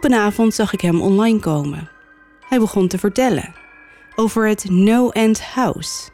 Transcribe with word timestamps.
Op 0.00 0.10
een 0.10 0.14
avond 0.18 0.54
zag 0.54 0.72
ik 0.72 0.80
hem 0.80 1.00
online 1.00 1.38
komen. 1.38 1.88
Hij 2.48 2.58
begon 2.58 2.88
te 2.88 2.98
vertellen 2.98 3.54
over 4.14 4.48
het 4.48 4.70
No 4.70 5.08
End 5.08 5.42
House. 5.42 6.10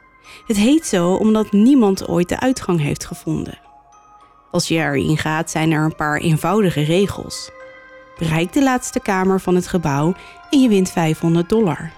Het 0.47 0.57
heet 0.57 0.87
zo 0.87 1.15
omdat 1.15 1.53
niemand 1.53 2.09
ooit 2.09 2.29
de 2.29 2.41
uitgang 2.41 2.81
heeft 2.81 3.05
gevonden. 3.05 3.59
Als 4.51 4.69
je 4.69 4.75
erin 4.75 5.19
gaat, 5.19 5.51
zijn 5.51 5.71
er 5.71 5.85
een 5.85 5.95
paar 5.95 6.17
eenvoudige 6.17 6.83
regels. 6.83 7.51
Bereik 8.19 8.53
de 8.53 8.63
laatste 8.63 9.01
kamer 9.01 9.41
van 9.41 9.55
het 9.55 9.67
gebouw 9.67 10.15
en 10.51 10.61
je 10.61 10.69
wint 10.69 10.91
500 10.91 11.49
dollar. 11.49 11.91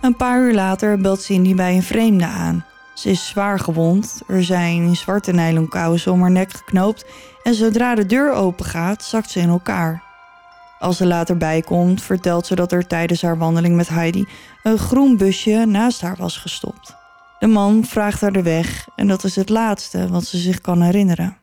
Een 0.00 0.16
paar 0.16 0.40
uur 0.40 0.54
later 0.54 0.98
belt 0.98 1.22
Cindy 1.22 1.54
bij 1.54 1.74
een 1.74 1.82
vreemde 1.82 2.26
aan. 2.26 2.64
Ze 2.94 3.10
is 3.10 3.28
zwaar 3.28 3.58
gewond. 3.58 4.20
Er 4.26 4.44
zijn 4.44 4.96
zwarte 4.96 5.32
nylon 5.32 5.68
kousen 5.68 6.12
om 6.12 6.20
haar 6.20 6.30
nek 6.30 6.52
geknoopt. 6.52 7.04
En 7.42 7.54
zodra 7.54 7.94
de 7.94 8.06
deur 8.06 8.32
open 8.32 8.64
gaat, 8.64 9.04
zakt 9.04 9.30
ze 9.30 9.40
in 9.40 9.48
elkaar. 9.48 10.05
Als 10.78 10.96
ze 10.96 11.06
later 11.06 11.36
bijkomt, 11.36 12.02
vertelt 12.02 12.46
ze 12.46 12.54
dat 12.54 12.72
er 12.72 12.86
tijdens 12.86 13.22
haar 13.22 13.38
wandeling 13.38 13.76
met 13.76 13.88
Heidi 13.88 14.28
een 14.62 14.78
groen 14.78 15.16
busje 15.16 15.64
naast 15.66 16.00
haar 16.00 16.16
was 16.16 16.36
gestopt. 16.36 16.94
De 17.38 17.46
man 17.46 17.84
vraagt 17.84 18.20
haar 18.20 18.32
de 18.32 18.42
weg 18.42 18.88
en 18.96 19.06
dat 19.06 19.24
is 19.24 19.36
het 19.36 19.48
laatste 19.48 20.08
wat 20.08 20.24
ze 20.24 20.38
zich 20.38 20.60
kan 20.60 20.82
herinneren. 20.82 21.36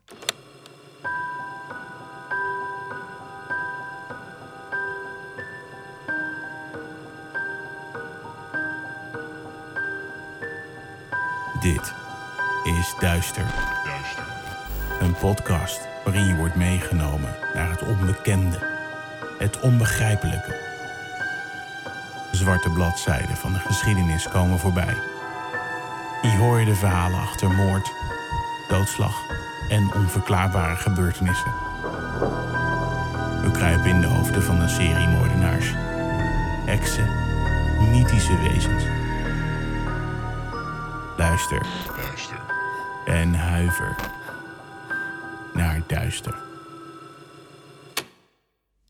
Dit 11.61 11.93
is 12.63 12.93
Duister. 12.99 13.53
Een 14.99 15.15
podcast 15.15 15.79
waarin 16.03 16.27
je 16.27 16.35
wordt 16.35 16.55
meegenomen 16.55 17.35
naar 17.53 17.69
het 17.69 17.81
onbekende, 17.81 18.72
het 19.43 19.59
onbegrijpelijke. 19.59 20.55
Zwarte 22.31 22.69
bladzijden 22.69 23.35
van 23.35 23.53
de 23.53 23.59
geschiedenis 23.59 24.27
komen 24.27 24.59
voorbij. 24.59 24.95
Hier 26.21 26.37
hoor 26.37 26.59
je 26.59 26.65
de 26.65 26.75
verhalen 26.75 27.19
achter 27.19 27.51
moord, 27.51 27.91
doodslag 28.67 29.15
en 29.69 29.93
onverklaarbare 29.93 30.75
gebeurtenissen. 30.75 31.51
We 33.41 33.49
kruipen 33.51 33.89
in 33.89 34.01
de 34.01 34.07
hoofden 34.07 34.43
van 34.43 34.61
een 34.61 34.69
serie 34.69 35.07
moordenaars, 35.07 35.71
heksen, 36.65 37.09
mythische 37.91 38.37
wezens. 38.37 38.83
Luister. 41.17 41.65
En 43.05 43.35
huiver 43.35 43.95
naar 45.53 45.81
duister. 45.87 46.52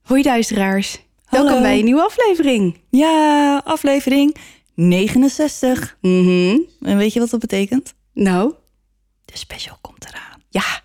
Hoi 0.03 0.21
duisteraars. 0.21 0.99
Hallo. 1.25 1.45
Welkom 1.45 1.63
bij 1.63 1.77
een 1.79 1.85
nieuwe 1.85 2.01
aflevering. 2.03 2.77
Ja, 2.89 3.61
aflevering 3.65 4.35
69. 4.73 5.97
Mhm. 6.01 6.57
En 6.81 6.97
weet 6.97 7.13
je 7.13 7.19
wat 7.19 7.29
dat 7.29 7.39
betekent? 7.39 7.93
Nou, 8.13 8.53
De 9.25 9.37
special 9.37 9.77
komt 9.81 10.05
eraan. 10.09 10.41
ja. 10.49 10.81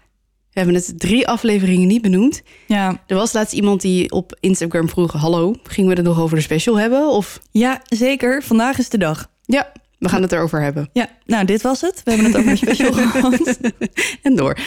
We 0.50 0.64
hebben 0.64 0.82
het 0.82 0.98
drie 1.00 1.28
afleveringen 1.28 1.88
niet 1.88 2.02
benoemd. 2.02 2.42
Ja, 2.66 3.02
Er 3.06 3.16
was 3.16 3.32
laatst 3.32 3.52
iemand 3.54 3.80
die 3.80 4.10
op 4.10 4.36
Instagram 4.40 4.88
vroeg... 4.88 5.12
Hallo, 5.12 5.54
gingen 5.62 5.90
we 5.90 5.96
het 5.96 6.04
nog 6.04 6.20
over 6.20 6.36
de 6.36 6.42
special 6.42 6.78
hebben? 6.78 7.08
Of 7.08 7.40
ja 7.50 7.82
zeker. 7.88 8.42
Vandaag 8.42 8.78
is 8.78 8.88
de 8.88 8.98
dag. 8.98 9.30
ja, 9.44 9.72
we 9.98 10.08
gaan 10.08 10.22
het 10.22 10.32
erover 10.32 10.62
hebben. 10.62 10.90
Ja, 10.92 11.08
nou, 11.26 11.44
dit 11.44 11.62
was 11.62 11.80
het. 11.80 12.00
We 12.04 12.10
hebben 12.12 12.32
het 12.32 12.36
over 12.40 12.50
de 12.50 12.56
special 12.56 12.92
gehad. 13.10 13.58
En 14.22 14.36
door. 14.36 14.58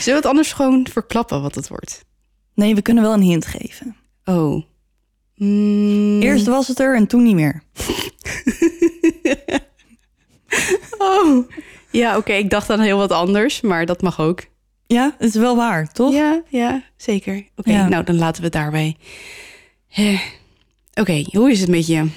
Zullen 0.00 0.04
we 0.04 0.10
het 0.12 0.26
anders 0.26 0.52
gewoon 0.52 0.86
verklappen 0.92 1.42
wat 1.42 1.54
het 1.54 1.68
wordt? 1.68 2.04
Nee, 2.58 2.74
we 2.74 2.82
kunnen 2.82 3.02
wel 3.02 3.12
een 3.12 3.20
hint 3.22 3.46
geven. 3.46 3.96
Oh. 4.24 4.62
Mm, 5.36 6.20
Eerst 6.20 6.46
was 6.46 6.68
het 6.68 6.78
er 6.78 6.96
en 6.96 7.06
toen 7.06 7.22
niet 7.22 7.34
meer. 7.34 7.62
Oh. 10.98 11.48
Ja, 11.90 12.16
oké. 12.16 12.32
Ik 12.32 12.50
dacht 12.50 12.70
aan 12.70 12.80
heel 12.80 12.98
wat 12.98 13.12
anders, 13.12 13.60
maar 13.60 13.86
dat 13.86 14.02
mag 14.02 14.20
ook. 14.20 14.44
Ja, 14.86 15.14
het 15.18 15.28
is 15.34 15.40
wel 15.40 15.56
waar, 15.56 15.92
toch? 15.92 16.12
Ja, 16.12 16.42
ja, 16.48 16.82
zeker. 16.96 17.46
Oké, 17.56 17.70
Ja. 17.70 17.88
nou 17.88 18.04
dan 18.04 18.16
laten 18.18 18.38
we 18.38 18.44
het 18.44 18.52
daarbij. 18.52 18.96
Eh, 19.94 20.20
Oké, 20.94 21.24
hoe 21.32 21.50
is 21.50 21.60
het 21.60 21.68
met 21.70 21.86
je? 21.86 22.08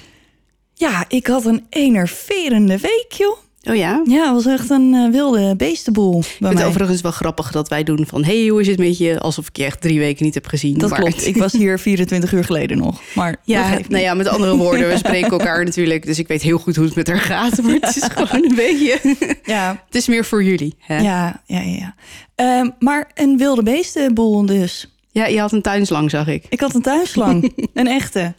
Ja, 0.74 1.04
ik 1.08 1.26
had 1.26 1.44
een 1.44 1.66
enerverende 1.68 2.78
week, 2.78 3.06
joh. 3.08 3.36
Oh 3.70 3.76
ja? 3.76 4.02
Ja, 4.04 4.24
het 4.34 4.44
was 4.44 4.46
echt 4.46 4.70
een 4.70 4.94
eh, 4.94 5.10
wilde 5.10 5.56
beestenboel 5.56 6.18
Ik 6.18 6.36
bij 6.38 6.48
vind 6.48 6.60
het 6.60 6.68
overigens 6.68 7.00
wel 7.00 7.10
grappig 7.10 7.50
dat 7.50 7.68
wij 7.68 7.82
doen 7.82 8.06
van... 8.06 8.24
hey, 8.24 8.46
hoe 8.46 8.60
is 8.60 8.66
het 8.66 8.78
met 8.78 8.98
je? 8.98 9.20
Alsof 9.20 9.48
ik 9.48 9.56
je 9.56 9.64
echt 9.64 9.80
drie 9.80 9.98
weken 9.98 10.24
niet 10.24 10.34
heb 10.34 10.46
gezien. 10.46 10.78
Dat 10.78 10.90
maar 10.90 10.98
klopt. 11.00 11.26
Ik 11.32 11.36
was 11.36 11.52
hier 11.52 11.78
24 11.78 12.32
uur 12.32 12.44
geleden 12.44 12.78
nog. 12.78 13.00
Maar 13.14 13.36
Ja, 13.44 13.76
niet. 13.76 13.88
nou 13.88 14.02
ja, 14.02 14.14
met 14.14 14.28
andere 14.28 14.56
woorden, 14.56 14.88
we 14.88 14.96
spreken 14.96 15.30
elkaar 15.38 15.64
natuurlijk. 15.64 16.06
Dus 16.06 16.18
ik 16.18 16.28
weet 16.28 16.42
heel 16.42 16.58
goed 16.58 16.76
hoe 16.76 16.84
het 16.84 16.94
met 16.94 17.06
haar 17.06 17.20
gaat. 17.20 17.62
Maar 17.62 17.74
het 17.80 17.96
is 17.96 18.08
gewoon 18.12 18.44
een 18.44 18.54
beetje... 18.54 19.16
ja, 19.44 19.70
Het 19.86 19.94
is 19.94 20.06
meer 20.06 20.24
voor 20.24 20.44
jullie. 20.44 20.74
Hè? 20.78 20.98
ja, 20.98 21.42
ja, 21.46 21.60
ja. 21.60 21.76
ja. 21.76 21.94
Ehm, 22.34 22.70
maar 22.78 23.10
een 23.14 23.38
wilde 23.38 23.62
beestenboel 23.62 24.46
dus. 24.46 24.96
ja, 25.10 25.26
je 25.26 25.40
had 25.40 25.52
een 25.52 25.62
tuinslang, 25.62 26.10
zag 26.10 26.26
ik. 26.26 26.44
Ik 26.48 26.60
had 26.60 26.74
een 26.74 26.82
tuinslang. 26.82 27.52
een 27.74 27.86
echte. 27.86 28.34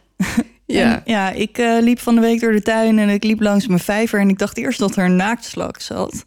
Ja. 0.66 0.94
En, 0.94 1.02
ja, 1.04 1.30
ik 1.30 1.58
eh, 1.58 1.76
liep 1.80 2.00
van 2.00 2.14
de 2.14 2.20
week 2.20 2.40
door 2.40 2.52
de 2.52 2.62
tuin 2.62 2.98
en 2.98 3.08
ik 3.08 3.24
liep 3.24 3.40
langs 3.40 3.66
mijn 3.66 3.80
vijver. 3.80 4.20
En 4.20 4.28
ik 4.28 4.38
dacht 4.38 4.58
eerst 4.58 4.78
dat 4.78 4.96
er 4.96 5.04
een 5.04 5.16
naaktslak 5.16 5.80
zat. 5.80 6.24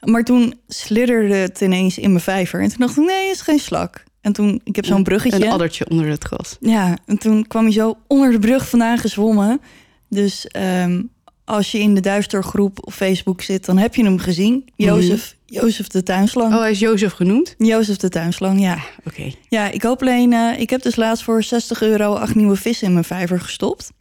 Maar 0.00 0.24
toen 0.24 0.54
slidderde 0.68 1.34
het 1.34 1.60
ineens 1.60 1.98
in 1.98 2.10
mijn 2.10 2.22
vijver. 2.22 2.60
En 2.60 2.68
toen 2.68 2.78
dacht 2.78 2.96
ik, 2.96 3.04
nee, 3.04 3.26
het 3.26 3.34
is 3.34 3.40
geen 3.40 3.58
slak. 3.58 4.04
En 4.20 4.32
toen, 4.32 4.60
ik 4.64 4.76
heb 4.76 4.84
zo'n 4.84 5.02
bruggetje. 5.02 5.44
Een 5.44 5.52
addertje 5.52 5.88
onder 5.88 6.08
het 6.08 6.24
gras. 6.24 6.56
Ja, 6.60 6.98
en 7.06 7.18
toen 7.18 7.46
kwam 7.46 7.62
hij 7.62 7.72
zo 7.72 7.98
onder 8.06 8.30
de 8.30 8.38
brug 8.38 8.68
vandaan 8.68 8.98
gezwommen. 8.98 9.60
Dus 10.08 10.46
ehm, 10.46 11.02
als 11.44 11.72
je 11.72 11.78
in 11.78 11.94
de 11.94 12.00
duistergroep 12.00 12.86
op 12.86 12.92
Facebook 12.92 13.42
zit, 13.42 13.64
dan 13.64 13.78
heb 13.78 13.94
je 13.94 14.04
hem 14.04 14.18
gezien. 14.18 14.68
Jozef, 14.76 15.35
Jozef 15.46 15.86
de 15.86 16.02
tuinslang. 16.02 16.54
Oh, 16.54 16.60
hij 16.60 16.70
is 16.70 16.78
Jozef 16.78 17.12
genoemd? 17.12 17.54
Jozef 17.58 17.96
de 17.96 18.08
tuinslang, 18.08 18.60
ja. 18.60 18.78
Oké. 19.04 19.32
Ja, 19.48 19.70
ik 19.70 19.82
hoop 19.82 20.00
alleen... 20.00 20.32
eh, 20.32 20.60
ik 20.60 20.70
heb 20.70 20.82
dus 20.82 20.96
laatst 20.96 21.24
voor 21.24 21.42
60 21.42 21.82
euro 21.82 22.14
acht 22.14 22.34
nieuwe 22.34 22.56
vissen 22.56 22.86
in 22.86 22.92
mijn 22.92 23.04
vijver 23.04 23.40
gestopt. 23.40 23.92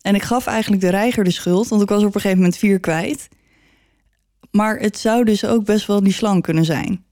En 0.00 0.14
ik 0.14 0.22
gaf 0.22 0.46
eigenlijk 0.46 0.82
de 0.82 0.90
reiger 0.90 1.24
de 1.24 1.30
schuld, 1.30 1.68
want 1.68 1.82
ik 1.82 1.88
was 1.88 1.98
op 2.00 2.06
een 2.06 2.12
gegeven 2.12 2.36
moment 2.36 2.56
vier 2.56 2.80
kwijt. 2.80 3.28
Maar 4.50 4.78
het 4.78 4.98
zou 4.98 5.24
dus 5.24 5.44
ook 5.44 5.64
best 5.64 5.86
wel 5.86 6.02
die 6.02 6.12
slang 6.12 6.42
kunnen 6.42 6.64
zijn. 6.64 7.04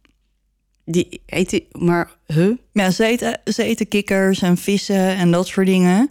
Die 0.85 1.23
eet 1.27 1.51
die, 1.51 1.69
maar, 1.73 2.11
huh? 2.27 2.57
Ja, 2.73 2.91
ze 2.91 3.05
eten, 3.05 3.41
ze 3.45 3.63
eten 3.63 3.89
kikkers 3.89 4.43
en 4.43 4.57
vissen 4.57 5.17
en 5.17 5.31
dat 5.31 5.47
soort 5.47 5.67
dingen. 5.67 6.11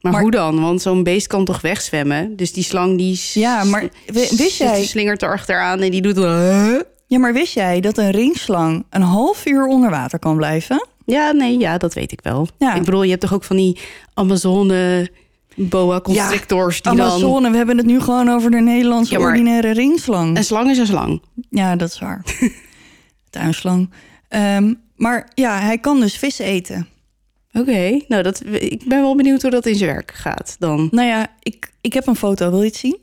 Maar, 0.00 0.12
Maar- 0.12 0.20
hoe 0.22 0.30
dan? 0.30 0.60
Want 0.60 0.82
zo'n 0.82 1.02
beest 1.02 1.26
kan 1.26 1.44
toch 1.44 1.60
wegzwemmen? 1.60 2.36
Dus 2.36 2.52
die 2.52 2.64
slang 2.64 2.96
die... 2.98 3.20
Ja, 3.32 3.64
maar 3.64 3.88
wi- 4.06 4.28
wist 4.36 4.58
jij- 4.58 4.76
Die 4.76 4.86
slingert 4.86 5.22
er 5.22 5.32
achteraan 5.32 5.80
en 5.80 5.90
die 5.90 6.02
doet... 6.02 6.16
Ja, 7.08 7.18
maar 7.18 7.32
wist 7.32 7.54
jij 7.54 7.80
dat 7.80 7.98
een 7.98 8.10
ringslang 8.10 8.84
een 8.90 9.02
half 9.02 9.46
uur 9.46 9.66
onder 9.66 9.90
water 9.90 10.18
kan 10.18 10.36
blijven? 10.36 10.86
Ja, 11.04 11.32
nee, 11.32 11.58
ja, 11.58 11.78
dat 11.78 11.94
weet 11.94 12.12
ik 12.12 12.20
wel. 12.22 12.48
Ja. 12.58 12.74
Ik 12.74 12.84
bedoel, 12.84 13.02
je 13.02 13.08
hebt 13.10 13.20
toch 13.20 13.34
ook 13.34 13.44
van 13.44 13.56
die 13.56 13.78
Amazone 14.14 15.08
boa 15.56 16.00
constrictors 16.00 16.82
die 16.82 16.96
dan... 16.96 17.06
Amazone, 17.06 17.50
we 17.50 17.56
hebben 17.56 17.76
het 17.76 17.86
nu 17.86 18.00
gewoon 18.00 18.28
over 18.28 18.50
de 18.50 18.60
Nederlandse 18.60 19.12
Ja, 19.12 19.18
maar- 19.18 19.28
ordinaire 19.28 19.70
ringslang. 19.72 20.36
Een 20.36 20.44
slang 20.44 20.70
is 20.70 20.78
een 20.78 20.86
slang. 20.86 21.22
Ja, 21.50 21.76
dat 21.76 21.88
is 21.88 21.98
waar. 21.98 22.22
Tuinslang. 23.30 23.90
Ehm, 24.28 24.74
maar 24.96 25.28
ja, 25.34 25.58
hij 25.60 25.78
kan 25.78 26.00
dus 26.00 26.16
vis 26.18 26.38
eten. 26.38 26.88
Oké, 27.58 28.00
nou, 28.08 28.22
dat, 28.22 28.42
ik 28.46 28.82
ben 28.88 29.00
wel 29.00 29.16
benieuwd 29.16 29.42
hoe 29.42 29.50
dat 29.50 29.66
in 29.66 29.74
zijn 29.74 29.90
werk 29.90 30.12
gaat 30.14 30.56
dan. 30.58 30.88
Nou 30.90 31.08
ja, 31.08 31.26
ik, 31.42 31.72
ik 31.80 31.92
heb 31.92 32.06
een 32.06 32.16
foto. 32.16 32.50
Wil 32.50 32.60
je 32.60 32.66
het 32.66 32.76
zien? 32.76 32.98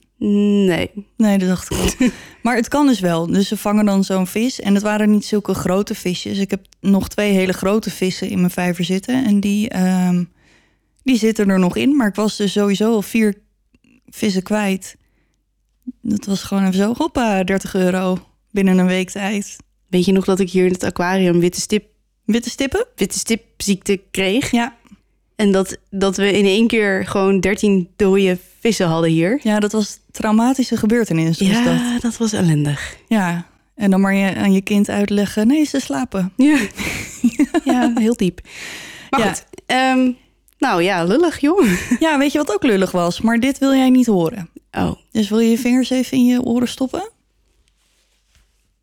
Nee. 0.65 0.91
Nee, 1.17 1.37
dat 1.37 1.47
dacht 1.47 1.71
ik 1.71 1.77
al. 1.77 2.09
maar 2.43 2.55
het 2.55 2.67
kan 2.67 2.87
dus 2.87 2.99
wel. 2.99 3.27
Dus 3.27 3.47
ze 3.47 3.57
vangen 3.57 3.85
dan 3.85 4.03
zo'n 4.03 4.27
vis. 4.27 4.59
En 4.59 4.73
het 4.73 4.83
waren 4.83 5.11
niet 5.11 5.25
zulke 5.25 5.53
grote 5.53 5.95
visjes. 5.95 6.37
Ik 6.37 6.49
heb 6.49 6.65
nog 6.79 7.09
twee 7.09 7.31
hele 7.31 7.53
grote 7.53 7.89
vissen 7.89 8.29
in 8.29 8.39
mijn 8.39 8.51
vijver 8.51 8.83
zitten. 8.83 9.25
En 9.25 9.39
die, 9.39 9.69
ehm, 9.69 10.23
die 11.03 11.17
zitten 11.17 11.49
er 11.49 11.59
nog 11.59 11.75
in. 11.75 11.95
Maar 11.95 12.07
ik 12.07 12.15
was 12.15 12.37
dus 12.37 12.51
sowieso 12.51 12.91
al 12.91 13.01
vier 13.01 13.35
vissen 14.05 14.43
kwijt. 14.43 14.95
Dat 16.01 16.25
was 16.25 16.43
gewoon 16.43 16.63
even 16.63 16.77
zo, 16.77 16.93
hoppa, 16.97 17.43
30 17.43 17.75
euro 17.75 18.17
binnen 18.51 18.77
een 18.77 18.85
week 18.85 19.09
tijd. 19.09 19.57
Weet 19.87 20.05
je 20.05 20.11
nog 20.11 20.25
dat 20.25 20.39
ik 20.39 20.49
hier 20.49 20.65
in 20.65 20.71
het 20.71 20.83
aquarium 20.83 21.39
witte 21.39 21.61
stip, 21.61 21.92
Witte 22.25 22.49
stippen? 22.49 22.85
witte 22.95 23.19
stipziekte 23.19 24.01
kreeg? 24.11 24.51
Ja. 24.51 24.75
En 25.35 25.51
dat, 25.51 25.77
dat 25.89 26.17
we 26.17 26.31
in 26.37 26.45
één 26.45 26.67
keer 26.67 27.07
gewoon 27.07 27.39
13 27.39 27.89
dode 27.95 28.37
vissen 28.59 28.87
hadden 28.87 29.09
hier. 29.09 29.39
Ja, 29.43 29.59
dat 29.59 29.71
was 29.71 29.99
traumatische 30.11 30.77
gebeurtenis. 30.77 31.37
Dat. 31.37 31.47
Ja, 31.47 31.99
dat 31.99 32.17
was 32.17 32.33
ellendig. 32.33 32.95
Ja. 33.07 33.45
En 33.75 33.91
dan 33.91 34.01
maar 34.01 34.13
je, 34.13 34.35
aan 34.35 34.53
je 34.53 34.61
kind 34.61 34.89
uitleggen, 34.89 35.47
nee, 35.47 35.63
ze 35.65 35.79
slapen. 35.79 36.33
Ja, 36.37 36.57
ja 37.63 37.91
heel 37.95 38.15
diep. 38.15 38.39
Maar 39.09 39.19
Ja. 39.19 39.27
goed, 39.27 39.45
ehm, 39.65 40.11
nou 40.57 40.81
ja, 40.83 41.03
lullig 41.03 41.39
joh. 41.39 41.65
Ja, 41.99 42.17
weet 42.17 42.31
je 42.31 42.37
wat 42.37 42.53
ook 42.53 42.63
lullig 42.63 42.91
was? 42.91 43.21
Maar 43.21 43.39
dit 43.39 43.57
wil 43.57 43.73
jij 43.73 43.89
niet 43.89 44.05
horen. 44.05 44.49
Oh, 44.71 44.91
Dus 45.11 45.29
wil 45.29 45.39
je 45.39 45.49
je 45.49 45.57
vingers 45.57 45.89
even 45.89 46.17
in 46.17 46.25
je 46.25 46.41
oren 46.41 46.67
stoppen? 46.67 47.09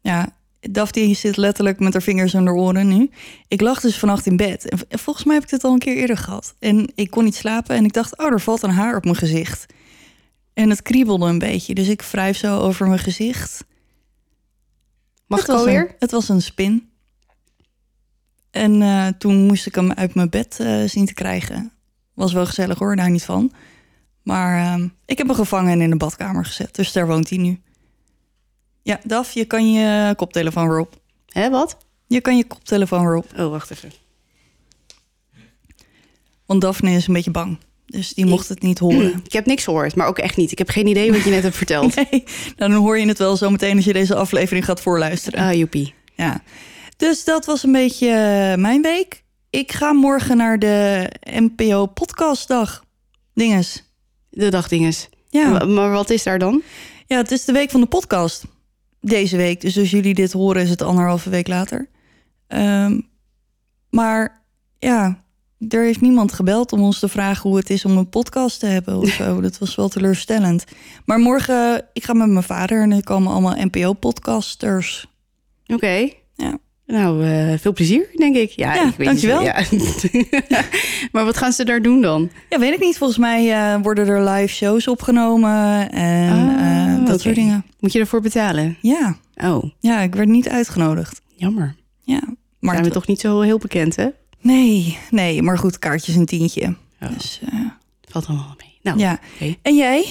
Ja, 0.00 0.28
Daphne 0.60 1.14
zit 1.14 1.36
letterlijk 1.36 1.80
met 1.80 1.92
haar 1.92 2.02
vingers 2.02 2.34
onder 2.34 2.54
oren 2.54 2.88
nu. 2.88 3.10
Ik 3.48 3.60
lag 3.60 3.80
dus 3.80 3.98
vannacht 3.98 4.26
in 4.26 4.36
bed. 4.36 4.68
En 4.88 4.98
volgens 4.98 5.24
mij 5.24 5.34
heb 5.34 5.44
ik 5.44 5.50
dit 5.50 5.64
al 5.64 5.72
een 5.72 5.78
keer 5.78 5.96
eerder 5.96 6.16
gehad. 6.16 6.54
En 6.58 6.92
ik 6.94 7.10
kon 7.10 7.24
niet 7.24 7.34
slapen 7.34 7.76
en 7.76 7.84
ik 7.84 7.92
dacht, 7.92 8.18
oh, 8.18 8.32
er 8.32 8.40
valt 8.40 8.62
een 8.62 8.70
haar 8.70 8.96
op 8.96 9.04
mijn 9.04 9.16
gezicht. 9.16 9.66
En 10.54 10.70
het 10.70 10.82
kriebelde 10.82 11.26
een 11.26 11.38
beetje, 11.38 11.74
dus 11.74 11.88
ik 11.88 12.02
wrijf 12.02 12.36
zo 12.36 12.58
over 12.58 12.86
mijn 12.86 12.98
gezicht. 12.98 13.64
Mag 15.26 15.40
het 15.40 15.48
ik 15.48 15.54
alweer? 15.54 15.80
Een, 15.80 15.94
het 15.98 16.10
was 16.10 16.28
een 16.28 16.42
spin. 16.42 16.88
En 18.50 18.82
eh, 18.82 19.06
toen 19.18 19.46
moest 19.46 19.66
ik 19.66 19.74
hem 19.74 19.92
uit 19.92 20.14
mijn 20.14 20.30
bed 20.30 20.60
eh, 20.60 20.82
zien 20.84 21.06
te 21.06 21.14
krijgen. 21.14 21.72
Was 22.14 22.32
wel 22.32 22.46
gezellig 22.46 22.78
hoor, 22.78 22.96
daar 22.96 23.10
niet 23.10 23.24
van. 23.24 23.52
Maar 24.22 24.58
ehm, 24.58 24.88
ik 25.04 25.18
heb 25.18 25.26
hem 25.26 25.36
gevangen 25.36 25.72
en 25.72 25.80
in 25.80 25.90
de 25.90 25.96
badkamer 25.96 26.44
gezet. 26.44 26.74
Dus 26.74 26.92
daar 26.92 27.06
woont 27.06 27.28
hij 27.28 27.38
nu. 27.38 27.60
Ja, 28.82 29.00
Daf, 29.04 29.32
je 29.32 29.44
kan 29.44 29.72
je 29.72 30.14
koptelefoon 30.16 30.68
weer 30.68 30.78
op. 30.80 31.00
Hè, 31.28 31.50
wat? 31.50 31.76
Je 32.06 32.20
kan 32.20 32.36
je 32.36 32.44
koptelefoon 32.46 33.04
weer 33.06 33.16
op. 33.16 33.26
Oh, 33.38 33.50
wacht 33.50 33.70
even. 33.70 33.92
Want 36.46 36.60
Daphne 36.60 36.90
is 36.90 37.06
een 37.06 37.14
beetje 37.14 37.30
bang. 37.30 37.58
Dus 37.86 38.14
die 38.14 38.26
mocht 38.26 38.48
het 38.48 38.62
niet 38.62 38.78
horen. 38.78 39.12
Ik 39.24 39.32
heb 39.32 39.46
niks 39.46 39.64
gehoord, 39.64 39.94
maar 39.96 40.06
ook 40.06 40.18
echt 40.18 40.36
niet. 40.36 40.52
Ik 40.52 40.58
heb 40.58 40.68
geen 40.68 40.86
idee 40.86 41.12
wat 41.12 41.24
je 41.24 41.30
net 41.30 41.42
hebt 41.42 41.56
verteld. 41.56 41.94
Nee, 42.10 42.24
dan 42.56 42.72
hoor 42.72 42.98
je 42.98 43.06
het 43.08 43.18
wel 43.18 43.36
zo 43.36 43.50
meteen 43.50 43.76
als 43.76 43.84
je 43.84 43.92
deze 43.92 44.14
aflevering 44.14 44.64
gaat 44.64 44.80
voorluisteren. 44.80 45.40
Ah, 45.40 45.54
joepie. 45.54 45.94
Ja. 46.14 46.42
Dus 46.96 47.24
dat 47.24 47.46
was 47.46 47.62
een 47.62 47.72
beetje 47.72 48.06
eh, 48.08 48.54
mijn 48.62 48.82
week. 48.82 49.22
Ik 49.50 49.72
ga 49.72 49.92
morgen 49.92 50.36
naar 50.36 50.58
de 50.58 51.10
NPO 51.20 51.86
podcastdag. 51.86 52.84
Dinges. 53.34 53.84
De 54.30 54.48
dagdinges. 54.48 55.08
Ja. 55.28 55.48
Ma- 55.50 55.64
Maar 55.64 55.90
wat 55.90 56.10
is 56.10 56.22
daar 56.22 56.38
dan? 56.38 56.62
ja, 57.06 57.16
het 57.16 57.30
is 57.30 57.44
de 57.44 57.52
week 57.52 57.70
van 57.70 57.80
de 57.80 57.86
podcast. 57.86 58.44
Deze 59.00 59.36
week. 59.36 59.60
Dus 59.60 59.78
als 59.78 59.90
jullie 59.90 60.14
dit 60.14 60.32
horen 60.32 60.62
is 60.62 60.70
het 60.70 60.82
anderhalve 60.82 61.30
week 61.30 61.48
later. 61.48 61.88
Ehm, 62.46 63.00
maar 63.90 64.44
ja, 64.78 65.24
er 65.68 65.84
heeft 65.84 66.00
niemand 66.00 66.32
gebeld 66.32 66.72
om 66.72 66.80
ons 66.80 66.98
te 66.98 67.08
vragen 67.08 67.48
hoe 67.50 67.58
het 67.58 67.70
is 67.70 67.84
om 67.84 67.96
een 67.96 68.08
podcast 68.08 68.60
te 68.60 68.66
hebben 68.66 68.96
of 68.96 69.08
zo. 69.20 69.40
Dat 69.40 69.58
was 69.58 69.74
wel 69.74 69.88
teleurstellend. 69.88 70.64
Maar 71.04 71.18
morgen, 71.18 71.86
ik 71.92 72.04
ga 72.04 72.12
met 72.12 72.28
mijn 72.28 72.44
vader 72.44 72.82
en 72.82 72.92
er 72.92 73.04
komen 73.04 73.32
allemaal 73.32 73.56
NPO-podcasters. 73.56 75.06
Oké. 75.66 76.10
Nou, 76.90 77.24
eh, 77.24 77.58
veel 77.58 77.72
plezier, 77.72 78.08
denk 78.16 78.36
ik. 78.36 78.50
Ja, 78.50 78.74
Ja, 78.74 78.86
ik 78.88 78.94
weet 78.96 79.06
dankjewel. 79.06 79.40
Niet, 79.70 80.08
ja. 80.48 80.64
maar 81.12 81.24
wat 81.24 81.36
gaan 81.36 81.52
ze 81.52 81.64
daar 81.64 81.82
doen 81.82 82.00
dan? 82.00 82.30
Ja, 82.48 82.58
weet 82.58 82.72
ik 82.72 82.80
niet. 82.80 82.98
Volgens 82.98 83.18
mij 83.18 83.52
eh, 83.74 83.80
worden 83.82 84.06
er 84.08 84.28
live 84.30 84.54
shows 84.54 84.88
opgenomen 84.88 85.90
en 85.90 86.58
eh, 86.58 87.06
dat 87.06 87.20
soort 87.20 87.34
dingen. 87.34 87.64
Moet 87.80 87.92
je 87.92 87.98
ervoor 87.98 88.20
betalen? 88.20 88.76
Ja. 88.80 89.16
Oh, 89.36 89.64
ja, 89.78 90.00
ik 90.00 90.14
werd 90.14 90.28
niet 90.28 90.48
uitgenodigd. 90.48 91.20
jammer. 91.36 91.74
Ja, 92.02 92.20
maar 92.58 92.74
Zijn 92.74 92.86
we 92.86 92.92
toch 92.92 93.06
niet 93.06 93.20
zo 93.20 93.40
heel 93.40 93.58
bekend, 93.58 93.96
hè? 93.96 94.08
Nee, 94.40 94.98
nee, 95.10 95.42
maar 95.42 95.58
goed, 95.58 95.78
kaartjes 95.78 96.14
een 96.14 96.26
tientje. 96.26 96.74
Oh. 97.00 97.08
Dus 97.12 97.40
Valt 98.08 98.26
allemaal 98.26 98.54
mee. 98.58 98.78
Nou, 98.82 98.98
ja. 98.98 99.18
En 99.62 99.76
jij? 99.76 100.06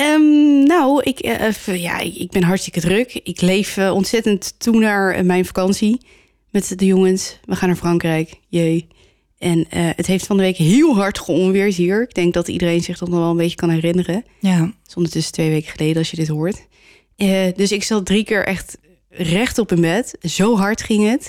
Ehm, 0.00 0.62
nou, 0.62 1.02
ik, 1.02 1.18
eh, 1.18 1.76
ja, 1.82 1.98
ik 1.98 2.30
ben 2.30 2.42
hartstikke 2.42 2.80
druk. 2.80 3.20
Ik 3.22 3.40
leef 3.40 3.76
eh, 3.76 3.94
ontzettend 3.94 4.54
toe 4.58 4.78
naar 4.78 5.14
eh, 5.14 5.24
mijn 5.24 5.44
vakantie 5.44 6.00
met 6.50 6.78
de 6.78 6.86
jongens. 6.86 7.38
We 7.44 7.56
gaan 7.56 7.68
naar 7.68 7.76
Frankrijk, 7.78 8.34
jee. 8.48 8.86
En 9.38 9.66
het 9.70 10.06
heeft 10.06 10.26
van 10.26 10.36
de 10.36 10.42
week 10.42 10.56
heel 10.56 10.94
hard 10.94 11.18
geonweerd 11.18 11.74
hier. 11.74 12.02
Ik 12.02 12.14
denk 12.14 12.34
dat 12.34 12.48
iedereen 12.48 12.80
zich 12.80 12.98
dat 12.98 13.08
nog 13.08 13.18
wel 13.18 13.30
een 13.30 13.36
beetje 13.36 13.56
kan 13.56 13.70
herinneren. 13.70 14.24
Ja, 14.38 14.60
Het 14.60 14.74
is 14.88 14.94
ondertussen 14.94 15.32
twee 15.32 15.50
weken 15.50 15.70
geleden 15.70 15.96
als 15.96 16.10
je 16.10 16.16
dit 16.16 16.28
hoort. 16.28 16.66
Dus 17.56 17.72
ik 17.72 17.82
zat 17.82 18.06
drie 18.06 18.24
keer 18.24 18.46
echt 18.46 18.78
recht 19.08 19.58
op 19.58 19.72
in 19.72 19.80
bed. 19.80 20.16
Zo 20.20 20.56
hard 20.56 20.82
ging 20.82 21.08
het. 21.10 21.26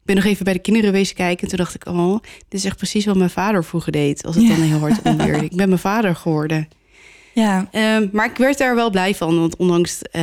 Ik 0.00 0.04
ben 0.04 0.16
nog 0.16 0.24
even 0.24 0.44
bij 0.44 0.52
de 0.52 0.58
kinderen 0.58 0.92
wezen 0.92 1.14
kijken. 1.14 1.42
En 1.42 1.48
toen 1.48 1.58
dacht 1.58 1.74
ik, 1.74 1.86
oh, 1.86 2.18
dit 2.48 2.60
is 2.60 2.64
echt 2.64 2.76
precies 2.76 3.04
wat 3.04 3.16
mijn 3.16 3.30
vader 3.30 3.64
vroeger 3.64 3.92
deed. 3.92 4.24
Als 4.24 4.34
het 4.36 4.44
Ja. 4.44 4.50
dan 4.56 4.60
heel 4.64 4.78
hard 4.78 5.02
onweerde. 5.12 5.44
Ik 5.44 5.56
ben 5.56 5.68
mijn 5.68 5.80
vader 5.80 6.16
geworden. 6.16 6.68
Ja, 7.34 7.68
Ehm, 7.70 8.08
maar 8.12 8.26
ik 8.30 8.36
werd 8.36 8.58
daar 8.58 8.74
wel 8.74 8.90
blij 8.90 9.14
van. 9.14 9.38
Want 9.38 9.56
ondanks 9.56 10.02
eh, 10.02 10.22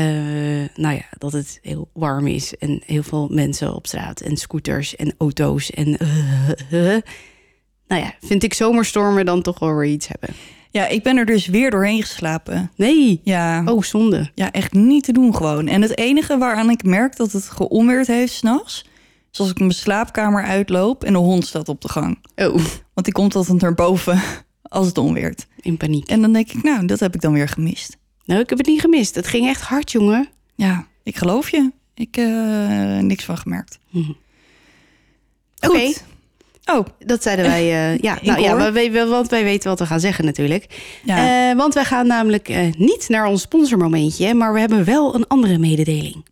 nou 0.75 0.95
ja, 0.95 1.05
dat 1.17 1.31
het 1.31 1.59
heel 1.61 1.89
warm 1.93 2.27
is. 2.27 2.57
En 2.57 2.81
heel 2.85 3.03
veel 3.03 3.27
mensen 3.31 3.75
op 3.75 3.87
straat. 3.87 4.21
En 4.21 4.37
scooters 4.37 4.95
en 4.95 5.13
auto's. 5.17 5.69
En 5.71 5.97
eh, 5.97 6.95
eh, 6.95 7.01
nou 7.87 8.01
ja, 8.01 8.13
vind 8.21 8.43
ik 8.43 8.53
zomerstormen 8.53 9.25
dan 9.25 9.41
toch 9.41 9.59
wel 9.59 9.75
weer 9.75 9.89
iets 9.89 10.07
hebben. 10.07 10.29
ja, 10.71 10.87
ik 10.87 11.03
ben 11.03 11.17
er 11.17 11.25
dus 11.25 11.47
weer 11.47 11.71
doorheen 11.71 12.01
geslapen. 12.01 12.71
Nee. 12.75 13.21
Ja, 13.23 13.63
Oh, 13.65 13.83
zonde. 13.83 14.31
ja, 14.35 14.51
echt 14.51 14.73
niet 14.73 15.03
te 15.03 15.11
doen 15.11 15.35
gewoon. 15.35 15.67
En 15.67 15.81
het 15.81 15.97
enige 15.97 16.37
waaraan 16.37 16.69
ik 16.69 16.83
merk 16.83 17.15
dat 17.15 17.31
het 17.31 17.43
geonweerd 17.49 18.07
heeft 18.07 18.33
s'nachts... 18.33 18.85
is 19.31 19.39
als 19.39 19.49
ik 19.49 19.59
mijn 19.59 19.71
slaapkamer 19.71 20.43
uitloop 20.43 21.03
en 21.03 21.13
de 21.13 21.19
hond 21.19 21.45
staat 21.45 21.69
op 21.69 21.81
de 21.81 21.89
gang. 21.89 22.17
Oh, 22.35 22.53
Want 22.93 23.03
die 23.03 23.11
komt 23.13 23.35
altijd 23.35 23.61
naar 23.61 23.73
boven 23.73 24.21
als 24.69 24.87
het 24.87 24.97
onweert. 24.97 25.47
in 25.61 25.77
paniek. 25.77 26.07
En 26.09 26.21
dan 26.21 26.33
denk 26.33 26.51
ik, 26.51 26.63
nou, 26.63 26.85
dat 26.85 26.99
heb 26.99 27.15
ik 27.15 27.21
dan 27.21 27.33
weer 27.33 27.47
gemist. 27.47 27.97
Nou, 28.25 28.41
ik 28.41 28.49
heb 28.49 28.57
het 28.57 28.67
niet 28.67 28.81
gemist. 28.81 29.15
Het 29.15 29.27
ging 29.27 29.47
echt 29.47 29.61
hard, 29.61 29.91
jongen. 29.91 30.27
Ja, 30.55 30.85
ik 31.03 31.15
geloof 31.17 31.49
je. 31.49 31.71
Ik 31.93 32.17
eh 32.17 32.97
niks 32.97 33.23
van 33.23 33.37
gemerkt. 33.37 33.79
Goed. 33.91 34.15
Oké. 35.59 35.91
Oh, 36.65 36.85
Dat 37.05 37.23
zeiden 37.23 37.45
wij. 37.45 37.61
eh, 37.61 37.97
ja, 38.07 38.17
nou, 38.21 38.41
ja 38.41 38.71
we- 38.71 39.05
want 39.07 39.29
wij 39.29 39.43
weten 39.43 39.69
wat 39.69 39.79
we 39.79 39.85
gaan 39.85 39.99
zeggen 39.99 40.25
natuurlijk. 40.25 40.65
ja. 41.03 41.49
Eh, 41.49 41.57
want 41.57 41.73
wij 41.73 41.85
gaan 41.85 42.07
namelijk 42.07 42.75
niet 42.77 43.05
naar 43.09 43.25
ons 43.25 43.41
sponsormomentje, 43.41 44.33
maar 44.33 44.53
we 44.53 44.59
hebben 44.59 44.83
wel 44.85 45.15
een 45.15 45.27
andere 45.27 45.57
mededeling. 45.57 46.25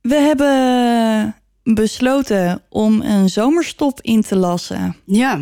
We 0.00 0.14
hebben 0.14 1.34
besloten 1.74 2.62
om 2.68 3.00
een 3.02 3.28
zomerstop 3.28 4.00
in 4.00 4.22
te 4.22 4.36
lassen. 4.36 4.96
Ja, 5.04 5.40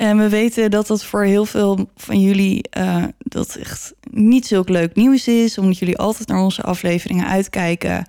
En 0.00 0.18
we 0.18 0.28
weten 0.28 0.70
dat 0.70 0.86
dat 0.86 1.04
voor 1.04 1.24
heel 1.24 1.44
veel 1.44 1.90
van 1.96 2.20
jullie 2.20 2.62
eh, 2.70 3.04
dat 3.18 3.54
echt 3.54 3.94
niet 4.10 4.46
zulk 4.46 4.68
leuk 4.68 4.94
nieuws 4.94 5.28
is, 5.28 5.58
omdat 5.58 5.78
jullie 5.78 5.98
altijd 5.98 6.28
naar 6.28 6.40
onze 6.40 6.62
afleveringen 6.62 7.26
uitkijken. 7.26 8.06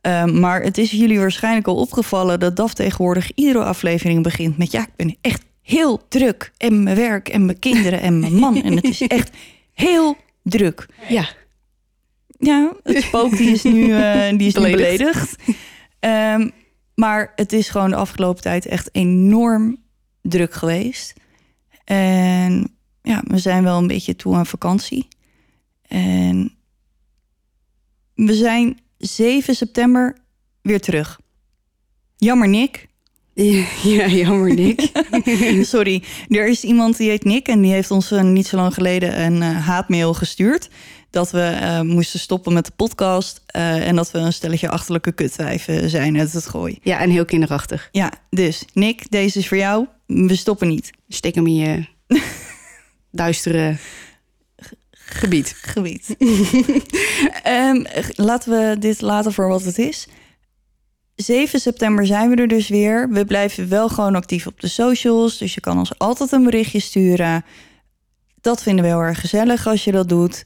Eh, 0.00 0.24
maar 0.24 0.62
het 0.62 0.78
is 0.78 0.90
jullie 0.90 1.18
waarschijnlijk 1.18 1.66
al 1.66 1.76
opgevallen 1.76 2.40
dat 2.40 2.56
DAF 2.56 2.74
tegenwoordig 2.74 3.30
iedere 3.34 3.64
aflevering 3.64 4.22
begint 4.22 4.58
met: 4.58 4.72
Ja, 4.72 4.80
ik 4.80 4.96
ben 4.96 5.16
echt 5.20 5.42
heel 5.62 6.00
druk. 6.08 6.52
En 6.56 6.82
mijn 6.82 6.96
werk 6.96 7.28
en 7.28 7.44
mijn 7.44 7.58
kinderen 7.58 8.00
en 8.00 8.20
mijn 8.20 8.34
man. 8.34 8.62
En 8.62 8.76
het 8.76 8.84
is 8.84 9.00
echt 9.18 9.30
heel 9.72 10.16
druk. 10.42 10.86
ja. 11.08 11.28
Ja, 12.38 12.72
het 12.82 13.02
spook 13.02 13.36
die 13.36 13.50
is 13.50 13.62
nu, 13.62 13.92
eh, 13.92 14.38
die 14.38 14.46
is 14.46 14.54
nu 14.54 14.60
Beledigd. 14.60 14.76
beledigd. 14.76 15.36
Ehm, 16.00 16.48
maar 16.94 17.32
het 17.36 17.52
is 17.52 17.68
gewoon 17.68 17.90
de 17.90 17.96
afgelopen 17.96 18.42
tijd 18.42 18.66
echt 18.66 18.88
enorm 18.92 19.84
druk 20.28 20.54
geweest. 20.54 21.14
En 21.84 22.76
ja, 23.02 23.22
we 23.26 23.38
zijn 23.38 23.62
wel 23.62 23.78
een 23.78 23.86
beetje 23.86 24.16
toe 24.16 24.34
aan 24.34 24.46
vakantie. 24.46 25.08
En 25.88 26.56
we 28.14 28.34
zijn 28.34 28.78
7 28.98 29.54
september 29.54 30.16
weer 30.62 30.80
terug. 30.80 31.20
Jammer, 32.16 32.48
Nick. 32.48 32.88
Ja, 33.82 34.06
jammer, 34.06 34.54
Nick. 34.54 34.90
Sorry, 35.74 36.02
er 36.28 36.48
is 36.48 36.64
iemand 36.64 36.96
die 36.96 37.08
heet 37.08 37.24
Nick 37.24 37.48
en 37.48 37.60
die 37.60 37.72
heeft 37.72 37.90
ons 37.90 38.10
eh, 38.10 38.22
niet 38.22 38.46
zo 38.46 38.56
lang 38.56 38.74
geleden 38.74 39.20
een 39.20 39.42
eh, 39.42 39.66
haatmail 39.66 40.14
gestuurd. 40.14 40.70
Dat 41.10 41.30
we 41.30 41.40
eh, 41.40 41.80
moesten 41.80 42.20
stoppen 42.20 42.52
met 42.52 42.64
de 42.64 42.72
podcast 42.76 43.42
en 43.46 43.96
dat 43.96 44.10
we 44.10 44.18
een 44.18 44.32
stelletje 44.32 44.68
achterlijke 44.68 45.12
kutwijven 45.12 45.90
zijn 45.90 46.18
uit 46.18 46.32
het 46.32 46.46
gooi. 46.46 46.78
Ja, 46.82 46.98
en 46.98 47.10
heel 47.10 47.24
kinderachtig. 47.24 47.88
Ja, 47.92 48.12
dus 48.30 48.64
Nick, 48.72 49.10
deze 49.10 49.38
is 49.38 49.48
voor 49.48 49.56
jou. 49.56 49.86
We 50.06 50.36
stoppen 50.36 50.68
niet. 50.68 50.90
Steek 51.08 51.34
hem 51.34 51.46
in 51.46 51.54
je 51.54 51.86
duistere 53.10 53.76
gebied. 54.90 55.52
Gebied. 55.62 56.16
Ehm, 57.42 57.84
laten 58.14 58.50
we 58.50 58.76
dit 58.78 59.00
laten 59.00 59.32
voor 59.32 59.48
wat 59.48 59.64
het 59.64 59.78
is. 59.78 60.08
7 61.14 61.60
september 61.60 62.06
zijn 62.06 62.30
we 62.30 62.36
er 62.36 62.48
dus 62.48 62.68
weer. 62.68 63.08
We 63.10 63.24
blijven 63.24 63.68
wel 63.68 63.88
gewoon 63.88 64.14
actief 64.14 64.46
op 64.46 64.60
de 64.60 64.68
socials. 64.68 65.38
Dus 65.38 65.54
je 65.54 65.60
kan 65.60 65.78
ons 65.78 65.98
altijd 65.98 66.32
een 66.32 66.44
berichtje 66.44 66.80
sturen. 66.80 67.44
Dat 68.40 68.62
vinden 68.62 68.84
we 68.84 68.90
heel 68.90 69.00
erg 69.00 69.20
gezellig 69.20 69.66
als 69.66 69.84
je 69.84 69.92
dat 69.92 70.08
doet. 70.08 70.44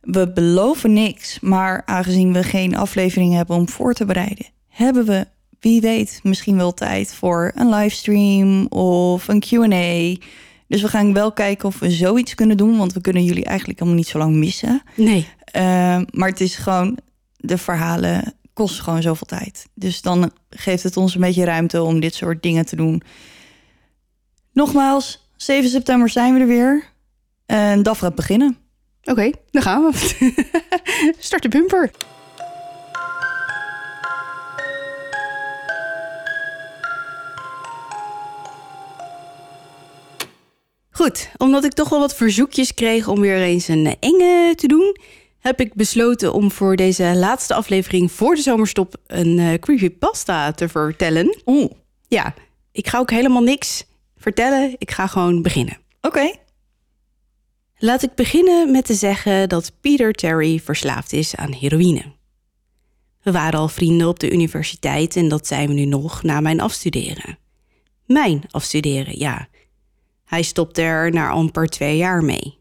We 0.00 0.32
beloven 0.32 0.92
niks, 0.92 1.40
maar 1.40 1.82
aangezien 1.84 2.32
we 2.32 2.42
geen 2.42 2.76
aflevering 2.76 3.34
hebben 3.34 3.56
om 3.56 3.68
voor 3.68 3.94
te 3.94 4.04
bereiden, 4.04 4.46
hebben 4.68 5.06
we, 5.06 5.26
wie 5.64 5.80
weet, 5.80 6.20
misschien 6.22 6.56
wel 6.56 6.74
tijd 6.74 7.14
voor 7.14 7.52
een 7.54 7.68
livestream 7.68 8.66
of 8.66 9.28
een 9.28 9.42
QA. 9.48 10.26
Dus 10.68 10.82
we 10.82 10.88
gaan 10.88 11.12
wel 11.12 11.32
kijken 11.32 11.68
of 11.68 11.78
we 11.78 11.90
zoiets 11.90 12.34
kunnen 12.34 12.56
doen, 12.56 12.76
want 12.76 12.92
we 12.92 13.00
kunnen 13.00 13.24
jullie 13.24 13.44
eigenlijk 13.44 13.78
helemaal 13.78 14.00
niet 14.00 14.08
zo 14.08 14.18
lang 14.18 14.34
missen. 14.34 14.82
Nee. 14.96 15.28
Uh, 15.56 15.62
maar 16.10 16.28
het 16.28 16.40
is 16.40 16.56
gewoon, 16.56 16.98
de 17.36 17.58
verhalen 17.58 18.34
kosten 18.52 18.84
gewoon 18.84 19.02
zoveel 19.02 19.26
tijd. 19.26 19.66
Dus 19.74 20.02
dan 20.02 20.30
geeft 20.50 20.82
het 20.82 20.96
ons 20.96 21.14
een 21.14 21.20
beetje 21.20 21.44
ruimte 21.44 21.82
om 21.82 22.00
dit 22.00 22.14
soort 22.14 22.42
dingen 22.42 22.66
te 22.66 22.76
doen. 22.76 23.02
Nogmaals, 24.52 25.28
7 25.36 25.70
september 25.70 26.08
zijn 26.08 26.34
we 26.34 26.40
er 26.40 26.46
weer. 26.46 26.92
En 27.46 27.82
DAF 27.82 27.98
gaat 27.98 28.14
beginnen. 28.14 28.56
Oké, 29.04 29.30
dan 29.50 29.62
gaan 29.62 29.82
we. 29.82 30.32
Start 31.18 31.42
de 31.42 31.48
bumper. 31.48 31.90
Goed, 40.96 41.30
omdat 41.36 41.64
ik 41.64 41.72
toch 41.72 41.88
wel 41.88 41.98
wat 41.98 42.14
verzoekjes 42.14 42.74
kreeg 42.74 43.08
om 43.08 43.20
weer 43.20 43.42
eens 43.42 43.68
een 43.68 43.96
enge 44.00 44.52
te 44.56 44.66
doen, 44.66 44.96
heb 45.38 45.60
ik 45.60 45.74
besloten 45.74 46.32
om 46.32 46.50
voor 46.50 46.76
deze 46.76 47.14
laatste 47.16 47.54
aflevering 47.54 48.12
voor 48.12 48.34
de 48.34 48.42
zomerstop 48.42 48.96
een 49.06 49.38
uh, 49.38 49.54
creepypasta 49.54 50.52
te 50.52 50.68
vertellen. 50.68 51.36
Oeh. 51.46 51.70
Ja, 52.08 52.34
ik 52.72 52.88
ga 52.88 52.98
ook 52.98 53.10
helemaal 53.10 53.42
niks 53.42 53.84
vertellen. 54.16 54.74
Ik 54.78 54.90
ga 54.90 55.06
gewoon 55.06 55.42
beginnen. 55.42 55.78
Oké. 56.00 56.32
Laat 57.78 58.02
ik 58.02 58.14
beginnen 58.14 58.70
met 58.70 58.84
te 58.84 58.94
zeggen 58.94 59.48
dat 59.48 59.72
Peter 59.80 60.12
Terry 60.12 60.60
verslaafd 60.60 61.12
is 61.12 61.36
aan 61.36 61.52
heroïne. 61.52 62.04
We 63.22 63.32
waren 63.32 63.58
al 63.58 63.68
vrienden 63.68 64.08
op 64.08 64.18
de 64.20 64.32
universiteit 64.32 65.16
en 65.16 65.28
dat 65.28 65.46
zijn 65.46 65.68
we 65.68 65.74
nu 65.74 65.84
nog 65.84 66.22
na 66.22 66.40
mijn 66.40 66.60
afstuderen. 66.60 67.38
Mijn 68.06 68.42
afstuderen, 68.50 69.18
ja. 69.18 69.48
Hij 70.24 70.42
stopte 70.42 70.82
er 70.82 71.12
na 71.12 71.30
amper 71.30 71.66
twee 71.66 71.96
jaar 71.96 72.24
mee. 72.24 72.58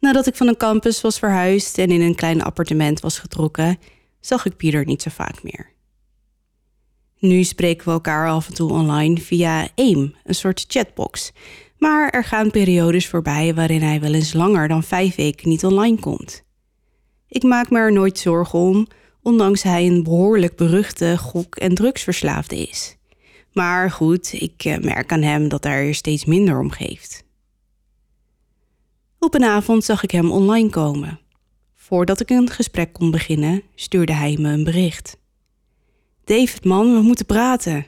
Nadat 0.00 0.26
ik 0.26 0.34
van 0.34 0.48
een 0.48 0.56
campus 0.56 1.00
was 1.00 1.18
verhuisd 1.18 1.78
en 1.78 1.90
in 1.90 2.00
een 2.00 2.14
klein 2.14 2.42
appartement 2.42 3.00
was 3.00 3.18
getrokken, 3.18 3.78
zag 4.20 4.46
ik 4.46 4.56
Pieter 4.56 4.84
niet 4.84 5.02
zo 5.02 5.10
vaak 5.10 5.42
meer. 5.42 5.76
Nu 7.18 7.44
spreken 7.44 7.84
we 7.84 7.90
elkaar 7.90 8.28
af 8.28 8.48
en 8.48 8.54
toe 8.54 8.70
online 8.72 9.16
via 9.20 9.68
AIM, 9.74 10.14
een 10.24 10.34
soort 10.34 10.64
chatbox. 10.68 11.32
Maar 11.78 12.10
er 12.10 12.24
gaan 12.24 12.50
periodes 12.50 13.08
voorbij 13.08 13.54
waarin 13.54 13.82
hij 13.82 14.00
wel 14.00 14.14
eens 14.14 14.32
langer 14.32 14.68
dan 14.68 14.82
vijf 14.82 15.14
weken 15.14 15.48
niet 15.48 15.64
online 15.64 15.98
komt. 15.98 16.44
Ik 17.28 17.42
maak 17.42 17.70
me 17.70 17.78
er 17.78 17.92
nooit 17.92 18.18
zorgen 18.18 18.58
om, 18.58 18.86
ondanks 19.22 19.62
hij 19.62 19.86
een 19.86 20.02
behoorlijk 20.02 20.56
beruchte 20.56 21.18
gok- 21.18 21.56
en 21.56 21.74
drugsverslaafde 21.74 22.56
is. 22.56 22.97
Maar 23.58 23.90
goed, 23.90 24.32
ik 24.32 24.64
eh, 24.64 24.78
merk 24.78 25.12
aan 25.12 25.22
hem 25.22 25.48
dat 25.48 25.64
hij 25.64 25.86
er 25.86 25.94
steeds 25.94 26.24
minder 26.24 26.58
om 26.58 26.70
geeft. 26.70 27.24
Op 29.18 29.34
een 29.34 29.44
avond 29.44 29.84
zag 29.84 30.02
ik 30.02 30.10
hem 30.10 30.30
online 30.30 30.70
komen. 30.70 31.20
Voordat 31.74 32.20
ik 32.20 32.30
een 32.30 32.50
gesprek 32.50 32.92
kon 32.92 33.10
beginnen, 33.10 33.62
stuurde 33.74 34.12
hij 34.12 34.36
me 34.40 34.52
een 34.52 34.64
bericht. 34.64 35.16
David, 36.24 36.64
man, 36.64 36.94
we 36.94 37.00
moeten 37.00 37.26
praten. 37.26 37.86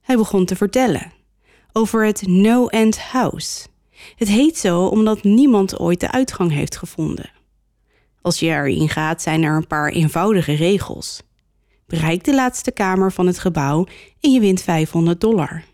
Hij 0.00 0.16
begon 0.16 0.44
te 0.44 0.56
vertellen 0.56 1.12
over 1.72 2.06
het 2.06 2.26
No-End 2.26 2.98
House. 2.98 3.66
Het 4.16 4.28
heet 4.28 4.58
zo 4.58 4.86
omdat 4.86 5.22
niemand 5.22 5.78
ooit 5.78 6.00
de 6.00 6.10
uitgang 6.10 6.52
heeft 6.52 6.76
gevonden. 6.76 7.30
Als 8.20 8.38
je 8.38 8.46
erin 8.46 8.88
gaat, 8.88 9.22
zijn 9.22 9.42
er 9.42 9.56
een 9.56 9.66
paar 9.66 9.88
eenvoudige 9.88 10.52
regels. 10.52 11.22
Bereik 11.86 12.24
de 12.24 12.34
laatste 12.34 12.70
kamer 12.72 13.12
van 13.12 13.26
het 13.26 13.38
gebouw 13.38 13.86
en 14.20 14.32
je 14.32 14.40
wint 14.40 14.62
500 14.62 15.20
dollar. 15.20 15.64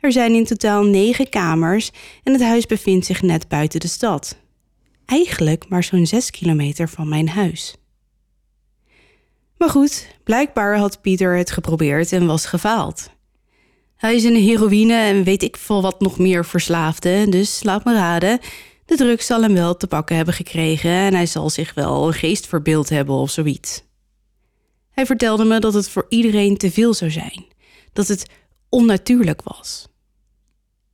Er 0.00 0.12
zijn 0.12 0.34
in 0.34 0.44
totaal 0.44 0.84
negen 0.84 1.28
kamers 1.28 1.90
en 2.22 2.32
het 2.32 2.42
huis 2.42 2.66
bevindt 2.66 3.06
zich 3.06 3.22
net 3.22 3.48
buiten 3.48 3.80
de 3.80 3.88
stad. 3.88 4.36
Eigenlijk 5.06 5.68
maar 5.68 5.84
zo'n 5.84 6.06
6 6.06 6.30
kilometer 6.30 6.88
van 6.88 7.08
mijn 7.08 7.28
huis. 7.28 7.76
Maar 9.56 9.68
goed, 9.70 10.06
blijkbaar 10.24 10.78
had 10.78 11.00
Pieter 11.00 11.36
het 11.36 11.50
geprobeerd 11.50 12.12
en 12.12 12.26
was 12.26 12.46
gefaald. 12.46 13.10
Hij 13.96 14.14
is 14.14 14.24
een 14.24 14.36
heroïne 14.36 14.94
en 14.94 15.24
weet 15.24 15.42
ik 15.42 15.56
veel 15.56 15.82
wat 15.82 16.00
nog 16.00 16.18
meer 16.18 16.44
verslaafde, 16.44 17.28
dus 17.28 17.62
laat 17.62 17.84
me 17.84 17.94
raden. 17.94 18.38
De 18.86 18.96
drugs 18.96 19.26
zal 19.26 19.42
hem 19.42 19.54
wel 19.54 19.76
te 19.76 19.86
pakken 19.86 20.16
hebben 20.16 20.34
gekregen 20.34 20.90
en 20.90 21.14
hij 21.14 21.26
zal 21.26 21.50
zich 21.50 21.74
wel 21.74 22.06
een 22.06 22.12
geest 22.12 22.46
verbeeld 22.46 22.88
hebben 22.88 23.14
of 23.14 23.30
zoiets. 23.30 23.82
Hij 24.92 25.06
vertelde 25.06 25.44
me 25.44 25.60
dat 25.60 25.74
het 25.74 25.88
voor 25.88 26.06
iedereen 26.08 26.56
te 26.56 26.70
veel 26.70 26.94
zou 26.94 27.10
zijn, 27.10 27.44
dat 27.92 28.08
het 28.08 28.26
onnatuurlijk 28.68 29.42
was. 29.42 29.88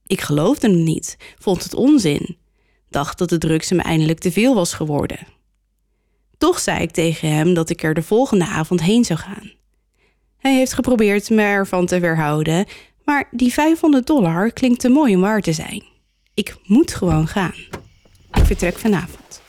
Ik 0.06 0.20
geloofde 0.20 0.68
hem 0.68 0.82
niet, 0.82 1.16
vond 1.38 1.62
het 1.62 1.74
onzin, 1.74 2.36
dacht 2.90 3.18
dat 3.18 3.28
de 3.28 3.38
drugs 3.38 3.68
hem 3.70 3.80
eindelijk 3.80 4.18
te 4.18 4.32
veel 4.32 4.54
was 4.54 4.72
geworden. 4.72 5.26
Toch 6.38 6.58
zei 6.58 6.82
ik 6.82 6.90
tegen 6.90 7.32
hem 7.32 7.54
dat 7.54 7.70
ik 7.70 7.82
er 7.82 7.94
de 7.94 8.02
volgende 8.02 8.46
avond 8.46 8.82
heen 8.82 9.04
zou 9.04 9.18
gaan. 9.18 9.52
Hij 10.38 10.54
heeft 10.54 10.72
geprobeerd 10.72 11.30
me 11.30 11.42
ervan 11.42 11.86
te 11.86 12.00
weerhouden, 12.00 12.66
maar 13.04 13.28
die 13.30 13.52
500 13.52 14.06
dollar 14.06 14.52
klinkt 14.52 14.80
te 14.80 14.88
mooi 14.88 15.14
om 15.14 15.20
waar 15.20 15.40
te 15.40 15.52
zijn. 15.52 15.84
Ik 16.34 16.56
moet 16.64 16.94
gewoon 16.94 17.28
gaan. 17.28 17.54
Ik 18.32 18.44
vertrek 18.44 18.78
vanavond. 18.78 19.42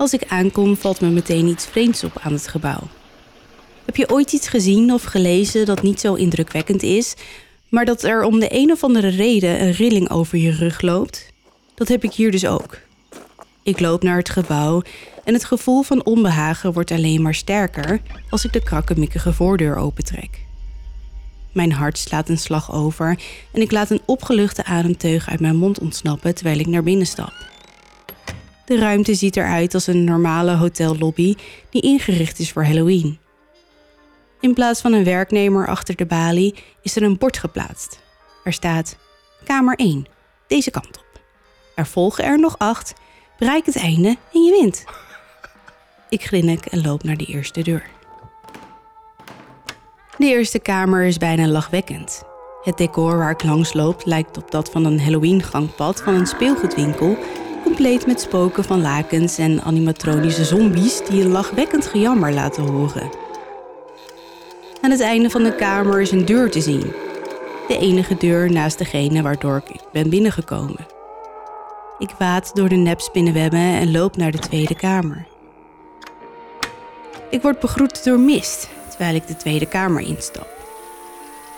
Als 0.00 0.12
ik 0.12 0.24
aankom, 0.28 0.76
valt 0.76 1.00
me 1.00 1.08
meteen 1.08 1.46
iets 1.46 1.66
vreemds 1.66 2.04
op 2.04 2.18
aan 2.22 2.32
het 2.32 2.48
gebouw. 2.48 2.88
Heb 3.84 3.96
je 3.96 4.10
ooit 4.10 4.32
iets 4.32 4.48
gezien 4.48 4.92
of 4.92 5.02
gelezen 5.02 5.66
dat 5.66 5.82
niet 5.82 6.00
zo 6.00 6.14
indrukwekkend 6.14 6.82
is, 6.82 7.14
maar 7.68 7.84
dat 7.84 8.02
er 8.02 8.22
om 8.22 8.40
de 8.40 8.48
een 8.50 8.70
of 8.70 8.84
andere 8.84 9.08
reden 9.08 9.62
een 9.62 9.72
rilling 9.72 10.10
over 10.10 10.38
je 10.38 10.50
rug 10.50 10.80
loopt? 10.80 11.32
Dat 11.74 11.88
heb 11.88 12.04
ik 12.04 12.12
hier 12.12 12.30
dus 12.30 12.46
ook. 12.46 12.78
Ik 13.62 13.80
loop 13.80 14.02
naar 14.02 14.16
het 14.16 14.30
gebouw 14.30 14.82
en 15.24 15.34
het 15.34 15.44
gevoel 15.44 15.82
van 15.82 16.04
onbehagen 16.04 16.72
wordt 16.72 16.90
alleen 16.90 17.22
maar 17.22 17.34
sterker 17.34 18.00
als 18.30 18.44
ik 18.44 18.52
de 18.52 18.62
krakkemikkige 18.62 19.32
voordeur 19.32 19.76
opentrek. 19.76 20.44
Mijn 21.52 21.72
hart 21.72 21.98
slaat 21.98 22.28
een 22.28 22.38
slag 22.38 22.72
over 22.72 23.18
en 23.52 23.60
ik 23.60 23.70
laat 23.70 23.90
een 23.90 24.02
opgeluchte 24.06 24.64
ademteug 24.64 25.28
uit 25.28 25.40
mijn 25.40 25.56
mond 25.56 25.78
ontsnappen 25.78 26.34
terwijl 26.34 26.58
ik 26.58 26.66
naar 26.66 26.82
binnen 26.82 27.06
stap. 27.06 27.32
De 28.70 28.78
ruimte 28.78 29.14
ziet 29.14 29.36
eruit 29.36 29.74
als 29.74 29.86
een 29.86 30.04
normale 30.04 30.56
hotellobby 30.56 31.34
die 31.70 31.82
ingericht 31.82 32.38
is 32.38 32.52
voor 32.52 32.64
Halloween. 32.64 33.18
In 34.40 34.54
plaats 34.54 34.80
van 34.80 34.92
een 34.92 35.04
werknemer 35.04 35.66
achter 35.66 35.96
de 35.96 36.06
balie 36.06 36.54
is 36.82 36.96
er 36.96 37.02
een 37.02 37.18
bord 37.18 37.38
geplaatst. 37.38 38.00
Er 38.44 38.52
staat 38.52 38.96
Kamer 39.44 39.76
1, 39.76 40.06
deze 40.46 40.70
kant 40.70 40.98
op. 40.98 41.20
Er 41.74 41.86
volgen 41.86 42.24
er 42.24 42.38
nog 42.38 42.58
acht, 42.58 42.94
bereik 43.38 43.66
het 43.66 43.76
einde 43.76 44.16
en 44.32 44.42
je 44.42 44.50
wint. 44.60 44.84
Ik 46.08 46.22
grinnik 46.22 46.66
en 46.66 46.82
loop 46.82 47.02
naar 47.02 47.16
de 47.16 47.26
eerste 47.26 47.62
deur. 47.62 47.86
De 50.18 50.26
eerste 50.26 50.58
kamer 50.58 51.04
is 51.04 51.18
bijna 51.18 51.46
lachwekkend. 51.46 52.22
Het 52.62 52.76
decor 52.76 53.16
waar 53.16 53.30
ik 53.30 53.42
langs 53.42 53.72
loop 53.72 54.02
lijkt 54.04 54.36
op 54.36 54.50
dat 54.50 54.70
van 54.70 54.84
een 54.84 55.00
Halloween-gangpad 55.00 56.02
van 56.02 56.14
een 56.14 56.26
speelgoedwinkel, 56.26 57.18
compleet 57.76 58.06
met 58.06 58.20
spoken 58.20 58.64
van 58.64 58.80
lakens 58.80 59.38
en 59.38 59.62
animatronische 59.62 60.44
zombies 60.44 61.00
die 61.08 61.22
een 61.22 61.30
lachwekkend 61.30 61.86
gejammer 61.86 62.32
laten 62.32 62.62
horen. 62.62 63.10
Aan 64.80 64.90
het 64.90 65.00
einde 65.00 65.30
van 65.30 65.42
de 65.42 65.54
kamer 65.54 66.00
is 66.00 66.10
een 66.10 66.24
deur 66.24 66.50
te 66.50 66.60
zien. 66.60 66.92
De 67.68 67.78
enige 67.78 68.16
deur 68.16 68.52
naast 68.52 68.78
degene 68.78 69.22
waardoor 69.22 69.62
ik 69.68 69.80
ben 69.92 70.10
binnengekomen. 70.10 70.86
Ik 71.98 72.10
waad 72.18 72.50
door 72.54 72.68
de 72.68 72.76
nepspinnenwebben 72.76 73.60
en 73.60 73.90
loop 73.90 74.16
naar 74.16 74.30
de 74.30 74.38
tweede 74.38 74.74
kamer. 74.74 75.26
Ik 77.30 77.42
word 77.42 77.60
begroet 77.60 78.04
door 78.04 78.18
mist 78.18 78.68
terwijl 78.88 79.14
ik 79.14 79.26
de 79.26 79.36
tweede 79.36 79.66
kamer 79.66 80.00
instap. 80.00 80.48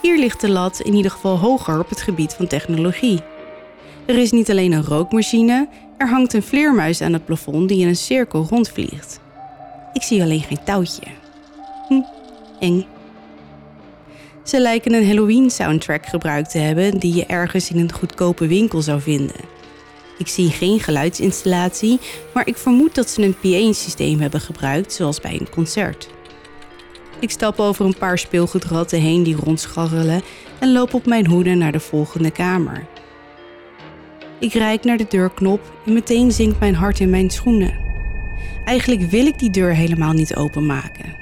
Hier 0.03 0.19
ligt 0.19 0.41
de 0.41 0.51
lat 0.51 0.81
in 0.81 0.95
ieder 0.95 1.11
geval 1.11 1.39
hoger 1.39 1.79
op 1.79 1.89
het 1.89 2.03
gebied 2.03 2.35
van 2.35 2.47
technologie. 2.47 3.21
Er 4.07 4.19
is 4.19 4.31
niet 4.31 4.51
alleen 4.51 4.73
een 4.73 4.85
rookmachine, 4.85 5.69
er 6.03 6.09
hangt 6.09 6.33
een 6.33 6.43
vleermuis 6.43 7.01
aan 7.01 7.13
het 7.13 7.25
plafond 7.25 7.69
die 7.69 7.81
in 7.81 7.89
een 7.89 7.97
cirkel 7.97 8.47
rondvliegt. 8.51 9.21
Ik 9.93 10.03
zie 10.03 10.23
alleen 10.23 10.41
geen 10.41 10.65
touwtje. 10.65 11.03
Hm, 11.89 12.01
eng. 12.61 12.87
Ze 14.43 14.61
lijken 14.61 14.93
een 14.93 15.07
Halloween-soundtrack 15.07 16.07
gebruikt 16.07 16.51
te 16.51 16.59
hebben 16.59 16.99
die 16.99 17.15
je 17.15 17.27
ergens 17.27 17.71
in 17.71 17.79
een 17.79 17.93
goedkope 17.93 18.47
winkel 18.47 18.83
zou 18.83 19.01
vinden. 19.01 19.41
Ik 20.19 20.29
zie 20.29 20.51
geen 20.51 20.81
geluidsinstallatie, 20.81 21.99
maar 22.35 22.47
ik 22.47 22.57
vermoed 22.57 22.95
dat 22.95 23.11
ze 23.11 23.23
een 23.23 23.37
PA-systeem 23.41 24.21
hebben 24.21 24.41
gebruikt, 24.41 24.93
zoals 24.93 25.21
bij 25.21 25.41
een 25.41 25.51
concert. 25.51 26.09
Ik 27.19 27.31
stap 27.31 27.59
over 27.61 27.85
een 27.85 27.99
paar 27.99 28.19
speelgoedratten 28.19 29.01
heen 29.01 29.23
die 29.23 29.37
rondscharrelen 29.37 30.23
en 30.59 30.73
loop 30.73 30.95
op 30.95 31.07
mijn 31.07 31.27
hoede 31.27 31.55
naar 31.55 31.73
de 31.73 31.81
volgende 31.81 32.31
kamer. 32.31 32.87
Ik 34.43 34.53
reik 34.53 34.85
naar 34.85 34.97
de 34.97 35.07
deurknop 35.09 35.73
en 35.87 35.93
meteen 35.93 36.33
zinkt 36.33 36.61
mijn 36.61 36.75
hart 36.75 37.01
in 37.01 37.11
mijn 37.11 37.31
schoenen. 37.31 37.79
Eigenlijk 38.65 39.11
wil 39.11 39.27
ik 39.27 39.39
die 39.39 39.51
deur 39.51 39.75
helemaal 39.75 40.13
niet 40.13 40.37
openmaken. 40.37 41.15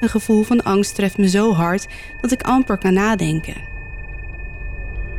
Een 0.00 0.08
gevoel 0.08 0.42
van 0.42 0.62
angst 0.62 0.94
treft 0.94 1.18
me 1.18 1.28
zo 1.28 1.52
hard 1.52 1.86
dat 2.20 2.32
ik 2.32 2.42
amper 2.42 2.78
kan 2.78 2.92
nadenken. 2.92 3.54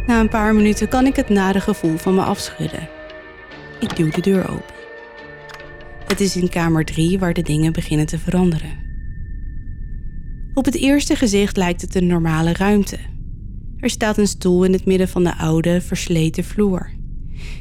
Na 0.08 0.20
een 0.20 0.30
paar 0.30 0.56
minuten 0.56 0.88
kan 0.88 1.06
ik 1.06 1.16
het 1.16 1.30
nare 1.30 1.60
gevoel 1.60 1.98
van 1.98 2.16
me 2.16 2.22
afschudden. 2.22 2.90
Ik 3.80 3.96
duw 3.96 4.10
de 4.10 4.22
deur 4.22 4.50
open. 4.50 4.76
Het 6.08 6.20
is 6.20 6.36
in 6.36 6.50
kamer 6.50 6.86
3 6.86 7.20
waar 7.20 7.34
de 7.34 7.42
dingen 7.42 7.74
beginnen 7.74 8.06
te 8.06 8.20
veranderen. 8.20 8.86
Op 10.54 10.66
het 10.66 10.76
eerste 10.76 11.16
gezicht 11.16 11.58
lijkt 11.58 11.82
het 11.82 11.96
een 11.96 12.08
normale 12.08 12.54
ruimte. 12.54 12.98
Er 13.80 13.90
staat 13.90 14.18
een 14.18 14.28
stoel 14.28 14.64
in 14.64 14.74
het 14.74 14.86
midden 14.86 15.08
van 15.08 15.24
de 15.24 15.38
oude, 15.38 15.82
versleten 15.82 16.44
vloer. 16.44 16.97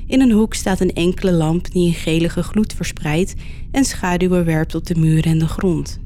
In 0.07 0.21
een 0.21 0.31
hoek 0.31 0.55
staat 0.55 0.81
een 0.81 0.93
enkele 0.93 1.33
lamp 1.33 1.71
die 1.71 1.87
een 1.87 1.95
gelige 1.95 2.43
gloed 2.43 2.73
verspreidt 2.73 3.35
en 3.71 3.85
schaduwen 3.85 4.45
werpt 4.45 4.75
op 4.75 4.87
de 4.87 4.95
muren 4.95 5.33
en 5.33 5.39
de 5.39 5.49
grond. 5.49 6.01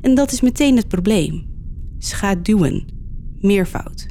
En 0.00 0.14
dat 0.14 0.32
is 0.32 0.40
meteen 0.40 0.76
het 0.76 0.88
probleem. 0.88 1.46
Schaduwen. 1.98 2.86
Meervoud. 3.40 4.06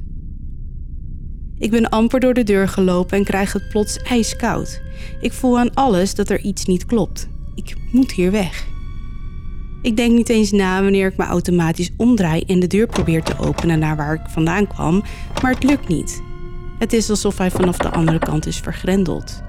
Ik 1.59 1.71
ben 1.71 1.89
amper 1.89 2.19
door 2.19 2.33
de 2.33 2.43
deur 2.43 2.67
gelopen 2.67 3.17
en 3.17 3.23
krijg 3.23 3.53
het 3.53 3.69
plots 3.69 3.97
ijskoud. 3.97 4.81
Ik 5.21 5.33
voel 5.33 5.59
aan 5.59 5.73
alles 5.73 6.15
dat 6.15 6.29
er 6.29 6.41
iets 6.41 6.65
niet 6.65 6.85
klopt. 6.85 7.27
Ik 7.55 7.75
moet 7.91 8.11
hier 8.11 8.31
weg. 8.31 8.67
Ik 9.81 9.97
denk 9.97 10.11
niet 10.11 10.29
eens 10.29 10.51
na 10.51 10.81
wanneer 10.81 11.07
ik 11.07 11.17
me 11.17 11.23
automatisch 11.23 11.91
omdraai 11.97 12.41
en 12.41 12.59
de 12.59 12.67
deur 12.67 12.87
probeer 12.87 13.23
te 13.23 13.37
openen 13.39 13.79
naar 13.79 13.95
waar 13.95 14.13
ik 14.13 14.29
vandaan 14.29 14.67
kwam, 14.67 15.03
maar 15.41 15.53
het 15.53 15.63
lukt 15.63 15.87
niet. 15.87 16.21
Het 16.77 16.93
is 16.93 17.09
alsof 17.09 17.37
hij 17.37 17.51
vanaf 17.51 17.77
de 17.77 17.89
andere 17.89 18.19
kant 18.19 18.45
is 18.45 18.57
vergrendeld. 18.57 19.41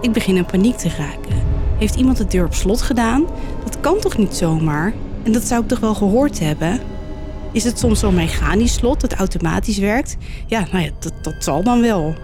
Ik 0.00 0.12
begin 0.12 0.36
in 0.36 0.44
paniek 0.44 0.76
te 0.76 0.88
raken. 0.88 1.44
Heeft 1.78 1.94
iemand 1.94 2.16
de 2.16 2.26
deur 2.26 2.44
op 2.44 2.54
slot 2.54 2.82
gedaan? 2.82 3.26
Dat 3.64 3.80
kan 3.80 3.98
toch 4.00 4.16
niet 4.16 4.34
zomaar? 4.34 4.94
En 5.22 5.32
dat 5.32 5.42
zou 5.42 5.62
ik 5.62 5.68
toch 5.68 5.80
wel 5.80 5.94
gehoord 5.94 6.38
hebben? 6.38 6.80
Is 7.52 7.64
het 7.64 7.78
soms 7.78 8.00
zo'n 8.00 8.14
mechanisch 8.14 8.74
slot 8.74 9.00
dat 9.00 9.12
automatisch 9.12 9.78
werkt? 9.78 10.16
Ja, 10.46 10.66
nou 10.72 10.84
ja, 10.84 10.90
dat, 10.98 11.12
dat 11.22 11.34
zal 11.38 11.62
dan 11.62 11.80
wel. 11.80 12.14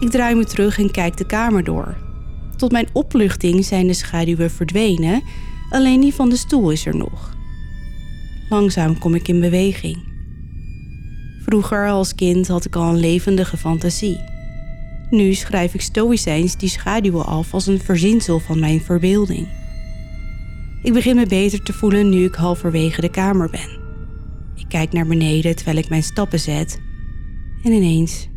Ik 0.00 0.10
draai 0.10 0.34
me 0.34 0.44
terug 0.44 0.78
en 0.78 0.90
kijk 0.90 1.16
de 1.16 1.26
kamer 1.26 1.64
door. 1.64 1.96
Tot 2.56 2.72
mijn 2.72 2.88
opluchting 2.92 3.64
zijn 3.64 3.86
de 3.86 3.94
schaduwen 3.94 4.50
verdwenen, 4.50 5.22
alleen 5.70 6.00
die 6.00 6.14
van 6.14 6.28
de 6.28 6.36
stoel 6.36 6.70
is 6.70 6.86
er 6.86 6.96
nog. 6.96 7.34
Langzaam 8.48 8.98
kom 8.98 9.14
ik 9.14 9.28
in 9.28 9.40
beweging. 9.40 10.15
Vroeger 11.46 11.88
als 11.88 12.14
kind 12.14 12.48
had 12.48 12.64
ik 12.64 12.76
al 12.76 12.88
een 12.88 13.00
levendige 13.00 13.56
fantasie. 13.56 14.20
Nu 15.10 15.34
schrijf 15.34 15.74
ik 15.74 15.80
stoïcijns 15.80 16.56
die 16.56 16.68
schaduwen 16.68 17.26
af 17.26 17.54
als 17.54 17.66
een 17.66 17.80
verzinsel 17.80 18.38
van 18.38 18.58
mijn 18.58 18.80
verbeelding. 18.80 19.48
Ik 20.82 20.92
begin 20.92 21.16
me 21.16 21.26
beter 21.26 21.62
te 21.62 21.72
voelen 21.72 22.08
nu 22.08 22.24
ik 22.24 22.34
halverwege 22.34 23.00
de 23.00 23.10
kamer 23.10 23.50
ben. 23.50 23.78
Ik 24.54 24.64
kijk 24.68 24.92
naar 24.92 25.06
beneden 25.06 25.56
terwijl 25.56 25.76
ik 25.76 25.88
mijn 25.88 26.02
stappen 26.02 26.40
zet 26.40 26.80
en 27.62 27.72
ineens 27.72 28.28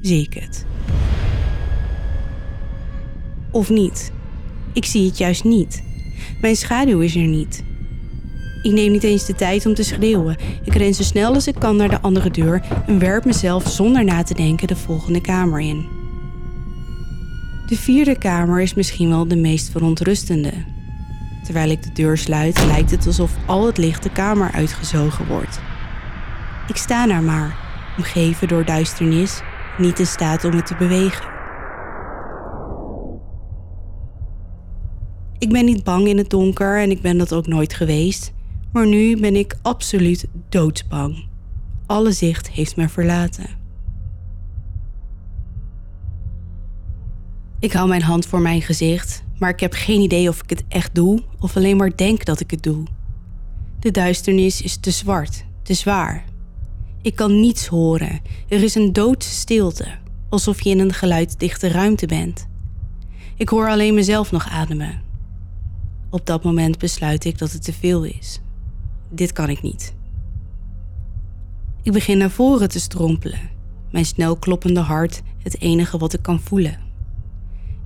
zie 0.00 0.22
ik 0.22 0.34
het. 0.34 0.66
Of 3.50 3.70
niet. 3.70 4.12
Ik 4.72 4.84
zie 4.84 5.06
het 5.06 5.18
juist 5.18 5.44
niet. 5.44 5.82
Mijn 6.40 6.56
schaduw 6.56 7.00
is 7.00 7.16
er 7.16 7.26
niet. 7.26 7.64
Ik 8.64 8.72
neem 8.72 8.92
niet 8.92 9.02
eens 9.02 9.26
de 9.26 9.34
tijd 9.34 9.66
om 9.66 9.74
te 9.74 9.82
schreeuwen. 9.82 10.36
Ik 10.62 10.74
ren 10.74 10.94
zo 10.94 11.02
snel 11.02 11.34
als 11.34 11.46
ik 11.46 11.54
kan 11.54 11.76
naar 11.76 11.88
de 11.88 12.00
andere 12.00 12.30
deur 12.30 12.62
en 12.86 12.98
werp 12.98 13.24
mezelf 13.24 13.68
zonder 13.68 14.04
na 14.04 14.22
te 14.22 14.34
denken 14.34 14.66
de 14.66 14.76
volgende 14.76 15.20
kamer 15.20 15.60
in. 15.60 15.86
De 17.66 17.76
vierde 17.76 18.18
kamer 18.18 18.60
is 18.60 18.74
misschien 18.74 19.08
wel 19.08 19.28
de 19.28 19.36
meest 19.36 19.70
verontrustende. 19.70 20.52
Terwijl 21.44 21.70
ik 21.70 21.82
de 21.82 21.92
deur 21.92 22.18
sluit, 22.18 22.64
lijkt 22.66 22.90
het 22.90 23.06
alsof 23.06 23.32
al 23.46 23.66
het 23.66 23.78
licht 23.78 24.02
de 24.02 24.12
kamer 24.12 24.50
uitgezogen 24.52 25.26
wordt. 25.26 25.60
Ik 26.68 26.76
sta 26.76 27.06
daar 27.06 27.22
maar, 27.22 27.56
omgeven 27.96 28.48
door 28.48 28.64
duisternis, 28.64 29.40
niet 29.78 29.98
in 29.98 30.06
staat 30.06 30.44
om 30.44 30.54
me 30.54 30.62
te 30.62 30.76
bewegen. 30.76 31.32
Ik 35.38 35.52
ben 35.52 35.64
niet 35.64 35.84
bang 35.84 36.06
in 36.06 36.18
het 36.18 36.30
donker 36.30 36.80
en 36.80 36.90
ik 36.90 37.00
ben 37.00 37.18
dat 37.18 37.32
ook 37.32 37.46
nooit 37.46 37.74
geweest, 37.74 38.33
maar 38.74 38.86
nu 38.86 39.16
ben 39.16 39.36
ik 39.36 39.56
absoluut 39.62 40.26
doodsbang. 40.48 41.26
Alle 41.86 42.12
zicht 42.12 42.50
heeft 42.50 42.76
me 42.76 42.88
verlaten. 42.88 43.46
Ik 47.58 47.72
hou 47.72 47.88
mijn 47.88 48.02
hand 48.02 48.26
voor 48.26 48.40
mijn 48.40 48.62
gezicht, 48.62 49.24
maar 49.38 49.50
ik 49.50 49.60
heb 49.60 49.72
geen 49.72 50.00
idee 50.00 50.28
of 50.28 50.42
ik 50.42 50.50
het 50.50 50.64
echt 50.68 50.94
doe 50.94 51.22
of 51.38 51.56
alleen 51.56 51.76
maar 51.76 51.96
denk 51.96 52.24
dat 52.24 52.40
ik 52.40 52.50
het 52.50 52.62
doe. 52.62 52.84
De 53.78 53.90
duisternis 53.90 54.62
is 54.62 54.76
te 54.76 54.90
zwart, 54.90 55.44
te 55.62 55.74
zwaar. 55.74 56.24
Ik 57.02 57.14
kan 57.14 57.40
niets 57.40 57.66
horen. 57.66 58.20
Er 58.48 58.62
is 58.62 58.74
een 58.74 58.92
doodstilte, 58.92 59.86
alsof 60.28 60.60
je 60.60 60.70
in 60.70 60.78
een 60.78 60.92
geluiddichte 60.92 61.68
ruimte 61.68 62.06
bent. 62.06 62.48
Ik 63.36 63.48
hoor 63.48 63.68
alleen 63.68 63.94
mezelf 63.94 64.30
nog 64.30 64.48
ademen. 64.48 65.02
Op 66.10 66.26
dat 66.26 66.44
moment 66.44 66.78
besluit 66.78 67.24
ik 67.24 67.38
dat 67.38 67.52
het 67.52 67.64
te 67.64 67.72
veel 67.72 68.04
is. 68.04 68.40
Dit 69.14 69.32
kan 69.32 69.48
ik 69.48 69.62
niet. 69.62 69.94
Ik 71.82 71.92
begin 71.92 72.18
naar 72.18 72.30
voren 72.30 72.68
te 72.68 72.80
strompelen. 72.80 73.38
Mijn 73.90 74.04
snel 74.04 74.36
kloppende 74.36 74.80
hart 74.80 75.22
het 75.42 75.60
enige 75.60 75.98
wat 75.98 76.12
ik 76.12 76.22
kan 76.22 76.40
voelen. 76.40 76.78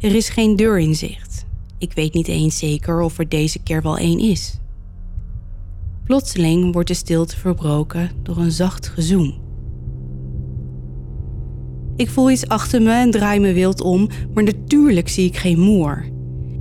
Er 0.01 0.15
is 0.15 0.29
geen 0.29 0.57
deur 0.57 0.79
in 0.79 0.95
zicht. 0.95 1.47
Ik 1.79 1.93
weet 1.93 2.15
niet 2.15 2.29
eens 2.29 2.59
zeker 2.59 3.01
of 3.01 3.19
er 3.19 3.29
deze 3.29 3.63
keer 3.63 3.83
wel 3.83 3.99
één 3.99 4.19
is. 4.19 4.59
Plotseling 6.05 6.73
wordt 6.73 6.89
de 6.89 6.95
stilte 6.95 7.37
verbroken 7.37 8.11
door 8.23 8.37
een 8.37 8.53
zacht 8.53 8.89
gezoem. 8.89 9.35
Ik 11.97 12.11
voel 12.11 12.31
iets 12.31 12.49
achter 12.49 12.83
me 12.83 12.93
en 12.93 13.11
draai 13.11 13.41
me 13.41 13.53
wild 13.53 13.81
om, 13.81 14.09
maar 14.35 14.45
natuurlijk 14.45 15.09
zie 15.09 15.27
ik 15.27 15.37
geen 15.37 15.61
moer. 15.61 16.09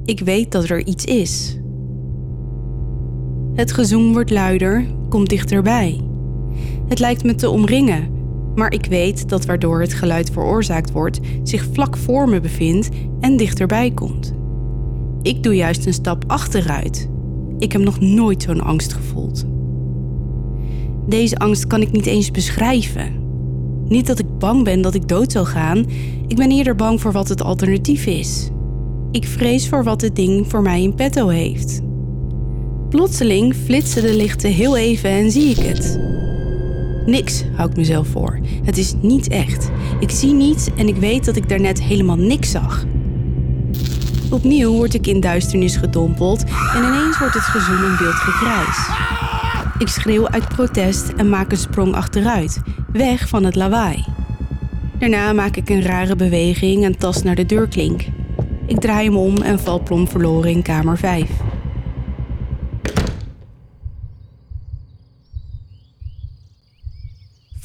Ik 0.06 0.20
weet 0.20 0.52
dat 0.52 0.70
er 0.70 0.86
iets 0.86 1.06
is. 1.06 1.58
Het 3.58 3.72
gezoem 3.72 4.14
wordt 4.14 4.30
luider, 4.30 4.86
komt 5.10 5.30
dichterbij. 5.30 6.02
Het 6.88 7.00
lijkt 7.00 7.24
me 7.24 7.36
te 7.36 7.50
omringen, 7.50 8.10
maar 8.56 8.72
ik 8.72 8.86
weet 8.86 9.30
dat 9.30 9.46
waardoor 9.46 9.82
het 9.82 9.94
geluid 9.94 10.32
veroorzaakt 10.32 10.92
wordt, 10.92 11.20
zich 11.44 11.68
vlak 11.72 11.98
voor 11.98 12.30
me 12.30 12.40
bevindt 12.40 12.90
en 13.20 13.38
dichterbij 13.38 13.92
komt. 13.92 14.34
Ik 15.22 15.44
doe 15.44 15.56
juist 15.56 15.86
een 15.86 15.94
stap 15.94 16.24
achteruit. 16.28 17.10
Ik 17.60 17.72
heb 17.72 17.82
nog 17.82 18.00
nooit 18.00 18.44
zo'n 18.44 18.62
angst 18.62 18.94
gevoeld. 18.94 19.46
Deze 21.08 21.38
angst 21.38 21.68
kan 21.68 21.82
ik 21.82 21.92
niet 21.92 22.06
eens 22.06 22.32
beschrijven. 22.32 23.14
Niet 23.88 24.08
dat 24.08 24.20
ik 24.20 24.38
bang 24.38 24.64
ben 24.64 24.82
dat 24.82 24.94
ik 24.94 25.08
dood 25.08 25.32
zal 25.32 25.46
gaan, 25.46 25.86
ik 26.28 26.36
ben 26.36 26.52
eerder 26.52 26.76
bang 26.76 27.02
voor 27.02 27.12
wat 27.12 27.28
het 27.28 27.44
alternatief 27.44 28.06
is. 28.06 28.50
Ik 29.12 29.26
vrees 29.26 29.70
voor 29.70 29.84
wat 29.84 30.02
het 30.02 30.16
ding 30.16 30.48
voor 30.48 30.62
mij 30.62 30.82
in 30.82 30.96
petto 30.96 31.28
heeft. 31.28 31.86
Plotseling 32.90 33.56
flitsen 33.56 34.02
de 34.02 34.16
lichten 34.16 34.52
heel 34.52 34.78
even 34.78 35.10
en 35.10 35.32
zie 35.32 35.50
ik 35.50 35.58
het. 35.58 36.00
Niks, 37.06 37.44
hou 37.56 37.70
ik 37.70 37.76
mezelf 37.78 38.08
voor. 38.08 38.40
Het 38.64 38.78
is 38.78 38.94
niet 39.02 39.28
echt. 39.28 39.70
Ik 40.00 40.10
zie 40.10 40.34
niets 40.34 40.68
en 40.76 40.88
ik 40.88 40.96
weet 40.96 41.26
dat 41.26 41.36
ik 41.36 41.50
daarnet 41.50 41.82
helemaal 41.82 42.16
niks 42.16 42.52
zag. 42.52 42.86
Opnieuw 44.32 44.72
word 44.72 44.94
ik 44.94 45.08
in 45.08 45.20
duisternis 45.20 45.76
gedompeld 45.76 46.44
en 46.76 46.84
ineens 46.84 47.20
wordt 47.20 47.34
het 47.34 47.44
gezoem 47.44 47.84
een 47.84 47.98
wild 47.98 48.16
gegrijs. 48.16 48.90
Ik 49.78 49.88
schreeuw 49.88 50.28
uit 50.28 50.48
protest 50.48 51.10
en 51.10 51.30
maak 51.30 51.52
een 51.52 51.58
sprong 51.58 51.94
achteruit, 51.94 52.62
weg 52.92 53.28
van 53.28 53.44
het 53.44 53.56
lawaai. 53.56 54.06
Daarna 55.00 55.34
maak 55.34 55.56
ik 55.56 55.70
een 55.70 55.84
rare 55.84 56.16
beweging 56.16 56.84
en 56.84 56.98
tast 56.98 57.24
naar 57.24 57.36
de 57.36 57.46
deurklink. 57.46 58.06
Ik 58.66 58.80
draai 58.80 59.06
hem 59.06 59.18
om 59.18 59.38
en 59.38 59.60
val 59.60 59.84
plom 59.84 60.08
verloren 60.08 60.52
in 60.52 60.62
kamer 60.62 60.98
5. 60.98 61.30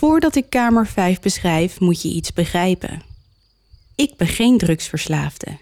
Voordat 0.02 0.36
ik 0.36 0.44
kamer 0.48 0.86
5 0.86 1.20
beschrijf, 1.20 1.80
moet 1.80 2.02
je 2.02 2.08
iets 2.08 2.32
begrijpen. 2.32 3.02
Ik 3.94 4.16
ben 4.16 4.26
geen 4.26 4.58
drugsverslaafde. 4.58 5.58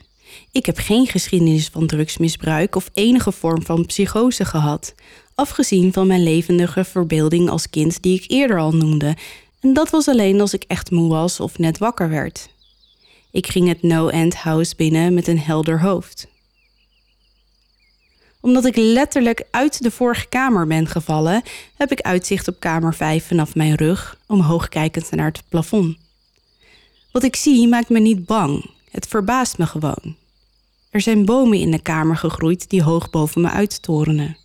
Ik 0.52 0.66
heb 0.66 0.78
geen 0.78 1.06
geschiedenis 1.06 1.68
van 1.68 1.86
drugsmisbruik 1.86 2.76
of 2.76 2.90
enige 2.92 3.32
vorm 3.32 3.62
van 3.62 3.86
psychose 3.86 4.44
gehad, 4.44 4.94
afgezien 5.34 5.92
van 5.92 6.06
mijn 6.06 6.22
levendige 6.22 6.84
verbeelding 6.84 7.48
als 7.48 7.70
kind 7.70 8.02
die 8.02 8.22
ik 8.22 8.30
eerder 8.30 8.58
al 8.58 8.72
noemde, 8.72 9.16
en 9.60 9.72
dat 9.72 9.90
was 9.90 10.08
alleen 10.08 10.40
als 10.40 10.54
ik 10.54 10.64
echt 10.66 10.90
moe 10.90 11.08
was 11.08 11.40
of 11.40 11.58
net 11.58 11.78
wakker 11.78 12.08
werd. 12.08 12.48
Ik 13.30 13.46
ging 13.46 13.68
het 13.68 13.82
no-end 13.82 14.34
house 14.34 14.76
binnen 14.76 15.14
met 15.14 15.26
een 15.26 15.40
helder 15.40 15.80
hoofd. 15.80 16.26
Omdat 18.40 18.64
ik 18.64 18.76
letterlijk 18.76 19.44
uit 19.50 19.82
de 19.82 19.90
vorige 19.90 20.28
kamer 20.28 20.66
ben 20.66 20.86
gevallen, 20.86 21.42
heb 21.76 21.92
ik 21.92 22.00
uitzicht 22.00 22.48
op 22.48 22.60
kamer 22.60 22.94
5 22.94 23.26
vanaf 23.26 23.54
mijn 23.54 23.74
rug, 23.74 24.18
omhoog 24.26 24.68
kijkend 24.68 25.10
naar 25.10 25.26
het 25.26 25.42
plafond. 25.48 25.96
Wat 27.12 27.22
ik 27.22 27.36
zie 27.36 27.68
maakt 27.68 27.88
me 27.88 27.98
niet 27.98 28.26
bang, 28.26 28.70
het 28.90 29.06
verbaast 29.06 29.58
me 29.58 29.66
gewoon. 29.66 30.16
Er 30.90 31.00
zijn 31.00 31.24
bomen 31.24 31.58
in 31.58 31.70
de 31.70 31.82
kamer 31.82 32.16
gegroeid 32.16 32.70
die 32.70 32.82
hoog 32.82 33.10
boven 33.10 33.40
me 33.40 33.50
uittorenen. 33.50 34.36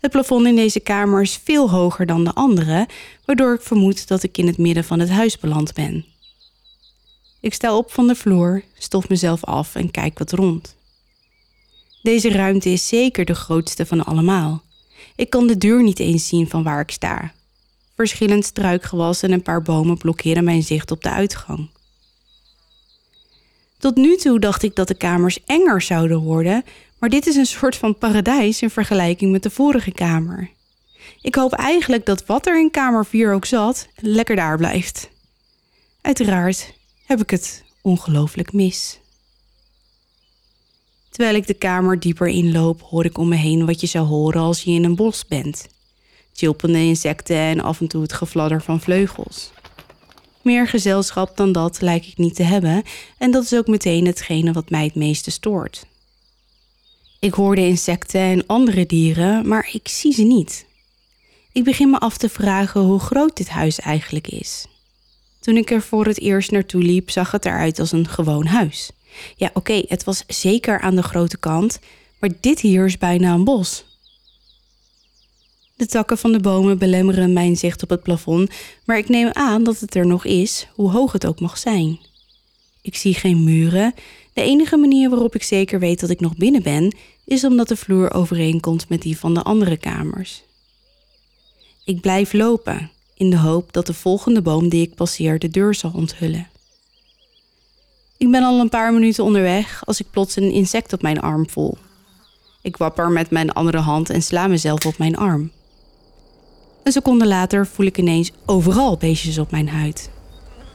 Het 0.00 0.10
plafond 0.10 0.46
in 0.46 0.56
deze 0.56 0.80
kamer 0.80 1.22
is 1.22 1.40
veel 1.44 1.70
hoger 1.70 2.06
dan 2.06 2.24
de 2.24 2.34
andere, 2.34 2.88
waardoor 3.24 3.54
ik 3.54 3.62
vermoed 3.62 4.08
dat 4.08 4.22
ik 4.22 4.38
in 4.38 4.46
het 4.46 4.58
midden 4.58 4.84
van 4.84 4.98
het 4.98 5.10
huis 5.10 5.38
beland 5.38 5.74
ben. 5.74 6.04
Ik 7.40 7.54
sta 7.54 7.76
op 7.76 7.92
van 7.92 8.06
de 8.06 8.14
vloer, 8.14 8.62
stof 8.78 9.08
mezelf 9.08 9.44
af 9.44 9.74
en 9.74 9.90
kijk 9.90 10.18
wat 10.18 10.32
rond. 10.32 10.76
Deze 12.04 12.30
ruimte 12.30 12.68
is 12.68 12.88
zeker 12.88 13.24
de 13.24 13.34
grootste 13.34 13.86
van 13.86 14.04
allemaal. 14.04 14.62
Ik 15.16 15.30
kan 15.30 15.46
de 15.46 15.58
deur 15.58 15.82
niet 15.82 15.98
eens 15.98 16.28
zien 16.28 16.48
van 16.48 16.62
waar 16.62 16.80
ik 16.80 16.90
sta. 16.90 17.32
Verschillend 17.94 18.44
struikgewas 18.44 19.22
en 19.22 19.32
een 19.32 19.42
paar 19.42 19.62
bomen 19.62 19.96
blokkeren 19.96 20.44
mijn 20.44 20.62
zicht 20.62 20.90
op 20.90 21.02
de 21.02 21.10
uitgang. 21.10 21.68
Tot 23.78 23.96
nu 23.96 24.16
toe 24.16 24.40
dacht 24.40 24.62
ik 24.62 24.74
dat 24.74 24.88
de 24.88 24.94
kamers 24.94 25.44
enger 25.44 25.82
zouden 25.82 26.18
worden, 26.20 26.64
maar 26.98 27.08
dit 27.08 27.26
is 27.26 27.36
een 27.36 27.46
soort 27.46 27.76
van 27.76 27.98
paradijs 27.98 28.62
in 28.62 28.70
vergelijking 28.70 29.32
met 29.32 29.42
de 29.42 29.50
vorige 29.50 29.92
kamer. 29.92 30.50
Ik 31.20 31.34
hoop 31.34 31.52
eigenlijk 31.52 32.06
dat 32.06 32.26
wat 32.26 32.46
er 32.46 32.60
in 32.60 32.70
kamer 32.70 33.06
4 33.06 33.32
ook 33.32 33.44
zat, 33.44 33.88
lekker 33.96 34.36
daar 34.36 34.56
blijft. 34.56 35.10
Uiteraard 36.00 36.74
heb 37.06 37.20
ik 37.20 37.30
het 37.30 37.64
ongelooflijk 37.82 38.52
mis. 38.52 38.98
Terwijl 41.14 41.36
ik 41.36 41.46
de 41.46 41.54
kamer 41.54 42.00
dieper 42.00 42.28
inloop, 42.28 42.80
hoor 42.80 43.04
ik 43.04 43.18
om 43.18 43.28
me 43.28 43.36
heen 43.36 43.66
wat 43.66 43.80
je 43.80 43.86
zou 43.86 44.06
horen 44.06 44.40
als 44.40 44.62
je 44.62 44.70
in 44.70 44.84
een 44.84 44.96
bos 44.96 45.26
bent. 45.26 45.66
Chilpende 46.32 46.78
insecten 46.78 47.36
en 47.36 47.60
af 47.60 47.80
en 47.80 47.86
toe 47.86 48.02
het 48.02 48.12
gefladder 48.12 48.62
van 48.62 48.80
vleugels. 48.80 49.50
Meer 50.42 50.68
gezelschap 50.68 51.36
dan 51.36 51.52
dat 51.52 51.80
lijkt 51.80 52.06
ik 52.06 52.16
niet 52.16 52.34
te 52.34 52.42
hebben 52.42 52.82
en 53.18 53.30
dat 53.30 53.44
is 53.44 53.54
ook 53.54 53.66
meteen 53.66 54.06
hetgene 54.06 54.52
wat 54.52 54.70
mij 54.70 54.84
het 54.84 54.94
meeste 54.94 55.30
stoort. 55.30 55.86
Ik 57.20 57.34
hoor 57.34 57.54
de 57.54 57.66
insecten 57.66 58.20
en 58.20 58.46
andere 58.46 58.86
dieren, 58.86 59.48
maar 59.48 59.68
ik 59.72 59.88
zie 59.88 60.12
ze 60.12 60.22
niet. 60.22 60.66
Ik 61.52 61.64
begin 61.64 61.90
me 61.90 61.98
af 61.98 62.16
te 62.16 62.28
vragen 62.28 62.80
hoe 62.80 63.00
groot 63.00 63.36
dit 63.36 63.48
huis 63.48 63.80
eigenlijk 63.80 64.28
is. 64.28 64.66
Toen 65.40 65.56
ik 65.56 65.70
er 65.70 65.82
voor 65.82 66.06
het 66.06 66.20
eerst 66.20 66.50
naartoe 66.50 66.82
liep, 66.82 67.10
zag 67.10 67.30
het 67.30 67.44
eruit 67.44 67.78
als 67.78 67.92
een 67.92 68.08
gewoon 68.08 68.46
huis. 68.46 68.90
Ja, 69.36 69.50
oké, 69.52 69.82
het 69.88 70.04
was 70.04 70.24
zeker 70.26 70.80
aan 70.80 70.94
de 70.94 71.02
grote 71.02 71.38
kant, 71.38 71.78
maar 72.18 72.30
dit 72.40 72.60
hier 72.60 72.84
is 72.84 72.98
bijna 72.98 73.32
een 73.34 73.44
bos. 73.44 73.84
De 75.76 75.86
takken 75.86 76.18
van 76.18 76.32
de 76.32 76.40
bomen 76.40 76.78
belemmeren 76.78 77.32
mijn 77.32 77.56
zicht 77.56 77.82
op 77.82 77.90
het 77.90 78.02
plafond, 78.02 78.50
maar 78.84 78.98
ik 78.98 79.08
neem 79.08 79.28
aan 79.32 79.64
dat 79.64 79.80
het 79.80 79.94
er 79.94 80.06
nog 80.06 80.24
is, 80.24 80.66
hoe 80.74 80.90
hoog 80.90 81.12
het 81.12 81.26
ook 81.26 81.40
mag 81.40 81.58
zijn. 81.58 81.98
Ik 82.82 82.96
zie 82.96 83.14
geen 83.14 83.44
muren. 83.44 83.94
De 84.32 84.42
enige 84.42 84.76
manier 84.76 85.10
waarop 85.10 85.34
ik 85.34 85.42
zeker 85.42 85.78
weet 85.78 86.00
dat 86.00 86.10
ik 86.10 86.20
nog 86.20 86.36
binnen 86.36 86.62
ben, 86.62 86.96
is 87.24 87.44
omdat 87.44 87.68
de 87.68 87.76
vloer 87.76 88.12
overeenkomt 88.12 88.88
met 88.88 89.02
die 89.02 89.18
van 89.18 89.34
de 89.34 89.42
andere 89.42 89.76
kamers. 89.76 90.42
Ik 91.84 92.00
blijf 92.00 92.32
lopen, 92.32 92.90
in 93.16 93.30
de 93.30 93.38
hoop 93.38 93.72
dat 93.72 93.86
de 93.86 93.94
volgende 93.94 94.42
boom 94.42 94.68
die 94.68 94.82
ik 94.82 94.94
passeer 94.94 95.38
de 95.38 95.48
deur 95.48 95.74
zal 95.74 95.90
onthullen. 95.94 96.48
Ik 98.16 98.30
ben 98.30 98.42
al 98.42 98.60
een 98.60 98.68
paar 98.68 98.92
minuten 98.92 99.24
onderweg 99.24 99.82
als 99.84 100.00
ik 100.00 100.10
plots 100.10 100.36
een 100.36 100.50
insect 100.50 100.92
op 100.92 101.02
mijn 101.02 101.20
arm 101.20 101.48
voel. 101.50 101.76
Ik 102.62 102.76
wapper 102.76 103.10
met 103.10 103.30
mijn 103.30 103.52
andere 103.52 103.78
hand 103.78 104.10
en 104.10 104.22
sla 104.22 104.46
mezelf 104.46 104.86
op 104.86 104.98
mijn 104.98 105.16
arm. 105.16 105.50
Een 106.82 106.92
seconde 106.92 107.26
later 107.26 107.66
voel 107.66 107.86
ik 107.86 107.98
ineens 107.98 108.32
overal 108.46 108.96
beestjes 108.96 109.38
op 109.38 109.50
mijn 109.50 109.68
huid. 109.68 110.10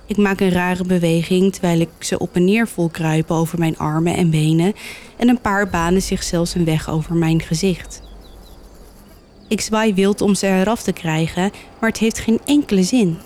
Ik 0.06 0.18
maak 0.18 0.40
een 0.40 0.52
rare 0.52 0.84
beweging 0.84 1.52
terwijl 1.52 1.80
ik 1.80 1.90
ze 2.00 2.20
op 2.20 2.36
en 2.36 2.46
neer 2.46 2.68
voel 2.68 2.90
kruipen 2.90 3.36
over 3.36 3.60
mijn 3.60 3.78
armen 3.78 4.16
en 4.16 4.30
benen 4.30 4.74
en 5.18 5.30
een 5.30 5.42
paar 5.42 5.70
banen 5.70 6.02
zich 6.02 6.24
zelfs 6.24 6.56
een 6.56 6.66
weg 6.66 6.90
over 6.90 7.16
mijn 7.16 7.42
gezicht. 7.42 8.02
Ik 9.48 9.62
zwaai 9.62 9.94
wild 9.94 10.22
om 10.22 10.36
ze 10.36 10.48
eraf 10.48 10.84
te 10.84 10.94
krijgen, 10.94 11.52
maar 11.80 11.90
het 11.90 12.00
heeft 12.00 12.20
geen 12.20 12.40
enkele 12.46 12.84
zin. 12.84 13.18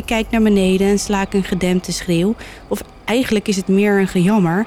Ik 0.00 0.06
kijk 0.06 0.30
naar 0.30 0.42
beneden 0.42 0.86
en 0.86 0.98
slaak 0.98 1.34
een 1.34 1.44
gedempte 1.44 1.92
schreeuw, 1.92 2.34
of 2.68 2.82
eigenlijk 3.04 3.48
is 3.48 3.56
het 3.56 3.68
meer 3.68 3.98
een 3.98 4.08
gejammer, 4.08 4.66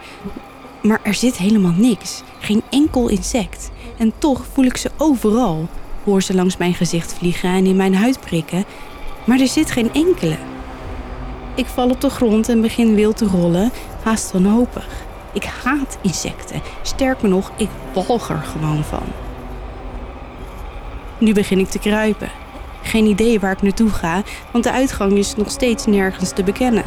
maar 0.81 0.99
er 1.03 1.13
zit 1.13 1.37
helemaal 1.37 1.73
niks, 1.75 2.23
geen 2.39 2.61
enkel 2.69 3.09
insect. 3.09 3.71
En 3.97 4.13
toch 4.17 4.45
voel 4.53 4.65
ik 4.65 4.77
ze 4.77 4.91
overal, 4.97 5.67
hoor 6.03 6.21
ze 6.21 6.33
langs 6.33 6.57
mijn 6.57 6.73
gezicht 6.73 7.13
vliegen 7.13 7.49
en 7.49 7.65
in 7.65 7.75
mijn 7.75 7.95
huid 7.95 8.19
prikken, 8.19 8.65
maar 9.25 9.39
er 9.39 9.47
zit 9.47 9.71
geen 9.71 9.93
enkele. 9.93 10.37
Ik 11.55 11.65
val 11.65 11.89
op 11.89 12.01
de 12.01 12.09
grond 12.09 12.49
en 12.49 12.61
begin 12.61 12.95
wild 12.95 13.17
te 13.17 13.25
rollen, 13.25 13.71
haast 14.03 14.31
wanhopig. 14.31 14.87
Ik 15.31 15.43
haat 15.63 15.97
insecten. 16.01 16.61
Sterker 16.81 17.29
nog, 17.29 17.51
ik 17.57 17.69
walg 17.93 18.29
er 18.29 18.43
gewoon 18.43 18.83
van. 18.83 19.05
Nu 21.17 21.33
begin 21.33 21.59
ik 21.59 21.69
te 21.69 21.79
kruipen. 21.79 22.42
Geen 22.83 23.05
idee 23.05 23.39
waar 23.39 23.51
ik 23.51 23.61
naartoe 23.61 23.89
ga, 23.89 24.23
want 24.51 24.63
de 24.63 24.71
uitgang 24.71 25.11
is 25.11 25.35
nog 25.35 25.51
steeds 25.51 25.85
nergens 25.85 26.31
te 26.33 26.43
bekennen. 26.43 26.83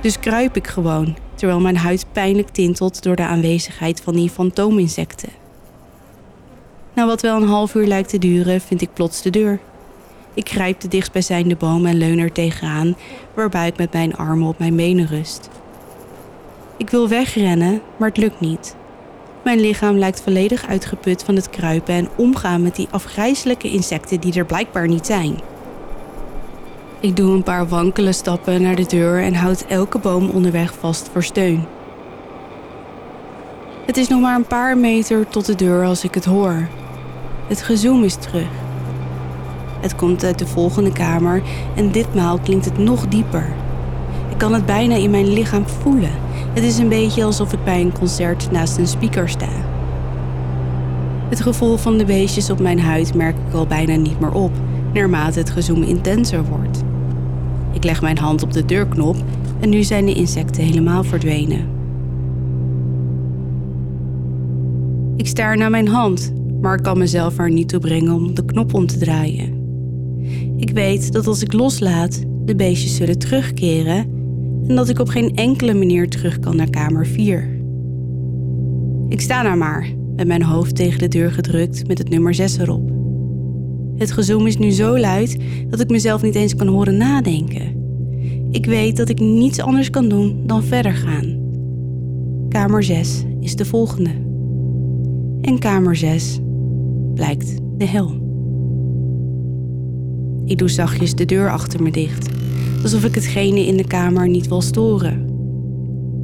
Dus 0.00 0.18
kruip 0.18 0.56
ik 0.56 0.66
gewoon, 0.66 1.16
terwijl 1.34 1.60
mijn 1.60 1.76
huid 1.76 2.06
pijnlijk 2.12 2.48
tintelt 2.48 3.02
door 3.02 3.16
de 3.16 3.26
aanwezigheid 3.26 4.00
van 4.00 4.14
die 4.14 4.30
fantoominsecten. 4.30 5.28
Na 6.94 7.06
wat 7.06 7.22
wel 7.22 7.36
een 7.36 7.48
half 7.48 7.74
uur 7.74 7.86
lijkt 7.86 8.08
te 8.08 8.18
duren, 8.18 8.60
vind 8.60 8.82
ik 8.82 8.92
plots 8.92 9.22
de 9.22 9.30
deur. 9.30 9.58
Ik 10.34 10.48
grijp 10.48 10.80
de 10.80 10.88
dichtstbijzijnde 10.88 11.56
boom 11.56 11.86
en 11.86 11.98
leun 11.98 12.18
er 12.18 12.32
tegenaan, 12.32 12.96
waarbij 13.34 13.66
ik 13.66 13.76
met 13.76 13.92
mijn 13.92 14.16
armen 14.16 14.48
op 14.48 14.58
mijn 14.58 14.76
benen 14.76 15.06
rust. 15.06 15.48
Ik 16.76 16.90
wil 16.90 17.08
wegrennen, 17.08 17.80
maar 17.96 18.08
het 18.08 18.18
lukt 18.18 18.40
niet. 18.40 18.76
Mijn 19.46 19.60
lichaam 19.60 19.98
lijkt 19.98 20.20
volledig 20.20 20.66
uitgeput 20.66 21.24
van 21.24 21.36
het 21.36 21.50
kruipen 21.50 21.94
en 21.94 22.08
omgaan 22.16 22.62
met 22.62 22.76
die 22.76 22.88
afgrijzelijke 22.90 23.70
insecten 23.70 24.20
die 24.20 24.34
er 24.34 24.44
blijkbaar 24.44 24.88
niet 24.88 25.06
zijn. 25.06 25.38
Ik 27.00 27.16
doe 27.16 27.34
een 27.34 27.42
paar 27.42 27.68
wankele 27.68 28.12
stappen 28.12 28.62
naar 28.62 28.74
de 28.74 28.86
deur 28.86 29.22
en 29.22 29.34
houd 29.34 29.64
elke 29.68 29.98
boom 29.98 30.28
onderweg 30.28 30.74
vast 30.78 31.08
voor 31.12 31.22
steun. 31.24 31.64
Het 33.84 33.96
is 33.96 34.08
nog 34.08 34.20
maar 34.20 34.36
een 34.36 34.46
paar 34.46 34.78
meter 34.78 35.28
tot 35.28 35.46
de 35.46 35.54
deur 35.54 35.84
als 35.84 36.04
ik 36.04 36.14
het 36.14 36.24
hoor. 36.24 36.68
Het 37.48 37.62
gezoem 37.62 38.04
is 38.04 38.14
terug. 38.14 38.48
Het 39.80 39.96
komt 39.96 40.24
uit 40.24 40.38
de 40.38 40.46
volgende 40.46 40.92
kamer 40.92 41.42
en 41.76 41.92
ditmaal 41.92 42.38
klinkt 42.38 42.64
het 42.64 42.78
nog 42.78 43.08
dieper. 43.08 43.52
Ik 44.30 44.38
kan 44.38 44.54
het 44.54 44.66
bijna 44.66 44.94
in 44.94 45.10
mijn 45.10 45.32
lichaam 45.32 45.66
voelen. 45.66 46.25
Het 46.56 46.64
is 46.64 46.78
een 46.78 46.88
beetje 46.88 47.24
alsof 47.24 47.52
ik 47.52 47.64
bij 47.64 47.80
een 47.80 47.92
concert 47.92 48.50
naast 48.50 48.76
een 48.78 48.86
speaker 48.86 49.28
sta. 49.28 49.48
Het 51.28 51.40
gevoel 51.40 51.76
van 51.76 51.98
de 51.98 52.04
beestjes 52.04 52.50
op 52.50 52.60
mijn 52.60 52.80
huid 52.80 53.14
merk 53.14 53.36
ik 53.48 53.54
al 53.54 53.66
bijna 53.66 53.94
niet 53.94 54.20
meer 54.20 54.32
op, 54.32 54.50
naarmate 54.92 55.38
het 55.38 55.50
gezoem 55.50 55.82
intenser 55.82 56.44
wordt. 56.44 56.82
Ik 57.72 57.84
leg 57.84 58.00
mijn 58.00 58.18
hand 58.18 58.42
op 58.42 58.52
de 58.52 58.64
deurknop 58.64 59.16
en 59.60 59.68
nu 59.68 59.82
zijn 59.82 60.06
de 60.06 60.14
insecten 60.14 60.64
helemaal 60.64 61.04
verdwenen. 61.04 61.68
Ik 65.16 65.26
staar 65.26 65.56
naar 65.56 65.70
mijn 65.70 65.88
hand, 65.88 66.32
maar 66.60 66.76
ik 66.76 66.82
kan 66.82 66.98
mezelf 66.98 67.38
er 67.38 67.50
niet 67.50 67.68
toe 67.68 67.80
brengen 67.80 68.12
om 68.12 68.34
de 68.34 68.44
knop 68.44 68.74
om 68.74 68.86
te 68.86 68.98
draaien. 68.98 69.54
Ik 70.56 70.70
weet 70.70 71.12
dat 71.12 71.26
als 71.26 71.42
ik 71.42 71.52
loslaat, 71.52 72.24
de 72.44 72.56
beestjes 72.56 72.96
zullen 72.96 73.18
terugkeren 73.18 74.15
en 74.68 74.76
dat 74.76 74.88
ik 74.88 74.98
op 74.98 75.08
geen 75.08 75.34
enkele 75.34 75.74
manier 75.74 76.08
terug 76.08 76.38
kan 76.38 76.56
naar 76.56 76.70
kamer 76.70 77.06
4. 77.06 77.58
Ik 79.08 79.20
sta 79.20 79.42
daar 79.42 79.56
maar, 79.56 79.88
met 80.16 80.26
mijn 80.26 80.42
hoofd 80.42 80.76
tegen 80.76 80.98
de 80.98 81.08
deur 81.08 81.30
gedrukt 81.30 81.86
met 81.86 81.98
het 81.98 82.08
nummer 82.08 82.34
6 82.34 82.58
erop. 82.58 82.90
Het 83.96 84.12
gezoem 84.12 84.46
is 84.46 84.56
nu 84.56 84.70
zo 84.70 84.98
luid 84.98 85.36
dat 85.68 85.80
ik 85.80 85.90
mezelf 85.90 86.22
niet 86.22 86.34
eens 86.34 86.54
kan 86.54 86.66
horen 86.66 86.96
nadenken. 86.96 87.74
Ik 88.50 88.66
weet 88.66 88.96
dat 88.96 89.08
ik 89.08 89.18
niets 89.18 89.60
anders 89.60 89.90
kan 89.90 90.08
doen 90.08 90.42
dan 90.46 90.64
verder 90.64 90.94
gaan. 90.94 91.38
Kamer 92.48 92.82
6 92.82 93.24
is 93.40 93.56
de 93.56 93.64
volgende. 93.64 94.10
En 95.40 95.58
kamer 95.58 95.96
6 95.96 96.40
blijkt 97.14 97.56
de 97.78 97.84
hel. 97.84 98.24
Ik 100.44 100.58
doe 100.58 100.68
zachtjes 100.68 101.14
de 101.14 101.24
deur 101.24 101.50
achter 101.50 101.82
me 101.82 101.90
dicht, 101.90 102.28
alsof 102.86 103.04
ik 103.04 103.14
hetgene 103.14 103.60
in 103.60 103.76
de 103.76 103.86
kamer 103.86 104.28
niet 104.28 104.48
wil 104.48 104.60
storen. 104.60 105.24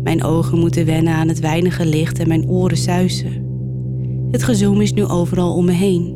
Mijn 0.03 0.25
ogen 0.25 0.59
moeten 0.59 0.87
wennen 0.87 1.15
aan 1.15 1.29
het 1.29 1.41
weinige 1.41 1.87
licht 1.87 2.19
en 2.19 2.29
mijn 2.29 2.49
oren 2.49 2.77
suizen. 2.77 3.47
Het 4.31 4.43
gezoem 4.43 4.81
is 4.81 4.93
nu 4.93 5.05
overal 5.05 5.55
om 5.55 5.65
me 5.65 5.73
heen. 5.73 6.13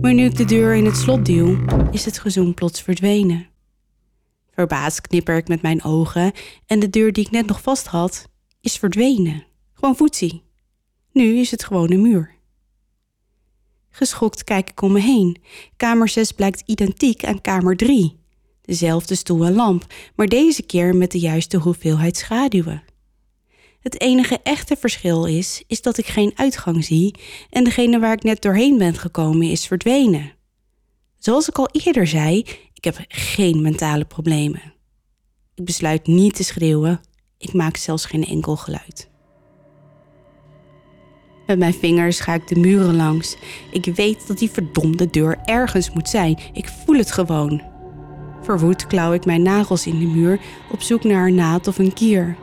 Maar 0.00 0.14
nu 0.14 0.24
ik 0.24 0.36
de 0.36 0.44
deur 0.44 0.74
in 0.74 0.84
het 0.84 0.96
slot 0.96 1.26
duw, 1.26 1.58
is 1.90 2.04
het 2.04 2.18
gezoem 2.18 2.54
plots 2.54 2.82
verdwenen. 2.82 3.46
Verbaasd 4.50 5.00
knipper 5.00 5.36
ik 5.36 5.48
met 5.48 5.62
mijn 5.62 5.82
ogen 5.82 6.32
en 6.66 6.78
de 6.78 6.90
deur 6.90 7.12
die 7.12 7.24
ik 7.24 7.30
net 7.30 7.46
nog 7.46 7.62
vast 7.62 7.86
had, 7.86 8.28
is 8.60 8.76
verdwenen. 8.76 9.44
Gewoon 9.72 9.96
voetzie. 9.96 10.42
Nu 11.12 11.38
is 11.38 11.50
het 11.50 11.64
gewoon 11.64 11.90
een 11.90 12.02
muur. 12.02 12.34
Geschokt 13.90 14.44
kijk 14.44 14.70
ik 14.70 14.82
om 14.82 14.92
me 14.92 15.00
heen. 15.00 15.42
Kamer 15.76 16.08
6 16.08 16.32
blijkt 16.32 16.62
identiek 16.66 17.24
aan 17.24 17.40
kamer 17.40 17.76
3. 17.76 18.17
Dezelfde 18.68 19.14
stoel 19.14 19.44
en 19.44 19.54
lamp, 19.54 19.86
maar 20.14 20.26
deze 20.26 20.62
keer 20.62 20.96
met 20.96 21.10
de 21.10 21.18
juiste 21.18 21.56
hoeveelheid 21.56 22.16
schaduwen. 22.16 22.82
Het 23.80 24.00
enige 24.00 24.40
echte 24.42 24.76
verschil 24.76 25.24
is, 25.24 25.62
is 25.66 25.82
dat 25.82 25.98
ik 25.98 26.06
geen 26.06 26.32
uitgang 26.34 26.84
zie 26.84 27.14
en 27.50 27.64
degene 27.64 27.98
waar 27.98 28.12
ik 28.12 28.22
net 28.22 28.42
doorheen 28.42 28.78
ben 28.78 28.94
gekomen 28.94 29.50
is 29.50 29.66
verdwenen. 29.66 30.32
Zoals 31.18 31.48
ik 31.48 31.58
al 31.58 31.68
eerder 31.72 32.06
zei, 32.06 32.38
ik 32.72 32.84
heb 32.84 33.04
geen 33.08 33.62
mentale 33.62 34.04
problemen. 34.04 34.72
Ik 35.54 35.64
besluit 35.64 36.06
niet 36.06 36.34
te 36.34 36.44
schreeuwen, 36.44 37.00
ik 37.38 37.52
maak 37.52 37.76
zelfs 37.76 38.04
geen 38.04 38.24
enkel 38.24 38.56
geluid. 38.56 39.08
Met 41.46 41.58
mijn 41.58 41.74
vingers 41.74 42.20
ga 42.20 42.34
ik 42.34 42.48
de 42.48 42.56
muren 42.56 42.96
langs. 42.96 43.36
Ik 43.72 43.84
weet 43.84 44.26
dat 44.26 44.38
die 44.38 44.50
verdomde 44.50 45.10
deur 45.10 45.38
ergens 45.44 45.90
moet 45.90 46.08
zijn. 46.08 46.38
Ik 46.52 46.68
voel 46.68 46.96
het 46.96 47.12
gewoon. 47.12 47.67
Verwoed 48.42 48.86
klauw 48.86 49.12
ik 49.12 49.24
mijn 49.24 49.42
nagels 49.42 49.86
in 49.86 49.98
de 49.98 50.06
muur 50.06 50.40
op 50.70 50.82
zoek 50.82 51.04
naar 51.04 51.26
een 51.26 51.34
naad 51.34 51.66
of 51.66 51.78
een 51.78 51.92
kier. 51.92 52.36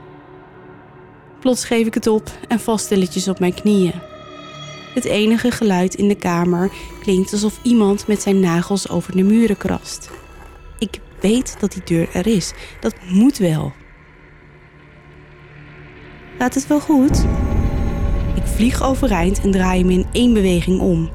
Plots 1.40 1.66
geef 1.66 1.88
ik 1.88 1.94
het 1.94 2.08
op 2.08 2.32
en 2.48 2.60
val 2.60 2.78
stilletjes 2.78 3.28
op 3.28 3.40
mijn 3.40 3.54
knieën. 3.54 3.94
Het 4.94 5.06
enige 5.06 5.52
geluid 5.52 5.96
in 5.96 6.08
de 6.08 6.16
kamer 6.16 6.72
klinkt 7.02 7.32
alsof 7.32 7.60
iemand 7.64 8.08
met 8.08 8.22
zijn 8.22 8.40
nagels 8.40 8.90
over 8.90 9.16
de 9.16 9.24
muren 9.24 9.58
krast. 9.58 10.10
Ik 10.80 11.00
weet 11.20 11.56
dat 11.60 11.72
die 11.72 11.84
deur 11.84 12.10
er 12.14 12.28
is. 12.28 12.54
Dat 12.80 12.96
moet 13.10 13.38
wel. 13.38 13.74
Gaat 16.38 16.54
het 16.54 16.68
wel 16.68 16.80
goed? 16.80 17.26
Ik 18.36 18.44
vlieg 18.46 18.84
overeind 18.84 19.42
en 19.42 19.52
draai 19.52 19.84
me 19.86 19.94
in 19.94 20.06
één 20.12 20.34
beweging 20.34 20.80
om. 20.80 21.10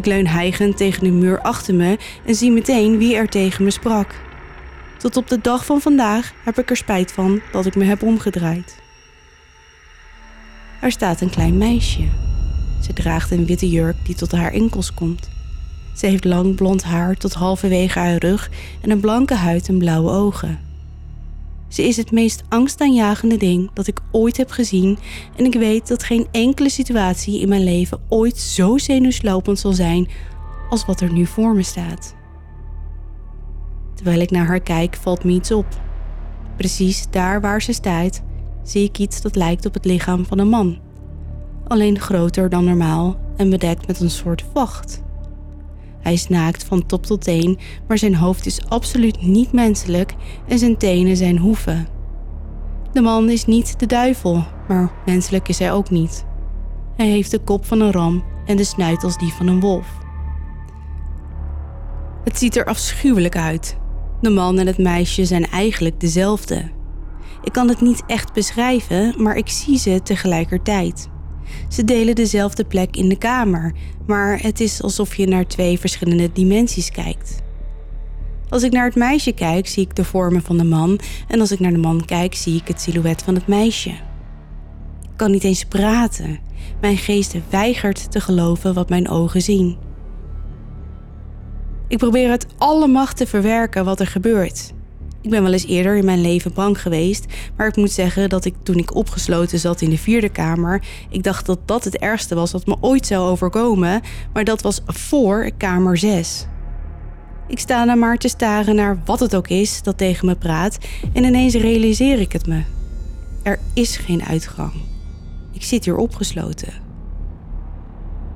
Ik 0.00 0.06
leun 0.06 0.26
hijgend 0.26 0.76
tegen 0.76 1.04
de 1.04 1.10
muur 1.10 1.40
achter 1.40 1.74
me 1.74 1.98
en 2.26 2.34
zie 2.34 2.50
meteen 2.50 2.98
wie 2.98 3.16
er 3.16 3.28
tegen 3.28 3.64
me 3.64 3.70
sprak. 3.70 4.14
Tot 4.98 5.16
op 5.16 5.28
de 5.28 5.38
dag 5.40 5.64
van 5.64 5.80
vandaag 5.80 6.32
heb 6.44 6.58
ik 6.58 6.70
er 6.70 6.76
spijt 6.76 7.12
van 7.12 7.40
dat 7.52 7.66
ik 7.66 7.74
me 7.74 7.84
heb 7.84 8.02
omgedraaid. 8.02 8.78
Er 10.80 10.90
staat 10.90 11.20
een 11.20 11.30
klein 11.30 11.58
meisje. 11.58 12.02
Ze 12.82 12.92
draagt 12.92 13.30
een 13.30 13.46
witte 13.46 13.68
jurk 13.68 13.96
die 14.02 14.14
tot 14.14 14.32
haar 14.32 14.52
enkels 14.52 14.94
komt. 14.94 15.28
Ze 15.96 16.06
heeft 16.06 16.24
lang 16.24 16.54
blond 16.54 16.82
haar 16.82 17.16
tot 17.16 17.34
halverwege 17.34 17.98
haar 17.98 18.16
rug 18.16 18.50
en 18.80 18.90
een 18.90 19.00
blanke 19.00 19.34
huid 19.34 19.68
en 19.68 19.78
blauwe 19.78 20.10
ogen. 20.10 20.69
Ze 21.70 21.82
is 21.82 21.96
het 21.96 22.12
meest 22.12 22.42
angstaanjagende 22.48 23.36
ding 23.36 23.70
dat 23.72 23.86
ik 23.86 24.00
ooit 24.10 24.36
heb 24.36 24.50
gezien 24.50 24.98
en 25.36 25.44
ik 25.44 25.54
weet 25.54 25.88
dat 25.88 26.02
geen 26.02 26.26
enkele 26.30 26.68
situatie 26.68 27.40
in 27.40 27.48
mijn 27.48 27.64
leven 27.64 28.00
ooit 28.08 28.38
zo 28.38 28.78
zenuwslopend 28.78 29.58
zal 29.58 29.72
zijn 29.72 30.08
als 30.70 30.84
wat 30.84 31.00
er 31.00 31.12
nu 31.12 31.26
voor 31.26 31.54
me 31.54 31.62
staat. 31.62 32.14
Terwijl 33.94 34.20
ik 34.20 34.30
naar 34.30 34.46
haar 34.46 34.60
kijk, 34.60 34.96
valt 34.96 35.24
me 35.24 35.32
iets 35.32 35.50
op. 35.50 35.66
Precies 36.56 37.06
daar 37.10 37.40
waar 37.40 37.62
ze 37.62 37.72
staat, 37.72 38.22
zie 38.62 38.84
ik 38.84 38.98
iets 38.98 39.20
dat 39.20 39.36
lijkt 39.36 39.66
op 39.66 39.74
het 39.74 39.84
lichaam 39.84 40.24
van 40.24 40.38
een 40.38 40.48
man. 40.48 40.78
Alleen 41.68 41.98
groter 41.98 42.48
dan 42.48 42.64
normaal 42.64 43.20
en 43.36 43.50
bedekt 43.50 43.86
met 43.86 44.00
een 44.00 44.10
soort 44.10 44.44
vacht. 44.52 45.02
Hij 46.00 46.12
is 46.12 46.28
naakt 46.28 46.64
van 46.64 46.86
top 46.86 47.06
tot 47.06 47.22
teen, 47.22 47.58
maar 47.88 47.98
zijn 47.98 48.14
hoofd 48.14 48.46
is 48.46 48.68
absoluut 48.68 49.22
niet 49.22 49.52
menselijk 49.52 50.14
en 50.48 50.58
zijn 50.58 50.76
tenen 50.76 51.16
zijn 51.16 51.38
hoeven. 51.38 51.88
De 52.92 53.00
man 53.00 53.28
is 53.28 53.44
niet 53.44 53.80
de 53.80 53.86
duivel, 53.86 54.44
maar 54.68 54.92
menselijk 55.06 55.48
is 55.48 55.58
hij 55.58 55.72
ook 55.72 55.90
niet. 55.90 56.24
Hij 56.96 57.06
heeft 57.06 57.30
de 57.30 57.38
kop 57.38 57.64
van 57.64 57.80
een 57.80 57.92
ram 57.92 58.24
en 58.46 58.56
de 58.56 58.64
snuit 58.64 59.04
als 59.04 59.18
die 59.18 59.32
van 59.32 59.46
een 59.46 59.60
wolf. 59.60 59.86
Het 62.24 62.38
ziet 62.38 62.56
er 62.56 62.64
afschuwelijk 62.64 63.36
uit. 63.36 63.76
De 64.20 64.30
man 64.30 64.58
en 64.58 64.66
het 64.66 64.78
meisje 64.78 65.24
zijn 65.24 65.46
eigenlijk 65.46 66.00
dezelfde. 66.00 66.70
Ik 67.42 67.52
kan 67.52 67.68
het 67.68 67.80
niet 67.80 68.02
echt 68.06 68.32
beschrijven, 68.32 69.14
maar 69.22 69.36
ik 69.36 69.48
zie 69.48 69.78
ze 69.78 70.00
tegelijkertijd. 70.02 71.08
Ze 71.68 71.84
delen 71.84 72.14
dezelfde 72.14 72.64
plek 72.64 72.96
in 72.96 73.08
de 73.08 73.18
kamer, 73.18 73.72
maar 74.06 74.42
het 74.42 74.60
is 74.60 74.82
alsof 74.82 75.14
je 75.14 75.26
naar 75.26 75.46
twee 75.46 75.78
verschillende 75.78 76.32
dimensies 76.32 76.90
kijkt. 76.90 77.42
Als 78.48 78.62
ik 78.62 78.72
naar 78.72 78.84
het 78.84 78.94
meisje 78.94 79.32
kijk, 79.32 79.66
zie 79.66 79.82
ik 79.82 79.96
de 79.96 80.04
vormen 80.04 80.42
van 80.42 80.58
de 80.58 80.64
man, 80.64 81.00
en 81.28 81.40
als 81.40 81.52
ik 81.52 81.60
naar 81.60 81.72
de 81.72 81.78
man 81.78 82.04
kijk, 82.04 82.34
zie 82.34 82.56
ik 82.56 82.68
het 82.68 82.80
silhouet 82.80 83.22
van 83.22 83.34
het 83.34 83.46
meisje. 83.46 83.90
Ik 85.02 85.16
kan 85.16 85.30
niet 85.30 85.44
eens 85.44 85.64
praten. 85.64 86.38
Mijn 86.80 86.96
geest 86.96 87.34
weigert 87.50 88.12
te 88.12 88.20
geloven 88.20 88.74
wat 88.74 88.88
mijn 88.88 89.08
ogen 89.08 89.42
zien. 89.42 89.76
Ik 91.88 91.98
probeer 91.98 92.30
het 92.30 92.46
alle 92.58 92.86
macht 92.86 93.16
te 93.16 93.26
verwerken 93.26 93.84
wat 93.84 94.00
er 94.00 94.06
gebeurt. 94.06 94.72
Ik 95.22 95.30
ben 95.30 95.42
wel 95.42 95.52
eens 95.52 95.66
eerder 95.66 95.96
in 95.96 96.04
mijn 96.04 96.20
leven 96.20 96.52
bang 96.52 96.82
geweest, 96.82 97.24
maar 97.56 97.66
ik 97.66 97.76
moet 97.76 97.90
zeggen 97.90 98.28
dat 98.28 98.44
ik 98.44 98.54
toen 98.62 98.76
ik 98.76 98.94
opgesloten 98.94 99.58
zat 99.58 99.80
in 99.80 99.90
de 99.90 99.98
vierde 99.98 100.28
kamer, 100.28 100.82
ik 101.10 101.22
dacht 101.22 101.46
dat 101.46 101.58
dat 101.64 101.84
het 101.84 101.98
ergste 101.98 102.34
was 102.34 102.52
wat 102.52 102.66
me 102.66 102.76
ooit 102.80 103.06
zou 103.06 103.30
overkomen, 103.30 104.00
maar 104.32 104.44
dat 104.44 104.62
was 104.62 104.80
voor 104.86 105.50
kamer 105.56 105.98
6. 105.98 106.46
Ik 107.48 107.58
sta 107.58 107.84
dan 107.84 107.98
maar 107.98 108.16
te 108.16 108.28
staren 108.28 108.74
naar 108.74 109.02
wat 109.04 109.20
het 109.20 109.36
ook 109.36 109.48
is 109.48 109.82
dat 109.82 109.98
tegen 109.98 110.26
me 110.26 110.34
praat 110.34 110.78
en 111.12 111.24
ineens 111.24 111.54
realiseer 111.54 112.20
ik 112.20 112.32
het 112.32 112.46
me. 112.46 112.62
Er 113.42 113.58
is 113.74 113.96
geen 113.96 114.24
uitgang. 114.24 114.72
Ik 115.52 115.62
zit 115.62 115.84
hier 115.84 115.96
opgesloten. 115.96 116.72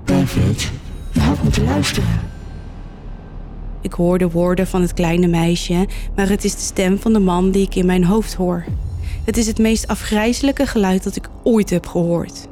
David, 0.05 0.71
je 1.13 1.21
had 1.21 1.43
moeten 1.43 1.65
luisteren. 1.65 2.34
Ik 3.85 3.93
hoor 3.93 4.19
de 4.19 4.31
woorden 4.31 4.67
van 4.67 4.81
het 4.81 4.95
kleine 4.95 5.27
meisje, 5.27 5.87
maar 6.17 6.29
het 6.29 6.45
is 6.45 6.55
de 6.55 6.61
stem 6.61 6.99
van 6.99 7.13
de 7.13 7.19
man 7.19 7.51
die 7.51 7.63
ik 7.63 7.75
in 7.75 7.87
mijn 7.87 8.05
hoofd 8.05 8.35
hoor. 8.35 8.65
Het 9.25 9.37
is 9.37 9.47
het 9.47 9.59
meest 9.59 9.87
afgrijzelijke 9.87 10.67
geluid 10.67 11.05
dat 11.05 11.17
ik 11.17 11.29
ooit 11.43 11.71
heb 11.71 11.87
gehoord. 11.87 12.49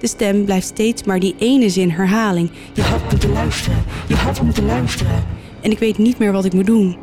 De 0.00 0.06
stem 0.06 0.44
blijft 0.44 0.66
steeds 0.66 1.04
maar 1.04 1.20
die 1.20 1.34
ene 1.38 1.68
zin 1.68 1.90
herhaling. 1.90 2.50
Je 2.72 2.82
had 2.82 3.10
moeten 3.10 3.32
luisteren, 3.32 3.84
je 4.08 4.14
had 4.14 4.42
moeten 4.42 4.66
luisteren. 4.66 5.24
En 5.60 5.70
ik 5.70 5.78
weet 5.78 5.98
niet 5.98 6.18
meer 6.18 6.32
wat 6.32 6.44
ik 6.44 6.52
moet 6.52 6.66
doen. 6.66 6.96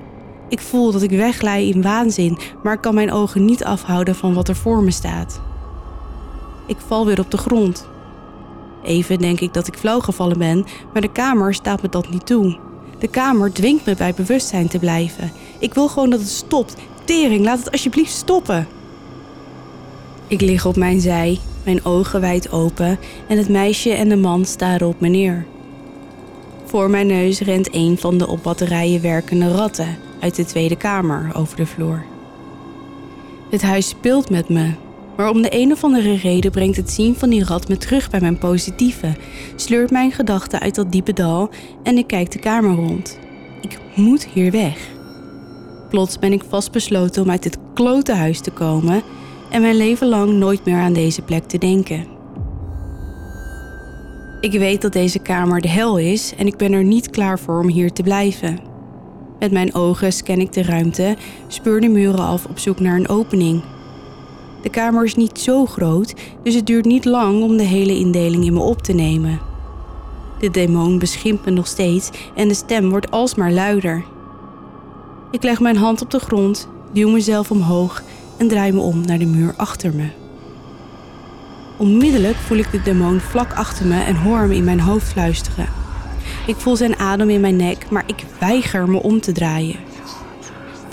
Ik 0.49 0.59
voel 0.59 0.91
dat 0.91 1.01
ik 1.01 1.09
wegglij 1.09 1.67
in 1.67 1.81
waanzin, 1.81 2.37
maar 2.63 2.73
ik 2.73 2.81
kan 2.81 2.95
mijn 2.95 3.11
ogen 3.11 3.45
niet 3.45 3.63
afhouden 3.63 4.15
van 4.15 4.33
wat 4.33 4.47
er 4.47 4.55
voor 4.55 4.83
me 4.83 4.91
staat. 4.91 5.41
Ik 6.67 6.77
val 6.87 7.05
weer 7.05 7.19
op 7.19 7.31
de 7.31 7.37
grond. 7.37 7.87
Even 8.83 9.19
denk 9.19 9.39
ik 9.39 9.53
dat 9.53 9.67
ik 9.67 9.77
flauw 9.77 9.99
gevallen 9.99 10.37
ben, 10.37 10.65
maar 10.93 11.01
de 11.01 11.11
kamer 11.11 11.53
staat 11.53 11.81
me 11.81 11.89
dat 11.89 12.09
niet 12.09 12.25
toe. 12.25 12.71
De 13.03 13.09
kamer 13.09 13.53
dwingt 13.53 13.85
me 13.85 13.95
bij 13.95 14.13
bewustzijn 14.13 14.67
te 14.67 14.79
blijven. 14.79 15.31
Ik 15.59 15.73
wil 15.73 15.87
gewoon 15.87 16.09
dat 16.09 16.19
het 16.19 16.29
stopt. 16.29 16.75
Tering, 17.05 17.45
laat 17.45 17.59
het 17.59 17.71
alsjeblieft 17.71 18.11
stoppen. 18.11 18.67
Ik 20.27 20.41
lig 20.41 20.65
op 20.65 20.75
mijn 20.75 21.01
zij, 21.01 21.39
mijn 21.63 21.85
ogen 21.85 22.21
wijd 22.21 22.51
open 22.51 22.99
en 23.27 23.37
het 23.37 23.49
meisje 23.49 23.91
en 23.91 24.09
de 24.09 24.15
man 24.15 24.45
staren 24.45 24.87
op 24.87 24.99
me 24.99 25.07
neer. 25.07 25.45
Voor 26.65 26.89
mijn 26.89 27.07
neus 27.07 27.39
rent 27.39 27.75
een 27.75 27.97
van 27.97 28.17
de 28.17 28.27
op 28.27 28.43
batterijen 28.43 29.01
werkende 29.01 29.51
ratten 29.51 29.97
uit 30.19 30.35
de 30.35 30.45
tweede 30.45 30.75
kamer 30.75 31.31
over 31.35 31.57
de 31.57 31.65
vloer. 31.65 32.05
Het 33.49 33.61
huis 33.61 33.87
speelt 33.87 34.29
met 34.29 34.49
me, 34.49 34.71
maar 35.17 35.29
om 35.29 35.41
de 35.41 35.55
een 35.55 35.71
of 35.71 35.83
andere 35.83 36.15
reden 36.15 36.51
brengt 36.51 36.77
het 36.77 36.91
zien 36.91 37.15
van 37.15 37.29
die 37.29 37.43
rat 37.43 37.67
me 37.67 37.77
terug 37.77 38.09
bij 38.09 38.19
mijn 38.19 38.37
positieve, 38.37 39.15
sleurt 39.55 39.91
mijn 39.91 40.11
gedachten 40.11 40.59
uit 40.59 40.75
dat 40.75 40.91
diepe 40.91 41.13
dal 41.13 41.49
en 41.83 41.97
ik 41.97 42.07
kijk 42.07 42.31
de 42.31 42.39
kamer 42.39 42.75
rond. 42.75 43.19
Ik 43.61 43.79
moet 43.95 44.27
hier 44.33 44.51
weg. 44.51 44.77
Plots 45.89 46.19
ben 46.19 46.33
ik 46.33 46.43
vastbesloten 46.49 47.23
om 47.23 47.29
uit 47.29 47.43
dit 47.43 47.57
klote 47.73 48.13
huis 48.13 48.41
te 48.41 48.51
komen 48.51 49.01
en 49.49 49.61
mijn 49.61 49.77
leven 49.77 50.07
lang 50.07 50.33
nooit 50.33 50.65
meer 50.65 50.79
aan 50.79 50.93
deze 50.93 51.21
plek 51.21 51.43
te 51.43 51.57
denken. 51.57 52.05
Ik 54.41 54.51
weet 54.51 54.81
dat 54.81 54.93
deze 54.93 55.19
kamer 55.19 55.61
de 55.61 55.67
hel 55.67 55.97
is 55.97 56.33
en 56.37 56.47
ik 56.47 56.57
ben 56.57 56.71
er 56.71 56.83
niet 56.83 57.09
klaar 57.09 57.39
voor 57.39 57.59
om 57.59 57.67
hier 57.67 57.91
te 57.91 58.03
blijven. 58.03 58.59
Met 59.39 59.51
mijn 59.51 59.73
ogen 59.73 60.13
scan 60.13 60.39
ik 60.39 60.53
de 60.53 60.63
ruimte, 60.63 61.15
speur 61.47 61.81
de 61.81 61.87
muren 61.87 62.25
af 62.25 62.45
op 62.45 62.59
zoek 62.59 62.79
naar 62.79 62.95
een 62.95 63.09
opening 63.09 63.63
de 64.63 64.69
kamer 64.69 65.03
is 65.03 65.15
niet 65.15 65.39
zo 65.39 65.65
groot, 65.65 66.13
dus 66.43 66.55
het 66.55 66.65
duurt 66.65 66.85
niet 66.85 67.05
lang 67.05 67.43
om 67.43 67.57
de 67.57 67.63
hele 67.63 67.97
indeling 67.97 68.45
in 68.45 68.53
me 68.53 68.59
op 68.59 68.81
te 68.81 68.93
nemen. 68.93 69.39
De 70.39 70.51
demon 70.51 70.99
beschimpt 70.99 71.45
me 71.45 71.51
nog 71.51 71.67
steeds 71.67 72.09
en 72.35 72.47
de 72.47 72.53
stem 72.53 72.89
wordt 72.89 73.11
alsmaar 73.11 73.51
luider. 73.51 74.03
Ik 75.31 75.43
leg 75.43 75.59
mijn 75.59 75.77
hand 75.77 76.01
op 76.01 76.11
de 76.11 76.19
grond, 76.19 76.67
duw 76.91 77.09
mezelf 77.09 77.51
omhoog 77.51 78.03
en 78.37 78.47
draai 78.47 78.71
me 78.71 78.79
om 78.79 79.05
naar 79.05 79.19
de 79.19 79.25
muur 79.25 79.53
achter 79.57 79.93
me. 79.93 80.07
Onmiddellijk 81.77 82.35
voel 82.35 82.57
ik 82.57 82.71
de 82.71 82.81
demon 82.81 83.19
vlak 83.19 83.53
achter 83.53 83.85
me 83.85 84.03
en 84.03 84.15
hoor 84.15 84.37
hem 84.37 84.51
in 84.51 84.63
mijn 84.63 84.79
hoofd 84.79 85.07
fluisteren. 85.07 85.67
Ik 86.47 86.55
voel 86.55 86.75
zijn 86.75 86.99
adem 86.99 87.29
in 87.29 87.41
mijn 87.41 87.55
nek, 87.55 87.89
maar 87.89 88.03
ik 88.05 88.25
weiger 88.39 88.89
me 88.89 89.01
om 89.01 89.21
te 89.21 89.31
draaien. 89.31 89.92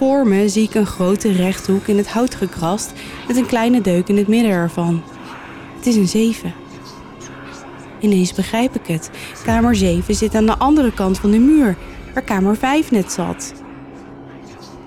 Voor 0.00 0.26
me 0.26 0.48
zie 0.48 0.62
ik 0.62 0.74
een 0.74 0.86
grote 0.86 1.32
rechthoek 1.32 1.86
in 1.86 1.96
het 1.96 2.08
hout 2.08 2.34
gekrast 2.34 2.92
met 3.26 3.36
een 3.36 3.46
kleine 3.46 3.80
deuk 3.80 4.08
in 4.08 4.16
het 4.16 4.28
midden 4.28 4.50
ervan. 4.50 5.02
Het 5.76 5.86
is 5.86 5.96
een 5.96 6.08
7. 6.08 6.54
Ineens 8.00 8.34
begrijp 8.34 8.74
ik 8.74 8.86
het. 8.86 9.10
Kamer 9.44 9.76
7 9.76 10.14
zit 10.14 10.34
aan 10.34 10.46
de 10.46 10.58
andere 10.58 10.92
kant 10.92 11.18
van 11.18 11.30
de 11.30 11.38
muur, 11.38 11.76
waar 12.14 12.22
kamer 12.22 12.56
5 12.56 12.90
net 12.90 13.12
zat. 13.12 13.54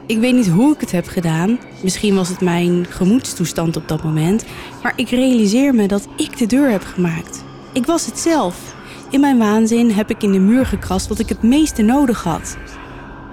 Ik 0.05 0.19
weet 0.19 0.33
niet 0.33 0.49
hoe 0.49 0.73
ik 0.73 0.79
het 0.79 0.91
heb 0.91 1.07
gedaan. 1.07 1.59
Misschien 1.83 2.15
was 2.15 2.29
het 2.29 2.41
mijn 2.41 2.85
gemoedstoestand 2.89 3.75
op 3.75 3.87
dat 3.87 4.03
moment. 4.03 4.45
Maar 4.83 4.93
ik 4.95 5.09
realiseer 5.09 5.75
me 5.75 5.87
dat 5.87 6.07
ik 6.17 6.37
de 6.37 6.45
deur 6.45 6.69
heb 6.69 6.83
gemaakt. 6.83 7.43
Ik 7.73 7.85
was 7.85 8.05
het 8.05 8.19
zelf. 8.19 8.75
In 9.09 9.19
mijn 9.19 9.37
waanzin 9.37 9.91
heb 9.91 10.09
ik 10.09 10.23
in 10.23 10.31
de 10.31 10.39
muur 10.39 10.65
gekrast 10.65 11.07
wat 11.07 11.19
ik 11.19 11.29
het 11.29 11.43
meeste 11.43 11.81
nodig 11.81 12.23
had 12.23 12.57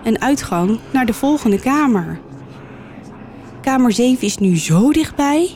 een 0.04 0.20
uitgang 0.20 0.78
naar 0.92 1.06
de 1.06 1.12
volgende 1.12 1.60
kamer. 1.60 2.20
Kamer 3.60 3.92
7 3.92 4.26
is 4.26 4.38
nu 4.38 4.58
zo 4.58 4.92
dichtbij. 4.92 5.50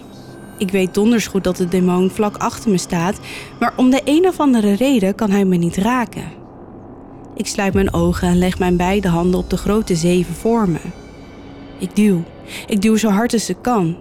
Ik 0.58 0.70
weet 0.70 0.94
donders 0.94 1.26
goed 1.26 1.44
dat 1.44 1.56
de 1.56 1.68
demon 1.68 2.10
vlak 2.10 2.36
achter 2.36 2.70
me 2.70 2.78
staat, 2.78 3.20
maar 3.60 3.72
om 3.76 3.90
de 3.90 4.00
een 4.04 4.28
of 4.28 4.40
andere 4.40 4.72
reden 4.72 5.14
kan 5.14 5.30
hij 5.30 5.44
me 5.44 5.56
niet 5.56 5.76
raken. 5.76 6.32
Ik 7.36 7.46
sluit 7.46 7.74
mijn 7.74 7.92
ogen 7.92 8.28
en 8.28 8.38
leg 8.38 8.58
mijn 8.58 8.76
beide 8.76 9.08
handen 9.08 9.40
op 9.40 9.50
de 9.50 9.56
grote 9.56 9.96
zeven 9.96 10.34
voor 10.34 10.68
me. 10.68 10.80
Ik 11.78 11.96
duw. 11.96 12.22
Ik 12.66 12.82
duw 12.82 12.96
zo 12.96 13.08
hard 13.08 13.32
als 13.32 13.48
ik 13.48 13.56
kan. 13.60 13.96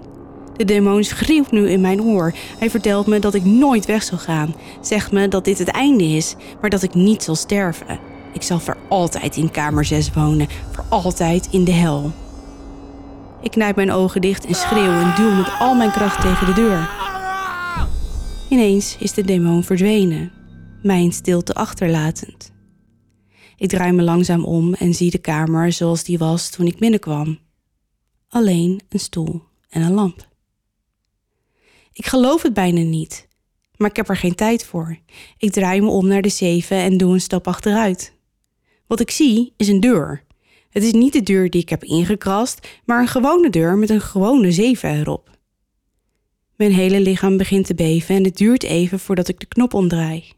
De 0.55 0.65
demon 0.65 1.03
schreeuwt 1.03 1.51
nu 1.51 1.69
in 1.69 1.81
mijn 1.81 2.01
oor. 2.01 2.33
Hij 2.59 2.69
vertelt 2.69 3.07
me 3.07 3.19
dat 3.19 3.33
ik 3.33 3.45
nooit 3.45 3.85
weg 3.85 4.03
zal 4.03 4.17
gaan. 4.17 4.55
Zegt 4.81 5.11
me 5.11 5.27
dat 5.27 5.45
dit 5.45 5.57
het 5.57 5.67
einde 5.67 6.03
is, 6.03 6.35
maar 6.61 6.69
dat 6.69 6.83
ik 6.83 6.93
niet 6.93 7.23
zal 7.23 7.35
sterven. 7.35 7.99
Ik 8.33 8.41
zal 8.41 8.59
voor 8.59 8.77
altijd 8.89 9.37
in 9.37 9.51
kamer 9.51 9.85
6 9.85 10.13
wonen, 10.13 10.47
voor 10.71 10.85
altijd 10.89 11.47
in 11.51 11.63
de 11.63 11.71
hel. 11.71 12.11
Ik 13.41 13.51
knijp 13.51 13.75
mijn 13.75 13.91
ogen 13.91 14.21
dicht 14.21 14.45
en 14.45 14.55
schreeuw 14.55 14.91
en 14.91 15.15
duw 15.15 15.31
met 15.35 15.51
al 15.59 15.75
mijn 15.75 15.91
kracht 15.91 16.21
tegen 16.21 16.45
de 16.45 16.53
deur. 16.53 16.89
Ineens 18.49 18.97
is 18.99 19.13
de 19.13 19.23
demon 19.23 19.63
verdwenen, 19.63 20.31
mijn 20.81 21.11
stilte 21.11 21.53
achterlatend. 21.53 22.51
Ik 23.57 23.69
draai 23.69 23.91
me 23.91 24.01
langzaam 24.01 24.45
om 24.45 24.73
en 24.73 24.93
zie 24.93 25.11
de 25.11 25.17
kamer 25.17 25.71
zoals 25.71 26.03
die 26.03 26.17
was 26.17 26.49
toen 26.49 26.65
ik 26.65 26.77
binnenkwam. 26.77 27.39
Alleen 28.29 28.81
een 28.89 28.99
stoel 28.99 29.41
en 29.69 29.81
een 29.81 29.93
lamp. 29.93 30.27
Ik 31.93 32.05
geloof 32.05 32.41
het 32.41 32.53
bijna 32.53 32.81
niet, 32.81 33.27
maar 33.77 33.89
ik 33.89 33.95
heb 33.95 34.09
er 34.09 34.17
geen 34.17 34.35
tijd 34.35 34.65
voor. 34.65 34.97
Ik 35.37 35.51
draai 35.51 35.81
me 35.81 35.87
om 35.87 36.07
naar 36.07 36.21
de 36.21 36.29
zeven 36.29 36.77
en 36.77 36.97
doe 36.97 37.13
een 37.13 37.21
stap 37.21 37.47
achteruit. 37.47 38.13
Wat 38.87 38.99
ik 38.99 39.11
zie 39.11 39.53
is 39.57 39.67
een 39.67 39.79
deur. 39.79 40.23
Het 40.69 40.83
is 40.83 40.91
niet 40.91 41.13
de 41.13 41.23
deur 41.23 41.49
die 41.49 41.61
ik 41.61 41.69
heb 41.69 41.83
ingekrast, 41.83 42.67
maar 42.85 43.01
een 43.01 43.07
gewone 43.07 43.49
deur 43.49 43.77
met 43.77 43.89
een 43.89 44.01
gewone 44.01 44.51
zeven 44.51 44.99
erop. 44.99 45.29
Mijn 46.55 46.73
hele 46.73 46.99
lichaam 46.99 47.37
begint 47.37 47.65
te 47.65 47.75
beven 47.75 48.15
en 48.15 48.23
het 48.23 48.37
duurt 48.37 48.63
even 48.63 48.99
voordat 48.99 49.27
ik 49.27 49.39
de 49.39 49.45
knop 49.45 49.73
omdraai. 49.73 50.31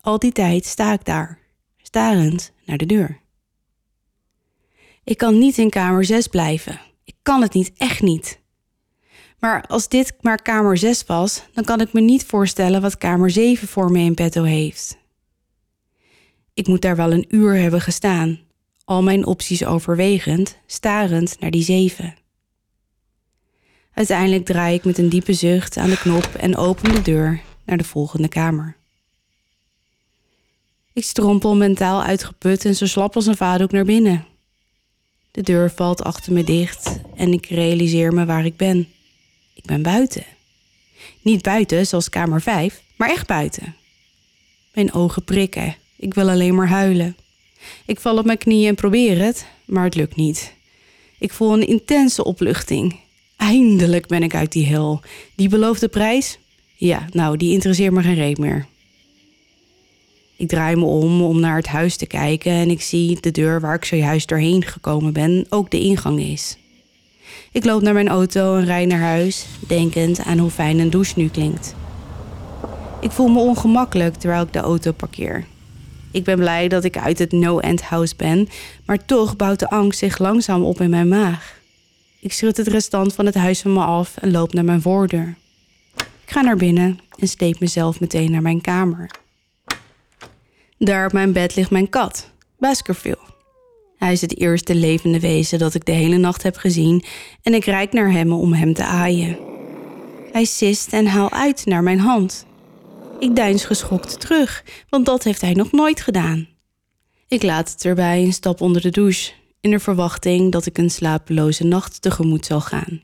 Al 0.00 0.18
die 0.18 0.32
tijd 0.32 0.66
sta 0.66 0.92
ik 0.92 1.04
daar, 1.04 1.38
starend 1.76 2.52
naar 2.64 2.78
de 2.78 2.86
deur. 2.86 3.20
Ik 5.04 5.18
kan 5.18 5.38
niet 5.38 5.58
in 5.58 5.70
kamer 5.70 6.04
6 6.04 6.26
blijven. 6.26 6.80
Ik 7.04 7.14
kan 7.22 7.42
het 7.42 7.54
niet, 7.54 7.72
echt 7.76 8.02
niet. 8.02 8.40
Maar 9.38 9.64
als 9.66 9.88
dit 9.88 10.14
maar 10.20 10.42
kamer 10.42 10.76
6 10.76 11.04
was, 11.06 11.42
dan 11.52 11.64
kan 11.64 11.80
ik 11.80 11.92
me 11.92 12.00
niet 12.00 12.24
voorstellen 12.24 12.80
wat 12.80 12.98
kamer 12.98 13.30
7 13.30 13.68
voor 13.68 13.90
me 13.90 13.98
in 13.98 14.14
petto 14.14 14.42
heeft. 14.42 14.98
Ik 16.58 16.66
moet 16.66 16.82
daar 16.82 16.96
wel 16.96 17.12
een 17.12 17.26
uur 17.28 17.54
hebben 17.54 17.80
gestaan, 17.80 18.40
al 18.84 19.02
mijn 19.02 19.26
opties 19.26 19.64
overwegend, 19.64 20.56
starend 20.66 21.40
naar 21.40 21.50
die 21.50 21.62
zeven. 21.62 22.14
Uiteindelijk 23.92 24.44
draai 24.44 24.74
ik 24.74 24.84
met 24.84 24.98
een 24.98 25.08
diepe 25.08 25.32
zucht 25.32 25.76
aan 25.76 25.90
de 25.90 25.98
knop 25.98 26.24
en 26.24 26.56
open 26.56 26.94
de 26.94 27.02
deur 27.02 27.40
naar 27.64 27.76
de 27.76 27.84
volgende 27.84 28.28
kamer. 28.28 28.76
Ik 30.92 31.04
strompel 31.04 31.56
mentaal 31.56 32.02
uitgeput 32.02 32.64
en 32.64 32.74
zo 32.74 32.86
slap 32.86 33.14
als 33.14 33.26
een 33.26 33.36
vaatdoek 33.36 33.72
naar 33.72 33.84
binnen. 33.84 34.26
De 35.30 35.42
deur 35.42 35.70
valt 35.70 36.02
achter 36.02 36.32
me 36.32 36.44
dicht 36.44 37.00
en 37.16 37.32
ik 37.32 37.46
realiseer 37.46 38.12
me 38.12 38.24
waar 38.24 38.44
ik 38.44 38.56
ben. 38.56 38.88
Ik 39.54 39.64
ben 39.64 39.82
buiten. 39.82 40.24
Niet 41.22 41.42
buiten 41.42 41.86
zoals 41.86 42.08
kamer 42.08 42.40
5, 42.40 42.82
maar 42.96 43.10
echt 43.10 43.26
buiten. 43.26 43.76
Mijn 44.72 44.92
ogen 44.92 45.24
prikken. 45.24 45.76
Ik 45.98 46.14
wil 46.14 46.28
alleen 46.28 46.54
maar 46.54 46.68
huilen. 46.68 47.16
Ik 47.86 48.00
val 48.00 48.18
op 48.18 48.24
mijn 48.24 48.38
knieën 48.38 48.68
en 48.68 48.74
probeer 48.74 49.18
het, 49.24 49.46
maar 49.64 49.84
het 49.84 49.94
lukt 49.94 50.16
niet. 50.16 50.52
Ik 51.18 51.32
voel 51.32 51.52
een 51.52 51.66
intense 51.66 52.24
opluchting. 52.24 52.96
Eindelijk 53.36 54.06
ben 54.06 54.22
ik 54.22 54.34
uit 54.34 54.52
die 54.52 54.66
hel. 54.66 55.00
Die 55.34 55.48
beloofde 55.48 55.88
prijs? 55.88 56.38
Ja, 56.76 57.06
nou, 57.12 57.36
die 57.36 57.52
interesseert 57.52 57.92
me 57.92 58.02
geen 58.02 58.14
reet 58.14 58.38
meer. 58.38 58.66
Ik 60.36 60.48
draai 60.48 60.76
me 60.76 60.84
om 60.84 61.22
om 61.22 61.40
naar 61.40 61.56
het 61.56 61.66
huis 61.66 61.96
te 61.96 62.06
kijken 62.06 62.52
en 62.52 62.70
ik 62.70 62.80
zie 62.80 63.20
de 63.20 63.30
deur 63.30 63.60
waar 63.60 63.74
ik 63.74 63.84
zojuist 63.84 64.28
doorheen 64.28 64.64
gekomen 64.64 65.12
ben 65.12 65.46
ook 65.48 65.70
de 65.70 65.80
ingang 65.80 66.20
is. 66.20 66.56
Ik 67.52 67.64
loop 67.64 67.82
naar 67.82 67.94
mijn 67.94 68.08
auto 68.08 68.56
en 68.56 68.64
rijd 68.64 68.88
naar 68.88 69.00
huis, 69.00 69.46
denkend 69.66 70.18
aan 70.18 70.38
hoe 70.38 70.50
fijn 70.50 70.78
een 70.78 70.90
douche 70.90 71.12
nu 71.16 71.28
klinkt. 71.28 71.74
Ik 73.00 73.10
voel 73.10 73.28
me 73.28 73.38
ongemakkelijk 73.38 74.14
terwijl 74.14 74.42
ik 74.42 74.52
de 74.52 74.58
auto 74.58 74.92
parkeer. 74.92 75.46
Ik 76.18 76.24
ben 76.24 76.38
blij 76.38 76.68
dat 76.68 76.84
ik 76.84 76.98
uit 76.98 77.18
het 77.18 77.32
no-end 77.32 77.82
house 77.82 78.16
ben, 78.16 78.48
maar 78.86 79.04
toch 79.04 79.36
bouwt 79.36 79.58
de 79.58 79.70
angst 79.70 79.98
zich 79.98 80.18
langzaam 80.18 80.62
op 80.62 80.80
in 80.80 80.90
mijn 80.90 81.08
maag. 81.08 81.60
Ik 82.20 82.32
schud 82.32 82.56
het 82.56 82.66
restant 82.66 83.14
van 83.14 83.26
het 83.26 83.34
huis 83.34 83.60
van 83.60 83.72
me 83.72 83.84
af 83.84 84.16
en 84.16 84.30
loop 84.30 84.52
naar 84.52 84.64
mijn 84.64 84.82
voordeur. 84.82 85.36
Ik 85.96 86.30
ga 86.30 86.40
naar 86.40 86.56
binnen 86.56 86.98
en 87.18 87.28
steep 87.28 87.60
mezelf 87.60 88.00
meteen 88.00 88.30
naar 88.30 88.42
mijn 88.42 88.60
kamer. 88.60 89.10
Daar 90.78 91.06
op 91.06 91.12
mijn 91.12 91.32
bed 91.32 91.56
ligt 91.56 91.70
mijn 91.70 91.88
kat, 91.88 92.30
Baskerville. 92.58 93.26
Hij 93.98 94.12
is 94.12 94.20
het 94.20 94.38
eerste 94.38 94.74
levende 94.74 95.20
wezen 95.20 95.58
dat 95.58 95.74
ik 95.74 95.84
de 95.84 95.92
hele 95.92 96.16
nacht 96.16 96.42
heb 96.42 96.56
gezien 96.56 97.04
en 97.42 97.54
ik 97.54 97.64
reik 97.64 97.92
naar 97.92 98.12
hem 98.12 98.32
om 98.32 98.52
hem 98.52 98.74
te 98.74 98.84
aaien. 98.84 99.38
Hij 100.32 100.44
sist 100.44 100.92
en 100.92 101.06
haal 101.06 101.30
uit 101.32 101.66
naar 101.66 101.82
mijn 101.82 102.00
hand. 102.00 102.46
Ik 103.18 103.36
deins 103.36 103.64
geschokt 103.64 104.20
terug, 104.20 104.64
want 104.88 105.06
dat 105.06 105.24
heeft 105.24 105.40
hij 105.40 105.52
nog 105.52 105.72
nooit 105.72 106.00
gedaan. 106.00 106.48
Ik 107.28 107.42
laat 107.42 107.70
het 107.70 107.84
erbij 107.84 108.24
en 108.24 108.32
stap 108.32 108.60
onder 108.60 108.82
de 108.82 108.90
douche, 108.90 109.32
in 109.60 109.70
de 109.70 109.78
verwachting 109.78 110.52
dat 110.52 110.66
ik 110.66 110.78
een 110.78 110.90
slapeloze 110.90 111.64
nacht 111.64 112.02
tegemoet 112.02 112.46
zal 112.46 112.60
gaan. 112.60 113.02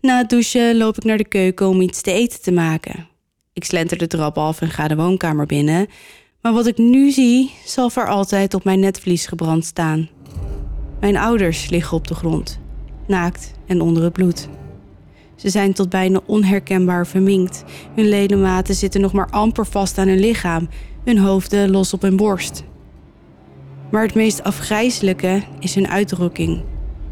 Na 0.00 0.18
het 0.18 0.30
douchen 0.30 0.76
loop 0.76 0.96
ik 0.96 1.04
naar 1.04 1.16
de 1.16 1.28
keuken 1.28 1.68
om 1.68 1.80
iets 1.80 2.00
te 2.00 2.12
eten 2.12 2.40
te 2.42 2.52
maken. 2.52 3.08
Ik 3.52 3.64
slenter 3.64 3.98
de 3.98 4.06
trap 4.06 4.38
af 4.38 4.60
en 4.60 4.70
ga 4.70 4.88
de 4.88 4.96
woonkamer 4.96 5.46
binnen, 5.46 5.86
maar 6.40 6.52
wat 6.52 6.66
ik 6.66 6.78
nu 6.78 7.10
zie 7.10 7.52
zal 7.64 7.90
voor 7.90 8.08
altijd 8.08 8.54
op 8.54 8.64
mijn 8.64 8.80
netvlies 8.80 9.26
gebrand 9.26 9.64
staan. 9.64 10.08
Mijn 11.00 11.16
ouders 11.16 11.68
liggen 11.68 11.96
op 11.96 12.08
de 12.08 12.14
grond, 12.14 12.60
naakt 13.06 13.52
en 13.66 13.80
onder 13.80 14.02
het 14.02 14.12
bloed. 14.12 14.48
Ze 15.40 15.48
zijn 15.48 15.72
tot 15.72 15.88
bijna 15.88 16.20
onherkenbaar 16.26 17.06
verminkt. 17.06 17.64
Hun 17.94 18.08
ledematen 18.08 18.74
zitten 18.74 19.00
nog 19.00 19.12
maar 19.12 19.30
amper 19.30 19.66
vast 19.66 19.98
aan 19.98 20.08
hun 20.08 20.20
lichaam, 20.20 20.68
hun 21.04 21.18
hoofden 21.18 21.70
los 21.70 21.92
op 21.92 22.02
hun 22.02 22.16
borst. 22.16 22.64
Maar 23.90 24.02
het 24.02 24.14
meest 24.14 24.42
afgrijzelijke 24.42 25.42
is 25.58 25.74
hun 25.74 25.88
uitdrukking. 25.88 26.62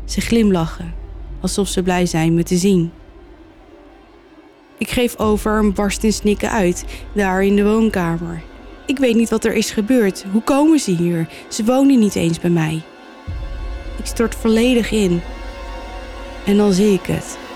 Ze 0.04 0.20
glimlachen, 0.20 0.94
alsof 1.40 1.68
ze 1.68 1.82
blij 1.82 2.06
zijn 2.06 2.34
me 2.34 2.42
te 2.42 2.56
zien. 2.56 2.90
Ik 4.78 4.90
geef 4.90 5.18
over 5.18 5.58
en 5.58 5.74
barst 5.74 6.02
in 6.02 6.12
snikken 6.12 6.50
uit, 6.50 6.84
daar 7.12 7.44
in 7.44 7.56
de 7.56 7.64
woonkamer. 7.64 8.42
Ik 8.86 8.98
weet 8.98 9.16
niet 9.16 9.30
wat 9.30 9.44
er 9.44 9.54
is 9.54 9.70
gebeurd. 9.70 10.24
Hoe 10.32 10.42
komen 10.42 10.78
ze 10.78 10.90
hier? 10.90 11.28
Ze 11.48 11.64
wonen 11.64 11.98
niet 11.98 12.14
eens 12.14 12.40
bij 12.40 12.50
mij. 12.50 12.82
Ik 13.98 14.06
stort 14.06 14.34
volledig 14.34 14.90
in. 14.90 15.20
En 16.46 16.56
dan 16.56 16.72
zie 16.72 16.92
ik 16.92 17.06
het. 17.06 17.47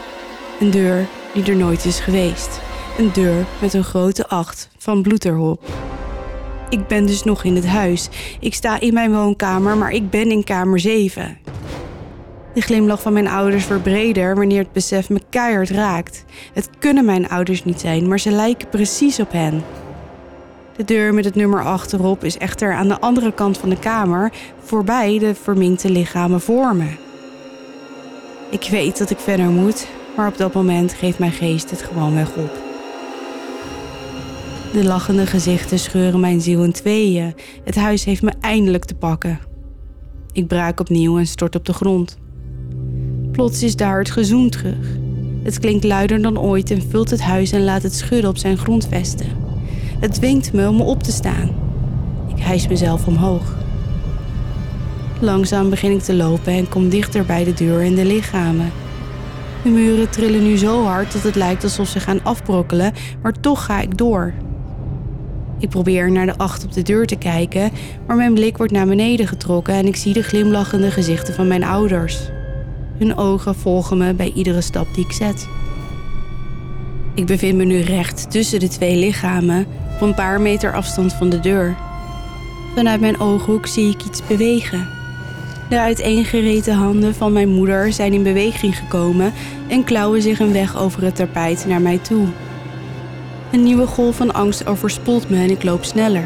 Een 0.62 0.70
deur 0.70 1.07
die 1.35 1.44
er 1.44 1.57
nooit 1.57 1.85
is 1.85 2.01
geweest. 2.01 2.61
Een 2.98 3.12
deur 3.12 3.46
met 3.61 3.75
een 3.75 3.85
grote 3.85 4.29
acht 4.29 4.68
van 4.79 5.03
bloed 5.03 5.25
erop. 5.25 5.64
Ik 6.68 6.87
ben 6.87 7.07
dus 7.07 7.25
nog 7.25 7.44
in 7.44 7.55
het 7.55 7.66
huis. 7.66 8.09
Ik 8.40 8.55
sta 8.55 8.81
in 8.81 8.94
mijn 8.94 9.12
woonkamer, 9.12 9.77
maar 9.77 9.90
ik 9.90 10.11
ben 10.11 10.31
in 10.31 10.44
kamer 10.44 10.81
7. 10.81 11.38
De 12.55 12.61
glimlach 12.61 13.03
van 13.03 13.12
mijn 13.12 13.29
ouders 13.29 13.66
wordt 13.66 13.83
breder 13.83 14.35
wanneer 14.35 14.59
het 14.59 14.72
besef 14.72 15.11
me 15.11 15.20
keihard 15.31 15.70
raakt. 15.70 16.25
Het 16.53 16.68
kunnen 16.79 17.05
mijn 17.05 17.29
ouders 17.29 17.64
niet 17.64 17.81
zijn, 17.81 18.09
maar 18.09 18.20
ze 18.20 18.31
lijken 18.31 18.68
precies 18.68 19.20
op 19.20 19.33
hen. 19.33 19.62
De 20.77 20.85
deur 20.85 21.14
met 21.14 21.25
het 21.25 21.35
nummer 21.35 21.64
achterop 21.64 22.25
is 22.25 22.38
echter 22.38 22.75
aan 22.75 22.88
de 22.88 23.01
andere 23.01 23.33
kant 23.33 23.59
van 23.59 23.68
de 23.68 23.79
kamer, 23.79 24.33
voorbij 24.64 25.18
de 25.18 25.35
verminkte 25.35 25.90
lichamen 25.90 26.40
voor 26.40 26.77
me. 26.77 26.88
Ik 28.51 28.68
weet 28.70 28.98
dat 28.98 29.11
ik 29.11 29.18
verder 29.18 29.46
moet, 29.46 29.87
maar 30.16 30.29
op 30.29 30.37
dat 30.37 30.55
moment 30.55 30.92
geeft 30.92 31.18
mijn 31.18 31.33
geest 31.33 31.70
het 31.70 31.83
gewoon 31.83 32.14
weg 32.14 32.37
op. 32.37 32.70
De 34.73 34.85
lachende 34.85 35.27
gezichten 35.27 35.79
scheuren 35.79 36.21
mijn 36.21 36.40
ziel 36.40 36.65
in 36.65 36.73
tweeën. 36.73 37.35
Het 37.65 37.75
huis 37.75 38.04
heeft 38.04 38.23
me 38.23 38.33
eindelijk 38.40 38.85
te 38.85 38.94
pakken. 38.94 39.38
Ik 40.33 40.46
braak 40.46 40.81
opnieuw 40.81 41.19
en 41.19 41.27
stort 41.27 41.56
op 41.56 41.65
de 41.65 41.73
grond. 41.73 42.19
Plots 43.33 43.63
is 43.63 43.77
daar 43.77 43.98
het 43.98 44.10
gezoem 44.10 44.50
terug. 44.50 44.87
Het 45.42 45.58
klinkt 45.58 45.85
luider 45.85 46.23
dan 46.23 46.38
ooit 46.38 46.71
en 46.71 46.83
vult 46.83 47.10
het 47.10 47.21
huis 47.21 47.52
en 47.52 47.65
laat 47.65 47.83
het 47.83 47.94
schudden 47.94 48.31
op 48.31 48.37
zijn 48.37 48.58
grondvesten. 48.58 49.27
Het 50.00 50.15
dwingt 50.15 50.52
me 50.52 50.69
om 50.69 50.81
op 50.81 51.02
te 51.02 51.13
staan. 51.13 51.50
Ik 52.37 52.42
hijs 52.42 52.69
mezelf 52.69 53.06
omhoog. 53.06 53.54
Langzaam 55.21 55.71
begin 55.71 55.90
ik 55.90 56.02
te 56.02 56.15
lopen 56.15 56.52
en 56.52 56.69
kom 56.69 56.88
dichter 56.88 57.25
bij 57.25 57.44
de 57.44 57.54
deur 57.54 57.81
en 57.81 57.94
de 57.94 58.04
lichamen. 58.04 58.73
De 59.63 59.71
muren 59.71 60.10
trillen 60.10 60.42
nu 60.42 60.56
zo 60.56 60.85
hard 60.85 61.13
dat 61.13 61.23
het 61.23 61.35
lijkt 61.35 61.63
alsof 61.63 61.88
ze 61.88 62.00
gaan 62.00 62.25
afbrokkelen, 62.25 62.92
maar 63.23 63.40
toch 63.40 63.65
ga 63.65 63.81
ik 63.81 63.98
door. 63.98 64.33
Ik 65.58 65.69
probeer 65.69 66.10
naar 66.10 66.27
de 66.27 66.37
acht 66.37 66.65
op 66.65 66.73
de 66.73 66.83
deur 66.83 67.06
te 67.06 67.17
kijken, 67.17 67.71
maar 68.06 68.17
mijn 68.17 68.35
blik 68.35 68.56
wordt 68.56 68.73
naar 68.73 68.87
beneden 68.87 69.27
getrokken 69.27 69.75
en 69.75 69.87
ik 69.87 69.96
zie 69.96 70.13
de 70.13 70.23
glimlachende 70.23 70.90
gezichten 70.90 71.35
van 71.35 71.46
mijn 71.46 71.65
ouders. 71.65 72.31
Hun 72.98 73.17
ogen 73.17 73.54
volgen 73.54 73.98
me 73.98 74.15
bij 74.15 74.33
iedere 74.35 74.60
stap 74.60 74.94
die 74.94 75.04
ik 75.04 75.13
zet. 75.13 75.48
Ik 77.15 77.27
bevind 77.27 77.56
me 77.56 77.65
nu 77.65 77.81
recht 77.81 78.31
tussen 78.31 78.60
de 78.60 78.69
twee 78.69 78.96
lichamen, 78.96 79.67
op 79.94 80.00
een 80.00 80.15
paar 80.15 80.40
meter 80.40 80.75
afstand 80.75 81.13
van 81.13 81.31
de 81.31 81.40
deur. 81.40 81.77
Vanuit 82.75 83.00
mijn 83.00 83.21
ooghoek 83.21 83.67
zie 83.67 83.90
ik 83.90 84.04
iets 84.04 84.27
bewegen. 84.27 85.02
De 85.73 85.81
uiteengereten 85.81 86.75
handen 86.75 87.14
van 87.14 87.33
mijn 87.33 87.48
moeder 87.48 87.92
zijn 87.92 88.12
in 88.12 88.23
beweging 88.23 88.79
gekomen 88.79 89.33
en 89.68 89.85
klauwen 89.85 90.23
zich 90.23 90.38
een 90.38 90.52
weg 90.52 90.79
over 90.79 91.02
het 91.04 91.16
tapijt 91.16 91.66
naar 91.66 91.81
mij 91.81 91.98
toe. 91.98 92.27
Een 93.52 93.62
nieuwe 93.62 93.87
golf 93.87 94.16
van 94.16 94.35
angst 94.35 94.66
overspoelt 94.66 95.31
me 95.31 95.37
en 95.37 95.50
ik 95.50 95.62
loop 95.62 95.85
sneller. 95.85 96.25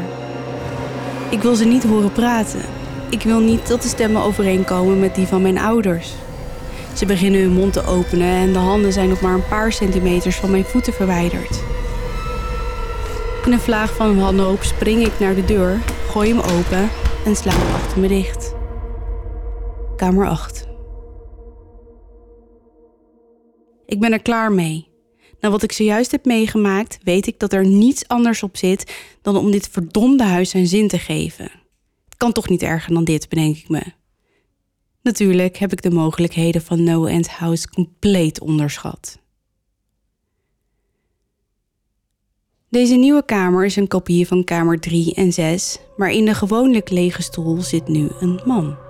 Ik 1.29 1.41
wil 1.41 1.55
ze 1.55 1.65
niet 1.65 1.83
horen 1.83 2.11
praten. 2.11 2.61
Ik 3.09 3.21
wil 3.21 3.39
niet 3.39 3.67
dat 3.67 3.81
de 3.81 3.87
stemmen 3.87 4.21
overeenkomen 4.21 4.99
met 4.99 5.15
die 5.15 5.27
van 5.27 5.41
mijn 5.41 5.57
ouders. 5.57 6.13
Ze 6.93 7.05
beginnen 7.05 7.41
hun 7.41 7.53
mond 7.53 7.73
te 7.73 7.85
openen 7.85 8.35
en 8.35 8.53
de 8.53 8.59
handen 8.59 8.93
zijn 8.93 9.09
nog 9.09 9.21
maar 9.21 9.33
een 9.33 9.47
paar 9.49 9.71
centimeters 9.71 10.35
van 10.35 10.51
mijn 10.51 10.65
voeten 10.65 10.93
verwijderd. 10.93 11.63
In 13.45 13.51
een 13.51 13.59
vlaag 13.59 13.95
van 13.95 14.19
wanhoop 14.19 14.63
spring 14.63 15.05
ik 15.05 15.19
naar 15.19 15.35
de 15.35 15.45
deur, 15.45 15.79
gooi 16.09 16.29
hem 16.29 16.39
open 16.39 16.89
en 17.25 17.35
sla 17.35 17.51
hem 17.51 17.73
achter 17.73 17.99
me 17.99 18.07
dicht. 18.07 18.56
Kamer 19.97 20.27
8. 20.27 20.67
Ik 23.85 23.99
ben 23.99 24.11
er 24.11 24.21
klaar 24.21 24.51
mee. 24.51 24.87
Na 25.39 25.49
wat 25.49 25.63
ik 25.63 25.71
zojuist 25.71 26.11
heb 26.11 26.25
meegemaakt, 26.25 26.97
weet 27.03 27.27
ik 27.27 27.39
dat 27.39 27.53
er 27.53 27.65
niets 27.65 28.07
anders 28.07 28.43
op 28.43 28.57
zit 28.57 28.95
dan 29.21 29.37
om 29.37 29.51
dit 29.51 29.69
verdomde 29.69 30.23
huis 30.23 30.49
zijn 30.49 30.67
zin 30.67 30.87
te 30.87 30.99
geven. 30.99 31.51
Het 32.05 32.17
kan 32.17 32.31
toch 32.31 32.49
niet 32.49 32.61
erger 32.61 32.93
dan 32.93 33.03
dit, 33.03 33.29
bedenk 33.29 33.57
ik 33.57 33.69
me. 33.69 33.83
Natuurlijk 35.01 35.57
heb 35.57 35.71
ik 35.71 35.81
de 35.81 35.91
mogelijkheden 35.91 36.61
van 36.61 36.83
No 36.83 37.05
End 37.05 37.29
House 37.29 37.69
compleet 37.69 38.39
onderschat. 38.39 39.19
Deze 42.69 42.95
nieuwe 42.95 43.25
kamer 43.25 43.65
is 43.65 43.75
een 43.75 43.87
kopie 43.87 44.27
van 44.27 44.43
kamer 44.43 44.79
3 44.79 45.13
en 45.13 45.33
6, 45.33 45.79
maar 45.97 46.11
in 46.11 46.25
de 46.25 46.33
gewoonlijk 46.33 46.89
lege 46.89 47.21
stoel 47.21 47.61
zit 47.61 47.87
nu 47.87 48.09
een 48.19 48.41
man. 48.45 48.86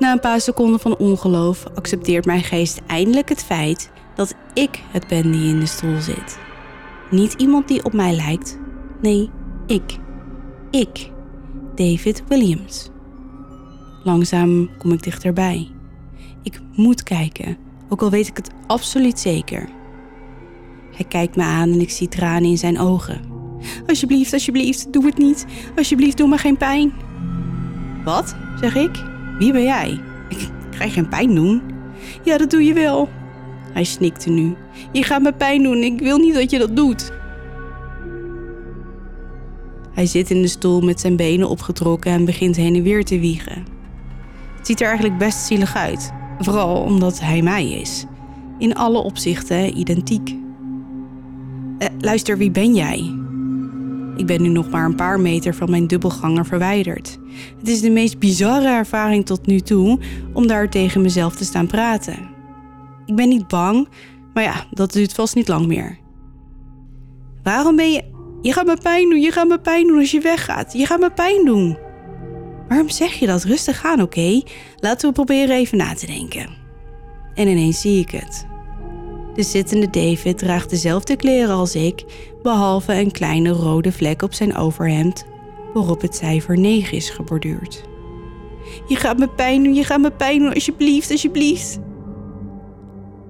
Na 0.00 0.12
een 0.12 0.20
paar 0.20 0.40
seconden 0.40 0.80
van 0.80 0.96
ongeloof 0.96 1.64
accepteert 1.74 2.24
mijn 2.24 2.42
geest 2.42 2.80
eindelijk 2.86 3.28
het 3.28 3.44
feit 3.44 3.90
dat 4.14 4.34
ik 4.54 4.82
het 4.90 5.06
ben 5.06 5.32
die 5.32 5.48
in 5.48 5.60
de 5.60 5.66
stoel 5.66 6.00
zit. 6.00 6.38
Niet 7.10 7.32
iemand 7.32 7.68
die 7.68 7.84
op 7.84 7.92
mij 7.92 8.12
lijkt. 8.12 8.58
Nee, 9.02 9.30
ik. 9.66 9.98
Ik. 10.70 11.10
David 11.74 12.22
Williams. 12.28 12.90
Langzaam 14.04 14.70
kom 14.78 14.92
ik 14.92 15.02
dichterbij. 15.02 15.70
Ik 16.42 16.60
moet 16.72 17.02
kijken, 17.02 17.56
ook 17.88 18.02
al 18.02 18.10
weet 18.10 18.26
ik 18.26 18.36
het 18.36 18.50
absoluut 18.66 19.18
zeker. 19.18 19.68
Hij 20.92 21.04
kijkt 21.04 21.36
me 21.36 21.42
aan 21.42 21.72
en 21.72 21.80
ik 21.80 21.90
zie 21.90 22.08
tranen 22.08 22.50
in 22.50 22.58
zijn 22.58 22.78
ogen. 22.78 23.20
Alsjeblieft, 23.86 24.32
alsjeblieft, 24.32 24.92
doe 24.92 25.04
het 25.04 25.18
niet. 25.18 25.46
Alsjeblieft, 25.76 26.16
doe 26.16 26.28
me 26.28 26.38
geen 26.38 26.56
pijn. 26.56 26.92
Wat? 28.04 28.36
zeg 28.60 28.74
ik. 28.76 29.09
Wie 29.40 29.52
ben 29.52 29.62
jij? 29.62 30.00
Ik 30.28 30.48
krijg 30.70 30.92
geen 30.92 31.08
pijn 31.08 31.34
doen. 31.34 31.62
Ja, 32.24 32.38
dat 32.38 32.50
doe 32.50 32.64
je 32.64 32.72
wel. 32.72 33.08
Hij 33.72 33.84
snikte 33.84 34.30
nu. 34.30 34.54
Je 34.92 35.02
gaat 35.02 35.22
me 35.22 35.32
pijn 35.32 35.62
doen. 35.62 35.82
Ik 35.82 36.00
wil 36.00 36.18
niet 36.18 36.34
dat 36.34 36.50
je 36.50 36.58
dat 36.58 36.76
doet. 36.76 37.12
Hij 39.92 40.06
zit 40.06 40.30
in 40.30 40.42
de 40.42 40.48
stoel 40.48 40.80
met 40.80 41.00
zijn 41.00 41.16
benen 41.16 41.48
opgetrokken 41.48 42.12
en 42.12 42.24
begint 42.24 42.56
heen 42.56 42.74
en 42.74 42.82
weer 42.82 43.04
te 43.04 43.18
wiegen. 43.18 43.64
Het 44.56 44.66
ziet 44.66 44.80
er 44.80 44.86
eigenlijk 44.86 45.18
best 45.18 45.38
zielig 45.38 45.76
uit. 45.76 46.12
Vooral 46.38 46.82
omdat 46.82 47.20
hij 47.20 47.42
mij 47.42 47.70
is. 47.70 48.04
In 48.58 48.74
alle 48.74 48.98
opzichten 48.98 49.78
identiek. 49.78 50.34
Eh, 51.78 51.88
luister, 51.98 52.38
wie 52.38 52.50
ben 52.50 52.74
jij? 52.74 53.19
Ik 54.20 54.26
ben 54.26 54.42
nu 54.42 54.48
nog 54.48 54.70
maar 54.70 54.84
een 54.84 54.94
paar 54.94 55.20
meter 55.20 55.54
van 55.54 55.70
mijn 55.70 55.86
dubbelganger 55.86 56.46
verwijderd. 56.46 57.18
Het 57.58 57.68
is 57.68 57.80
de 57.80 57.90
meest 57.90 58.18
bizarre 58.18 58.68
ervaring 58.68 59.26
tot 59.26 59.46
nu 59.46 59.60
toe 59.60 59.98
om 60.32 60.46
daar 60.46 60.70
tegen 60.70 61.02
mezelf 61.02 61.36
te 61.36 61.44
staan 61.44 61.66
praten. 61.66 62.28
Ik 63.06 63.14
ben 63.14 63.28
niet 63.28 63.48
bang, 63.48 63.88
maar 64.34 64.42
ja, 64.42 64.64
dat 64.70 64.92
duurt 64.92 65.12
vast 65.12 65.34
niet 65.34 65.48
lang 65.48 65.66
meer. 65.66 65.98
Waarom 67.42 67.76
ben 67.76 67.92
je. 67.92 68.02
Je 68.42 68.52
gaat 68.52 68.66
me 68.66 68.76
pijn 68.82 69.10
doen, 69.10 69.20
je 69.20 69.32
gaat 69.32 69.48
me 69.48 69.58
pijn 69.58 69.86
doen 69.86 69.98
als 69.98 70.10
je 70.10 70.20
weggaat. 70.20 70.72
Je 70.72 70.86
gaat 70.86 71.00
me 71.00 71.10
pijn 71.10 71.44
doen. 71.44 71.78
Waarom 72.68 72.88
zeg 72.88 73.12
je 73.12 73.26
dat? 73.26 73.44
Rustig 73.44 73.84
aan, 73.84 74.02
oké? 74.02 74.42
Laten 74.76 75.08
we 75.08 75.14
proberen 75.14 75.56
even 75.56 75.78
na 75.78 75.94
te 75.94 76.06
denken. 76.06 76.48
En 77.34 77.48
ineens 77.48 77.80
zie 77.80 78.00
ik 78.00 78.10
het. 78.10 78.46
De 79.34 79.42
zittende 79.42 79.90
David 79.90 80.38
draagt 80.38 80.70
dezelfde 80.70 81.16
kleren 81.16 81.54
als 81.54 81.74
ik, 81.74 82.04
behalve 82.42 82.94
een 82.94 83.10
kleine 83.10 83.50
rode 83.50 83.92
vlek 83.92 84.22
op 84.22 84.34
zijn 84.34 84.56
overhemd 84.56 85.24
waarop 85.72 86.00
het 86.00 86.14
cijfer 86.14 86.58
9 86.58 86.96
is 86.96 87.10
geborduurd. 87.10 87.82
Je 88.86 88.96
gaat 88.96 89.18
me 89.18 89.28
pijn 89.28 89.64
doen, 89.64 89.74
je 89.74 89.84
gaat 89.84 90.00
me 90.00 90.10
pijn 90.10 90.38
doen, 90.38 90.54
alsjeblieft, 90.54 91.10
alsjeblieft. 91.10 91.78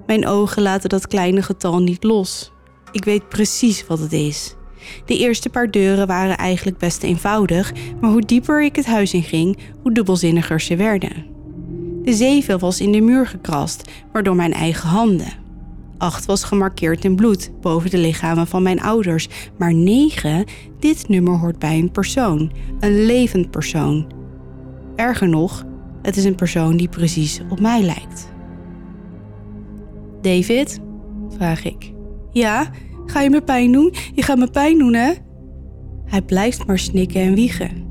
Mijn 0.06 0.26
ogen 0.26 0.62
laten 0.62 0.88
dat 0.88 1.06
kleine 1.06 1.42
getal 1.42 1.78
niet 1.78 2.04
los. 2.04 2.52
Ik 2.92 3.04
weet 3.04 3.28
precies 3.28 3.86
wat 3.86 3.98
het 3.98 4.12
is. 4.12 4.54
De 5.04 5.18
eerste 5.18 5.48
paar 5.48 5.70
deuren 5.70 6.06
waren 6.06 6.36
eigenlijk 6.36 6.78
best 6.78 7.02
eenvoudig, 7.02 7.72
maar 8.00 8.10
hoe 8.10 8.22
dieper 8.22 8.62
ik 8.62 8.76
het 8.76 8.86
huis 8.86 9.14
in 9.14 9.22
ging, 9.22 9.58
hoe 9.82 9.92
dubbelzinniger 9.92 10.60
ze 10.60 10.76
werden. 10.76 11.26
De 12.02 12.12
zeven 12.12 12.58
was 12.58 12.80
in 12.80 12.92
de 12.92 13.00
muur 13.00 13.26
gekrast, 13.26 13.90
maar 14.12 14.22
door 14.22 14.36
mijn 14.36 14.52
eigen 14.52 14.88
handen. 14.88 15.32
Acht 16.00 16.26
was 16.26 16.44
gemarkeerd 16.44 17.04
in 17.04 17.16
bloed 17.16 17.50
boven 17.60 17.90
de 17.90 17.98
lichamen 17.98 18.46
van 18.46 18.62
mijn 18.62 18.80
ouders, 18.80 19.28
maar 19.58 19.74
negen, 19.74 20.44
dit 20.78 21.08
nummer 21.08 21.38
hoort 21.38 21.58
bij 21.58 21.78
een 21.78 21.90
persoon, 21.90 22.52
een 22.78 23.04
levend 23.04 23.50
persoon. 23.50 24.12
Erger 24.96 25.28
nog, 25.28 25.64
het 26.02 26.16
is 26.16 26.24
een 26.24 26.34
persoon 26.34 26.76
die 26.76 26.88
precies 26.88 27.40
op 27.50 27.60
mij 27.60 27.82
lijkt. 27.82 28.32
David? 30.20 30.80
vraag 31.28 31.64
ik. 31.64 31.92
Ja, 32.32 32.70
ga 33.06 33.20
je 33.20 33.30
me 33.30 33.42
pijn 33.42 33.72
doen? 33.72 33.94
Je 34.14 34.22
gaat 34.22 34.38
me 34.38 34.50
pijn 34.50 34.78
doen, 34.78 34.94
hè? 34.94 35.12
Hij 36.04 36.22
blijft 36.22 36.66
maar 36.66 36.78
snikken 36.78 37.20
en 37.20 37.34
wiegen. 37.34 37.84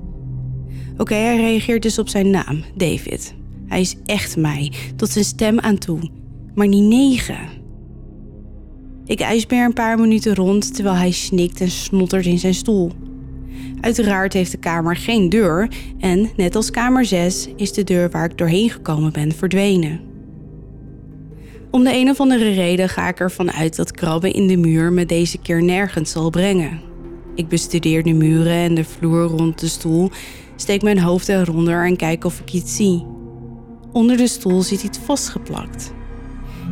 Oké, 0.97 1.15
hij 1.15 1.37
reageert 1.37 1.81
dus 1.81 1.99
op 1.99 2.09
zijn 2.09 2.29
naam, 2.29 2.63
David. 2.75 3.35
Hij 3.67 3.79
is 3.79 3.95
echt 4.05 4.37
mij, 4.37 4.71
tot 4.95 5.09
zijn 5.09 5.25
stem 5.25 5.59
aan 5.59 5.77
toe. 5.77 6.09
Maar 6.55 6.69
die 6.69 6.81
negen. 6.81 7.58
Ik 9.09 9.19
ijsbeer 9.19 9.65
een 9.65 9.73
paar 9.73 9.99
minuten 9.99 10.35
rond 10.35 10.73
terwijl 10.73 10.95
hij 10.95 11.11
snikt 11.11 11.61
en 11.61 11.71
snottert 11.71 12.25
in 12.25 12.39
zijn 12.39 12.53
stoel. 12.53 12.91
Uiteraard 13.81 14.33
heeft 14.33 14.51
de 14.51 14.57
kamer 14.57 14.95
geen 14.95 15.29
deur 15.29 15.69
en, 15.99 16.29
net 16.35 16.55
als 16.55 16.71
kamer 16.71 17.05
6, 17.05 17.49
is 17.55 17.73
de 17.73 17.83
deur 17.83 18.09
waar 18.09 18.25
ik 18.25 18.37
doorheen 18.37 18.69
gekomen 18.69 19.13
ben 19.13 19.31
verdwenen. 19.31 20.01
Om 21.71 21.83
de 21.83 21.93
een 21.93 22.09
of 22.09 22.19
andere 22.19 22.51
reden 22.51 22.89
ga 22.89 23.07
ik 23.07 23.19
ervan 23.19 23.51
uit 23.51 23.75
dat 23.75 23.91
krabben 23.91 24.33
in 24.33 24.47
de 24.47 24.57
muur 24.57 24.91
me 24.91 25.05
deze 25.05 25.37
keer 25.37 25.63
nergens 25.63 26.11
zal 26.11 26.29
brengen. 26.29 26.81
Ik 27.35 27.47
bestudeer 27.47 28.03
de 28.03 28.13
muren 28.13 28.53
en 28.53 28.75
de 28.75 28.83
vloer 28.83 29.23
rond 29.23 29.59
de 29.59 29.67
stoel, 29.67 30.09
steek 30.55 30.81
mijn 30.81 30.99
hoofd 30.99 31.29
eronder 31.29 31.85
en 31.85 31.95
kijk 31.95 32.25
of 32.25 32.39
ik 32.39 32.53
iets 32.53 32.75
zie. 32.75 33.05
Onder 33.91 34.17
de 34.17 34.27
stoel 34.27 34.61
zit 34.61 34.83
iets 34.83 34.97
vastgeplakt. 34.97 35.97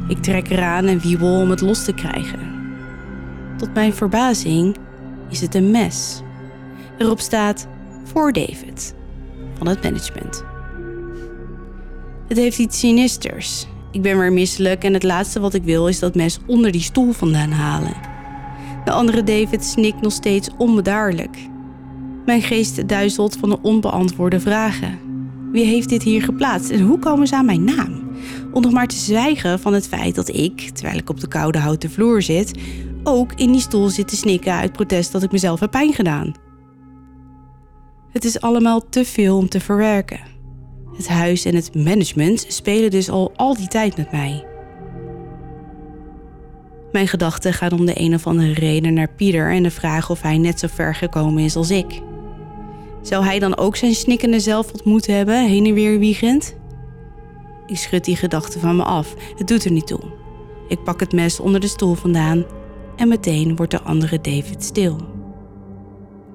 Ik 0.08 0.22
trek 0.22 0.50
eraan 0.50 0.86
en 0.86 1.00
wiebel 1.00 1.42
om 1.42 1.50
het 1.50 1.62
los 1.62 1.84
te 1.84 1.94
krijgen. 1.94 2.40
Tot 3.58 3.74
mijn 3.74 3.94
verbazing 3.94 4.76
is 5.30 5.42
het 5.42 5.56
een 5.56 5.72
mes. 5.72 6.22
Erop 6.98 7.20
staat 7.20 7.68
voor 8.04 8.34
David 8.34 8.96
van 9.58 9.68
het 9.68 9.84
management. 9.84 10.44
Het 12.28 12.38
heeft 12.38 12.60
iets 12.60 12.80
sinisters. 12.80 13.68
Ik 13.92 14.02
ben 14.02 14.18
weer 14.18 14.34
misselijk 14.34 14.84
en 14.84 14.94
het 14.94 15.04
laatste 15.04 15.40
wat 15.40 15.54
ik 15.54 15.64
wil 15.64 15.88
is 15.88 16.00
dat 16.00 16.16
mes 16.16 16.40
onder 16.46 16.72
die 16.72 16.82
stoel 16.82 17.12
vandaan 17.12 17.52
halen. 17.52 17.96
De 18.86 18.92
andere 18.92 19.24
David 19.24 19.64
snikt 19.64 20.02
nog 20.02 20.12
steeds 20.12 20.50
onbedaarlijk. 20.58 21.38
Mijn 22.26 22.42
geest 22.42 22.88
duizelt 22.88 23.38
van 23.38 23.50
de 23.50 23.62
onbeantwoorde 23.62 24.40
vragen. 24.40 25.00
Wie 25.52 25.66
heeft 25.66 25.90
dit 25.90 26.04
hier 26.04 26.22
geplaatst 26.22 26.70
en 26.70 26.82
hoe 26.82 27.00
komen 27.00 27.28
ze 27.28 27.36
aan 27.36 27.46
mijn 27.46 27.64
naam? 27.64 28.07
Om 28.52 28.62
nog 28.62 28.72
maar 28.72 28.88
te 28.88 28.96
zwijgen 28.96 29.60
van 29.60 29.74
het 29.74 29.88
feit 29.88 30.16
dat 30.16 30.36
ik, 30.36 30.70
terwijl 30.70 30.98
ik 30.98 31.10
op 31.10 31.20
de 31.20 31.28
koude 31.28 31.58
houten 31.58 31.92
vloer 31.92 32.22
zit, 32.22 32.60
ook 33.04 33.34
in 33.34 33.52
die 33.52 33.62
stoel 33.62 33.90
zit 33.90 34.08
te 34.08 34.16
snikken 34.16 34.54
uit 34.54 34.72
protest 34.72 35.12
dat 35.12 35.24
ik 35.24 35.32
mezelf 35.32 35.60
heb 35.60 35.72
pijn 35.72 35.94
gedaan. 35.94 36.34
Het 38.12 38.26
is 38.26 38.42
allemaal 38.42 38.90
te 38.90 39.06
veel 39.06 39.38
om 39.38 39.50
te 39.50 39.60
verwerken. 39.60 40.20
Het 40.96 41.08
huis 41.08 41.46
en 41.46 41.56
het 41.56 41.76
management 41.76 42.46
spelen 42.48 42.92
dus 42.92 43.10
al 43.10 43.32
al 43.36 43.56
die 43.56 43.68
tijd 43.68 43.98
met 43.98 44.12
mij. 44.12 44.46
Mijn 46.92 47.08
gedachten 47.08 47.54
gaan 47.54 47.72
om 47.72 47.86
de 47.86 48.00
een 48.00 48.14
of 48.14 48.28
andere 48.28 48.54
reden 48.54 48.94
naar 48.94 49.10
Pieter 49.16 49.52
en 49.52 49.64
de 49.64 49.72
vraag 49.72 50.10
of 50.10 50.22
hij 50.22 50.38
net 50.38 50.60
zo 50.60 50.68
ver 50.74 50.96
gekomen 50.96 51.44
is 51.44 51.56
als 51.56 51.70
ik. 51.70 52.02
Zou 53.02 53.24
hij 53.24 53.40
dan 53.40 53.58
ook 53.58 53.76
zijn 53.76 53.94
snikkende 53.94 54.40
zelf 54.40 54.72
ontmoet 54.72 55.08
hebben, 55.08 55.48
heen 55.48 55.66
en 55.66 55.74
weer 55.74 56.00
wiegend? 56.00 56.56
Ik 57.68 57.78
schud 57.78 58.06
die 58.06 58.16
gedachte 58.16 58.60
van 58.60 58.76
me 58.76 58.84
af. 58.84 59.16
Het 59.36 59.48
doet 59.48 59.66
er 59.66 59.72
niet 59.72 59.88
toe. 59.88 60.00
Ik 60.68 60.84
pak 60.84 61.00
het 61.00 61.14
mes 61.14 61.40
onder 61.40 61.60
de 61.60 61.68
stoel 61.68 61.94
vandaan 61.94 62.46
En 62.96 63.08
meteen 63.08 63.56
wordt 63.56 63.72
de 63.72 63.82
andere 63.82 64.22
David 64.22 64.64
stil. 64.64 64.98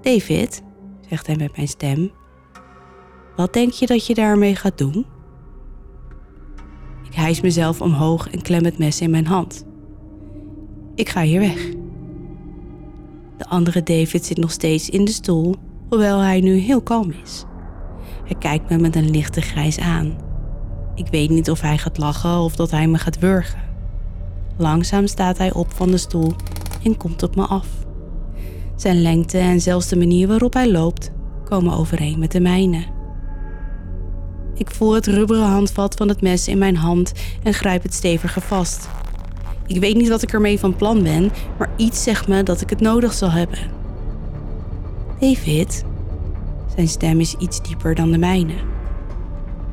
David, 0.01 0.63
zegt 1.09 1.27
hij 1.27 1.37
met 1.37 1.57
mijn 1.57 1.69
stem, 1.69 2.11
wat 3.37 3.53
denk 3.53 3.71
je 3.71 3.87
dat 3.87 4.07
je 4.07 4.15
daarmee 4.15 4.57
gaat 4.57 4.79
doen? 4.79 5.07
Ik 7.05 7.15
hijs 7.15 7.41
mezelf 7.41 7.81
omhoog 7.81 8.31
en 8.31 8.43
klem 8.43 8.65
het 8.65 8.79
mes 8.79 9.01
in 9.01 9.11
mijn 9.11 9.27
hand. 9.27 9.65
Ik 10.95 11.09
ga 11.09 11.23
hier 11.23 11.41
weg. 11.41 11.71
De 13.37 13.47
andere 13.49 13.83
David 13.83 14.25
zit 14.25 14.37
nog 14.37 14.51
steeds 14.51 14.91
in 14.91 15.05
de 15.05 15.11
stoel, 15.11 15.55
hoewel 15.89 16.19
hij 16.19 16.41
nu 16.41 16.57
heel 16.57 16.83
kalm 16.83 17.11
is. 17.23 17.45
Hij 18.25 18.37
kijkt 18.39 18.71
me 18.71 18.79
met 18.79 18.97
een 18.97 19.11
lichte 19.11 19.41
grijs 19.41 19.79
aan. 19.79 20.17
Ik 21.05 21.11
weet 21.11 21.31
niet 21.31 21.51
of 21.51 21.61
hij 21.61 21.79
gaat 21.79 21.99
lachen 21.99 22.39
of 22.39 22.57
dat 22.57 22.71
hij 22.71 22.89
me 22.89 22.99
gaat 22.99 23.19
wurgen. 23.19 23.61
Langzaam 24.57 25.07
staat 25.07 25.39
hij 25.39 25.53
op 25.53 25.73
van 25.75 25.91
de 25.91 25.97
stoel 25.97 26.35
en 26.85 26.97
komt 26.97 27.23
op 27.23 27.37
me 27.37 27.43
af. 27.43 27.67
Zijn 28.77 29.03
lengte 29.03 29.39
en 29.39 29.61
zelfs 29.61 29.89
de 29.89 29.97
manier 29.97 30.29
waarop 30.29 30.53
hij 30.53 30.71
loopt 30.71 31.11
komen 31.45 31.77
overeen 31.77 32.19
met 32.19 32.33
de 32.33 32.41
mijne. 32.41 32.85
Ik 34.55 34.71
voel 34.71 34.95
het 34.95 35.07
rubberen 35.07 35.47
handvat 35.47 35.95
van 35.95 36.09
het 36.09 36.23
mes 36.23 36.49
in 36.49 36.59
mijn 36.59 36.77
hand 36.77 37.13
en 37.43 37.55
grijp 37.55 37.83
het 37.83 37.95
steviger 37.95 38.43
vast. 38.43 38.89
Ik 39.67 39.81
weet 39.81 39.97
niet 39.97 40.09
wat 40.09 40.23
ik 40.23 40.33
ermee 40.33 40.59
van 40.59 40.77
plan 40.77 41.03
ben, 41.03 41.31
maar 41.59 41.71
iets 41.77 42.03
zegt 42.03 42.29
me 42.29 42.43
dat 42.43 42.61
ik 42.61 42.71
het 42.71 42.81
nodig 42.81 43.13
zal 43.13 43.31
hebben. 43.31 43.59
David, 45.19 45.85
zijn 46.75 46.89
stem 46.89 47.21
is 47.21 47.35
iets 47.35 47.63
dieper 47.63 47.95
dan 47.95 48.11
de 48.11 48.19
mijne. 48.19 48.55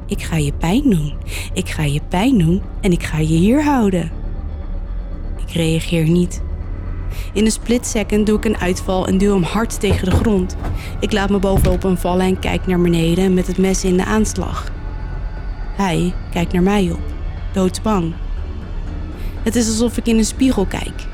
Ik 0.09 0.21
ga 0.21 0.35
je 0.35 0.53
pijn 0.53 0.89
doen. 0.89 1.13
Ik 1.53 1.69
ga 1.69 1.83
je 1.83 2.01
pijn 2.07 2.37
doen 2.37 2.61
en 2.81 2.91
ik 2.91 3.03
ga 3.03 3.17
je 3.17 3.25
hier 3.25 3.63
houden. 3.63 4.11
Ik 5.47 5.53
reageer 5.53 6.09
niet. 6.09 6.41
In 7.33 7.45
een 7.45 7.51
split 7.51 7.85
second 7.85 8.25
doe 8.25 8.37
ik 8.37 8.45
een 8.45 8.57
uitval 8.57 9.07
en 9.07 9.17
duw 9.17 9.33
hem 9.33 9.43
hard 9.43 9.79
tegen 9.79 10.09
de 10.09 10.15
grond. 10.15 10.55
Ik 10.99 11.11
laat 11.11 11.29
me 11.29 11.39
bovenop 11.39 11.81
hem 11.81 11.97
vallen 11.97 12.25
en 12.25 12.39
kijk 12.39 12.67
naar 12.67 12.81
beneden 12.81 13.33
met 13.33 13.47
het 13.47 13.57
mes 13.57 13.83
in 13.83 13.97
de 13.97 14.05
aanslag. 14.05 14.71
Hij 15.75 16.13
kijkt 16.31 16.53
naar 16.53 16.63
mij 16.63 16.91
op, 16.91 17.01
doodsbang. 17.53 18.13
Het 19.43 19.55
is 19.55 19.67
alsof 19.67 19.97
ik 19.97 20.07
in 20.07 20.17
een 20.17 20.25
spiegel 20.25 20.65
kijk. 20.65 21.05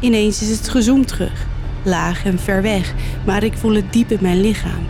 Ineens 0.00 0.42
is 0.42 0.50
het 0.58 0.68
gezoomd 0.68 1.08
terug, 1.08 1.46
laag 1.82 2.24
en 2.24 2.38
ver 2.38 2.62
weg, 2.62 2.94
maar 3.26 3.42
ik 3.42 3.56
voel 3.56 3.74
het 3.74 3.92
diep 3.92 4.10
in 4.10 4.18
mijn 4.20 4.40
lichaam. 4.40 4.84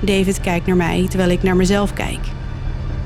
David 0.00 0.40
kijkt 0.40 0.66
naar 0.66 0.76
mij 0.76 1.06
terwijl 1.08 1.30
ik 1.30 1.42
naar 1.42 1.56
mezelf 1.56 1.92
kijk. 1.92 2.20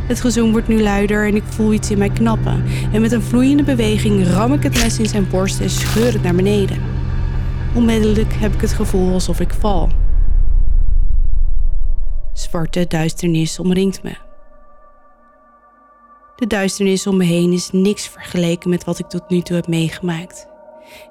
Het 0.07 0.21
gezoom 0.21 0.53
wordt 0.53 0.69
nu 0.69 0.83
luider 0.83 1.27
en 1.27 1.35
ik 1.35 1.43
voel 1.45 1.73
iets 1.73 1.91
in 1.91 1.99
mij 1.99 2.11
knappen. 2.11 2.65
En 2.93 3.01
met 3.01 3.13
een 3.13 3.23
vloeiende 3.23 3.63
beweging 3.63 4.27
ram 4.27 4.53
ik 4.53 4.63
het 4.63 4.83
mes 4.83 4.99
in 4.99 5.07
zijn 5.07 5.29
borst 5.29 5.61
en 5.61 5.71
scheur 5.71 6.13
het 6.13 6.23
naar 6.23 6.35
beneden. 6.35 6.83
Onmiddellijk 7.75 8.33
heb 8.33 8.55
ik 8.55 8.61
het 8.61 8.73
gevoel 8.73 9.13
alsof 9.13 9.41
ik 9.41 9.53
val. 9.53 9.89
Zwarte 12.33 12.87
duisternis 12.89 13.59
omringt 13.59 14.03
me. 14.03 14.17
De 16.37 16.47
duisternis 16.47 17.07
om 17.07 17.17
me 17.17 17.25
heen 17.25 17.53
is 17.53 17.71
niks 17.73 18.09
vergeleken 18.09 18.71
met 18.71 18.85
wat 18.85 18.99
ik 18.99 19.07
tot 19.07 19.29
nu 19.29 19.41
toe 19.41 19.57
heb 19.57 19.69
meegemaakt. 19.69 20.47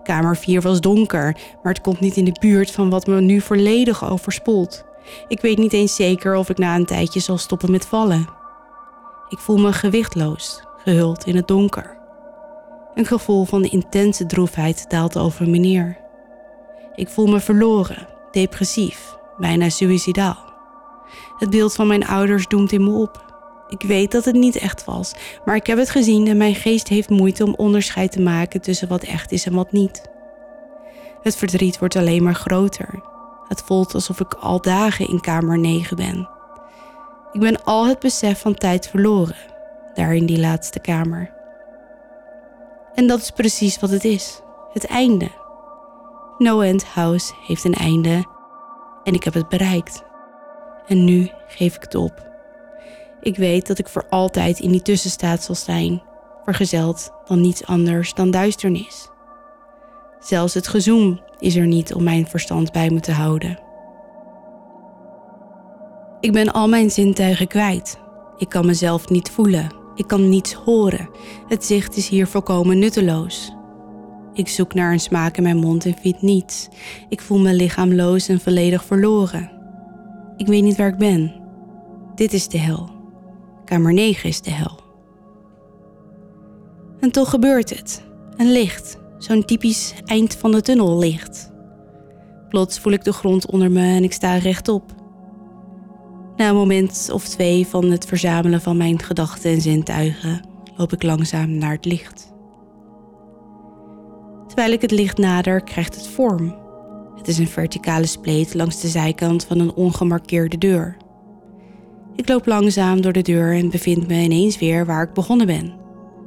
Kamer 0.04 0.38
4 0.38 0.62
was 0.62 0.82
donker, 0.82 1.38
maar 1.64 1.74
het 1.74 1.82
komt 1.82 2.00
niet 2.00 2.18
in 2.18 2.26
de 2.26 2.38
buurt 2.40 2.72
van 2.72 2.90
wat 2.90 3.08
me 3.08 3.22
nu 3.22 3.42
volledig 3.42 4.10
overspoelt. 4.10 4.86
Ik 5.28 5.42
weet 5.42 5.58
niet 5.58 5.74
eens 5.74 5.96
zeker 5.96 6.36
of 6.36 6.50
ik 6.50 6.58
na 6.58 6.76
een 6.76 6.86
tijdje 6.86 7.20
zal 7.20 7.38
stoppen 7.38 7.72
met 7.72 7.86
vallen. 7.86 8.44
Ik 9.36 9.42
voel 9.42 9.58
me 9.58 9.74
gewichtloos, 9.74 10.64
gehuld 10.78 11.26
in 11.26 11.36
het 11.36 11.48
donker. 11.48 11.98
Een 12.94 13.06
gevoel 13.06 13.46
van 13.46 13.64
intense 13.64 14.26
droefheid 14.26 14.90
daalt 14.90 15.18
over 15.18 15.50
me 15.50 15.58
neer. 15.58 15.98
Ik 16.96 17.08
voel 17.08 17.28
me 17.28 17.40
verloren, 17.40 18.08
depressief, 18.32 19.16
bijna 19.38 19.70
suïcidaal. 19.70 20.38
Het 21.38 21.50
beeld 21.50 21.74
van 21.74 21.88
mijn 21.88 22.08
ouders 22.08 22.48
doemt 22.48 22.72
in 22.72 22.84
me 22.84 22.92
op. 22.92 23.34
Ik 23.68 23.82
weet 23.82 24.12
dat 24.12 24.26
het 24.26 24.36
niet 24.36 24.56
echt 24.56 24.86
was, 24.86 25.14
maar 25.46 25.56
ik 25.56 25.68
heb 25.68 25.78
het 25.78 25.90
gezien 25.90 26.28
en 26.28 26.38
mijn 26.38 26.56
geest 26.56 26.88
heeft 26.88 27.10
moeite 27.10 27.44
om 27.44 27.54
onderscheid 27.54 28.12
te 28.12 28.22
maken 28.22 28.62
tussen 28.62 28.88
wat 28.88 29.04
echt 29.04 29.32
is 29.32 29.46
en 29.46 29.54
wat 29.54 29.72
niet. 29.72 30.10
Het 31.22 31.36
verdriet 31.36 31.80
wordt 31.80 31.96
alleen 31.96 32.24
maar 32.24 32.36
groter. 32.36 33.04
Het 33.48 33.62
voelt 33.62 33.94
alsof 33.94 34.20
ik 34.20 34.34
al 34.34 34.62
dagen 34.62 35.08
in 35.08 35.22
kamer 35.22 35.60
9 35.60 35.96
ben. 35.96 36.35
Ik 37.36 37.42
ben 37.42 37.64
al 37.64 37.88
het 37.88 38.00
besef 38.00 38.40
van 38.40 38.56
tijd 38.56 38.88
verloren, 38.88 39.36
daar 39.94 40.16
in 40.16 40.26
die 40.26 40.40
laatste 40.40 40.80
kamer. 40.80 41.34
En 42.94 43.08
dat 43.08 43.20
is 43.20 43.32
precies 43.32 43.80
wat 43.80 43.90
het 43.90 44.04
is: 44.04 44.42
het 44.74 44.86
einde. 44.86 45.32
No 46.38 46.62
End 46.62 46.84
House 46.84 47.34
heeft 47.48 47.64
een 47.64 47.74
einde 47.74 48.26
en 49.04 49.14
ik 49.14 49.24
heb 49.24 49.34
het 49.34 49.50
bereikt. 49.50 50.04
En 50.88 51.06
nu 51.06 51.30
geef 51.48 51.76
ik 51.76 51.82
het 51.82 51.96
op. 51.96 52.28
Ik 53.22 53.38
weet 53.38 53.68
dat 53.68 53.80
ik 53.80 53.88
voor 53.88 54.06
altijd 54.10 54.60
in 54.60 54.72
die 54.72 54.82
tussenstaat 54.82 55.44
zal 55.44 55.56
zijn, 55.56 56.04
vergezeld 56.44 57.12
dan 57.26 57.42
niets 57.42 57.66
anders 57.66 58.14
dan 58.14 58.32
duisternis. 58.32 59.10
Zelfs 60.20 60.54
het 60.54 60.68
gezoem 60.68 61.22
is 61.40 61.56
er 61.56 61.68
niet 61.68 61.94
om 61.94 62.04
mijn 62.04 62.28
verstand 62.28 62.72
bij 62.72 62.90
me 62.90 63.00
te 63.00 63.12
houden. 63.12 63.65
Ik 66.20 66.32
ben 66.32 66.54
al 66.54 66.68
mijn 66.68 66.92
zintuigen 66.92 67.48
kwijt. 67.48 68.00
Ik 68.38 68.50
kan 68.50 68.66
mezelf 68.66 69.10
niet 69.10 69.30
voelen. 69.30 69.72
Ik 69.96 70.08
kan 70.08 70.30
niets 70.30 70.54
horen. 70.54 71.10
Het 71.48 71.66
zicht 71.66 71.96
is 71.96 72.10
hier 72.10 72.28
volkomen 72.28 72.80
nutteloos. 72.80 73.54
Ik 74.34 74.48
zoek 74.48 74.74
naar 74.74 74.92
een 74.92 75.00
smaak 75.00 75.38
in 75.38 75.44
mijn 75.44 75.58
mond 75.58 75.86
en 75.86 75.96
vind 76.02 76.22
niets. 76.22 76.68
Ik 77.10 77.22
voel 77.22 77.40
me 77.40 77.54
lichaamloos 77.54 78.28
en 78.28 78.40
volledig 78.40 78.86
verloren. 78.86 79.52
Ik 80.38 80.48
weet 80.48 80.64
niet 80.64 80.78
waar 80.78 80.88
ik 80.88 80.98
ben. 80.98 81.34
Dit 82.16 82.34
is 82.34 82.48
de 82.48 82.58
hel. 82.58 82.90
Kamer 83.66 83.94
9 83.94 84.30
is 84.30 84.42
de 84.42 84.52
hel. 84.52 84.80
En 87.00 87.12
toch 87.12 87.30
gebeurt 87.30 87.70
het. 87.70 88.04
Een 88.38 88.52
licht, 88.52 88.98
zo'n 89.18 89.46
typisch 89.46 89.94
eind 90.06 90.36
van 90.36 90.52
de 90.52 90.62
tunnel 90.62 90.98
licht. 90.98 91.52
Plots 92.50 92.80
voel 92.80 92.94
ik 92.94 93.04
de 93.04 93.14
grond 93.14 93.52
onder 93.52 93.72
me 93.72 93.82
en 93.82 94.04
ik 94.04 94.14
sta 94.14 94.38
rechtop. 94.38 94.95
Na 96.38 96.50
een 96.50 96.56
moment 96.56 97.10
of 97.14 97.28
twee 97.28 97.68
van 97.68 97.92
het 97.92 98.06
verzamelen 98.06 98.62
van 98.62 98.78
mijn 98.78 99.02
gedachten 99.02 99.52
en 99.52 99.62
zintuigen 99.62 100.42
loop 100.78 100.94
ik 100.94 101.04
langzaam 101.04 101.58
naar 101.58 101.72
het 101.72 101.86
licht. 101.86 102.34
Terwijl 104.48 104.72
ik 104.72 104.82
het 104.82 104.92
licht 104.92 105.18
nader, 105.18 105.64
krijgt 105.64 105.96
het 105.96 106.08
vorm. 106.08 106.56
Het 107.18 107.28
is 107.28 107.38
een 107.38 107.48
verticale 107.48 108.06
spleet 108.06 108.54
langs 108.54 108.82
de 108.82 108.88
zijkant 108.88 109.46
van 109.46 109.60
een 109.60 109.74
ongemarkeerde 109.74 110.58
deur. 110.58 110.98
Ik 112.16 112.30
loop 112.30 112.46
langzaam 112.46 113.02
door 113.02 113.14
de 113.14 113.22
deur 113.22 113.54
en 113.54 113.70
bevind 113.70 114.08
me 114.08 114.14
ineens 114.14 114.60
weer 114.60 114.86
waar 114.86 115.04
ik 115.04 115.14
begonnen 115.14 115.48
ben. 115.48 115.74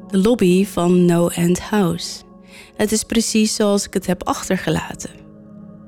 De 0.08 0.18
lobby 0.18 0.66
van 0.66 1.04
No 1.04 1.28
End 1.28 1.60
House. 1.60 2.22
Het 2.76 2.92
is 2.92 3.04
precies 3.04 3.54
zoals 3.54 3.86
ik 3.86 3.94
het 3.94 4.06
heb 4.06 4.24
achtergelaten. 4.24 5.10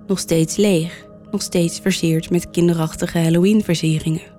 Nog 0.07 0.19
steeds 0.19 0.57
leeg, 0.57 1.07
nog 1.33 1.43
steeds 1.43 1.79
versierd 1.81 2.31
met 2.31 2.51
kinderachtige 2.51 3.19
Halloween-versieringen. 3.19 4.39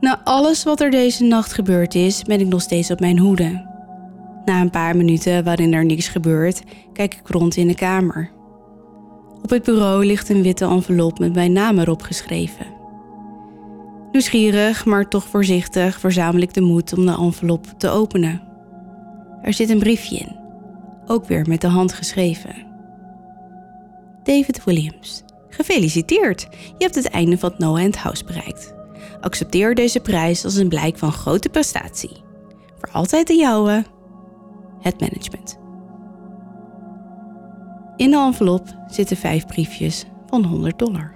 Na 0.00 0.20
alles 0.24 0.64
wat 0.64 0.80
er 0.80 0.90
deze 0.90 1.24
nacht 1.24 1.52
gebeurd 1.52 1.94
is, 1.94 2.22
ben 2.22 2.40
ik 2.40 2.46
nog 2.46 2.62
steeds 2.62 2.90
op 2.90 3.00
mijn 3.00 3.18
hoede. 3.18 3.72
Na 4.44 4.60
een 4.60 4.70
paar 4.70 4.96
minuten 4.96 5.44
waarin 5.44 5.72
er 5.72 5.84
niks 5.84 6.08
gebeurt, 6.08 6.62
kijk 6.92 7.14
ik 7.14 7.28
rond 7.28 7.56
in 7.56 7.66
de 7.66 7.74
kamer. 7.74 8.30
Op 9.42 9.50
het 9.50 9.62
bureau 9.62 10.06
ligt 10.06 10.28
een 10.28 10.42
witte 10.42 10.64
envelop 10.64 11.18
met 11.18 11.34
mijn 11.34 11.52
naam 11.52 11.78
erop 11.78 12.02
geschreven. 12.02 12.66
Nieuwsgierig, 14.12 14.84
maar 14.84 15.08
toch 15.08 15.24
voorzichtig, 15.24 15.98
verzamel 15.98 16.40
ik 16.40 16.54
de 16.54 16.60
moed 16.60 16.96
om 16.96 17.06
de 17.06 17.16
envelop 17.16 17.66
te 17.78 17.88
openen. 17.88 18.42
Er 19.42 19.52
zit 19.52 19.70
een 19.70 19.78
briefje 19.78 20.16
in, 20.16 20.36
ook 21.06 21.26
weer 21.26 21.44
met 21.48 21.60
de 21.60 21.66
hand 21.66 21.92
geschreven. 21.92 22.73
David 24.24 24.64
Williams, 24.64 25.22
gefeliciteerd! 25.48 26.46
Je 26.50 26.84
hebt 26.84 26.94
het 26.94 27.08
einde 27.08 27.38
van 27.38 27.50
het 27.50 27.58
No 27.58 27.76
End 27.76 27.96
House 27.96 28.24
bereikt. 28.24 28.74
Accepteer 29.20 29.74
deze 29.74 30.00
prijs 30.00 30.44
als 30.44 30.54
een 30.54 30.68
blijk 30.68 30.98
van 30.98 31.12
grote 31.12 31.48
prestatie. 31.48 32.22
Voor 32.78 32.88
altijd 32.92 33.26
de 33.26 33.34
jouwe, 33.34 33.84
het 34.80 35.00
management. 35.00 35.58
In 37.96 38.10
de 38.10 38.16
envelop 38.16 38.66
zitten 38.86 39.16
vijf 39.16 39.46
briefjes 39.46 40.04
van 40.26 40.44
100 40.44 40.78
dollar. 40.78 41.14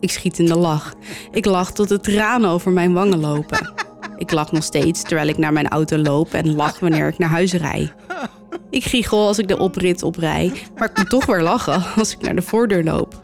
Ik 0.00 0.10
schiet 0.10 0.38
in 0.38 0.46
de 0.46 0.58
lach. 0.58 0.94
Ik 1.30 1.44
lach 1.44 1.72
tot 1.72 1.88
de 1.88 2.00
tranen 2.00 2.50
over 2.50 2.72
mijn 2.72 2.92
wangen 2.92 3.20
lopen. 3.20 3.72
Ik 4.16 4.32
lach 4.32 4.52
nog 4.52 4.64
steeds 4.64 5.02
terwijl 5.02 5.28
ik 5.28 5.38
naar 5.38 5.52
mijn 5.52 5.68
auto 5.68 5.96
loop 5.96 6.32
en 6.32 6.54
lach 6.54 6.80
wanneer 6.80 7.08
ik 7.08 7.18
naar 7.18 7.28
huis 7.28 7.52
rijd. 7.52 7.92
Ik 8.72 8.84
giechel 8.84 9.26
als 9.26 9.38
ik 9.38 9.48
de 9.48 9.58
oprit 9.58 10.02
oprij, 10.02 10.52
maar 10.76 10.90
ik 10.90 10.96
moet 10.98 11.08
toch 11.08 11.26
weer 11.26 11.42
lachen 11.42 11.84
als 11.96 12.12
ik 12.12 12.20
naar 12.20 12.34
de 12.34 12.42
voordeur 12.42 12.84
loop. 12.84 13.22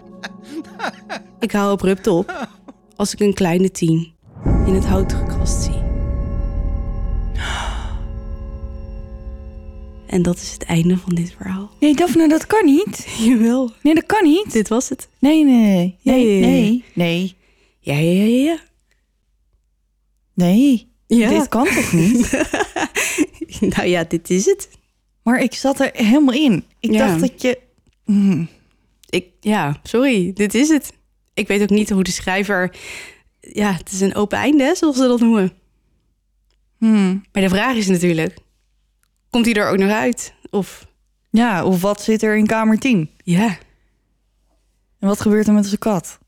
Ik 1.40 1.53
hou 1.53 1.70
abrupt 1.70 2.07
op 2.07 2.49
als 2.96 3.12
ik 3.12 3.20
een 3.20 3.34
kleine 3.34 3.70
tien 3.70 4.12
in 4.66 4.74
het 4.74 4.84
hout 4.84 5.12
gekrast 5.12 5.62
zie. 5.62 5.82
En 10.07 10.22
dat 10.22 10.36
is 10.36 10.53
het 10.53 10.64
einde 10.64 10.96
van 10.96 11.14
dit 11.14 11.34
verhaal. 11.36 11.70
Nee, 11.80 11.94
Daphne, 11.94 12.28
dat 12.28 12.46
kan 12.46 12.64
niet. 12.64 13.07
Jawel. 13.18 13.72
Nee, 13.82 13.94
dat 13.94 14.07
kan 14.07 14.24
niet. 14.24 14.53
Dit 14.53 14.68
was 14.68 14.88
het. 14.88 15.09
Nee, 15.18 15.44
nee, 15.44 15.96
nee, 16.03 16.40
nee, 16.40 16.84
nee, 16.94 17.36
Ja, 17.80 17.94
ja, 17.94 18.11
ja, 18.11 18.24
ja, 18.24 18.51
ja. 18.51 18.59
nee. 20.34 20.86
Ja. 21.07 21.28
Dit 21.28 21.49
kan 21.49 21.64
toch 21.64 21.92
niet? 21.92 22.30
nou 23.76 23.88
ja, 23.88 24.05
dit 24.05 24.30
is 24.30 24.44
het. 24.44 24.68
Maar 25.29 25.41
ik 25.43 25.55
zat 25.55 25.81
er 25.81 25.91
helemaal 25.93 26.35
in. 26.35 26.64
Ik 26.81 26.91
Ja. 26.93 27.07
dacht 27.07 27.20
dat 27.20 27.43
je... 27.43 27.59
Hmm. 28.05 28.49
Ik, 29.09 29.26
ja, 29.41 29.81
sorry, 29.83 30.33
dit 30.33 30.55
is 30.55 30.68
het. 30.68 30.93
Ik 31.35 31.47
weet 31.49 31.62
ook 31.62 31.68
niet 31.70 31.91
hoe 31.91 32.03
de 32.03 32.11
schrijver... 32.11 32.76
Ja, 33.41 33.72
het 33.72 33.93
is 33.93 34.01
een 34.01 34.14
open 34.14 34.39
einde, 34.39 34.74
zoals 34.76 34.97
ze 34.97 35.07
dat 35.07 35.20
noemen. 35.20 35.53
Hmm. 36.79 37.24
Maar 37.33 37.43
de 37.43 37.49
vraag 37.49 37.74
is 37.76 37.87
natuurlijk... 37.89 38.39
Komt 39.31 39.45
hij 39.45 39.55
er 39.55 39.68
ook 39.70 39.79
nog 39.79 39.91
uit? 39.91 40.35
Of, 40.51 40.87
Ja, 41.31 41.64
of 41.64 41.81
wat 41.81 42.03
zit 42.03 42.22
er 42.22 42.37
in 42.37 42.47
kamer 42.47 42.79
10? 42.79 43.11
ja, 43.24 43.47
En 44.99 45.09
wat 45.09 45.20
gebeurt 45.20 45.47
er 45.47 45.53
met 45.53 45.66
zijn 45.66 45.79
kat? 45.79 46.18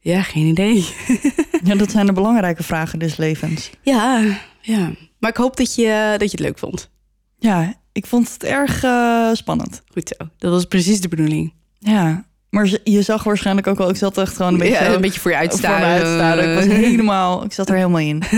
ja, 0.00 0.22
geen 0.22 0.46
idee. 0.46 0.86
Ja, 1.64 1.74
dat 1.74 1.90
zijn 1.90 2.06
de 2.06 2.12
belangrijke 2.12 2.62
vragen 2.62 2.98
des 2.98 3.16
levens. 3.16 3.70
ja, 3.82 4.38
ja. 4.60 4.92
Maar 5.18 5.30
ik 5.30 5.36
hoop 5.36 5.56
dat 5.56 5.74
je, 5.74 6.14
dat 6.18 6.30
je 6.30 6.36
het 6.36 6.40
leuk 6.46 6.58
vond. 6.58 6.90
Ja, 7.38 7.82
ik 7.94 8.06
vond 8.06 8.32
het 8.32 8.44
erg 8.44 8.82
eh, 8.82 9.30
spannend. 9.32 9.82
Goed 9.92 10.14
zo. 10.18 10.28
Dat 10.38 10.52
was 10.52 10.64
precies 10.64 11.00
de 11.00 11.08
bedoeling. 11.08 11.52
Ja, 11.78 12.24
maar 12.50 12.78
je 12.84 13.02
zag 13.02 13.24
waarschijnlijk 13.24 13.66
ook 13.66 13.80
al... 13.80 13.88
Ik 13.88 13.96
zat 13.96 14.18
echt 14.18 14.36
gewoon 14.36 14.52
een 14.52 14.58
beetje, 14.58 14.74
ja, 14.74 14.94
een 14.94 15.00
beetje 15.00 15.20
voor 15.20 15.30
je 15.30 15.36
uitstaren. 15.36 16.50
Ik 16.50 16.54
was 16.54 16.76
helemaal... 16.76 17.44
Ik 17.44 17.52
zat 17.52 17.68
er 17.68 17.76
helemaal 17.76 18.00
in. 18.00 18.22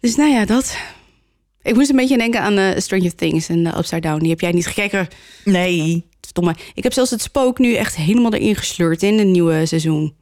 Dus 0.00 0.16
nou 0.16 0.30
ja, 0.30 0.44
dat. 0.44 0.76
Ik 1.62 1.74
moest 1.74 1.90
een 1.90 1.96
beetje 1.96 2.18
denken 2.18 2.40
aan 2.40 2.58
eh, 2.58 2.80
Stranger 2.80 3.14
Things 3.14 3.48
en 3.48 3.58
uh, 3.58 3.76
Upside 3.78 4.00
Down. 4.00 4.18
Die 4.18 4.30
heb 4.30 4.40
jij 4.40 4.52
niet 4.52 4.66
gekeken. 4.66 5.08
Nee. 5.44 6.06
Stomme. 6.20 6.54
Ik 6.74 6.82
heb 6.82 6.92
zelfs 6.92 7.10
het 7.10 7.22
spook 7.22 7.58
nu 7.58 7.74
echt 7.74 7.96
helemaal 7.96 8.32
erin 8.32 8.56
gesleurd 8.56 9.02
in 9.02 9.18
het 9.18 9.26
nieuwe 9.26 9.66
seizoen. 9.66 10.14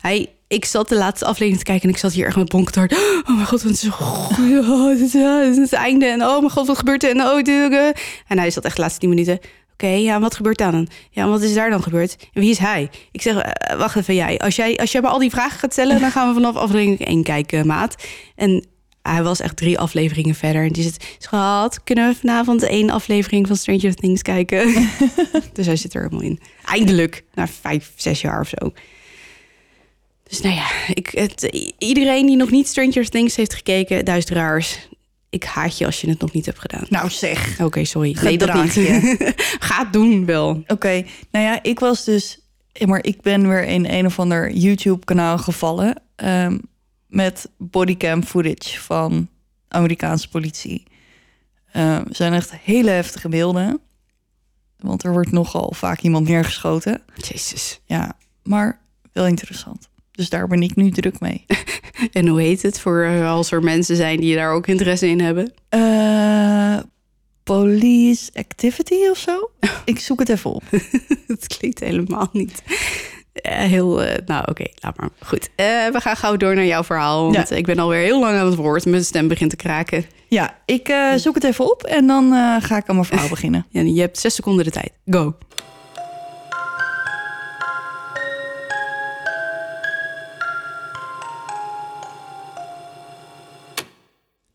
Hij, 0.00 0.28
ik 0.48 0.64
zat 0.64 0.88
de 0.88 0.96
laatste 0.96 1.24
aflevering 1.24 1.58
te 1.58 1.64
kijken 1.64 1.88
en 1.88 1.94
ik 1.94 2.00
zat 2.00 2.12
hier 2.12 2.26
echt 2.26 2.36
met 2.36 2.74
hard. 2.74 2.92
Oh 3.28 3.34
mijn 3.34 3.46
god, 3.46 3.62
wat 3.62 3.72
is, 3.72 3.88
oh, 3.90 4.86
dit, 4.86 5.14
is, 5.14 5.56
het 5.56 5.72
einde. 5.72 6.06
En 6.06 6.22
oh 6.22 6.38
mijn 6.38 6.50
god, 6.50 6.66
wat 6.66 6.78
gebeurt 6.78 7.04
er? 7.04 7.10
En, 7.10 7.20
oh, 7.20 7.48
eh. 7.48 7.86
en 8.28 8.38
hij 8.38 8.50
zat 8.50 8.64
echt 8.64 8.76
de 8.76 8.82
laatste 8.82 9.00
tien 9.00 9.08
minuten. 9.08 9.38
Oké, 9.72 9.86
ja, 9.86 10.20
wat 10.20 10.34
gebeurt 10.34 10.58
daar 10.58 10.72
dan? 10.72 10.88
Ja, 11.10 11.28
wat 11.28 11.42
is 11.42 11.54
daar 11.54 11.70
dan 11.70 11.82
gebeurd? 11.82 12.16
En 12.32 12.40
wie 12.40 12.50
is 12.50 12.58
hij? 12.58 12.90
Ik 13.12 13.22
zeg, 13.22 13.36
eh, 13.36 13.76
wacht 13.76 13.96
even, 13.96 14.14
jij. 14.14 14.38
Als 14.38 14.56
jij, 14.56 14.76
als 14.76 14.92
jij 14.92 15.00
maar 15.00 15.10
al 15.10 15.18
die 15.18 15.30
vragen 15.30 15.58
gaat 15.58 15.72
stellen, 15.72 16.00
dan 16.00 16.10
gaan 16.10 16.28
we 16.28 16.34
vanaf 16.34 16.56
aflevering 16.56 17.06
1 17.06 17.22
kijken, 17.22 17.66
maat. 17.66 17.94
En 18.36 18.66
hij 19.02 19.22
was 19.22 19.40
echt 19.40 19.56
drie 19.56 19.78
afleveringen 19.78 20.34
verder. 20.34 20.64
En 20.64 20.72
die 20.72 20.82
zit, 20.82 21.16
schat, 21.18 21.82
kunnen 21.84 22.08
we 22.08 22.16
vanavond 22.16 22.62
één 22.62 22.90
aflevering 22.90 23.46
van 23.46 23.56
Stranger 23.56 23.94
Things 23.94 24.22
kijken? 24.22 24.88
dus 25.52 25.66
hij 25.66 25.76
zit 25.76 25.94
er 25.94 26.02
helemaal 26.02 26.24
in. 26.24 26.40
Eindelijk, 26.64 27.24
na 27.34 27.48
vijf, 27.48 27.92
zes 27.96 28.20
jaar 28.20 28.40
of 28.40 28.48
zo. 28.48 28.72
Dus 30.32 30.40
nou 30.40 30.54
ja, 30.54 30.70
ik, 30.94 31.08
het, 31.10 31.42
iedereen 31.78 32.26
die 32.26 32.36
nog 32.36 32.50
niet 32.50 32.68
Stranger 32.68 33.08
Things 33.08 33.36
heeft 33.36 33.54
gekeken, 33.54 34.04
duizenderaars. 34.04 34.88
Ik 35.30 35.44
haat 35.44 35.78
je 35.78 35.86
als 35.86 36.00
je 36.00 36.08
het 36.08 36.20
nog 36.20 36.32
niet 36.32 36.46
hebt 36.46 36.58
gedaan. 36.58 36.84
Nou 36.88 37.10
zeg. 37.10 37.60
Oké, 37.60 37.84
sorry. 37.84 38.16
Nee, 38.22 38.38
dat 38.38 38.54
niet. 38.54 38.72
Ga 39.68 39.82
het 39.82 39.92
doen 39.92 40.24
wel. 40.24 40.62
Oké, 40.66 41.04
nou 41.30 41.44
ja, 41.44 41.62
ik 41.62 41.78
was 41.78 42.04
dus... 42.04 42.40
Maar 42.86 43.04
ik 43.04 43.20
ben 43.20 43.48
weer 43.48 43.64
in 43.64 43.86
een 43.86 44.06
of 44.06 44.18
ander 44.18 44.50
YouTube-kanaal 44.50 45.38
gevallen... 45.38 46.02
ehm, 46.16 46.58
met 47.06 47.48
bodycam 47.58 48.24
footage 48.24 48.80
van 48.80 49.28
Amerikaanse 49.68 50.28
politie. 50.28 50.82
Het 51.70 52.16
zijn 52.16 52.32
echt 52.32 52.52
hele 52.52 52.90
heftige 52.90 53.28
beelden. 53.28 53.80
Want 54.78 55.04
er 55.04 55.12
wordt 55.12 55.32
nogal 55.32 55.72
vaak 55.74 56.00
iemand 56.00 56.28
neergeschoten. 56.28 57.02
Jezus. 57.14 57.80
Ja, 57.84 58.16
maar 58.42 58.80
wel 59.12 59.26
interessant. 59.26 59.90
Dus 60.12 60.28
daar 60.28 60.46
ben 60.46 60.62
ik 60.62 60.74
nu 60.76 60.90
druk 60.90 61.20
mee. 61.20 61.44
En 62.12 62.26
hoe 62.26 62.40
heet 62.40 62.62
het 62.62 62.80
voor 62.80 63.02
eh, 63.02 63.30
als 63.30 63.50
er 63.50 63.62
mensen 63.62 63.96
zijn 63.96 64.20
die 64.20 64.34
daar 64.34 64.52
ook 64.52 64.66
interesse 64.66 65.08
in 65.08 65.20
hebben? 65.20 65.52
Eh, 65.68 66.78
police 67.42 68.30
activity 68.34 68.94
of 69.10 69.18
zo? 69.18 69.50
Ik 69.84 69.98
zoek 69.98 70.18
het 70.18 70.28
even 70.28 70.52
op. 70.52 70.62
Het 71.26 71.46
klinkt 71.58 71.80
helemaal 71.80 72.28
niet. 72.32 72.62
eh, 73.32 73.56
heel, 73.58 73.94
nou 74.26 74.44
oké, 74.50 74.64
laat 74.74 74.96
maar. 74.96 75.08
Goed, 75.26 75.48
we 75.56 75.98
gaan 76.00 76.16
gauw 76.16 76.36
door 76.36 76.54
naar 76.54 76.64
jouw 76.66 76.84
verhaal. 76.84 77.32
Want 77.32 77.48
Ja. 77.48 77.56
ik 77.56 77.64
ben 77.66 77.78
alweer 77.78 78.02
heel 78.02 78.20
lang 78.20 78.36
aan 78.38 78.46
het 78.46 78.54
woord. 78.54 78.84
Mijn 78.84 79.04
stem 79.04 79.28
begint 79.28 79.50
te 79.50 79.56
kraken. 79.56 80.04
Ja, 80.28 80.58
ik 80.66 80.94
zoek 81.16 81.34
het 81.34 81.44
even 81.44 81.70
op 81.72 81.82
en 81.82 82.06
dan 82.06 82.32
ga 82.62 82.76
ik 82.76 82.86
aan 82.88 82.94
mijn 82.94 83.06
verhaal 83.06 83.28
beginnen. 83.28 83.66
Ja, 83.70 83.80
je 83.80 84.00
hebt 84.00 84.18
zes 84.18 84.34
seconden 84.34 84.64
de 84.64 84.70
tijd. 84.70 84.92
Go. 85.10 85.34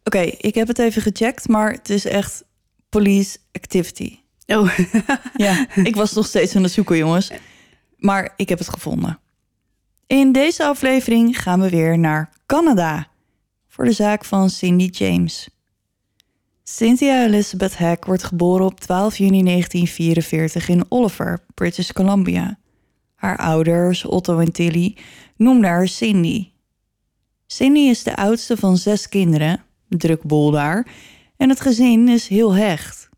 Oké, 0.07 0.19
ik 0.19 0.55
heb 0.55 0.67
het 0.67 0.79
even 0.79 1.01
gecheckt, 1.01 1.47
maar 1.47 1.71
het 1.71 1.89
is 1.89 2.05
echt 2.05 2.43
police 2.89 3.37
activity. 3.51 4.19
Oh, 4.45 4.77
Ja, 5.35 5.67
ik 5.75 5.95
was 5.95 6.13
nog 6.13 6.25
steeds 6.25 6.55
aan 6.55 6.63
het 6.63 6.71
zoeken, 6.71 6.97
jongens. 6.97 7.31
Maar 7.97 8.33
ik 8.35 8.49
heb 8.49 8.57
het 8.57 8.69
gevonden. 8.69 9.19
In 10.05 10.31
deze 10.31 10.65
aflevering 10.65 11.41
gaan 11.41 11.61
we 11.61 11.69
weer 11.69 11.99
naar 11.99 12.33
Canada 12.45 13.07
voor 13.67 13.85
de 13.85 13.91
zaak 13.91 14.25
van 14.25 14.49
Cindy 14.49 14.89
James. 14.91 15.49
Cynthia 16.63 17.25
Elizabeth 17.25 17.77
Hack 17.77 18.05
wordt 18.05 18.23
geboren 18.23 18.65
op 18.65 18.79
12 18.79 19.17
juni 19.17 19.43
1944 19.43 20.69
in 20.69 20.85
Oliver, 20.89 21.43
British 21.53 21.91
Columbia. 21.91 22.57
Haar 23.15 23.37
ouders, 23.37 24.05
Otto 24.05 24.39
en 24.39 24.51
Tilly, 24.51 24.97
noemden 25.35 25.69
haar 25.69 25.87
Cindy. 25.87 26.51
Cindy 27.47 27.79
is 27.79 28.03
de 28.03 28.15
oudste 28.15 28.57
van 28.57 28.77
zes 28.77 29.09
kinderen, 29.09 29.65
druk 29.89 30.23
bol 30.23 30.51
daar, 30.51 30.87
en 31.37 31.49
het 31.49 31.61
gezin 31.61 32.07
is 32.07 32.27
heel 32.27 32.55
hecht. 32.55 33.09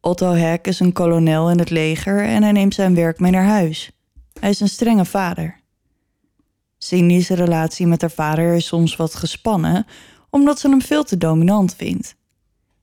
Otto 0.00 0.36
Hack 0.36 0.66
is 0.66 0.80
een 0.80 0.92
kolonel 0.92 1.50
in 1.50 1.58
het 1.58 1.70
leger 1.70 2.24
en 2.24 2.42
hij 2.42 2.52
neemt 2.52 2.74
zijn 2.74 2.94
werk 2.94 3.18
mee 3.20 3.30
naar 3.30 3.44
huis. 3.44 3.90
Hij 4.40 4.50
is 4.50 4.60
een 4.60 4.68
strenge 4.68 5.04
vader. 5.04 5.60
Cindy's 6.78 7.28
relatie 7.28 7.86
met 7.86 8.00
haar 8.00 8.10
vader 8.10 8.54
is 8.54 8.66
soms 8.66 8.96
wat 8.96 9.14
gespannen, 9.14 9.86
omdat 10.30 10.58
ze 10.58 10.68
hem 10.68 10.82
veel 10.82 11.04
te 11.04 11.16
dominant 11.16 11.74
vindt. 11.74 12.16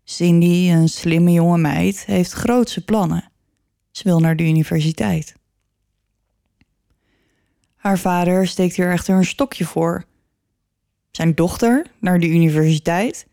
Cindy, 0.04 0.70
een 0.70 0.90
slimme 0.90 1.32
jonge 1.32 1.58
meid, 1.58 2.06
heeft 2.06 2.32
grootse 2.32 2.86
plannen. 2.86 3.32
Ze 3.92 4.04
wil 4.04 4.20
naar 4.20 4.36
de 4.36 4.44
universiteit. 4.44 5.36
Haar 7.76 8.00
vader 8.00 8.48
steekt 8.48 8.76
hier 8.76 8.92
echter 8.92 9.16
een 9.16 9.26
stokje 9.26 9.66
voor. 9.66 10.06
Zijn 11.12 11.36
dochter 11.36 11.86
naar 12.00 12.20
de 12.20 12.28
universiteit? 12.28 13.28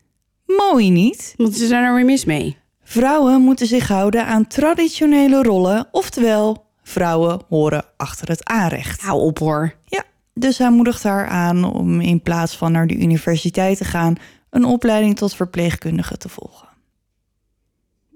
Mooi 0.45 0.89
niet. 0.89 1.33
wat 1.37 1.55
is 1.55 1.69
er 1.69 1.81
nou 1.81 1.95
weer 1.95 2.05
mis 2.05 2.25
mee? 2.25 2.57
Vrouwen 2.83 3.41
moeten 3.41 3.67
zich 3.67 3.87
houden 3.87 4.25
aan 4.25 4.47
traditionele 4.47 5.43
rollen, 5.43 5.87
oftewel, 5.91 6.65
vrouwen 6.83 7.41
horen 7.49 7.85
achter 7.97 8.27
het 8.27 8.45
aanrecht. 8.45 9.01
Hou 9.01 9.21
op 9.21 9.39
hoor. 9.39 9.73
Ja, 9.85 10.03
dus 10.33 10.57
hij 10.57 10.71
moedigt 10.71 11.03
haar 11.03 11.27
aan 11.27 11.63
om 11.63 12.01
in 12.01 12.21
plaats 12.21 12.57
van 12.57 12.71
naar 12.71 12.87
de 12.87 12.97
universiteit 12.97 13.77
te 13.77 13.85
gaan, 13.85 14.15
een 14.49 14.65
opleiding 14.65 15.15
tot 15.15 15.35
verpleegkundige 15.35 16.17
te 16.17 16.29
volgen. 16.29 16.67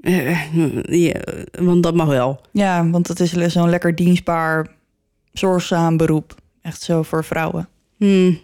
Eh, 0.01 0.53
ja, 0.83 1.21
want 1.51 1.83
dat 1.83 1.95
mag 1.95 2.07
wel. 2.07 2.41
Ja, 2.51 2.89
want 2.89 3.07
het 3.07 3.19
is 3.19 3.31
zo'n 3.31 3.69
lekker 3.69 3.95
dienstbaar, 3.95 4.67
zorgzaam 5.33 5.97
beroep. 5.97 6.35
Echt 6.61 6.81
zo 6.81 7.03
voor 7.03 7.23
vrouwen. 7.23 7.69
Hmm. 7.97 8.39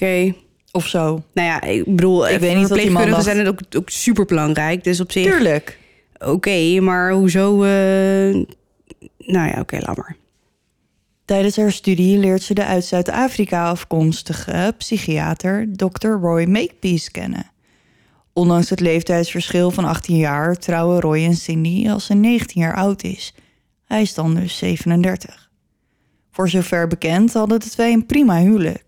Oké. 0.00 0.34
Of 0.72 0.86
zo. 0.86 1.22
Nou 1.34 1.48
ja, 1.48 1.62
ik 1.62 1.84
bedoel, 1.84 2.28
Ik 2.28 2.38
weet 2.40 2.56
niet 2.56 2.68
wat 2.68 2.78
die 2.78 2.90
man 2.90 3.10
dacht. 3.10 3.24
zijn 3.24 3.38
het 3.38 3.48
ook, 3.48 3.60
ook 3.76 3.90
super 3.90 4.24
belangrijk. 4.24 4.84
Dus 4.84 5.00
op 5.00 5.12
zich, 5.12 5.24
Tuurlijk. 5.32 5.78
oké, 6.18 6.80
maar 6.80 7.12
hoezo? 7.12 7.62
eh, 7.62 8.34
Nou 9.18 9.48
ja, 9.48 9.56
oké, 9.60 9.78
laat 9.80 9.96
maar. 9.96 10.16
Tijdens 11.24 11.56
haar 11.56 11.72
studie 11.72 12.18
leert 12.18 12.42
ze 12.42 12.54
de 12.54 12.64
uit 12.64 12.84
Zuid-Afrika 12.84 13.68
afkomstige 13.68 14.74
psychiater 14.78 15.68
Dr. 15.76 16.08
Roy 16.08 16.44
Makepeace 16.44 17.10
kennen. 17.10 17.50
Ondanks 18.32 18.70
het 18.70 18.80
leeftijdsverschil 18.80 19.70
van 19.70 19.84
18 19.84 20.16
jaar 20.16 20.56
trouwen 20.56 21.00
Roy 21.00 21.24
en 21.24 21.36
Cindy 21.36 21.88
als 21.90 22.06
ze 22.06 22.14
19 22.14 22.60
jaar 22.60 22.74
oud 22.76 23.02
is. 23.02 23.34
Hij 23.84 24.02
is 24.02 24.14
dan 24.14 24.34
dus 24.34 24.58
37. 24.58 25.50
Voor 26.30 26.48
zover 26.48 26.86
bekend 26.88 27.32
hadden 27.32 27.60
de 27.60 27.68
twee 27.68 27.92
een 27.92 28.06
prima 28.06 28.38
huwelijk. 28.40 28.85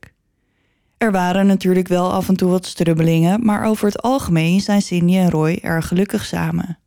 Er 0.99 1.13
waren 1.13 1.47
natuurlijk 1.47 1.89
wel 1.89 2.13
af 2.13 2.29
en 2.29 2.37
toe 2.37 2.51
wat 2.51 2.67
strubbelingen, 2.67 3.45
maar 3.45 3.65
over 3.65 3.87
het 3.87 4.03
algemeen 4.03 4.61
zijn 4.61 4.83
Cindy 4.83 5.17
en 5.17 5.31
Roy 5.31 5.59
erg 5.63 5.89
gelukkig 5.89 6.25
samen. 6.25 6.79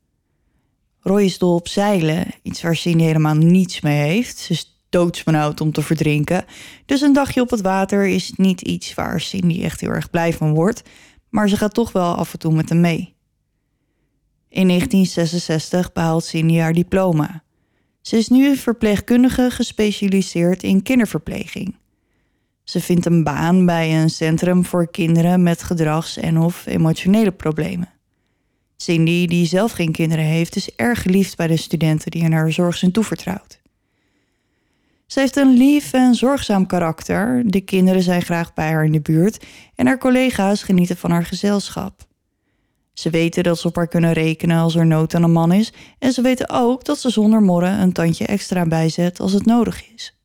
Roy 1.00 1.24
is 1.24 1.38
dol 1.38 1.56
op 1.56 1.68
zeilen, 1.68 2.28
iets 2.42 2.62
waar 2.62 2.76
Cindy 2.76 3.04
helemaal 3.04 3.36
niets 3.36 3.82
mee 3.82 4.02
heeft. 4.02 4.38
Ze 4.38 4.52
is 4.54 4.80
doodsbenauwd 4.90 5.62
om 5.62 5.72
te 5.72 5.82
verdrinken. 5.82 6.46
Dus 6.86 7.02
een 7.02 7.14
dagje 7.14 7.42
op 7.42 7.50
het 7.50 7.62
water 7.62 8.08
is 8.08 8.34
niet 8.36 8.62
iets 8.62 8.94
waar 8.94 9.22
Cindy 9.22 9.64
echt 9.64 9.82
heel 9.82 9.90
erg 9.90 10.10
blij 10.10 10.34
van 10.34 10.54
wordt. 10.54 10.82
Maar 11.30 11.50
ze 11.50 11.58
gaat 11.58 11.74
toch 11.74 11.92
wel 11.92 12.16
af 12.16 12.34
en 12.34 12.40
toe 12.40 12.54
met 12.54 12.70
hem 12.70 12.80
mee. 12.80 13.16
In 14.50 14.68
1966 14.68 15.94
behaalt 15.94 16.24
Cindy 16.24 16.58
haar 16.58 16.74
diploma. 16.74 17.44
Ze 18.02 18.18
is 18.18 18.28
nu 18.28 18.56
verpleegkundige 18.56 19.52
gespecialiseerd 19.52 20.64
in 20.64 20.84
kinderverpleging. 20.84 21.76
Ze 22.72 22.82
vindt 22.82 23.06
een 23.06 23.24
baan 23.24 23.66
bij 23.66 24.02
een 24.02 24.10
centrum 24.10 24.66
voor 24.66 24.92
kinderen 24.92 25.44
met 25.44 25.64
gedrags- 25.64 26.18
en 26.18 26.38
of 26.38 26.66
emotionele 26.66 27.32
problemen. 27.32 27.90
Cindy, 28.78 29.28
die 29.28 29.46
zelf 29.46 29.72
geen 29.72 29.92
kinderen 29.92 30.26
heeft, 30.26 30.56
is 30.56 30.76
erg 30.76 31.02
geliefd 31.02 31.38
bij 31.38 31.48
de 31.48 31.58
studenten 31.58 32.12
die 32.12 32.24
in 32.24 32.32
haar 32.32 32.52
zorg 32.52 32.76
zijn 32.76 32.92
toevertrouwd. 32.92 33.60
Ze 35.06 35.20
heeft 35.20 35.36
een 35.36 35.54
lief 35.54 35.94
en 35.94 36.16
zorgzaam 36.16 36.66
karakter. 36.66 37.44
De 37.46 37.62
kinderen 37.62 38.04
zijn 38.04 38.22
graag 38.22 38.54
bij 38.54 38.72
haar 38.72 38.86
in 38.86 38.92
de 38.92 39.02
buurt 39.02 39.46
en 39.76 39.86
haar 39.86 39.98
collega's 39.98 40.64
genieten 40.64 40.98
van 40.98 41.12
haar 41.12 41.26
gezelschap. 41.26 42.08
Ze 42.94 43.10
weten 43.10 43.44
dat 43.44 43.60
ze 43.60 43.68
op 43.68 43.76
haar 43.76 43.88
kunnen 43.88 44.14
rekenen 44.14 44.58
als 44.58 44.76
er 44.76 44.86
nood 44.86 45.16
aan 45.16 45.24
een 45.24 45.32
man 45.32 45.52
is 45.52 45.74
en 46.00 46.12
ze 46.12 46.22
weten 46.22 46.50
ook 46.50 46.86
dat 46.86 47.00
ze 47.00 47.10
zonder 47.10 47.42
morren 47.42 47.80
een 47.80 47.94
tandje 47.94 48.26
extra 48.26 48.66
bijzet 48.66 49.20
als 49.20 49.32
het 49.32 49.46
nodig 49.46 49.94
is. 49.94 50.21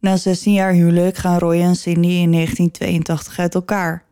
Na 0.00 0.16
16 0.16 0.52
jaar 0.52 0.72
huwelijk 0.72 1.16
gaan 1.16 1.38
Roy 1.38 1.60
en 1.60 1.76
Cindy 1.76 2.08
in 2.08 2.32
1982 2.32 3.38
uit 3.38 3.54
elkaar. 3.54 4.04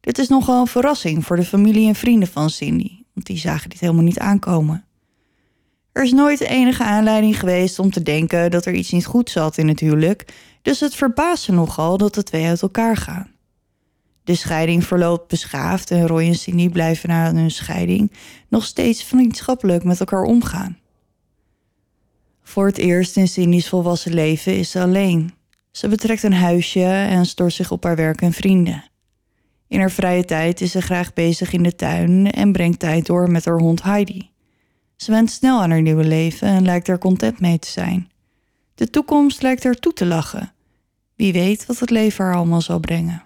Dit 0.00 0.18
is 0.18 0.28
nogal 0.28 0.60
een 0.60 0.66
verrassing 0.66 1.24
voor 1.24 1.36
de 1.36 1.44
familie 1.44 1.88
en 1.88 1.94
vrienden 1.94 2.28
van 2.28 2.50
Cindy, 2.50 2.90
want 3.12 3.26
die 3.26 3.38
zagen 3.38 3.70
dit 3.70 3.80
helemaal 3.80 4.02
niet 4.02 4.18
aankomen. 4.18 4.84
Er 5.92 6.02
is 6.02 6.12
nooit 6.12 6.40
enige 6.40 6.84
aanleiding 6.84 7.38
geweest 7.38 7.78
om 7.78 7.90
te 7.90 8.02
denken 8.02 8.50
dat 8.50 8.66
er 8.66 8.74
iets 8.74 8.90
niet 8.90 9.06
goed 9.06 9.30
zat 9.30 9.58
in 9.58 9.68
het 9.68 9.80
huwelijk, 9.80 10.34
dus 10.62 10.80
het 10.80 10.94
verbaast 10.94 11.42
ze 11.42 11.52
nogal 11.52 11.96
dat 11.96 12.14
de 12.14 12.22
twee 12.22 12.46
uit 12.46 12.62
elkaar 12.62 12.96
gaan. 12.96 13.30
De 14.24 14.34
scheiding 14.34 14.84
verloopt 14.84 15.28
beschaafd 15.28 15.90
en 15.90 16.06
Roy 16.06 16.26
en 16.26 16.34
Cindy 16.34 16.68
blijven 16.68 17.08
na 17.08 17.34
hun 17.34 17.50
scheiding 17.50 18.12
nog 18.48 18.64
steeds 18.64 19.04
vriendschappelijk 19.04 19.84
met 19.84 20.00
elkaar 20.00 20.22
omgaan. 20.22 20.78
Voor 22.46 22.66
het 22.66 22.78
eerst 22.78 23.16
in 23.16 23.28
Cindy's 23.28 23.68
volwassen 23.68 24.14
leven 24.14 24.58
is 24.58 24.70
ze 24.70 24.80
alleen. 24.80 25.34
Ze 25.70 25.88
betrekt 25.88 26.22
een 26.22 26.32
huisje 26.32 26.84
en 26.84 27.26
stort 27.26 27.52
zich 27.52 27.70
op 27.70 27.84
haar 27.84 27.96
werk 27.96 28.20
en 28.20 28.32
vrienden. 28.32 28.84
In 29.68 29.80
haar 29.80 29.90
vrije 29.90 30.24
tijd 30.24 30.60
is 30.60 30.70
ze 30.70 30.82
graag 30.82 31.12
bezig 31.12 31.52
in 31.52 31.62
de 31.62 31.74
tuin 31.74 32.30
en 32.30 32.52
brengt 32.52 32.78
tijd 32.78 33.06
door 33.06 33.30
met 33.30 33.44
haar 33.44 33.58
hond 33.58 33.82
Heidi. 33.82 34.30
Ze 34.96 35.10
went 35.10 35.30
snel 35.30 35.60
aan 35.60 35.70
haar 35.70 35.82
nieuwe 35.82 36.04
leven 36.04 36.48
en 36.48 36.64
lijkt 36.64 36.88
er 36.88 36.98
content 36.98 37.40
mee 37.40 37.58
te 37.58 37.68
zijn. 37.68 38.10
De 38.74 38.90
toekomst 38.90 39.42
lijkt 39.42 39.64
haar 39.64 39.74
toe 39.74 39.92
te 39.92 40.06
lachen. 40.06 40.52
Wie 41.14 41.32
weet 41.32 41.66
wat 41.66 41.78
het 41.78 41.90
leven 41.90 42.24
haar 42.24 42.34
allemaal 42.34 42.60
zal 42.60 42.78
brengen. 42.78 43.22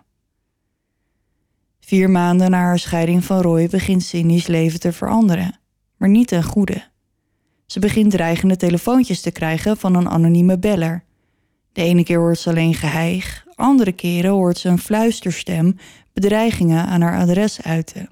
Vier 1.81 2.11
maanden 2.11 2.51
na 2.51 2.59
haar 2.59 2.79
scheiding 2.79 3.25
van 3.25 3.41
Roy 3.41 3.69
begint 3.69 4.03
Cindy's 4.03 4.47
leven 4.47 4.81
te 4.81 4.93
veranderen, 4.93 5.59
maar 5.97 6.09
niet 6.09 6.29
ten 6.29 6.45
goede. 6.45 6.90
Ze 7.71 7.79
begint 7.79 8.11
dreigende 8.11 8.57
telefoontjes 8.57 9.21
te 9.21 9.31
krijgen 9.31 9.77
van 9.77 9.95
een 9.95 10.09
anonieme 10.09 10.59
beller. 10.59 11.05
De 11.73 11.83
ene 11.83 12.03
keer 12.03 12.19
hoort 12.19 12.39
ze 12.39 12.49
alleen 12.49 12.75
geheig, 12.75 13.47
andere 13.55 13.93
keren 13.93 14.31
hoort 14.31 14.59
ze 14.59 14.69
een 14.69 14.79
fluisterstem 14.79 15.77
bedreigingen 16.13 16.87
aan 16.87 17.01
haar 17.01 17.19
adres 17.19 17.63
uiten. 17.63 18.09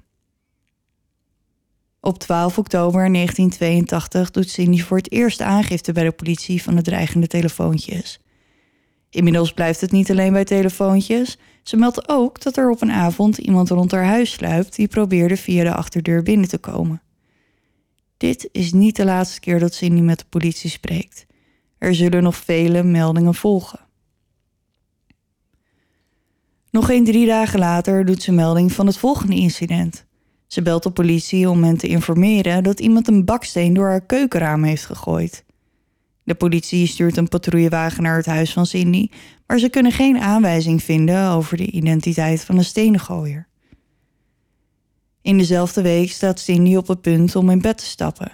Op 2.00 2.18
12 2.18 2.59
oktober 2.59 3.12
1982 3.12 4.30
doet 4.30 4.50
Cindy 4.50 4.82
voor 4.82 4.96
het 4.96 5.12
eerst 5.12 5.40
aangifte 5.40 5.92
bij 5.92 6.04
de 6.04 6.12
politie 6.12 6.62
van 6.62 6.74
de 6.74 6.82
dreigende 6.82 7.26
telefoontjes. 7.26 8.20
Inmiddels 9.11 9.52
blijft 9.52 9.80
het 9.80 9.92
niet 9.92 10.11
alleen 10.11 10.32
bij 10.32 10.44
telefoontjes. 10.44 11.38
Ze 11.62 11.76
meldt 11.76 12.09
ook 12.09 12.42
dat 12.42 12.56
er 12.56 12.70
op 12.70 12.82
een 12.82 12.92
avond 12.92 13.38
iemand 13.38 13.68
rond 13.68 13.90
haar 13.90 14.04
huis 14.04 14.30
sluipt 14.30 14.76
die 14.76 14.88
probeerde 14.88 15.36
via 15.36 15.62
de 15.62 15.74
achterdeur 15.74 16.22
binnen 16.22 16.48
te 16.48 16.59
komen. 16.59 17.02
Dit 18.18 18.48
is 18.52 18.72
niet 18.72 18.96
de 18.96 19.04
laatste 19.04 19.40
keer 19.40 19.58
dat 19.58 19.74
Cindy 19.74 20.00
met 20.00 20.18
de 20.18 20.24
politie 20.28 20.70
spreekt. 20.70 21.26
Er 21.78 21.94
zullen 21.94 22.22
nog 22.22 22.36
vele 22.36 22.82
meldingen 22.82 23.34
volgen. 23.34 23.80
Nog 26.70 26.86
geen 26.86 27.04
drie 27.04 27.26
dagen 27.26 27.58
later 27.58 28.04
doet 28.04 28.22
ze 28.22 28.32
melding 28.32 28.72
van 28.72 28.86
het 28.86 28.98
volgende 28.98 29.34
incident. 29.34 30.06
Ze 30.46 30.62
belt 30.62 30.82
de 30.82 30.90
politie 30.90 31.50
om 31.50 31.62
hen 31.62 31.76
te 31.76 31.88
informeren 31.88 32.62
dat 32.62 32.80
iemand 32.80 33.08
een 33.08 33.24
baksteen 33.24 33.74
door 33.74 33.86
haar 33.86 34.06
keukenraam 34.06 34.62
heeft 34.64 34.84
gegooid. 34.84 35.44
De 36.24 36.34
politie 36.34 36.86
stuurt 36.86 37.16
een 37.16 37.28
patrouillewagen 37.28 38.02
naar 38.02 38.16
het 38.16 38.26
huis 38.26 38.52
van 38.52 38.66
Cindy, 38.66 39.08
maar 39.46 39.58
ze 39.58 39.68
kunnen 39.68 39.92
geen 39.92 40.18
aanwijzing 40.18 40.82
vinden 40.82 41.30
over 41.30 41.56
de 41.56 41.70
identiteit 41.70 42.44
van 42.44 42.56
de 42.56 42.62
stenengooier. 42.62 43.48
In 45.28 45.38
dezelfde 45.38 45.82
week 45.82 46.10
staat 46.10 46.40
Cindy 46.40 46.76
op 46.76 46.88
het 46.88 47.00
punt 47.00 47.36
om 47.36 47.50
in 47.50 47.60
bed 47.60 47.78
te 47.78 47.84
stappen. 47.84 48.32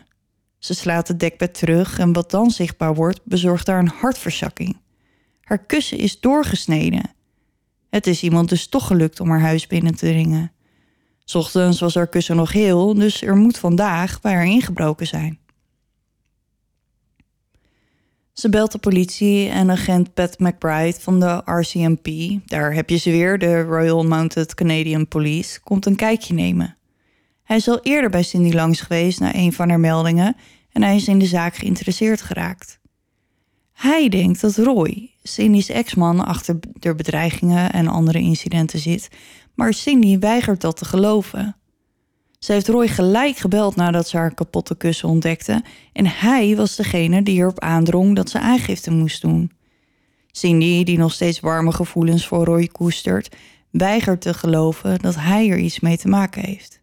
Ze 0.58 0.74
slaat 0.74 1.08
het 1.08 1.20
dekbed 1.20 1.54
terug 1.54 1.98
en 1.98 2.12
wat 2.12 2.30
dan 2.30 2.50
zichtbaar 2.50 2.94
wordt, 2.94 3.20
bezorgt 3.24 3.66
haar 3.66 3.78
een 3.78 3.88
hartverzakking. 3.88 4.76
Haar 5.40 5.58
kussen 5.58 5.98
is 5.98 6.20
doorgesneden. 6.20 7.10
Het 7.90 8.06
is 8.06 8.22
iemand 8.22 8.48
dus 8.48 8.68
toch 8.68 8.86
gelukt 8.86 9.20
om 9.20 9.30
haar 9.30 9.40
huis 9.40 9.66
binnen 9.66 9.94
te 9.94 10.06
dringen. 10.06 10.52
Ochtends 11.32 11.80
was 11.80 11.94
haar 11.94 12.08
kussen 12.08 12.36
nog 12.36 12.52
heel, 12.52 12.94
dus 12.94 13.22
er 13.22 13.36
moet 13.36 13.58
vandaag 13.58 14.20
bij 14.20 14.32
haar 14.32 14.46
ingebroken 14.46 15.06
zijn. 15.06 15.38
Ze 18.32 18.48
belt 18.48 18.72
de 18.72 18.78
politie 18.78 19.48
en 19.48 19.70
agent 19.70 20.14
Pat 20.14 20.38
McBride 20.38 21.00
van 21.00 21.20
de 21.20 21.42
RCMP, 21.44 22.08
daar 22.46 22.74
heb 22.74 22.90
je 22.90 22.96
ze 22.96 23.10
weer, 23.10 23.38
de 23.38 23.62
Royal 23.62 24.04
Mounted 24.04 24.54
Canadian 24.54 25.08
Police, 25.08 25.60
komt 25.60 25.86
een 25.86 25.96
kijkje 25.96 26.34
nemen. 26.34 26.76
Hij 27.44 27.56
is 27.56 27.68
al 27.68 27.80
eerder 27.82 28.10
bij 28.10 28.22
Cindy 28.22 28.54
langs 28.54 28.80
geweest 28.80 29.20
na 29.20 29.34
een 29.34 29.52
van 29.52 29.68
haar 29.68 29.80
meldingen 29.80 30.36
en 30.72 30.82
hij 30.82 30.96
is 30.96 31.08
in 31.08 31.18
de 31.18 31.26
zaak 31.26 31.54
geïnteresseerd 31.56 32.20
geraakt. 32.20 32.80
Hij 33.72 34.08
denkt 34.08 34.40
dat 34.40 34.56
Roy, 34.56 35.10
Cindy's 35.22 35.68
ex-man, 35.68 36.24
achter 36.24 36.58
de 36.72 36.94
bedreigingen 36.94 37.72
en 37.72 37.88
andere 37.88 38.18
incidenten 38.18 38.78
zit, 38.78 39.08
maar 39.54 39.74
Cindy 39.74 40.18
weigert 40.18 40.60
dat 40.60 40.76
te 40.76 40.84
geloven. 40.84 41.56
Ze 42.38 42.52
heeft 42.52 42.68
Roy 42.68 42.88
gelijk 42.88 43.36
gebeld 43.36 43.76
nadat 43.76 44.08
ze 44.08 44.16
haar 44.16 44.34
kapotte 44.34 44.76
kussen 44.76 45.08
ontdekte 45.08 45.62
en 45.92 46.06
hij 46.06 46.56
was 46.56 46.76
degene 46.76 47.22
die 47.22 47.38
erop 47.38 47.60
aandrong 47.60 48.16
dat 48.16 48.30
ze 48.30 48.40
aangifte 48.40 48.90
moest 48.90 49.20
doen. 49.20 49.52
Cindy, 50.30 50.84
die 50.84 50.98
nog 50.98 51.12
steeds 51.12 51.40
warme 51.40 51.72
gevoelens 51.72 52.26
voor 52.26 52.44
Roy 52.44 52.66
koestert, 52.66 53.36
weigert 53.70 54.20
te 54.20 54.34
geloven 54.34 54.98
dat 54.98 55.14
hij 55.16 55.50
er 55.50 55.58
iets 55.58 55.80
mee 55.80 55.96
te 55.96 56.08
maken 56.08 56.44
heeft. 56.44 56.82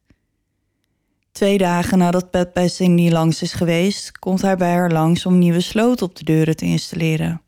Twee 1.32 1.58
dagen 1.58 1.98
nadat 1.98 2.32
Pat 2.32 2.54
bij 2.54 2.68
Cindy 2.68 3.10
langs 3.10 3.42
is 3.42 3.54
geweest, 3.54 4.20
komt 4.20 4.42
hij 4.42 4.58
bij 4.58 4.72
haar 4.72 4.92
langs 4.92 5.26
om 5.26 5.38
nieuwe 5.38 5.62
sloten 5.62 6.06
op 6.06 6.16
de 6.16 6.24
deuren 6.24 6.56
te 6.56 6.66
installeren. 6.66 7.42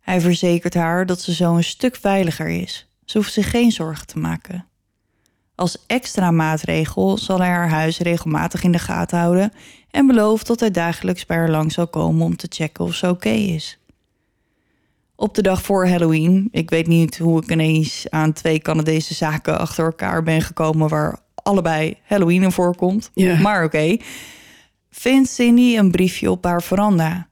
Hij 0.00 0.20
verzekert 0.20 0.74
haar 0.74 1.06
dat 1.06 1.20
ze 1.20 1.34
zo 1.34 1.54
een 1.54 1.64
stuk 1.64 1.96
veiliger 1.96 2.48
is. 2.48 2.90
Ze 3.04 3.18
hoeft 3.18 3.32
zich 3.32 3.50
geen 3.50 3.72
zorgen 3.72 4.06
te 4.06 4.18
maken. 4.18 4.66
Als 5.54 5.84
extra 5.86 6.30
maatregel 6.30 7.18
zal 7.18 7.38
hij 7.38 7.48
haar 7.48 7.68
huis 7.68 7.98
regelmatig 7.98 8.62
in 8.62 8.72
de 8.72 8.78
gaten 8.78 9.18
houden 9.18 9.52
en 9.90 10.06
belooft 10.06 10.46
dat 10.46 10.60
hij 10.60 10.70
dagelijks 10.70 11.26
bij 11.26 11.36
haar 11.36 11.50
langs 11.50 11.74
zal 11.74 11.88
komen 11.88 12.26
om 12.26 12.36
te 12.36 12.46
checken 12.50 12.84
of 12.84 12.94
ze 12.94 13.08
oké 13.08 13.28
is. 13.28 13.78
Op 15.16 15.34
de 15.34 15.42
dag 15.42 15.62
voor 15.62 15.88
Halloween, 15.88 16.48
ik 16.50 16.70
weet 16.70 16.86
niet 16.86 17.18
hoe 17.18 17.42
ik 17.42 17.50
ineens 17.50 18.06
aan 18.10 18.32
twee 18.32 18.58
Canadese 18.58 19.14
zaken 19.14 19.58
achter 19.58 19.84
elkaar 19.84 20.22
ben 20.22 20.42
gekomen 20.42 20.88
waar 20.88 21.18
allebei 21.34 21.96
Halloween 22.04 22.42
in 22.42 22.52
voorkomt, 22.52 23.10
Ja. 23.14 23.40
maar 23.40 23.64
oké, 23.64 23.96
vindt 24.90 25.28
Cindy 25.30 25.76
een 25.76 25.90
briefje 25.90 26.30
op 26.30 26.44
haar 26.44 26.62
veranda. 26.62 27.28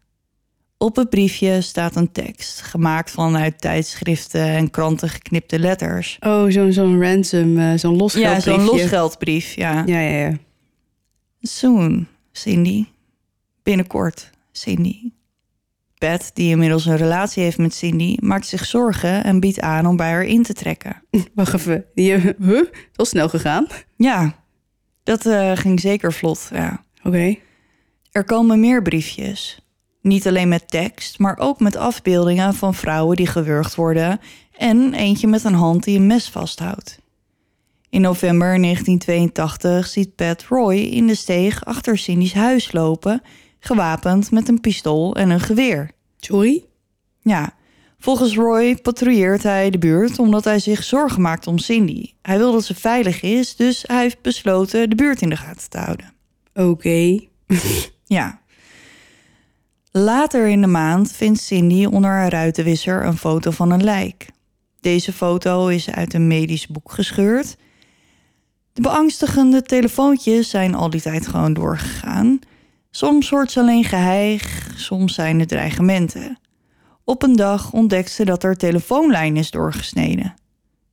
Op 0.79 0.97
het 0.97 1.11
briefje 1.11 1.61
staat 1.61 1.97
een 1.97 2.13
tekst, 2.13 2.61
gemaakt 2.63 3.11
vanuit 3.11 3.61
tijdschriften 3.61 4.45
en 4.47 4.71
kranten 4.71 5.09
geknipte 5.09 5.59
letters. 5.59 6.17
Oh, 6.21 6.51
zo'n 6.51 6.73
zo'n 6.73 7.01
ransom, 7.03 7.59
eh, 7.59 7.73
zo'n 7.79 7.93
Ja, 7.93 7.99
losgeldbriefje. 7.99 8.53
zo'n 8.53 8.65
losgeldbrief, 8.65 9.55
ja. 9.55 9.83
Ja, 9.87 10.01
ja, 10.01 10.19
ja. 10.27 10.37
Soon, 11.41 12.07
Cindy. 12.33 12.85
Binnenkort, 13.63 14.31
Cindy. 14.53 14.97
Pat, 15.99 16.31
die 16.35 16.51
inmiddels 16.51 16.87
een 16.87 16.97
relatie 16.97 17.43
heeft 17.43 17.59
met 17.59 17.75
Cindy, 17.75 18.17
maakt 18.21 18.47
zich 18.47 18.65
zorgen 18.65 19.25
en 19.25 19.41
biedt 19.41 19.61
aan 19.61 19.87
om 19.87 19.97
bij 19.97 20.11
haar 20.11 20.25
in 20.25 20.43
te 20.43 20.53
trekken. 20.53 21.03
Wacht 21.35 21.55
even. 21.55 21.85
Die, 21.95 22.15
eh, 22.15 22.25
huh? 22.41 22.65
Snel 22.93 23.29
gegaan. 23.29 23.67
Ja, 23.97 24.35
dat 25.03 25.27
eh, 25.27 25.53
ging 25.55 25.81
zeker 25.81 26.13
vlot, 26.13 26.49
ja. 26.53 26.85
Oké. 27.03 27.37
Er 28.13 28.25
komen 28.25 28.61
meer 28.61 28.83
briefjes. 28.83 29.59
Niet 30.01 30.27
alleen 30.27 30.49
met 30.49 30.71
tekst, 30.71 31.19
maar 31.19 31.39
ook 31.39 31.61
met 31.61 31.77
afbeeldingen 31.77 32.55
van 32.55 32.75
vrouwen 32.75 33.17
die 33.17 33.27
gewurgd 33.27 33.75
worden 33.75 34.21
en 34.57 34.95
eentje 34.95 35.27
met 35.27 35.45
een 35.45 35.55
hand 35.55 35.85
die 35.85 35.99
een 35.99 36.07
mes 36.07 36.29
vasthoudt. 36.29 36.99
In 37.95 38.01
november 38.01 38.61
1982 38.61 39.87
ziet 39.87 40.15
Pat 40.15 40.45
Roy 40.49 40.77
in 40.77 41.07
de 41.07 41.15
steeg 41.15 41.65
achter 41.65 41.99
Cindy's 41.99 42.35
huis 42.35 42.73
lopen, 42.73 43.23
gewapend 43.65 44.31
met 44.31 44.49
een 44.49 44.61
pistool 44.61 45.17
en 45.17 45.31
een 45.31 45.41
geweer. 45.41 45.91
Sorry? 46.17 46.65
Ja, 47.23 47.55
Volgens 48.05 48.35
Roy 48.35 48.77
patrouilleert 48.77 49.43
hij 49.43 49.71
de 49.71 49.79
buurt 49.79 50.19
omdat 50.19 50.45
hij 50.45 50.59
zich 50.59 50.83
zorgen 50.83 51.23
maakt 51.23 51.47
om 51.47 51.59
Cindy. 51.59 52.13
Hij 52.23 52.39
wil 52.39 52.53
dat 52.53 52.65
ze 52.65 52.75
veilig 52.75 53.23
is, 53.23 53.57
dus 53.57 53.85
hij 53.87 54.01
heeft 54.01 54.23
besloten 54.23 54.91
de 54.91 54.95
buurt 54.95 55.21
in 55.21 55.29
de 55.29 55.37
gaten 55.37 55.71
te 55.71 55.79
houden. 55.79 56.13
Oké. 56.55 57.19
Ja. 58.07 58.41
Later 59.91 60.49
in 60.49 60.61
de 60.61 60.67
maand 60.67 61.13
vindt 61.13 61.41
Cindy 61.41 61.85
onder 61.85 62.11
haar 62.11 62.31
ruitenwisser 62.31 63.05
een 63.05 63.17
foto 63.17 63.51
van 63.51 63.71
een 63.71 63.85
lijk. 63.85 64.27
Deze 64.81 65.13
foto 65.13 65.67
is 65.67 65.91
uit 65.91 66.15
een 66.15 66.27
medisch 66.27 66.67
boek 66.67 66.93
gescheurd. 66.93 67.57
De 68.73 68.81
beangstigende 68.81 69.63
telefoontjes 69.63 70.51
zijn 70.51 70.75
al 70.75 70.91
die 70.91 71.01
tijd 71.01 71.27
gewoon 71.27 71.53
doorgegaan. 71.53 72.39
Soms 72.97 73.31
hoort 73.31 73.51
ze 73.51 73.61
alleen 73.61 73.85
geheig, 73.85 74.73
soms 74.77 75.15
zijn 75.15 75.39
het 75.41 75.49
dreigementen. 75.49 76.39
Op 77.05 77.23
een 77.23 77.37
dag 77.37 77.73
ontdekt 77.73 78.11
ze 78.11 78.25
dat 78.25 78.43
haar 78.43 78.57
telefoonlijn 78.57 79.37
is 79.37 79.51
doorgesneden. 79.51 80.35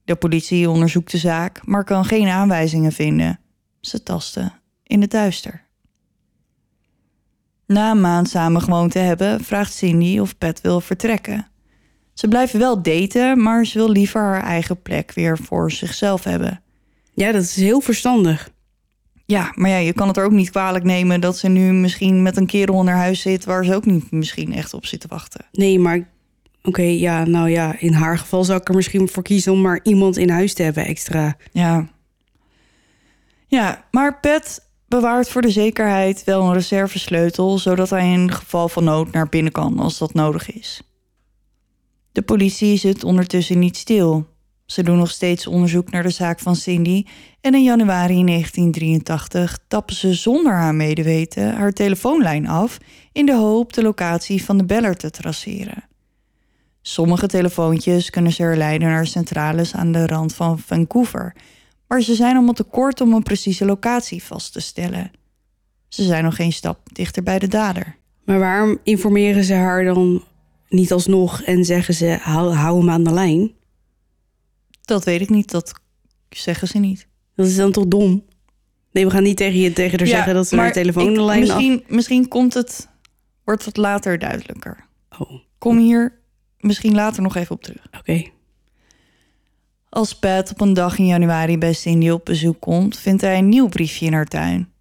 De 0.03 0.15
politie 0.15 0.69
onderzoekt 0.69 1.11
de 1.11 1.17
zaak, 1.17 1.65
maar 1.65 1.83
kan 1.83 2.05
geen 2.05 2.27
aanwijzingen 2.27 2.91
vinden. 2.91 3.39
Ze 3.81 4.03
tasten 4.03 4.53
in 4.83 5.01
het 5.01 5.11
duister. 5.11 5.63
Na 7.65 7.91
een 7.91 8.01
maand 8.01 8.29
samen 8.29 8.61
gewoond 8.61 8.91
te 8.91 8.99
hebben, 8.99 9.43
vraagt 9.43 9.73
Cindy 9.73 10.19
of 10.19 10.37
Pat 10.37 10.61
wil 10.61 10.81
vertrekken. 10.81 11.47
Ze 12.13 12.27
blijven 12.27 12.59
wel 12.59 12.81
daten, 12.81 13.41
maar 13.43 13.65
ze 13.65 13.77
wil 13.77 13.89
liever 13.89 14.21
haar 14.21 14.43
eigen 14.43 14.81
plek 14.81 15.11
weer 15.11 15.37
voor 15.37 15.71
zichzelf 15.71 16.23
hebben. 16.23 16.61
Ja, 17.13 17.31
dat 17.31 17.43
is 17.43 17.55
heel 17.55 17.81
verstandig. 17.81 18.49
Ja, 19.31 19.51
maar 19.55 19.69
ja, 19.69 19.77
je 19.77 19.93
kan 19.93 20.07
het 20.07 20.17
er 20.17 20.25
ook 20.25 20.31
niet 20.31 20.49
kwalijk 20.49 20.83
nemen 20.83 21.21
dat 21.21 21.37
ze 21.37 21.47
nu 21.47 21.73
misschien 21.73 22.21
met 22.21 22.37
een 22.37 22.45
kerel 22.45 22.81
in 22.81 22.87
haar 22.87 22.97
huis 22.97 23.21
zit 23.21 23.45
waar 23.45 23.65
ze 23.65 23.75
ook 23.75 23.85
niet 23.85 24.11
misschien 24.11 24.53
echt 24.53 24.73
op 24.73 24.85
zit 24.85 24.99
te 24.99 25.07
wachten. 25.07 25.45
Nee, 25.51 25.79
maar 25.79 26.09
oké, 26.63 26.81
ja, 26.81 27.25
nou 27.25 27.49
ja, 27.49 27.79
in 27.79 27.93
haar 27.93 28.17
geval 28.17 28.43
zou 28.43 28.59
ik 28.59 28.69
er 28.69 28.75
misschien 28.75 29.07
voor 29.07 29.23
kiezen 29.23 29.51
om 29.51 29.61
maar 29.61 29.79
iemand 29.83 30.17
in 30.17 30.29
huis 30.29 30.53
te 30.53 30.63
hebben 30.63 30.85
extra. 30.85 31.37
Ja. 31.51 31.87
Ja, 33.47 33.85
maar 33.91 34.19
Pat 34.19 34.69
bewaart 34.87 35.29
voor 35.29 35.41
de 35.41 35.51
zekerheid 35.51 36.23
wel 36.23 36.43
een 36.43 36.53
reservesleutel, 36.53 37.57
zodat 37.57 37.89
hij 37.89 38.11
in 38.11 38.31
geval 38.31 38.69
van 38.69 38.83
nood 38.83 39.11
naar 39.11 39.29
binnen 39.29 39.51
kan 39.51 39.79
als 39.79 39.97
dat 39.97 40.13
nodig 40.13 40.51
is. 40.51 40.81
De 42.11 42.21
politie 42.21 42.77
zit 42.77 43.03
ondertussen 43.03 43.59
niet 43.59 43.77
stil. 43.77 44.27
Ze 44.71 44.83
doen 44.83 44.97
nog 44.97 45.09
steeds 45.11 45.47
onderzoek 45.47 45.91
naar 45.91 46.03
de 46.03 46.09
zaak 46.09 46.39
van 46.39 46.55
Cindy 46.55 47.05
en 47.41 47.53
in 47.53 47.63
januari 47.63 48.23
1983 48.25 49.59
tappen 49.67 49.95
ze 49.95 50.13
zonder 50.13 50.53
haar 50.53 50.75
medeweten 50.75 51.55
haar 51.55 51.71
telefoonlijn 51.71 52.47
af 52.47 52.77
in 53.11 53.25
de 53.25 53.35
hoop 53.35 53.73
de 53.73 53.81
locatie 53.81 54.43
van 54.43 54.57
de 54.57 54.65
beller 54.65 54.95
te 54.95 55.09
traceren. 55.09 55.83
Sommige 56.81 57.27
telefoontjes 57.27 58.09
kunnen 58.09 58.31
ze 58.31 58.41
herleiden 58.41 58.87
naar 58.87 59.07
centrales 59.07 59.73
aan 59.73 59.91
de 59.91 60.07
rand 60.07 60.35
van 60.35 60.59
Vancouver, 60.59 61.35
maar 61.87 62.01
ze 62.01 62.15
zijn 62.15 62.35
allemaal 62.35 62.53
te 62.53 62.63
kort 62.63 63.01
om 63.01 63.13
een 63.13 63.23
precieze 63.23 63.65
locatie 63.65 64.23
vast 64.23 64.53
te 64.53 64.59
stellen. 64.59 65.11
Ze 65.87 66.03
zijn 66.03 66.23
nog 66.23 66.35
geen 66.35 66.53
stap 66.53 66.79
dichter 66.93 67.23
bij 67.23 67.39
de 67.39 67.47
dader. 67.47 67.95
Maar 68.25 68.39
waarom 68.39 68.77
informeren 68.83 69.43
ze 69.43 69.53
haar 69.53 69.83
dan 69.83 70.23
niet 70.69 70.91
alsnog 70.91 71.41
en 71.41 71.65
zeggen 71.65 71.93
ze 71.93 72.17
hou, 72.21 72.53
hou 72.53 72.79
hem 72.79 72.89
aan 72.89 73.03
de 73.03 73.13
lijn? 73.13 73.59
Dat 74.91 75.03
weet 75.03 75.21
ik 75.21 75.29
niet, 75.29 75.51
dat 75.51 75.73
zeggen 76.29 76.67
ze 76.67 76.77
niet. 76.77 77.07
Dat 77.35 77.45
is 77.45 77.55
dan 77.55 77.71
toch 77.71 77.85
dom? 77.87 78.25
Nee, 78.91 79.05
we 79.05 79.11
gaan 79.11 79.23
niet 79.23 79.37
tegen 79.37 79.59
je 79.59 79.73
tegen 79.73 79.97
haar 79.99 80.07
zeggen 80.07 80.33
dat 80.33 80.47
ze 80.47 80.55
haar 80.55 80.71
telefoonlijn 80.71 81.43
ik- 81.43 81.49
af... 81.49 81.55
misschien, 81.55 81.83
misschien 81.87 82.27
komt 82.27 82.53
het, 82.53 82.89
wordt 83.43 83.65
het 83.65 83.77
later 83.77 84.19
duidelijker. 84.19 84.85
Oh, 85.19 85.31
Kom 85.57 85.77
hier 85.77 86.19
misschien 86.59 86.93
later 86.93 87.21
nog 87.21 87.35
even 87.35 87.55
op 87.55 87.63
terug. 87.63 87.87
oké. 87.99 88.23
Als 89.89 90.19
Pat 90.19 90.51
op 90.51 90.61
een 90.61 90.73
dag 90.73 90.97
in 90.97 91.05
januari 91.05 91.57
bij 91.57 91.73
Cindy 91.73 92.09
op 92.09 92.25
bezoek 92.25 92.59
komt, 92.59 92.97
vindt 92.97 93.21
hij 93.21 93.37
een 93.37 93.49
nieuw 93.49 93.67
briefje 93.67 94.05
in 94.05 94.13
haar 94.13 94.25
tuin. 94.27 94.71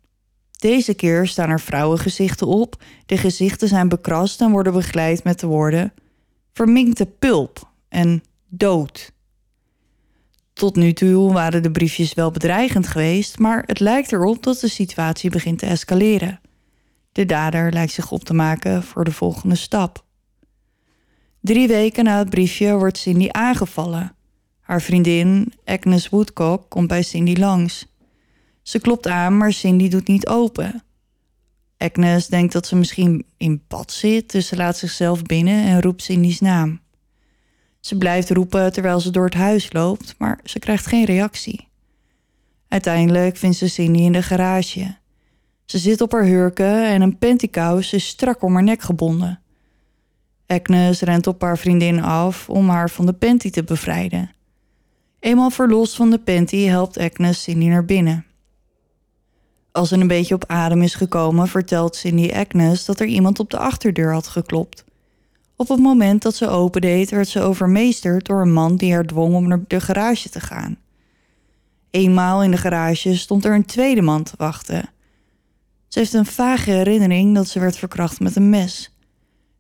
Deze 0.59 0.95
keer 0.95 1.27
staan 1.27 1.51
er 1.51 1.61
vrouwengezichten 1.61 2.47
op. 2.47 2.83
De 3.07 3.17
gezichten 3.17 3.69
zijn 3.69 3.89
bekrast 3.89 4.41
en 4.41 4.51
worden 4.51 4.73
begeleid 4.73 5.25
met 5.25 5.41
de 5.41 5.47
woorden: 5.47 5.93
verminkte 6.53 7.07
pulp 7.07 7.71
en 7.89 8.23
dood. 8.49 9.13
Tot 10.61 10.77
nu 10.77 10.93
toe 10.93 11.33
waren 11.33 11.63
de 11.63 11.71
briefjes 11.71 12.15
wel 12.15 12.31
bedreigend 12.31 12.87
geweest, 12.87 13.39
maar 13.39 13.63
het 13.67 13.81
lijkt 13.81 14.13
erop 14.13 14.43
dat 14.43 14.61
de 14.61 14.69
situatie 14.69 15.31
begint 15.31 15.59
te 15.59 15.67
escaleren. 15.67 16.41
De 17.13 17.27
dader 17.27 17.73
lijkt 17.73 17.93
zich 17.93 18.11
op 18.11 18.25
te 18.25 18.35
maken 18.35 18.83
voor 18.83 19.05
de 19.05 19.13
volgende 19.13 19.55
stap. 19.55 20.05
Drie 21.41 21.69
weken 21.69 22.05
na 22.05 22.19
het 22.19 22.31
briefje 22.31 22.77
wordt 22.77 22.99
Cindy 22.99 23.29
aangevallen. 23.31 24.15
Haar 24.61 24.83
vriendin, 24.83 25.53
Agnes 25.65 26.09
Woodcock, 26.09 26.71
komt 26.71 26.89
bij 26.89 27.03
Cindy 27.03 27.35
langs. 27.39 27.87
Ze 28.63 28.79
klopt 28.79 29.07
aan, 29.07 29.37
maar 29.37 29.53
Cindy 29.53 29.89
doet 29.89 30.09
niet 30.09 30.27
open. 30.27 30.83
Agnes 31.77 32.27
denkt 32.27 32.53
dat 32.53 32.67
ze 32.67 32.77
misschien 32.77 33.27
in 33.37 33.63
bad 33.69 33.93
zit, 33.93 34.33
dus 34.33 34.47
ze 34.47 34.57
laat 34.57 34.77
zichzelf 34.77 35.23
binnen 35.23 35.65
en 35.65 35.83
roept 35.83 36.03
Cindy's 36.03 36.41
naam. 36.41 36.81
Ze 37.81 37.99
blijft 37.99 38.31
roepen 38.31 38.73
terwijl 38.73 39.01
ze 39.01 39.11
door 39.11 39.25
het 39.25 39.35
huis 39.35 39.73
loopt, 39.73 40.15
maar 40.19 40.41
ze 40.45 40.59
krijgt 40.59 40.87
geen 40.87 41.05
reactie. 41.05 41.69
Uiteindelijk 42.69 43.37
vindt 43.37 43.57
ze 43.57 43.69
Cindy 43.69 44.01
in 44.01 44.13
de 44.13 44.23
garage. 44.23 44.97
Ze 45.65 45.79
zit 45.79 46.01
op 46.01 46.13
haar 46.13 46.25
hurken 46.25 46.87
en 46.87 47.03
een 47.03 47.19
pantykous 47.19 47.93
is 47.93 48.07
strak 48.07 48.43
om 48.43 48.55
haar 48.55 48.63
nek 48.63 48.83
gebonden. 48.83 49.41
Agnes 50.47 51.01
rent 51.01 51.27
op 51.27 51.43
haar 51.43 51.59
vriendin 51.59 52.03
af 52.03 52.49
om 52.49 52.69
haar 52.69 52.91
van 52.91 53.07
de 53.07 53.13
panty 53.13 53.51
te 53.51 53.65
bevrijden. 53.65 54.31
Eenmaal 55.21 55.51
verlost 55.51 55.97
van 55.97 56.11
de 56.11 56.19
panty 56.19 56.65
helpt 56.65 56.99
Agnes 56.99 57.43
Cindy 57.43 57.67
naar 57.67 57.85
binnen. 57.85 58.25
Als 59.73 59.89
ze 59.89 59.97
een 59.97 60.07
beetje 60.07 60.35
op 60.35 60.45
adem 60.47 60.83
is 60.83 60.95
gekomen, 60.95 61.49
vertelt 61.49 61.97
Cindy 61.97 62.33
Agnes 62.33 62.85
dat 62.85 63.01
er 63.01 63.07
iemand 63.07 63.39
op 63.39 63.51
de 63.51 63.59
achterdeur 63.59 64.13
had 64.13 64.27
geklopt. 64.27 64.85
Op 65.61 65.69
het 65.69 65.79
moment 65.79 66.23
dat 66.23 66.35
ze 66.35 66.49
opendeed, 66.49 67.11
werd 67.11 67.29
ze 67.29 67.41
overmeesterd 67.41 68.27
door 68.27 68.41
een 68.41 68.53
man 68.53 68.77
die 68.77 68.93
haar 68.93 69.05
dwong 69.05 69.35
om 69.35 69.49
naar 69.49 69.61
de 69.67 69.81
garage 69.81 70.29
te 70.29 70.41
gaan. 70.41 70.79
Eenmaal 71.91 72.43
in 72.43 72.51
de 72.51 72.57
garage 72.57 73.17
stond 73.17 73.45
er 73.45 73.55
een 73.55 73.65
tweede 73.65 74.03
man 74.03 74.23
te 74.23 74.33
wachten. 74.37 74.91
Ze 75.89 75.99
heeft 75.99 76.13
een 76.13 76.27
vage 76.27 76.71
herinnering 76.71 77.35
dat 77.35 77.49
ze 77.49 77.61
werd 77.61 77.77
verkracht 77.77 78.21
met 78.21 78.37
een 78.37 78.51
mes. 78.51 78.97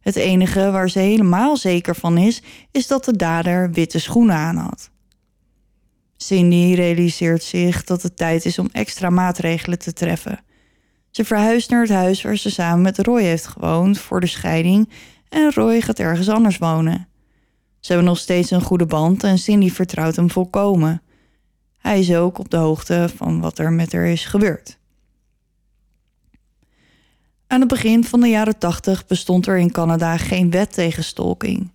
Het 0.00 0.16
enige 0.16 0.70
waar 0.70 0.90
ze 0.90 0.98
helemaal 0.98 1.56
zeker 1.56 1.96
van 1.96 2.18
is, 2.18 2.42
is 2.70 2.86
dat 2.86 3.04
de 3.04 3.16
dader 3.16 3.70
witte 3.70 3.98
schoenen 3.98 4.36
aan 4.36 4.56
had. 4.56 4.90
Cindy 6.16 6.74
realiseert 6.74 7.42
zich 7.42 7.84
dat 7.84 8.02
het 8.02 8.16
tijd 8.16 8.44
is 8.44 8.58
om 8.58 8.68
extra 8.72 9.10
maatregelen 9.10 9.78
te 9.78 9.92
treffen. 9.92 10.40
Ze 11.10 11.24
verhuist 11.24 11.70
naar 11.70 11.82
het 11.82 11.90
huis 11.90 12.22
waar 12.22 12.36
ze 12.36 12.50
samen 12.50 12.82
met 12.82 12.98
Roy 12.98 13.22
heeft 13.22 13.46
gewoond 13.46 13.98
voor 13.98 14.20
de 14.20 14.26
scheiding 14.26 14.88
en 15.30 15.52
Roy 15.52 15.80
gaat 15.80 15.98
ergens 15.98 16.28
anders 16.28 16.58
wonen. 16.58 17.08
Ze 17.80 17.92
hebben 17.92 18.10
nog 18.10 18.18
steeds 18.18 18.50
een 18.50 18.62
goede 18.62 18.86
band 18.86 19.24
en 19.24 19.38
Cindy 19.38 19.70
vertrouwt 19.70 20.16
hem 20.16 20.30
volkomen. 20.30 21.02
Hij 21.78 21.98
is 21.98 22.14
ook 22.14 22.38
op 22.38 22.50
de 22.50 22.56
hoogte 22.56 23.10
van 23.16 23.40
wat 23.40 23.58
er 23.58 23.72
met 23.72 23.92
haar 23.92 24.06
is 24.06 24.24
gebeurd. 24.24 24.78
Aan 27.46 27.60
het 27.60 27.68
begin 27.68 28.04
van 28.04 28.20
de 28.20 28.28
jaren 28.28 28.58
80 28.58 29.06
bestond 29.06 29.46
er 29.46 29.58
in 29.58 29.72
Canada 29.72 30.16
geen 30.16 30.50
wet 30.50 30.72
tegen 30.72 31.04
stalking. 31.04 31.70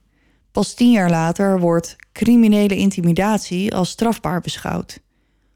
Pas 0.51 0.73
tien 0.73 0.91
jaar 0.91 1.09
later 1.09 1.59
wordt 1.59 1.95
criminele 2.11 2.75
intimidatie 2.75 3.75
als 3.75 3.89
strafbaar 3.89 4.41
beschouwd. 4.41 4.99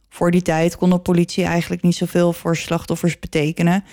Voor 0.09 0.31
die 0.31 0.41
tijd 0.41 0.77
kon 0.77 0.89
de 0.89 0.99
politie 0.99 1.43
eigenlijk 1.43 1.81
niet 1.81 1.95
zoveel 1.95 2.33
voor 2.33 2.55
slachtoffers 2.55 3.19
betekenen, 3.19 3.83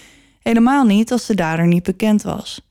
helemaal 0.43 0.85
niet 0.85 1.13
als 1.13 1.27
de 1.27 1.35
dader 1.35 1.67
niet 1.67 1.83
bekend 1.83 2.23
was. 2.23 2.66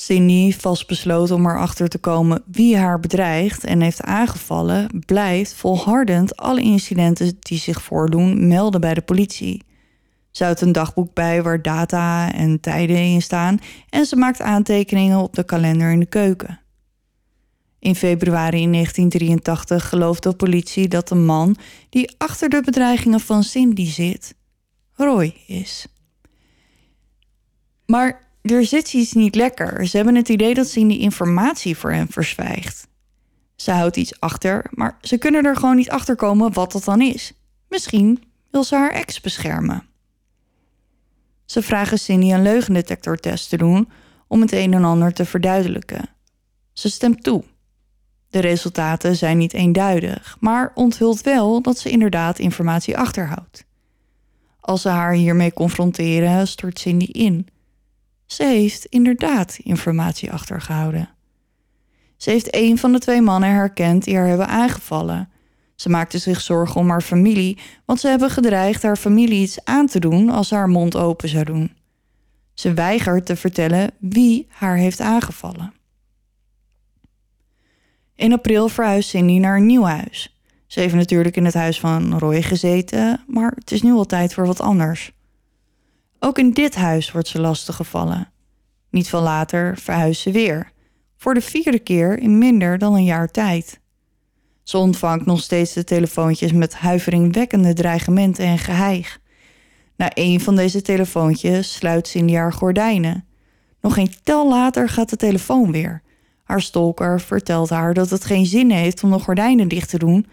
Cindy, 0.00 0.52
vastbesloten 0.52 1.34
om 1.34 1.46
erachter 1.46 1.88
te 1.88 1.98
komen 1.98 2.42
wie 2.46 2.76
haar 2.76 3.00
bedreigt 3.00 3.64
en 3.64 3.80
heeft 3.80 4.02
aangevallen, 4.02 5.02
blijft 5.06 5.54
volhardend 5.54 6.36
alle 6.36 6.60
incidenten 6.60 7.36
die 7.40 7.58
zich 7.58 7.82
voordoen 7.82 8.48
melden 8.48 8.80
bij 8.80 8.94
de 8.94 9.00
politie. 9.00 9.62
Ze 10.30 10.44
houdt 10.44 10.60
een 10.60 10.72
dagboek 10.72 11.14
bij 11.14 11.42
waar 11.42 11.62
data 11.62 12.32
en 12.32 12.60
tijden 12.60 12.96
in 12.96 13.22
staan 13.22 13.58
en 13.88 14.04
ze 14.04 14.16
maakt 14.16 14.40
aantekeningen 14.40 15.18
op 15.18 15.34
de 15.34 15.44
kalender 15.44 15.90
in 15.90 16.00
de 16.00 16.06
keuken. 16.06 16.60
In 17.78 17.94
februari 17.94 18.70
1983 18.70 19.88
gelooft 19.88 20.22
de 20.22 20.32
politie 20.32 20.88
dat 20.88 21.08
de 21.08 21.14
man 21.14 21.56
die 21.88 22.14
achter 22.18 22.48
de 22.48 22.62
bedreigingen 22.64 23.20
van 23.20 23.42
Cindy 23.42 23.86
zit, 23.86 24.34
Roy 24.92 25.34
is. 25.46 25.86
Maar 27.86 28.29
er 28.42 28.64
zit 28.64 28.92
iets 28.92 29.12
niet 29.12 29.34
lekker. 29.34 29.86
Ze 29.86 29.96
hebben 29.96 30.14
het 30.14 30.28
idee 30.28 30.54
dat 30.54 30.68
Cindy 30.68 30.94
informatie 30.94 31.76
voor 31.76 31.92
hen 31.92 32.08
verzwijgt. 32.08 32.88
Ze 33.56 33.70
houdt 33.70 33.96
iets 33.96 34.20
achter, 34.20 34.66
maar 34.70 34.98
ze 35.00 35.18
kunnen 35.18 35.44
er 35.44 35.56
gewoon 35.56 35.76
niet 35.76 35.90
achter 35.90 36.16
komen 36.16 36.52
wat 36.52 36.72
dat 36.72 36.84
dan 36.84 37.00
is. 37.00 37.32
Misschien 37.68 38.22
wil 38.50 38.64
ze 38.64 38.74
haar 38.74 38.92
ex 38.92 39.20
beschermen. 39.20 39.84
Ze 41.44 41.62
vragen 41.62 41.98
Cindy 41.98 42.32
een 42.32 42.42
leugendetectortest 42.42 43.48
te 43.48 43.56
doen 43.56 43.88
om 44.28 44.40
het 44.40 44.52
een 44.52 44.74
en 44.74 44.84
ander 44.84 45.12
te 45.12 45.24
verduidelijken. 45.24 46.08
Ze 46.72 46.90
stemt 46.90 47.22
toe. 47.22 47.44
De 48.30 48.38
resultaten 48.38 49.16
zijn 49.16 49.38
niet 49.38 49.52
eenduidig, 49.52 50.36
maar 50.40 50.70
onthult 50.74 51.20
wel 51.20 51.62
dat 51.62 51.78
ze 51.78 51.90
inderdaad 51.90 52.38
informatie 52.38 52.98
achterhoudt. 52.98 53.64
Als 54.60 54.82
ze 54.82 54.88
haar 54.88 55.12
hiermee 55.12 55.52
confronteren, 55.52 56.48
stort 56.48 56.78
Cindy 56.78 57.04
in. 57.04 57.48
Ze 58.30 58.44
heeft 58.44 58.84
inderdaad 58.84 59.58
informatie 59.62 60.32
achtergehouden. 60.32 61.08
Ze 62.16 62.30
heeft 62.30 62.54
een 62.56 62.78
van 62.78 62.92
de 62.92 62.98
twee 62.98 63.20
mannen 63.20 63.50
herkend 63.50 64.04
die 64.04 64.16
haar 64.16 64.26
hebben 64.26 64.48
aangevallen. 64.48 65.28
Ze 65.74 65.88
maakte 65.88 66.18
zich 66.18 66.40
zorgen 66.40 66.80
om 66.80 66.90
haar 66.90 67.00
familie, 67.00 67.58
want 67.84 68.00
ze 68.00 68.08
hebben 68.08 68.30
gedreigd 68.30 68.82
haar 68.82 68.96
familie 68.96 69.42
iets 69.42 69.64
aan 69.64 69.86
te 69.86 70.00
doen 70.00 70.28
als 70.28 70.48
ze 70.48 70.54
haar 70.54 70.68
mond 70.68 70.96
open 70.96 71.28
zou 71.28 71.44
doen. 71.44 71.72
Ze 72.54 72.74
weigert 72.74 73.26
te 73.26 73.36
vertellen 73.36 73.90
wie 73.98 74.46
haar 74.48 74.76
heeft 74.76 75.00
aangevallen. 75.00 75.72
In 78.14 78.32
april 78.32 78.68
verhuist 78.68 79.08
Cindy 79.08 79.38
naar 79.38 79.56
een 79.56 79.66
nieuw 79.66 79.84
huis. 79.84 80.40
Ze 80.66 80.80
heeft 80.80 80.94
natuurlijk 80.94 81.36
in 81.36 81.44
het 81.44 81.54
huis 81.54 81.80
van 81.80 82.18
Roy 82.18 82.42
gezeten, 82.42 83.24
maar 83.26 83.52
het 83.54 83.70
is 83.70 83.82
nu 83.82 83.92
al 83.92 84.06
tijd 84.06 84.34
voor 84.34 84.46
wat 84.46 84.60
anders. 84.60 85.12
Ook 86.22 86.38
in 86.38 86.50
dit 86.50 86.74
huis 86.74 87.12
wordt 87.12 87.28
ze 87.28 87.40
lastig 87.40 87.76
gevallen. 87.76 88.32
Niet 88.90 89.08
veel 89.08 89.20
later 89.20 89.76
verhuist 89.78 90.20
ze 90.20 90.30
weer. 90.30 90.72
Voor 91.16 91.34
de 91.34 91.40
vierde 91.40 91.78
keer 91.78 92.18
in 92.18 92.38
minder 92.38 92.78
dan 92.78 92.94
een 92.94 93.04
jaar 93.04 93.30
tijd. 93.30 93.80
Ze 94.62 94.78
ontvangt 94.78 95.26
nog 95.26 95.40
steeds 95.40 95.72
de 95.72 95.84
telefoontjes 95.84 96.52
met 96.52 96.74
huiveringwekkende 96.74 97.72
dreigementen 97.72 98.44
en 98.44 98.58
geheig. 98.58 99.20
Na 99.96 100.10
een 100.14 100.40
van 100.40 100.56
deze 100.56 100.82
telefoontjes 100.82 101.74
sluit 101.74 102.08
Cindy 102.08 102.34
haar 102.34 102.52
gordijnen. 102.52 103.24
Nog 103.80 103.94
geen 103.94 104.14
tel 104.22 104.48
later 104.48 104.88
gaat 104.88 105.10
de 105.10 105.16
telefoon 105.16 105.72
weer. 105.72 106.02
Haar 106.44 106.62
stalker 106.62 107.20
vertelt 107.20 107.70
haar 107.70 107.94
dat 107.94 108.10
het 108.10 108.24
geen 108.24 108.46
zin 108.46 108.70
heeft 108.70 109.02
om 109.02 109.10
de 109.10 109.18
gordijnen 109.18 109.68
dicht 109.68 109.88
te 109.88 109.98
doen. 109.98 110.26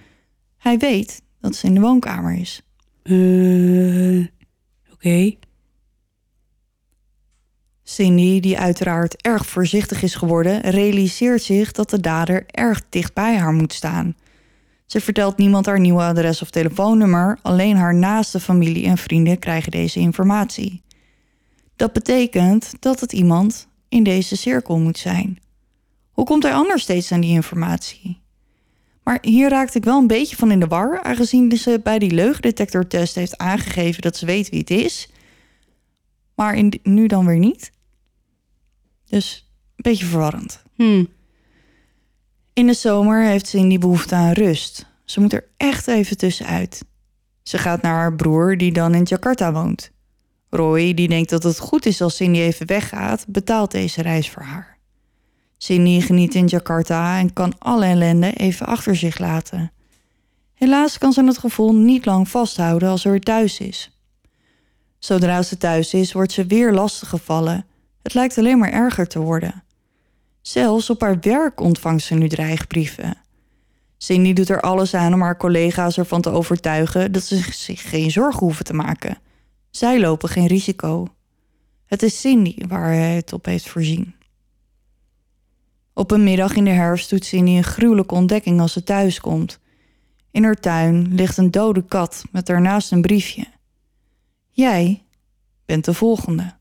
Hij 0.58 0.78
weet 0.78 1.22
dat 1.40 1.56
ze 1.56 1.68
in 1.68 1.74
de 1.74 1.80
woonkamer 1.80 2.34
is. 2.34 2.62
Eh, 3.04 4.26
Oké. 4.94 5.47
Cindy, 7.90 8.40
die 8.40 8.60
uiteraard 8.60 9.22
erg 9.22 9.46
voorzichtig 9.46 10.02
is 10.02 10.16
geworden, 10.16 10.62
realiseert 10.62 11.42
zich 11.42 11.72
dat 11.72 11.90
de 11.90 12.00
dader 12.00 12.44
erg 12.46 12.82
dicht 12.90 13.14
bij 13.14 13.38
haar 13.38 13.54
moet 13.54 13.74
staan. 13.74 14.16
Ze 14.86 15.02
vertelt 15.02 15.38
niemand 15.38 15.66
haar 15.66 15.80
nieuwe 15.80 16.02
adres 16.02 16.42
of 16.42 16.50
telefoonnummer, 16.50 17.40
alleen 17.42 17.76
haar 17.76 17.96
naaste 17.96 18.40
familie 18.40 18.86
en 18.86 18.98
vrienden 18.98 19.40
krijgen 19.40 19.72
deze 19.72 20.00
informatie. 20.00 20.82
Dat 21.76 21.94
betekent 21.94 22.74
dat 22.80 23.00
het 23.00 23.14
iemand 23.14 23.68
in 23.90 24.04
deze 24.04 24.38
cirkel 24.38 24.80
moet 24.80 24.98
zijn. 24.98 25.40
Hoe 26.12 26.26
komt 26.26 26.44
hij 26.44 26.54
anders 26.54 26.82
steeds 26.82 27.12
aan 27.12 27.22
die 27.22 27.34
informatie? 27.34 28.22
Maar 29.04 29.18
hier 29.22 29.50
raakte 29.50 29.78
ik 29.78 29.84
wel 29.84 30.00
een 30.00 30.08
beetje 30.08 30.36
van 30.36 30.52
in 30.52 30.60
de 30.60 30.68
war, 30.68 31.04
aangezien 31.04 31.58
ze 31.58 31.80
bij 31.84 32.00
die 32.00 32.12
leugendetectortest 32.12 33.16
heeft 33.16 33.38
aangegeven 33.38 34.02
dat 34.02 34.18
ze 34.18 34.26
weet 34.26 34.50
wie 34.50 34.60
het 34.60 34.70
is, 34.70 35.10
maar 36.36 36.56
in, 36.56 36.80
nu 36.84 37.08
dan 37.08 37.26
weer 37.26 37.40
niet. 37.40 37.76
Dus 39.10 39.50
een 39.76 39.84
beetje 39.84 40.06
verwarrend. 40.06 40.64
Hm. 40.76 41.06
In 42.54 42.68
de 42.68 42.74
zomer 42.74 43.24
heeft 43.24 43.48
Cindy 43.48 43.78
behoefte 43.78 44.16
aan 44.16 44.32
rust. 44.32 44.86
Ze 45.06 45.20
moet 45.20 45.34
er 45.34 45.48
echt 45.58 45.88
even 45.88 46.18
tussenuit. 46.18 46.86
Ze 47.44 47.58
gaat 47.58 47.82
naar 47.82 47.94
haar 47.94 48.16
broer, 48.16 48.58
die 48.58 48.72
dan 48.72 48.94
in 48.94 49.04
Jakarta 49.04 49.52
woont. 49.52 49.92
Roy, 50.50 50.94
die 50.94 51.08
denkt 51.08 51.30
dat 51.30 51.44
het 51.44 51.60
goed 51.60 51.86
is 51.86 52.02
als 52.02 52.16
Cindy 52.16 52.40
even 52.40 52.68
weggaat, 52.68 53.26
betaalt 53.28 53.72
deze 53.72 54.02
reis 54.02 54.30
voor 54.30 54.44
haar. 54.44 54.78
Cindy 55.58 56.02
geniet 56.02 56.36
in 56.36 56.46
Jakarta 56.46 57.20
en 57.20 57.34
kan 57.34 57.54
alle 57.58 57.86
ellende 57.86 58.34
even 58.34 58.66
achter 58.66 58.96
zich 58.96 59.18
laten. 59.18 59.72
Helaas 60.54 60.98
kan 60.98 61.14
ze 61.14 61.24
het 61.24 61.38
gevoel 61.38 61.76
niet 61.76 62.06
lang 62.06 62.30
vasthouden 62.30 62.90
als 62.90 63.02
ze 63.02 63.10
weer 63.10 63.22
thuis 63.22 63.60
is. 63.60 63.92
Zodra 65.00 65.42
ze 65.42 65.58
thuis 65.58 65.94
is, 65.94 66.14
wordt 66.14 66.32
ze 66.32 66.46
weer 66.46 66.74
lastiggevallen. 66.74 67.66
Het 68.08 68.16
lijkt 68.16 68.38
alleen 68.38 68.58
maar 68.58 68.72
erger 68.72 69.08
te 69.08 69.20
worden. 69.20 69.64
Zelfs 70.42 70.90
op 70.90 71.02
haar 71.02 71.20
werk 71.20 71.60
ontvangt 71.60 72.04
ze 72.04 72.14
nu 72.14 72.28
dreigbrieven. 72.28 73.18
Cindy 73.98 74.34
doet 74.34 74.50
er 74.50 74.62
alles 74.62 74.94
aan 74.94 75.14
om 75.14 75.22
haar 75.22 75.38
collega's 75.38 75.98
ervan 75.98 76.22
te 76.22 76.30
overtuigen 76.30 77.12
dat 77.12 77.24
ze 77.24 77.36
zich 77.52 77.90
geen 77.90 78.12
zorgen 78.12 78.40
hoeven 78.40 78.66
te 78.66 78.74
maken. 78.74 79.18
Zij 79.70 80.00
lopen 80.00 80.30
geen 80.30 80.48
risico. 80.48 81.08
Het 81.86 82.04
is 82.04 82.20
Cindy 82.20 82.68
waar 82.68 82.94
hij 82.94 83.16
het 83.16 83.34
op 83.34 83.46
heeft 83.46 83.70
voorzien. 83.70 84.16
Op 85.94 86.12
een 86.12 86.24
middag 86.24 86.56
in 86.56 86.64
de 86.64 86.70
herfst 86.70 87.10
doet 87.10 87.26
Cindy 87.26 87.52
een 87.52 87.64
gruwelijke 87.64 88.16
ontdekking 88.16 88.60
als 88.60 88.74
ze 88.74 88.84
thuis 88.84 89.20
komt. 89.20 89.60
In 90.32 90.44
haar 90.44 90.60
tuin 90.60 91.16
ligt 91.16 91.38
een 91.38 91.52
dode 91.52 91.86
kat 91.86 92.24
met 92.32 92.46
daarnaast 92.46 92.92
een 92.92 93.02
briefje. 93.02 93.46
Jij 94.50 95.04
bent 95.66 95.86
de 95.86 95.94
volgende. 95.94 96.56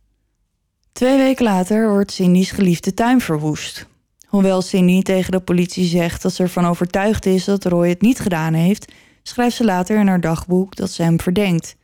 Twee 0.97 1.17
weken 1.17 1.45
later 1.45 1.91
wordt 1.91 2.13
Cindy's 2.13 2.51
geliefde 2.51 2.95
tuin 2.95 3.21
verwoest. 3.21 3.87
Hoewel 4.27 4.63
Cindy 4.63 5.03
tegen 5.03 5.33
de 5.33 5.41
politie 5.41 5.85
zegt 5.85 6.23
dat 6.23 6.33
ze 6.33 6.43
ervan 6.43 6.67
overtuigd 6.67 7.27
is 7.27 7.45
dat 7.45 7.65
Roy 7.65 7.89
het 7.89 8.01
niet 8.01 8.21
gedaan 8.21 8.55
heeft, 8.55 8.93
schrijft 9.23 9.57
ze 9.57 9.65
later 9.65 9.99
in 9.99 10.07
haar 10.07 10.21
dagboek 10.21 10.77
dat 10.77 10.91
ze 10.91 11.03
hem 11.03 11.21
verdenkt. 11.21 11.77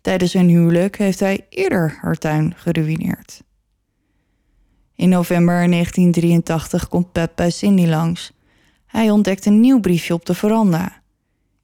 Tijdens 0.00 0.32
hun 0.32 0.48
huwelijk 0.48 0.98
heeft 0.98 1.20
hij 1.20 1.46
eerder 1.48 1.98
haar 2.00 2.16
tuin 2.16 2.54
geruïneerd. 2.56 3.42
In 4.94 5.08
november 5.08 5.68
1983 5.70 6.88
komt 6.88 7.12
Pep 7.12 7.32
bij 7.34 7.50
Cindy 7.50 7.86
langs. 7.86 8.32
Hij 8.86 9.10
ontdekt 9.10 9.46
een 9.46 9.60
nieuw 9.60 9.80
briefje 9.80 10.14
op 10.14 10.26
de 10.26 10.34
veranda. 10.34 11.02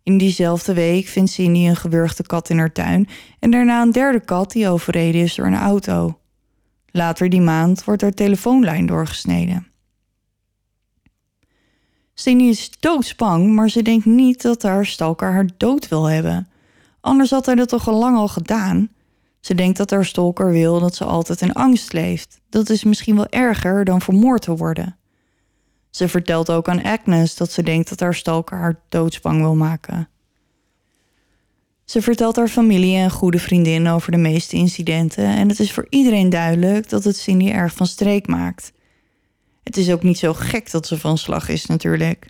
In 0.02 0.18
diezelfde 0.18 0.74
week 0.74 1.06
vindt 1.06 1.30
Cindy 1.30 1.68
een 1.68 1.76
gewurgde 1.76 2.22
kat 2.22 2.50
in 2.50 2.58
haar 2.58 2.72
tuin 2.72 3.08
en 3.38 3.50
daarna 3.50 3.82
een 3.82 3.92
derde 3.92 4.20
kat 4.20 4.52
die 4.52 4.68
overreden 4.68 5.20
is 5.20 5.34
door 5.34 5.46
een 5.46 5.54
auto. 5.54 6.18
Later 6.90 7.28
die 7.28 7.40
maand 7.40 7.84
wordt 7.84 8.02
haar 8.02 8.12
telefoonlijn 8.12 8.86
doorgesneden. 8.86 9.66
Cindy 12.14 12.44
is 12.44 12.70
doodsbang, 12.80 13.54
maar 13.54 13.70
ze 13.70 13.82
denkt 13.82 14.04
niet 14.04 14.42
dat 14.42 14.62
haar 14.62 14.86
stalker 14.86 15.32
haar 15.32 15.48
dood 15.56 15.88
wil 15.88 16.04
hebben. 16.04 16.48
Anders 17.00 17.30
had 17.30 17.46
hij 17.46 17.54
dat 17.54 17.68
toch 17.68 17.88
al 17.88 17.98
lang 17.98 18.16
al 18.16 18.28
gedaan. 18.28 18.88
Ze 19.40 19.54
denkt 19.54 19.76
dat 19.76 19.90
haar 19.90 20.04
stalker 20.04 20.50
wil 20.50 20.80
dat 20.80 20.94
ze 20.94 21.04
altijd 21.04 21.40
in 21.40 21.52
angst 21.52 21.92
leeft. 21.92 22.40
Dat 22.48 22.70
is 22.70 22.84
misschien 22.84 23.16
wel 23.16 23.28
erger 23.28 23.84
dan 23.84 24.00
vermoord 24.00 24.42
te 24.42 24.56
worden. 24.56 24.96
Ze 25.90 26.08
vertelt 26.08 26.50
ook 26.50 26.68
aan 26.68 26.82
Agnes 26.82 27.36
dat 27.36 27.52
ze 27.52 27.62
denkt 27.62 27.88
dat 27.88 28.00
haar 28.00 28.14
stalker 28.14 28.58
haar 28.58 28.80
doodsbang 28.88 29.40
wil 29.40 29.54
maken. 29.54 30.08
Ze 31.88 32.02
vertelt 32.02 32.36
haar 32.36 32.48
familie 32.48 32.96
en 32.96 33.10
goede 33.10 33.38
vriendin 33.38 33.88
over 33.88 34.12
de 34.12 34.18
meeste 34.18 34.56
incidenten 34.56 35.24
en 35.24 35.48
het 35.48 35.60
is 35.60 35.72
voor 35.72 35.86
iedereen 35.88 36.30
duidelijk 36.30 36.88
dat 36.88 37.04
het 37.04 37.16
Cindy 37.16 37.50
erg 37.50 37.72
van 37.72 37.86
streek 37.86 38.26
maakt. 38.26 38.72
Het 39.62 39.76
is 39.76 39.90
ook 39.90 40.02
niet 40.02 40.18
zo 40.18 40.34
gek 40.34 40.70
dat 40.70 40.86
ze 40.86 40.98
van 40.98 41.18
slag 41.18 41.48
is 41.48 41.66
natuurlijk. 41.66 42.28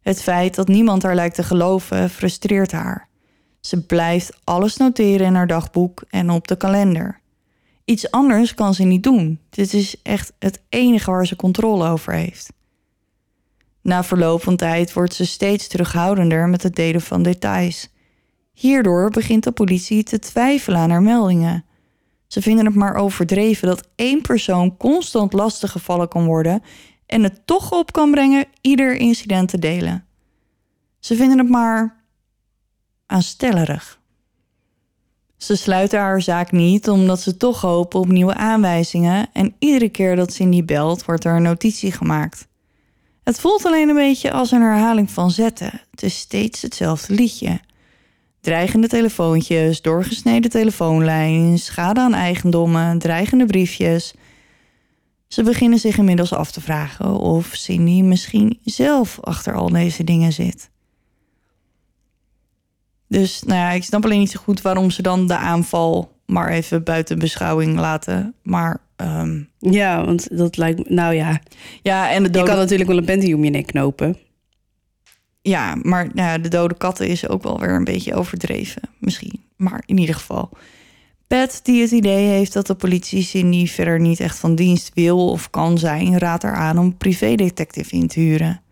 Het 0.00 0.22
feit 0.22 0.54
dat 0.54 0.68
niemand 0.68 1.02
haar 1.02 1.14
lijkt 1.14 1.34
te 1.34 1.42
geloven 1.42 2.10
frustreert 2.10 2.72
haar. 2.72 3.08
Ze 3.60 3.86
blijft 3.86 4.38
alles 4.44 4.76
noteren 4.76 5.26
in 5.26 5.34
haar 5.34 5.46
dagboek 5.46 6.04
en 6.10 6.30
op 6.30 6.48
de 6.48 6.56
kalender. 6.56 7.20
Iets 7.84 8.10
anders 8.10 8.54
kan 8.54 8.74
ze 8.74 8.82
niet 8.82 9.02
doen. 9.02 9.40
Dit 9.50 9.72
is 9.72 9.96
echt 10.02 10.32
het 10.38 10.62
enige 10.68 11.10
waar 11.10 11.26
ze 11.26 11.36
controle 11.36 11.88
over 11.88 12.12
heeft. 12.12 12.52
Na 13.82 14.04
verloop 14.04 14.42
van 14.42 14.56
tijd 14.56 14.92
wordt 14.92 15.14
ze 15.14 15.26
steeds 15.26 15.68
terughoudender 15.68 16.48
met 16.48 16.62
het 16.62 16.74
delen 16.74 17.00
van 17.00 17.22
details. 17.22 17.88
Hierdoor 18.58 19.10
begint 19.10 19.44
de 19.44 19.52
politie 19.52 20.02
te 20.02 20.18
twijfelen 20.18 20.78
aan 20.80 20.90
haar 20.90 21.02
meldingen. 21.02 21.64
Ze 22.26 22.42
vinden 22.42 22.66
het 22.66 22.74
maar 22.74 22.94
overdreven 22.94 23.68
dat 23.68 23.88
één 23.94 24.22
persoon 24.22 24.76
constant 24.76 25.32
lastiggevallen 25.32 26.08
kan 26.08 26.26
worden 26.26 26.62
en 27.06 27.22
het 27.22 27.46
toch 27.46 27.72
op 27.72 27.92
kan 27.92 28.10
brengen 28.10 28.44
ieder 28.60 28.96
incident 28.96 29.48
te 29.48 29.58
delen. 29.58 30.04
Ze 30.98 31.16
vinden 31.16 31.38
het 31.38 31.48
maar 31.48 32.04
aanstellerig. 33.06 34.00
Ze 35.36 35.56
sluiten 35.56 35.98
haar 35.98 36.22
zaak 36.22 36.52
niet 36.52 36.88
omdat 36.88 37.20
ze 37.20 37.36
toch 37.36 37.60
hopen 37.60 38.00
op 38.00 38.08
nieuwe 38.08 38.34
aanwijzingen 38.34 39.28
en 39.32 39.54
iedere 39.58 39.88
keer 39.88 40.16
dat 40.16 40.32
Cindy 40.32 40.64
belt 40.64 41.04
wordt 41.04 41.24
er 41.24 41.36
een 41.36 41.42
notitie 41.42 41.92
gemaakt. 41.92 42.46
Het 43.24 43.40
voelt 43.40 43.64
alleen 43.64 43.88
een 43.88 43.94
beetje 43.94 44.32
als 44.32 44.50
een 44.50 44.62
herhaling 44.62 45.10
van 45.10 45.30
zetten. 45.30 45.80
Het 45.90 46.02
is 46.02 46.18
steeds 46.18 46.62
hetzelfde 46.62 47.14
liedje. 47.14 47.60
Dreigende 48.40 48.88
telefoontjes, 48.88 49.82
doorgesneden 49.82 50.50
telefoonlijn, 50.50 51.58
schade 51.58 52.00
aan 52.00 52.14
eigendommen, 52.14 52.98
dreigende 52.98 53.46
briefjes. 53.46 54.14
Ze 55.28 55.42
beginnen 55.42 55.78
zich 55.78 55.98
inmiddels 55.98 56.32
af 56.32 56.50
te 56.50 56.60
vragen 56.60 57.12
of 57.12 57.50
Cindy 57.52 58.02
misschien 58.02 58.58
zelf 58.64 59.18
achter 59.20 59.54
al 59.54 59.68
deze 59.68 60.04
dingen 60.04 60.32
zit. 60.32 60.70
Dus 63.08 63.42
nou 63.42 63.58
ja, 63.58 63.70
ik 63.70 63.84
snap 63.84 64.04
alleen 64.04 64.18
niet 64.18 64.30
zo 64.30 64.40
goed 64.40 64.62
waarom 64.62 64.90
ze 64.90 65.02
dan 65.02 65.26
de 65.26 65.36
aanval 65.36 66.16
maar 66.26 66.48
even 66.48 66.82
buiten 66.82 67.18
beschouwing 67.18 67.78
laten. 67.78 68.34
Maar 68.42 68.80
ehm, 68.96 69.42
Ja, 69.58 70.04
want 70.04 70.36
dat 70.38 70.56
lijkt 70.56 70.78
me... 70.78 70.94
Nou 70.94 71.14
ja, 71.14 71.40
ja, 71.82 72.10
en 72.10 72.22
de 72.22 72.38
je 72.38 72.44
kan 72.44 72.56
natuurlijk 72.56 72.88
wel 72.88 72.98
een 72.98 73.04
panty 73.04 73.32
om 73.32 73.44
je 73.44 73.50
nek 73.50 73.66
knopen. 73.66 74.16
Ja, 75.48 75.76
maar 75.82 76.04
nou 76.14 76.28
ja, 76.28 76.38
de 76.38 76.48
dode 76.48 76.76
katten 76.76 77.08
is 77.08 77.28
ook 77.28 77.42
wel 77.42 77.60
weer 77.60 77.70
een 77.74 77.84
beetje 77.84 78.14
overdreven. 78.14 78.82
Misschien. 78.98 79.40
Maar 79.56 79.82
in 79.86 79.98
ieder 79.98 80.14
geval. 80.14 80.50
Pat, 81.26 81.60
die 81.62 81.80
het 81.82 81.90
idee 81.90 82.26
heeft 82.26 82.52
dat 82.52 82.66
de 82.66 82.74
politie 82.74 83.22
Cindy 83.22 83.66
verder 83.66 84.00
niet 84.00 84.20
echt 84.20 84.38
van 84.38 84.54
dienst 84.54 84.90
wil 84.94 85.30
of 85.30 85.50
kan 85.50 85.78
zijn, 85.78 86.18
raadt 86.18 86.42
haar 86.42 86.54
aan 86.54 86.78
om 86.78 86.84
een 86.84 86.96
privédetective 86.96 87.94
in 87.94 88.06
te 88.08 88.20
huren. 88.20 88.62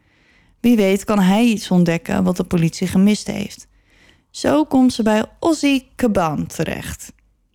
Wie 0.60 0.76
weet 0.76 1.04
kan 1.04 1.18
hij 1.18 1.44
iets 1.44 1.70
ontdekken 1.70 2.24
wat 2.24 2.36
de 2.36 2.44
politie 2.44 2.86
gemist 2.86 3.26
heeft. 3.26 3.66
Zo 4.30 4.64
komt 4.64 4.92
ze 4.92 5.02
bij 5.02 5.24
Ozzy 5.40 5.82
Caban 5.96 6.46
terecht. 6.46 7.12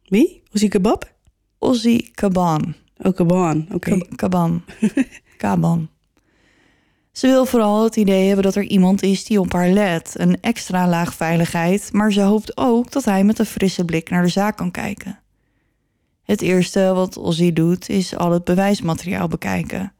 Wie? 0.07 0.43
Ozzy 0.53 0.67
Kebab? 0.67 1.13
Ozzy 1.59 2.11
Caban. 2.11 2.73
Oh, 2.97 3.15
Kaban. 3.15 3.67
Oké. 3.71 3.97
Ka- 3.97 4.05
Kaban. 4.15 4.63
Kaban. 5.37 5.89
Ze 7.11 7.27
wil 7.27 7.45
vooral 7.45 7.83
het 7.83 7.95
idee 7.95 8.25
hebben 8.25 8.43
dat 8.43 8.55
er 8.55 8.63
iemand 8.63 9.03
is 9.03 9.23
die 9.23 9.39
op 9.39 9.53
haar 9.53 9.69
let. 9.69 10.13
Een 10.17 10.41
extra 10.41 10.87
laag 10.87 11.13
veiligheid, 11.13 11.89
maar 11.93 12.11
ze 12.11 12.21
hoopt 12.21 12.57
ook 12.57 12.91
dat 12.91 13.05
hij 13.05 13.23
met 13.23 13.39
een 13.39 13.45
frisse 13.45 13.85
blik 13.85 14.09
naar 14.09 14.23
de 14.23 14.29
zaak 14.29 14.57
kan 14.57 14.71
kijken. 14.71 15.19
Het 16.23 16.41
eerste 16.41 16.93
wat 16.93 17.17
Ozzy 17.17 17.53
doet 17.53 17.89
is 17.89 18.15
al 18.15 18.31
het 18.31 18.43
bewijsmateriaal 18.43 19.27
bekijken. 19.27 19.93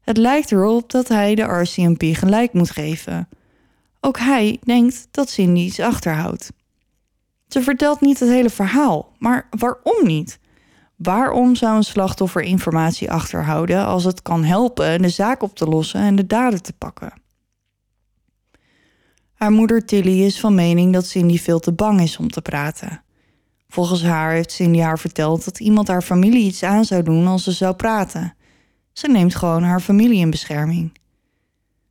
Het 0.00 0.16
lijkt 0.16 0.52
erop 0.52 0.90
dat 0.90 1.08
hij 1.08 1.34
de 1.34 1.42
RCMP 1.42 2.02
gelijk 2.16 2.52
moet 2.52 2.70
geven. 2.70 3.28
Ook 4.00 4.18
hij 4.18 4.58
denkt 4.64 5.08
dat 5.10 5.30
Cindy 5.30 5.60
iets 5.60 5.80
achterhoudt. 5.80 6.52
Ze 7.48 7.62
vertelt 7.62 8.00
niet 8.00 8.20
het 8.20 8.28
hele 8.28 8.50
verhaal, 8.50 9.12
maar 9.18 9.48
waarom 9.50 10.06
niet? 10.06 10.38
Waarom 11.02 11.54
zou 11.56 11.76
een 11.76 11.84
slachtoffer 11.84 12.42
informatie 12.42 13.10
achterhouden 13.10 13.86
als 13.86 14.04
het 14.04 14.22
kan 14.22 14.44
helpen 14.44 15.02
de 15.02 15.08
zaak 15.08 15.42
op 15.42 15.56
te 15.56 15.66
lossen 15.66 16.00
en 16.00 16.16
de 16.16 16.26
dader 16.26 16.60
te 16.60 16.72
pakken? 16.72 17.12
Haar 19.34 19.52
moeder 19.52 19.84
Tilly 19.84 20.22
is 20.22 20.40
van 20.40 20.54
mening 20.54 20.92
dat 20.92 21.06
Cindy 21.06 21.38
veel 21.38 21.58
te 21.58 21.72
bang 21.72 22.00
is 22.00 22.16
om 22.16 22.30
te 22.30 22.42
praten. 22.42 23.02
Volgens 23.68 24.02
haar 24.02 24.32
heeft 24.32 24.52
Cindy 24.52 24.78
haar 24.78 24.98
verteld 24.98 25.44
dat 25.44 25.60
iemand 25.60 25.88
haar 25.88 26.02
familie 26.02 26.44
iets 26.44 26.62
aan 26.62 26.84
zou 26.84 27.02
doen 27.02 27.26
als 27.26 27.44
ze 27.44 27.52
zou 27.52 27.74
praten. 27.74 28.34
Ze 28.92 29.08
neemt 29.08 29.34
gewoon 29.34 29.62
haar 29.62 29.80
familie 29.80 30.20
in 30.20 30.30
bescherming. 30.30 30.92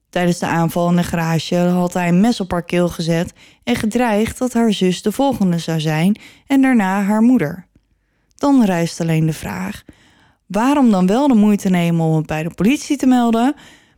Tijdens 0.10 0.40
de 0.40 0.46
aanval 0.46 0.90
in 0.90 0.96
de 0.96 1.04
garage 1.04 1.56
had 1.56 1.94
hij 1.94 2.08
een 2.08 2.22
mes 2.22 2.40
op 2.40 2.52
haar 2.52 2.66
keel 2.66 2.90
gezet 2.90 3.34
en 3.64 3.76
gedreigd 3.76 4.38
dat 4.38 4.54
haar 4.54 4.74
zus 4.74 5.02
de 5.02 5.12
volgende 5.12 5.58
zou 5.58 5.80
zijn 5.80 6.20
en 6.48 6.62
daarna 6.62 7.02
haar 7.04 7.22
moeder. 7.22 7.70
Dan 8.42 8.64
rijst 8.64 9.02
alleen 9.02 9.26
de 9.26 9.34
vraag: 9.34 9.84
waarom 10.46 10.92
dan 10.92 11.08
wel 11.08 11.28
de 11.28 11.34
moeite 11.34 11.70
nemen 11.70 12.06
om 12.06 12.16
het 12.16 12.26
bij 12.26 12.44
de 12.44 12.54
politie 12.54 12.98
te 12.98 13.06
melden 13.06 13.56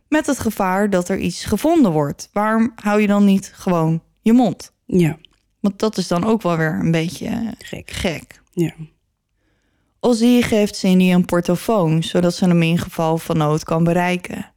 met 0.08 0.26
het 0.26 0.38
gevaar 0.38 0.90
dat 0.90 1.08
er 1.08 1.18
iets 1.18 1.44
gevonden 1.44 1.92
wordt? 1.92 2.28
Waarom 2.32 2.72
hou 2.74 3.00
je 3.00 3.06
dan 3.06 3.24
niet 3.24 3.52
gewoon 3.54 4.02
je 4.20 4.32
mond? 4.32 4.72
Ja, 4.86 5.18
Want 5.60 5.78
dat 5.78 5.96
is 5.96 6.08
dan 6.08 6.24
ook 6.24 6.42
wel 6.42 6.56
weer 6.56 6.78
een 6.80 6.90
beetje 6.90 7.54
gek. 7.58 7.90
gek. 7.90 8.40
Ja. 8.52 8.72
Ozzy 10.00 10.42
geeft 10.42 10.76
Cindy 10.76 11.12
een 11.12 11.24
portofoon, 11.24 12.02
zodat 12.02 12.34
ze 12.34 12.44
hem 12.44 12.62
in 12.62 12.78
geval 12.78 13.18
van 13.18 13.36
nood 13.36 13.64
kan 13.64 13.84
bereiken. 13.84 14.52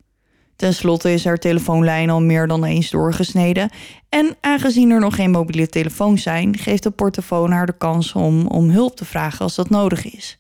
Ten 0.58 0.74
slotte 0.74 1.14
is 1.14 1.26
haar 1.26 1.38
telefoonlijn 1.38 2.10
al 2.10 2.22
meer 2.22 2.48
dan 2.48 2.64
eens 2.64 2.90
doorgesneden. 2.90 3.70
En 4.10 4.36
aangezien 4.42 4.92
er 4.92 5.00
nog 5.00 5.16
geen 5.16 5.32
mobiele 5.32 5.68
telefoons 5.68 6.24
zijn, 6.24 6.58
geeft 6.58 6.84
de 6.84 6.92
portofoon 6.92 7.52
haar 7.52 7.66
de 7.66 7.78
kans 7.78 8.14
om, 8.14 8.48
om 8.48 8.70
hulp 8.70 8.96
te 8.96 9.06
vragen 9.06 9.40
als 9.40 9.56
dat 9.56 9.70
nodig 9.70 10.14
is. 10.14 10.40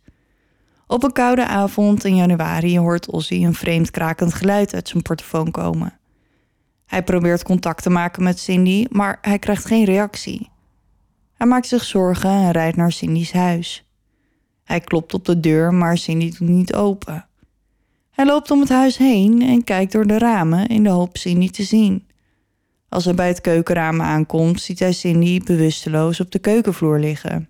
Op 0.87 1.03
een 1.03 1.11
koude 1.11 1.45
avond 1.45 2.03
in 2.03 2.15
januari 2.15 2.79
hoort 2.79 3.11
Ozzy 3.11 3.43
een 3.43 3.53
vreemd 3.53 3.91
krakend 3.91 4.33
geluid 4.33 4.73
uit 4.73 4.87
zijn 4.87 5.01
portofoon 5.01 5.51
komen. 5.51 5.99
Hij 6.85 7.03
probeert 7.03 7.43
contact 7.43 7.83
te 7.83 7.89
maken 7.89 8.23
met 8.23 8.39
Cindy, 8.39 8.85
maar 8.89 9.17
hij 9.21 9.39
krijgt 9.39 9.65
geen 9.65 9.85
reactie. 9.85 10.49
Hij 11.33 11.47
maakt 11.47 11.67
zich 11.67 11.83
zorgen 11.83 12.29
en 12.29 12.51
rijdt 12.51 12.77
naar 12.77 12.91
Cindy's 12.91 13.31
huis. 13.31 13.85
Hij 14.63 14.79
klopt 14.79 15.13
op 15.13 15.25
de 15.25 15.39
deur, 15.39 15.73
maar 15.73 15.97
Cindy 15.97 16.29
doet 16.37 16.49
niet 16.49 16.73
open. 16.73 17.26
Hij 18.17 18.25
loopt 18.25 18.51
om 18.51 18.59
het 18.59 18.69
huis 18.69 18.97
heen 18.97 19.41
en 19.41 19.63
kijkt 19.63 19.91
door 19.91 20.07
de 20.07 20.17
ramen 20.17 20.67
in 20.67 20.83
de 20.83 20.89
hoop 20.89 21.17
Cindy 21.17 21.49
te 21.49 21.63
zien. 21.63 22.07
Als 22.89 23.05
hij 23.05 23.13
bij 23.13 23.27
het 23.27 23.41
keukenraam 23.41 24.01
aankomt, 24.01 24.61
ziet 24.61 24.79
hij 24.79 24.93
Cindy 24.93 25.39
bewusteloos 25.43 26.19
op 26.19 26.31
de 26.31 26.39
keukenvloer 26.39 26.99
liggen. 26.99 27.49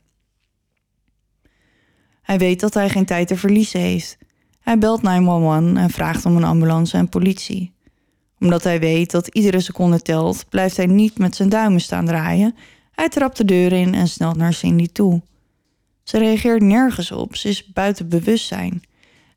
Hij 2.22 2.38
weet 2.38 2.60
dat 2.60 2.74
hij 2.74 2.90
geen 2.90 3.06
tijd 3.06 3.28
te 3.28 3.38
verliezen 3.38 3.80
heeft. 3.80 4.18
Hij 4.60 4.78
belt 4.78 5.02
911 5.02 5.84
en 5.84 5.90
vraagt 5.90 6.26
om 6.26 6.36
een 6.36 6.44
ambulance 6.44 6.98
en 6.98 7.10
politie. 7.10 7.74
Omdat 8.40 8.64
hij 8.64 8.80
weet 8.80 9.12
dat 9.12 9.28
iedere 9.28 9.60
seconde 9.60 10.02
telt, 10.02 10.46
blijft 10.50 10.78
hij 10.78 10.86
niet 10.86 11.18
met 11.18 11.36
zijn 11.36 11.50
duimen 11.50 11.82
staan 11.82 12.06
draaien. 12.06 12.56
Hij 12.92 13.10
trapt 13.10 13.38
de 13.38 13.46
deur 13.46 13.72
in 13.72 13.94
en 13.94 14.08
snelt 14.08 14.38
naar 14.38 14.54
Cindy 14.54 14.88
toe. 14.88 15.22
Ze 16.04 16.18
reageert 16.18 16.62
nergens 16.62 17.12
op, 17.12 17.36
ze 17.36 17.50
is 17.50 17.72
buiten 17.72 18.10
bewustzijn. 18.10 18.82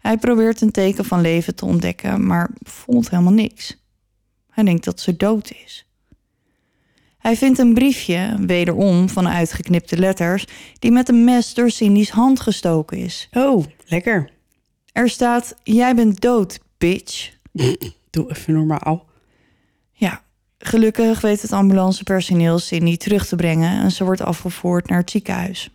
Hij 0.00 0.16
probeert 0.18 0.60
een 0.60 0.70
teken 0.70 1.04
van 1.04 1.20
leven 1.20 1.54
te 1.54 1.64
ontdekken, 1.64 2.26
maar 2.26 2.50
voelt 2.62 3.10
helemaal 3.10 3.32
niks. 3.32 3.76
Hij 4.50 4.64
denkt 4.64 4.84
dat 4.84 5.00
ze 5.00 5.16
dood 5.16 5.52
is. 5.64 5.84
Hij 7.18 7.36
vindt 7.36 7.58
een 7.58 7.74
briefje, 7.74 8.36
wederom 8.40 9.08
van 9.08 9.28
uitgeknipte 9.28 9.98
letters, 9.98 10.46
die 10.78 10.90
met 10.90 11.08
een 11.08 11.24
mes 11.24 11.54
door 11.54 11.70
Cindy's 11.70 12.10
hand 12.10 12.40
gestoken 12.40 12.98
is. 12.98 13.28
Oh, 13.32 13.64
lekker. 13.86 14.30
Er 14.92 15.08
staat: 15.08 15.54
Jij 15.62 15.94
bent 15.94 16.20
dood, 16.20 16.58
bitch. 16.78 17.32
Doe 18.10 18.30
even 18.30 18.54
normaal. 18.54 19.08
Ja, 19.92 20.22
gelukkig 20.58 21.20
weet 21.20 21.42
het 21.42 21.52
ambulancepersoneel 21.52 22.58
Cindy 22.58 22.96
terug 22.96 23.26
te 23.26 23.36
brengen 23.36 23.82
en 23.82 23.90
ze 23.90 24.04
wordt 24.04 24.20
afgevoerd 24.20 24.88
naar 24.88 24.98
het 24.98 25.10
ziekenhuis. 25.10 25.70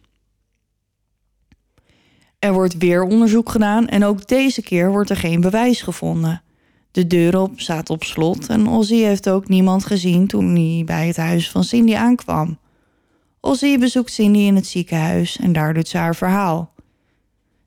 Er 2.39 2.53
wordt 2.53 2.77
weer 2.77 3.03
onderzoek 3.03 3.49
gedaan 3.49 3.87
en 3.87 4.03
ook 4.03 4.27
deze 4.27 4.61
keer 4.61 4.91
wordt 4.91 5.09
er 5.09 5.17
geen 5.17 5.41
bewijs 5.41 5.81
gevonden. 5.81 6.41
De 6.91 7.07
deur 7.07 7.39
op 7.39 7.59
staat 7.59 7.89
op 7.89 8.03
slot 8.03 8.47
en 8.47 8.67
Ozzy 8.67 8.95
heeft 8.95 9.29
ook 9.29 9.47
niemand 9.47 9.85
gezien 9.85 10.27
toen 10.27 10.55
hij 10.55 10.83
bij 10.85 11.07
het 11.07 11.17
huis 11.17 11.51
van 11.51 11.63
Cindy 11.63 11.95
aankwam. 11.95 12.57
Ozzy 13.39 13.77
bezoekt 13.77 14.11
Cindy 14.11 14.39
in 14.39 14.55
het 14.55 14.67
ziekenhuis 14.67 15.37
en 15.37 15.53
daar 15.53 15.73
doet 15.73 15.87
ze 15.87 15.97
haar 15.97 16.15
verhaal. 16.15 16.73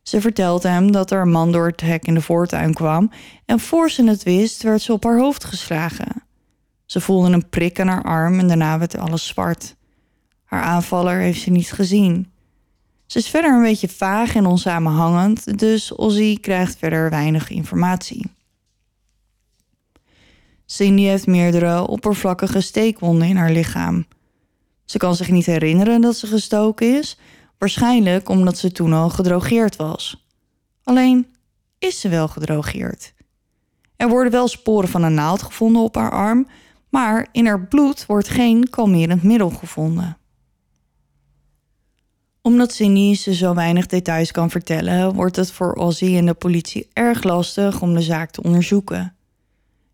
Ze 0.02 0.20
vertelt 0.20 0.62
hem 0.62 0.92
dat 0.92 1.10
er 1.10 1.20
een 1.20 1.30
man 1.30 1.52
door 1.52 1.66
het 1.66 1.80
hek 1.80 2.06
in 2.06 2.14
de 2.14 2.20
voortuin 2.20 2.74
kwam 2.74 3.10
en 3.44 3.60
voor 3.60 3.90
ze 3.90 4.04
het 4.04 4.22
wist 4.22 4.62
werd 4.62 4.82
ze 4.82 4.92
op 4.92 5.04
haar 5.04 5.18
hoofd 5.18 5.44
geslagen. 5.44 6.22
Ze 6.86 7.00
voelde 7.00 7.30
een 7.30 7.48
prik 7.48 7.80
aan 7.80 7.88
haar 7.88 8.02
arm 8.02 8.38
en 8.38 8.48
daarna 8.48 8.78
werd 8.78 8.98
alles 8.98 9.26
zwart. 9.26 9.76
Haar 10.44 10.62
aanvaller 10.62 11.18
heeft 11.18 11.40
ze 11.40 11.50
niet 11.50 11.72
gezien. 11.72 12.32
Ze 13.08 13.18
is 13.18 13.28
verder 13.28 13.54
een 13.54 13.62
beetje 13.62 13.88
vaag 13.88 14.34
en 14.34 14.46
onsamenhangend, 14.46 15.58
dus 15.58 15.94
Ozzy 15.94 16.40
krijgt 16.40 16.78
verder 16.78 17.10
weinig 17.10 17.50
informatie. 17.50 18.30
Cindy 20.66 21.02
heeft 21.02 21.26
meerdere 21.26 21.86
oppervlakkige 21.86 22.60
steekwonden 22.60 23.28
in 23.28 23.36
haar 23.36 23.50
lichaam. 23.50 24.06
Ze 24.84 24.98
kan 24.98 25.14
zich 25.14 25.30
niet 25.30 25.46
herinneren 25.46 26.00
dat 26.00 26.16
ze 26.16 26.26
gestoken 26.26 26.98
is, 26.98 27.18
waarschijnlijk 27.58 28.28
omdat 28.28 28.58
ze 28.58 28.72
toen 28.72 28.92
al 28.92 29.10
gedrogeerd 29.10 29.76
was. 29.76 30.26
Alleen 30.82 31.26
is 31.78 32.00
ze 32.00 32.08
wel 32.08 32.28
gedrogeerd. 32.28 33.14
Er 33.96 34.08
worden 34.08 34.32
wel 34.32 34.48
sporen 34.48 34.88
van 34.88 35.02
een 35.02 35.14
naald 35.14 35.42
gevonden 35.42 35.82
op 35.82 35.94
haar 35.94 36.10
arm, 36.10 36.46
maar 36.88 37.28
in 37.32 37.46
haar 37.46 37.66
bloed 37.66 38.06
wordt 38.06 38.28
geen 38.28 38.70
kalmerend 38.70 39.22
middel 39.22 39.50
gevonden 39.50 40.17
omdat 42.42 42.72
Cindy 42.72 43.14
ze 43.14 43.34
zo 43.34 43.54
weinig 43.54 43.86
details 43.86 44.30
kan 44.30 44.50
vertellen, 44.50 45.14
wordt 45.14 45.36
het 45.36 45.52
voor 45.52 45.72
Ozzy 45.74 46.16
en 46.16 46.26
de 46.26 46.34
politie 46.34 46.88
erg 46.92 47.22
lastig 47.22 47.82
om 47.82 47.94
de 47.94 48.02
zaak 48.02 48.30
te 48.30 48.42
onderzoeken. 48.42 49.14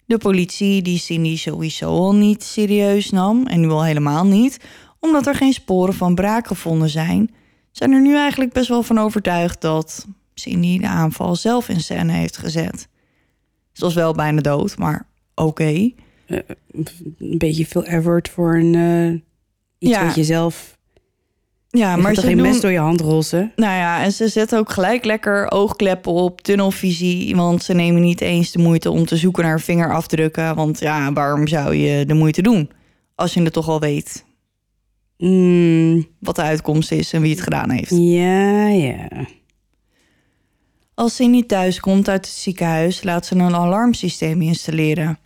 De 0.07 0.19
politie, 0.19 0.83
die 0.83 0.99
Cindy 0.99 1.37
sowieso 1.37 1.87
al 1.87 2.15
niet 2.15 2.43
serieus 2.43 3.11
nam, 3.11 3.47
en 3.47 3.61
nu 3.61 3.69
al 3.69 3.85
helemaal 3.85 4.27
niet, 4.27 4.61
omdat 5.01 5.27
er 5.27 5.35
geen 5.35 5.53
sporen 5.53 5.95
van 5.95 6.15
braak 6.15 6.47
gevonden 6.47 6.89
zijn, 6.89 7.31
zijn 7.71 7.93
er 7.93 8.01
nu 8.01 8.17
eigenlijk 8.17 8.53
best 8.53 8.69
wel 8.69 8.83
van 8.83 8.99
overtuigd 8.99 9.61
dat 9.61 10.07
Cindy 10.35 10.79
de 10.79 10.89
aanval 10.89 11.37
zelf 11.37 11.69
in 11.69 11.81
scène 11.81 12.13
heeft 12.13 12.37
gezet. 12.37 12.89
Ze 13.73 13.85
was 13.85 13.95
wel 13.95 14.13
bijna 14.13 14.41
dood, 14.41 14.79
maar 14.79 15.07
oké. 15.35 15.91
Een 16.27 17.39
beetje 17.39 17.67
veel 17.67 17.85
effort 17.85 18.29
voor 18.29 18.57
een 18.57 18.75
eh, 18.75 19.13
iets 19.79 19.99
Ja. 19.99 20.07
wat 20.07 20.15
je 20.15 20.25
zelf... 20.25 20.74
Ja, 21.75 21.95
Je 21.95 22.03
maar 22.03 22.15
ze 22.15 22.21
geen 22.21 22.37
doen... 22.37 22.47
mes 22.47 22.61
door 22.61 22.71
je 22.71 22.79
hand 22.79 23.01
rossen? 23.01 23.53
Nou 23.57 23.77
ja, 23.77 24.03
en 24.03 24.13
ze 24.13 24.29
zetten 24.29 24.59
ook 24.59 24.71
gelijk 24.71 25.05
lekker 25.05 25.51
oogkleppen 25.51 26.13
op, 26.13 26.41
tunnelvisie. 26.41 27.37
Want 27.37 27.63
ze 27.63 27.75
nemen 27.75 28.03
niet 28.03 28.21
eens 28.21 28.51
de 28.53 28.59
moeite 28.59 28.91
om 28.91 29.05
te 29.07 29.17
zoeken 29.17 29.45
naar 29.45 29.61
vingerafdrukken. 29.61 30.55
Want 30.55 30.79
ja, 30.79 31.13
waarom 31.13 31.47
zou 31.47 31.75
je 31.75 32.07
de 32.07 32.15
moeite 32.15 32.43
doen? 32.43 32.71
Als 33.15 33.35
je 33.35 33.43
het 33.43 33.53
toch 33.53 33.69
al 33.69 33.81
weet 33.81 34.25
Mm, 35.19 36.07
wat 36.21 36.37
de 36.37 36.43
uitkomst 36.43 36.93
is 36.93 37.13
en 37.13 37.21
wie 37.23 37.31
het 37.31 37.41
gedaan 37.41 37.71
heeft. 37.71 37.91
ja, 37.91 38.69
ja. 38.69 39.09
Als 40.95 41.15
Cindy 41.15 41.47
thuis 41.47 41.81
komt 41.81 42.09
uit 42.09 42.27
het 42.27 42.35
ziekenhuis, 42.35 43.03
laat 43.03 43.27
ze 43.27 43.35
een 43.35 43.55
alarmsysteem 43.55 44.43
installeren. 44.43 45.19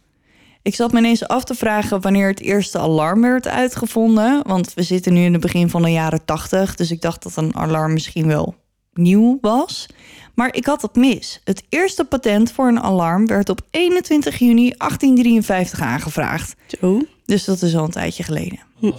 Ik 0.63 0.75
zat 0.75 0.93
me 0.93 0.99
ineens 0.99 1.29
af 1.29 1.45
te 1.45 1.55
vragen 1.55 2.01
wanneer 2.01 2.29
het 2.29 2.41
eerste 2.41 2.79
alarm 2.79 3.21
werd 3.21 3.49
uitgevonden. 3.49 4.43
Want 4.47 4.75
we 4.75 4.83
zitten 4.83 5.13
nu 5.13 5.25
in 5.25 5.33
het 5.33 5.43
begin 5.43 5.71
van 5.71 5.83
de 5.83 5.91
jaren 5.91 6.25
80. 6.25 6.75
Dus 6.75 6.91
ik 6.91 7.01
dacht 7.01 7.23
dat 7.23 7.37
een 7.37 7.57
alarm 7.57 7.93
misschien 7.93 8.27
wel 8.27 8.55
nieuw 8.93 9.39
was. 9.41 9.87
Maar 10.35 10.55
ik 10.55 10.67
had 10.67 10.83
het 10.83 10.95
mis. 10.95 11.41
Het 11.45 11.65
eerste 11.69 12.05
patent 12.05 12.53
voor 12.53 12.69
een 12.69 12.81
alarm 12.81 13.27
werd 13.27 13.49
op 13.49 13.61
21 13.71 14.39
juni 14.39 14.73
1853 14.77 15.81
aangevraagd. 15.81 16.55
Zo. 16.81 17.01
Dus 17.25 17.45
dat 17.45 17.63
is 17.63 17.77
al 17.77 17.85
een 17.85 17.91
tijdje 17.91 18.23
geleden. 18.23 18.59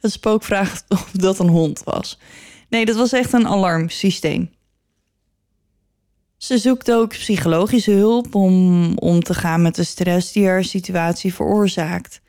Het 0.00 0.12
spook 0.12 0.44
vraagt 0.44 0.84
of 0.88 1.10
dat 1.12 1.38
een 1.38 1.48
hond 1.48 1.82
was. 1.84 2.18
Nee, 2.68 2.84
dat 2.84 2.96
was 2.96 3.12
echt 3.12 3.32
een 3.32 3.46
alarmsysteem. 3.46 4.50
Ze 6.42 6.58
zoekt 6.58 6.92
ook 6.92 7.08
psychologische 7.08 7.90
hulp 7.90 8.34
om 8.34 8.92
om 8.98 9.22
te 9.22 9.34
gaan 9.34 9.62
met 9.62 9.74
de 9.74 9.84
stress 9.84 10.32
die 10.32 10.46
haar 10.46 10.64
situatie 10.64 11.34
veroorzaakt. 11.34 12.20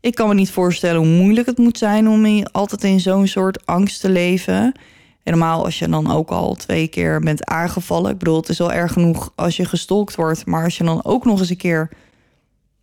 Ik 0.00 0.14
kan 0.14 0.28
me 0.28 0.34
niet 0.34 0.50
voorstellen 0.50 1.00
hoe 1.00 1.22
moeilijk 1.22 1.46
het 1.46 1.58
moet 1.58 1.78
zijn 1.78 2.08
om 2.08 2.42
altijd 2.42 2.84
in 2.84 3.00
zo'n 3.00 3.26
soort 3.26 3.66
angst 3.66 4.00
te 4.00 4.10
leven. 4.10 4.72
Helemaal 5.22 5.64
als 5.64 5.78
je 5.78 5.88
dan 5.88 6.12
ook 6.12 6.30
al 6.30 6.54
twee 6.54 6.88
keer 6.88 7.20
bent 7.20 7.44
aangevallen. 7.44 8.10
Ik 8.10 8.18
bedoel, 8.18 8.36
het 8.36 8.48
is 8.48 8.58
wel 8.58 8.72
erg 8.72 8.92
genoeg 8.92 9.32
als 9.34 9.56
je 9.56 9.64
gestolkt 9.64 10.14
wordt. 10.14 10.46
Maar 10.46 10.64
als 10.64 10.76
je 10.76 10.84
dan 10.84 11.04
ook 11.04 11.24
nog 11.24 11.38
eens 11.38 11.50
een 11.50 11.56
keer 11.56 11.90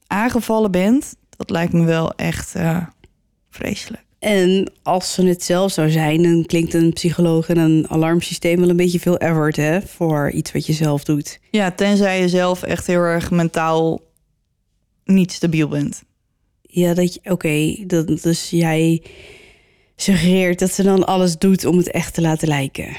aangevallen 0.08 0.72
bent, 0.72 1.16
dat 1.30 1.50
lijkt 1.50 1.74
me 1.74 1.84
wel 1.84 2.14
echt 2.14 2.56
eh, 2.56 2.78
vreselijk. 3.50 4.05
En 4.26 4.72
als 4.84 5.14
ze 5.14 5.26
het 5.26 5.44
zelf 5.44 5.72
zou 5.72 5.90
zijn, 5.90 6.24
dan 6.24 6.46
klinkt 6.46 6.74
een 6.74 6.94
psycholoog 6.94 7.50
en 7.50 7.58
een 7.58 7.90
alarmsysteem 7.90 8.60
wel 8.60 8.70
een 8.70 8.76
beetje 8.76 9.00
veel 9.00 9.18
effort, 9.18 9.56
hè? 9.56 9.82
Voor 9.82 10.32
iets 10.32 10.52
wat 10.52 10.66
je 10.66 10.74
zelf 10.74 11.04
doet. 11.04 11.40
Ja, 11.52 11.72
tenzij 11.72 12.22
je 12.22 12.30
zelf 12.30 12.64
echt 12.64 12.88
heel 12.88 13.02
erg 13.02 13.32
mentaal 13.32 14.02
niet 15.04 15.32
stabiel 15.32 15.68
bent. 15.68 16.04
Ja, 16.62 16.94
dat 16.94 17.14
je, 17.14 17.32
oké, 17.32 17.84
dat 17.88 18.08
dus 18.08 18.50
jij 18.50 19.04
suggereert 19.96 20.60
dat 20.60 20.72
ze 20.74 20.84
dan 20.84 21.06
alles 21.06 21.38
doet 21.38 21.66
om 21.66 21.78
het 21.78 21.92
echt 21.92 22.14
te 22.14 22.22
laten 22.22 22.48
lijken. 22.48 22.96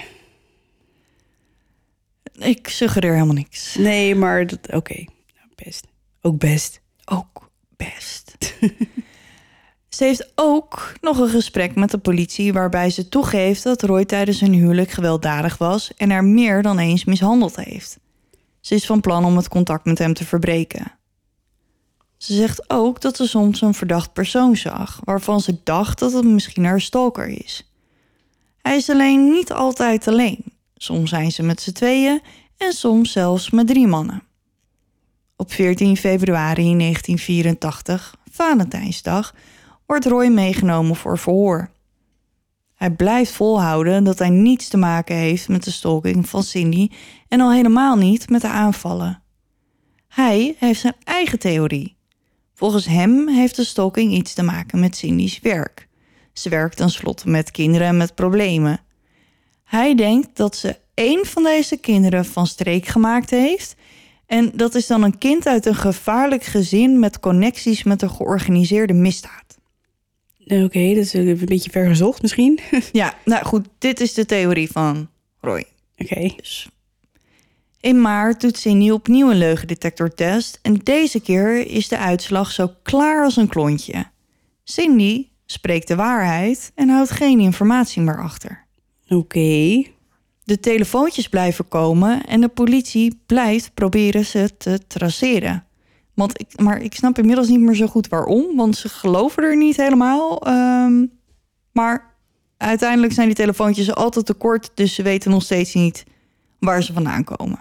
Ik 2.38 2.68
suggereer 2.68 3.12
helemaal 3.12 3.34
niks. 3.34 3.74
Nee, 3.74 4.14
maar 4.14 4.46
dat, 4.46 4.72
oké, 4.72 4.94
nou, 5.34 5.48
best. 5.54 5.86
Ook 6.20 6.38
best. 6.38 6.80
Ook 7.04 7.50
best. 7.76 8.36
ze 9.96 10.04
heeft 10.04 10.32
ook 10.34 10.92
nog 11.00 11.18
een 11.18 11.28
gesprek 11.28 11.74
met 11.74 11.90
de 11.90 11.98
politie 11.98 12.52
waarbij 12.52 12.90
ze 12.90 13.08
toegeeft 13.08 13.62
dat 13.62 13.82
Roy 13.82 14.04
tijdens 14.04 14.40
hun 14.40 14.52
huwelijk 14.52 14.90
gewelddadig 14.90 15.58
was 15.58 15.94
en 15.96 16.10
er 16.10 16.24
meer 16.24 16.62
dan 16.62 16.78
eens 16.78 17.04
mishandeld 17.04 17.56
heeft. 17.56 17.98
Ze 18.60 18.74
is 18.74 18.86
van 18.86 19.00
plan 19.00 19.24
om 19.24 19.36
het 19.36 19.48
contact 19.48 19.84
met 19.84 19.98
hem 19.98 20.14
te 20.14 20.24
verbreken. 20.24 20.92
Ze 22.16 22.34
zegt 22.34 22.70
ook 22.70 23.00
dat 23.00 23.16
ze 23.16 23.26
soms 23.26 23.60
een 23.60 23.74
verdacht 23.74 24.12
persoon 24.12 24.56
zag, 24.56 25.00
waarvan 25.04 25.40
ze 25.40 25.58
dacht 25.64 25.98
dat 25.98 26.12
het 26.12 26.24
misschien 26.24 26.64
haar 26.64 26.80
stalker 26.80 27.28
is. 27.28 27.70
Hij 28.62 28.76
is 28.76 28.90
alleen 28.90 29.30
niet 29.30 29.52
altijd 29.52 30.08
alleen. 30.08 30.44
Soms 30.74 31.10
zijn 31.10 31.32
ze 31.32 31.42
met 31.42 31.60
z'n 31.60 31.72
tweeën 31.72 32.20
en 32.56 32.72
soms 32.72 33.12
zelfs 33.12 33.50
met 33.50 33.66
drie 33.66 33.86
mannen. 33.86 34.22
Op 35.36 35.52
14 35.52 35.96
februari 35.96 36.76
1984, 36.76 38.14
Valentijnsdag, 38.30 39.34
wordt 39.86 40.06
Roy 40.06 40.26
meegenomen 40.26 40.96
voor 40.96 41.18
verhoor. 41.18 41.70
Hij 42.74 42.90
blijft 42.90 43.32
volhouden 43.32 44.04
dat 44.04 44.18
hij 44.18 44.30
niets 44.30 44.68
te 44.68 44.76
maken 44.76 45.16
heeft 45.16 45.48
met 45.48 45.64
de 45.64 45.70
stalking 45.70 46.28
van 46.28 46.42
Cindy 46.42 46.88
en 47.28 47.40
al 47.40 47.52
helemaal 47.52 47.96
niet 47.96 48.28
met 48.28 48.40
de 48.40 48.48
aanvallen. 48.48 49.22
Hij 50.08 50.56
heeft 50.58 50.80
zijn 50.80 50.96
eigen 51.04 51.38
theorie. 51.38 51.96
Volgens 52.54 52.86
hem 52.86 53.28
heeft 53.28 53.56
de 53.56 53.64
stalking 53.64 54.12
iets 54.12 54.34
te 54.34 54.42
maken 54.42 54.80
met 54.80 54.96
Cindy's 54.96 55.40
werk. 55.40 55.88
Ze 56.32 56.48
werkt 56.48 56.76
tenslotte 56.76 57.28
met 57.28 57.50
kinderen 57.50 57.96
met 57.96 58.14
problemen. 58.14 58.80
Hij 59.64 59.94
denkt 59.94 60.36
dat 60.36 60.56
ze 60.56 60.78
één 60.94 61.26
van 61.26 61.42
deze 61.42 61.76
kinderen 61.76 62.24
van 62.24 62.46
streek 62.46 62.86
gemaakt 62.86 63.30
heeft. 63.30 63.76
En 64.26 64.50
dat 64.54 64.74
is 64.74 64.86
dan 64.86 65.02
een 65.02 65.18
kind 65.18 65.46
uit 65.46 65.66
een 65.66 65.74
gevaarlijk 65.74 66.44
gezin 66.44 66.98
met 66.98 67.20
connecties 67.20 67.82
met 67.82 68.02
een 68.02 68.10
georganiseerde 68.10 68.92
misdaad. 68.92 69.55
Oké, 70.46 70.94
dat 70.94 71.04
is 71.04 71.12
een 71.12 71.40
beetje 71.44 71.70
ver 71.70 71.86
gezocht 71.86 72.22
misschien. 72.22 72.58
Ja, 72.92 73.14
nou 73.24 73.44
goed, 73.44 73.68
dit 73.78 74.00
is 74.00 74.14
de 74.14 74.26
theorie 74.26 74.70
van 74.70 75.08
Roy. 75.40 75.64
Oké. 75.96 76.32
Dus. 76.36 76.68
In 77.80 78.00
maart 78.00 78.40
doet 78.40 78.58
Cindy 78.58 78.90
opnieuw 78.90 79.30
een 79.30 79.38
leugendetectortest 79.38 80.58
en 80.62 80.74
deze 80.74 81.20
keer 81.20 81.66
is 81.66 81.88
de 81.88 81.98
uitslag 81.98 82.50
zo 82.50 82.74
klaar 82.82 83.24
als 83.24 83.36
een 83.36 83.48
klontje. 83.48 84.04
Cindy 84.64 85.26
spreekt 85.46 85.88
de 85.88 85.96
waarheid 85.96 86.72
en 86.74 86.88
houdt 86.88 87.10
geen 87.10 87.40
informatie 87.40 88.02
meer 88.02 88.22
achter. 88.22 88.66
Oké. 89.08 89.84
De 90.44 90.60
telefoontjes 90.60 91.28
blijven 91.28 91.68
komen 91.68 92.26
en 92.26 92.40
de 92.40 92.48
politie 92.48 93.20
blijft 93.26 93.74
proberen 93.74 94.24
ze 94.24 94.56
te 94.56 94.80
traceren. 94.86 95.65
Want 96.16 96.40
ik, 96.40 96.60
maar 96.60 96.80
ik 96.80 96.94
snap 96.94 97.18
inmiddels 97.18 97.48
niet 97.48 97.60
meer 97.60 97.74
zo 97.74 97.86
goed 97.86 98.08
waarom, 98.08 98.56
want 98.56 98.76
ze 98.76 98.88
geloven 98.88 99.42
er 99.42 99.56
niet 99.56 99.76
helemaal. 99.76 100.46
Ehm, 100.46 101.06
maar 101.72 102.14
uiteindelijk 102.56 103.12
zijn 103.12 103.26
die 103.26 103.36
telefoontjes 103.36 103.94
altijd 103.94 104.26
te 104.26 104.34
kort, 104.34 104.70
dus 104.74 104.94
ze 104.94 105.02
weten 105.02 105.30
nog 105.30 105.42
steeds 105.42 105.74
niet 105.74 106.04
waar 106.58 106.82
ze 106.82 106.92
vandaan 106.92 107.24
komen. 107.24 107.60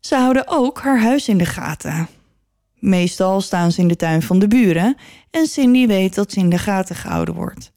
Ze 0.00 0.14
houden 0.14 0.48
ook 0.48 0.80
haar 0.80 1.00
huis 1.00 1.28
in 1.28 1.38
de 1.38 1.46
gaten. 1.46 2.08
Meestal 2.78 3.40
staan 3.40 3.72
ze 3.72 3.80
in 3.80 3.88
de 3.88 3.96
tuin 3.96 4.22
van 4.22 4.38
de 4.38 4.48
buren 4.48 4.96
en 5.30 5.46
Cindy 5.46 5.86
weet 5.86 6.14
dat 6.14 6.32
ze 6.32 6.38
in 6.38 6.50
de 6.50 6.58
gaten 6.58 6.96
gehouden 6.96 7.34
wordt. 7.34 7.72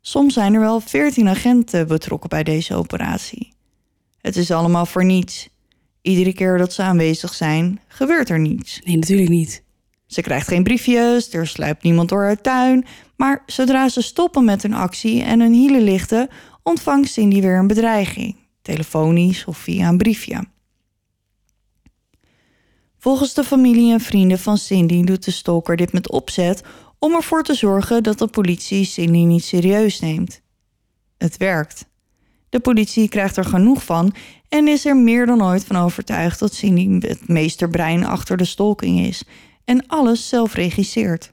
Soms 0.00 0.34
zijn 0.34 0.54
er 0.54 0.60
wel 0.60 0.80
veertien 0.80 1.28
agenten 1.28 1.86
betrokken 1.86 2.28
bij 2.28 2.42
deze 2.42 2.74
operatie. 2.74 3.52
Het 4.20 4.36
is 4.36 4.50
allemaal 4.50 4.86
voor 4.86 5.04
niets. 5.04 5.48
Iedere 6.08 6.32
keer 6.32 6.58
dat 6.58 6.72
ze 6.72 6.82
aanwezig 6.82 7.34
zijn, 7.34 7.80
gebeurt 7.88 8.28
er 8.28 8.38
niets. 8.38 8.80
Nee, 8.84 8.96
natuurlijk 8.96 9.28
niet. 9.28 9.62
Ze 10.06 10.20
krijgt 10.20 10.48
geen 10.48 10.62
briefjes, 10.62 11.32
er 11.32 11.46
sluipt 11.46 11.82
niemand 11.82 12.08
door 12.08 12.22
haar 12.22 12.40
tuin. 12.40 12.86
Maar 13.16 13.42
zodra 13.46 13.88
ze 13.88 14.02
stoppen 14.02 14.44
met 14.44 14.62
hun 14.62 14.74
actie 14.74 15.22
en 15.22 15.40
hun 15.40 15.52
hielen 15.52 15.82
lichten, 15.82 16.28
ontvangt 16.62 17.10
Cindy 17.10 17.40
weer 17.40 17.58
een 17.58 17.66
bedreiging. 17.66 18.36
Telefonisch 18.62 19.44
of 19.44 19.58
via 19.58 19.88
een 19.88 19.96
briefje. 19.96 20.44
Volgens 22.98 23.34
de 23.34 23.44
familie 23.44 23.92
en 23.92 24.00
vrienden 24.00 24.38
van 24.38 24.58
Cindy 24.58 25.04
doet 25.04 25.24
de 25.24 25.30
stalker 25.30 25.76
dit 25.76 25.92
met 25.92 26.10
opzet 26.10 26.62
om 26.98 27.14
ervoor 27.14 27.42
te 27.42 27.54
zorgen 27.54 28.02
dat 28.02 28.18
de 28.18 28.28
politie 28.28 28.84
Cindy 28.84 29.24
niet 29.24 29.44
serieus 29.44 30.00
neemt. 30.00 30.40
Het 31.18 31.36
werkt. 31.36 31.87
De 32.48 32.60
politie 32.60 33.08
krijgt 33.08 33.36
er 33.36 33.44
genoeg 33.44 33.84
van 33.84 34.14
en 34.48 34.68
is 34.68 34.84
er 34.84 34.96
meer 34.96 35.26
dan 35.26 35.42
ooit 35.42 35.64
van 35.64 35.76
overtuigd 35.76 36.38
dat 36.38 36.54
Cindy 36.54 37.06
het 37.06 37.28
meesterbrein 37.28 38.04
achter 38.04 38.36
de 38.36 38.44
stalking 38.44 39.00
is 39.00 39.22
en 39.64 39.86
alles 39.86 40.28
zelf 40.28 40.54
regisseert. 40.54 41.32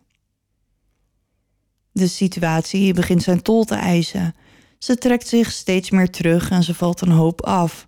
De 1.91 2.07
situatie 2.07 2.93
begint 2.93 3.23
zijn 3.23 3.41
tol 3.41 3.63
te 3.63 3.75
eisen. 3.75 4.35
Ze 4.77 4.97
trekt 4.97 5.27
zich 5.27 5.51
steeds 5.51 5.89
meer 5.89 6.09
terug 6.09 6.49
en 6.49 6.63
ze 6.63 6.73
valt 6.73 7.01
een 7.01 7.11
hoop 7.11 7.41
af. 7.41 7.87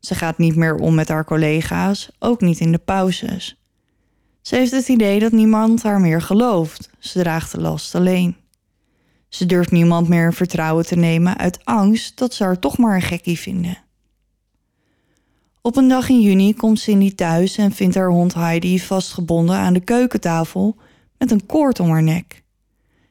Ze 0.00 0.14
gaat 0.14 0.38
niet 0.38 0.56
meer 0.56 0.74
om 0.74 0.94
met 0.94 1.08
haar 1.08 1.24
collega's, 1.24 2.10
ook 2.18 2.40
niet 2.40 2.60
in 2.60 2.72
de 2.72 2.78
pauzes. 2.78 3.56
Ze 4.42 4.56
heeft 4.56 4.70
het 4.70 4.88
idee 4.88 5.18
dat 5.18 5.32
niemand 5.32 5.82
haar 5.82 6.00
meer 6.00 6.22
gelooft. 6.22 6.90
Ze 6.98 7.18
draagt 7.18 7.52
de 7.52 7.60
last 7.60 7.94
alleen. 7.94 8.36
Ze 9.28 9.46
durft 9.46 9.70
niemand 9.70 10.08
meer 10.08 10.34
vertrouwen 10.34 10.86
te 10.86 10.96
nemen 10.96 11.38
uit 11.38 11.64
angst 11.64 12.18
dat 12.18 12.34
ze 12.34 12.44
haar 12.44 12.58
toch 12.58 12.78
maar 12.78 12.94
een 12.94 13.02
gekkie 13.02 13.38
vinden. 13.38 13.78
Op 15.62 15.76
een 15.76 15.88
dag 15.88 16.08
in 16.08 16.20
juni 16.20 16.54
komt 16.54 16.78
Cindy 16.78 17.14
thuis 17.14 17.56
en 17.56 17.72
vindt 17.72 17.94
haar 17.94 18.10
hond 18.10 18.34
Heidi 18.34 18.80
vastgebonden 18.80 19.56
aan 19.56 19.72
de 19.72 19.80
keukentafel 19.80 20.76
met 21.18 21.30
een 21.30 21.46
koord 21.46 21.80
om 21.80 21.90
haar 21.90 22.02
nek. 22.02 22.42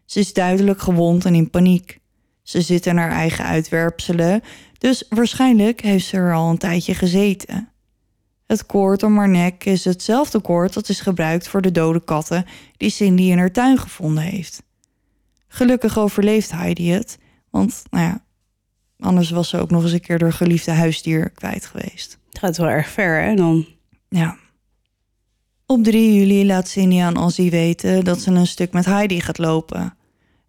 Ze 0.05 0.19
is 0.19 0.33
duidelijk 0.33 0.81
gewond 0.81 1.25
en 1.25 1.35
in 1.35 1.49
paniek. 1.49 1.99
Ze 2.43 2.61
zit 2.61 2.85
in 2.85 2.97
haar 2.97 3.11
eigen 3.11 3.45
uitwerpselen, 3.45 4.41
dus 4.77 5.03
waarschijnlijk 5.09 5.81
heeft 5.81 6.05
ze 6.05 6.17
er 6.17 6.33
al 6.33 6.49
een 6.49 6.57
tijdje 6.57 6.95
gezeten. 6.95 7.69
Het 8.45 8.65
koord 8.65 9.03
om 9.03 9.17
haar 9.17 9.29
nek 9.29 9.65
is 9.65 9.85
hetzelfde 9.85 10.39
koord 10.39 10.73
dat 10.73 10.89
is 10.89 10.99
gebruikt 10.99 11.47
voor 11.47 11.61
de 11.61 11.71
dode 11.71 12.03
katten 12.03 12.45
die 12.77 12.89
Cindy 12.89 13.23
in 13.23 13.37
haar 13.37 13.51
tuin 13.51 13.77
gevonden 13.77 14.23
heeft. 14.23 14.63
Gelukkig 15.47 15.97
overleeft 15.97 16.51
Heidi 16.51 16.91
het, 16.91 17.17
want 17.49 17.83
nou 17.89 18.03
ja, 18.03 18.23
anders 18.99 19.29
was 19.29 19.49
ze 19.49 19.57
ook 19.57 19.69
nog 19.69 19.83
eens 19.83 19.91
een 19.91 19.99
keer 19.99 20.21
haar 20.21 20.33
geliefde 20.33 20.71
huisdier 20.71 21.29
kwijt 21.29 21.65
geweest. 21.65 22.17
Het 22.29 22.39
gaat 22.39 22.57
wel 22.57 22.69
erg 22.69 22.87
ver, 22.87 23.21
hè? 23.21 23.35
Dan. 23.35 23.65
Ja. 24.09 24.37
Op 25.65 25.83
3 25.83 26.13
juli 26.13 26.45
laat 26.45 26.67
Cindy 26.67 27.01
aan 27.01 27.17
Ozzy 27.17 27.49
weten 27.49 28.03
dat 28.03 28.21
ze 28.21 28.31
een 28.31 28.47
stuk 28.47 28.71
met 28.71 28.85
Heidi 28.85 29.21
gaat 29.21 29.37
lopen. 29.37 29.97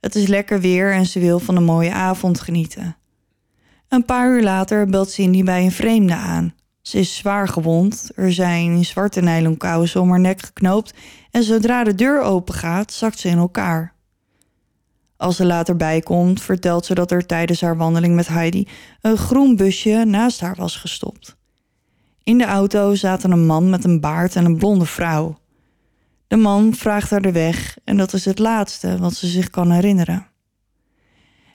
Het 0.01 0.15
is 0.15 0.27
lekker 0.27 0.61
weer 0.61 0.93
en 0.93 1.07
ze 1.07 1.21
wil 1.21 1.39
van 1.39 1.57
een 1.57 1.65
mooie 1.65 1.93
avond 1.93 2.41
genieten. 2.41 2.97
Een 3.89 4.05
paar 4.05 4.31
uur 4.31 4.43
later 4.43 4.87
belt 4.87 5.11
Cindy 5.11 5.43
bij 5.43 5.65
een 5.65 5.73
vreemde 5.73 6.15
aan. 6.15 6.55
Ze 6.83 6.99
is 6.99 7.17
zwaar 7.17 7.49
gewond. 7.49 8.11
Er 8.15 8.33
zijn 8.33 8.85
zwarte 8.85 9.21
nylon 9.21 9.57
kousen 9.57 10.01
om 10.01 10.11
haar 10.11 10.21
nek 10.21 10.43
geknoopt 10.43 10.95
en 11.31 11.43
zodra 11.43 11.85
de 11.85 11.95
deur 11.95 12.23
open 12.23 12.55
gaat, 12.55 12.93
zakt 12.93 13.19
ze 13.19 13.29
in 13.29 13.39
elkaar. 13.39 13.95
Als 15.19 15.37
ze 15.37 15.45
later 15.45 15.77
bijkomt, 15.77 16.43
vertelt 16.43 16.85
ze 16.85 16.95
dat 16.95 17.11
er 17.11 17.27
tijdens 17.27 17.61
haar 17.61 17.77
wandeling 17.77 18.15
met 18.15 18.29
Heidi 18.29 18.69
een 19.01 19.17
groen 19.17 19.57
busje 19.57 20.05
naast 20.07 20.41
haar 20.41 20.55
was 20.57 20.77
gestopt. 20.77 21.37
In 22.23 22.39
de 22.39 22.45
auto 22.45 22.95
zaten 22.95 23.31
een 23.31 23.47
man 23.47 23.71
met 23.71 23.85
een 23.85 24.01
baard 24.01 24.37
en 24.37 24.45
een 24.45 24.57
blonde 24.57 24.87
vrouw. 24.87 25.39
De 26.27 26.37
man 26.37 26.75
vraagt 26.75 27.11
haar 27.11 27.23
de 27.23 27.33
weg 27.33 27.77
en 27.85 27.97
dat 27.97 28.13
is 28.13 28.25
het 28.25 28.39
laatste 28.39 28.99
wat 28.99 29.15
ze 29.15 29.27
zich 29.27 29.51
kan 29.51 29.71
herinneren. 29.71 30.27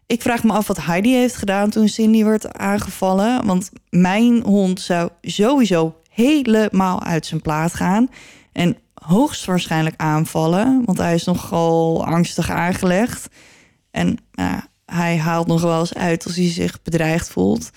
Ik 0.06 0.22
vraag 0.22 0.44
me 0.44 0.52
af 0.52 0.68
wat 0.68 0.86
Heidi 0.86 1.14
heeft 1.14 1.36
gedaan 1.36 1.70
toen 1.70 1.88
Cindy 1.88 2.24
werd 2.24 2.54
aangevallen. 2.54 3.46
Want 3.46 3.72
mijn 3.90 4.44
hond 4.44 4.82
zou 4.82 5.10
sowieso 5.22 5.96
helemaal 6.10 7.04
uit 7.04 7.26
zijn 7.26 7.42
plaat 7.42 7.74
gaan. 7.74 8.10
En 8.52 8.78
hoogstwaarschijnlijk 8.94 9.96
aanvallen. 9.98 10.82
Want 10.86 10.98
hij 10.98 11.14
is 11.14 11.24
nogal 11.24 12.06
angstig 12.06 12.50
aangelegd. 12.50 13.30
En 13.94 14.18
nou, 14.32 14.60
hij 14.86 15.18
haalt 15.18 15.48
nog 15.48 15.62
wel 15.62 15.80
eens 15.80 15.94
uit 15.94 16.26
als 16.26 16.36
hij 16.36 16.50
zich 16.50 16.82
bedreigd 16.82 17.30
voelt. 17.30 17.70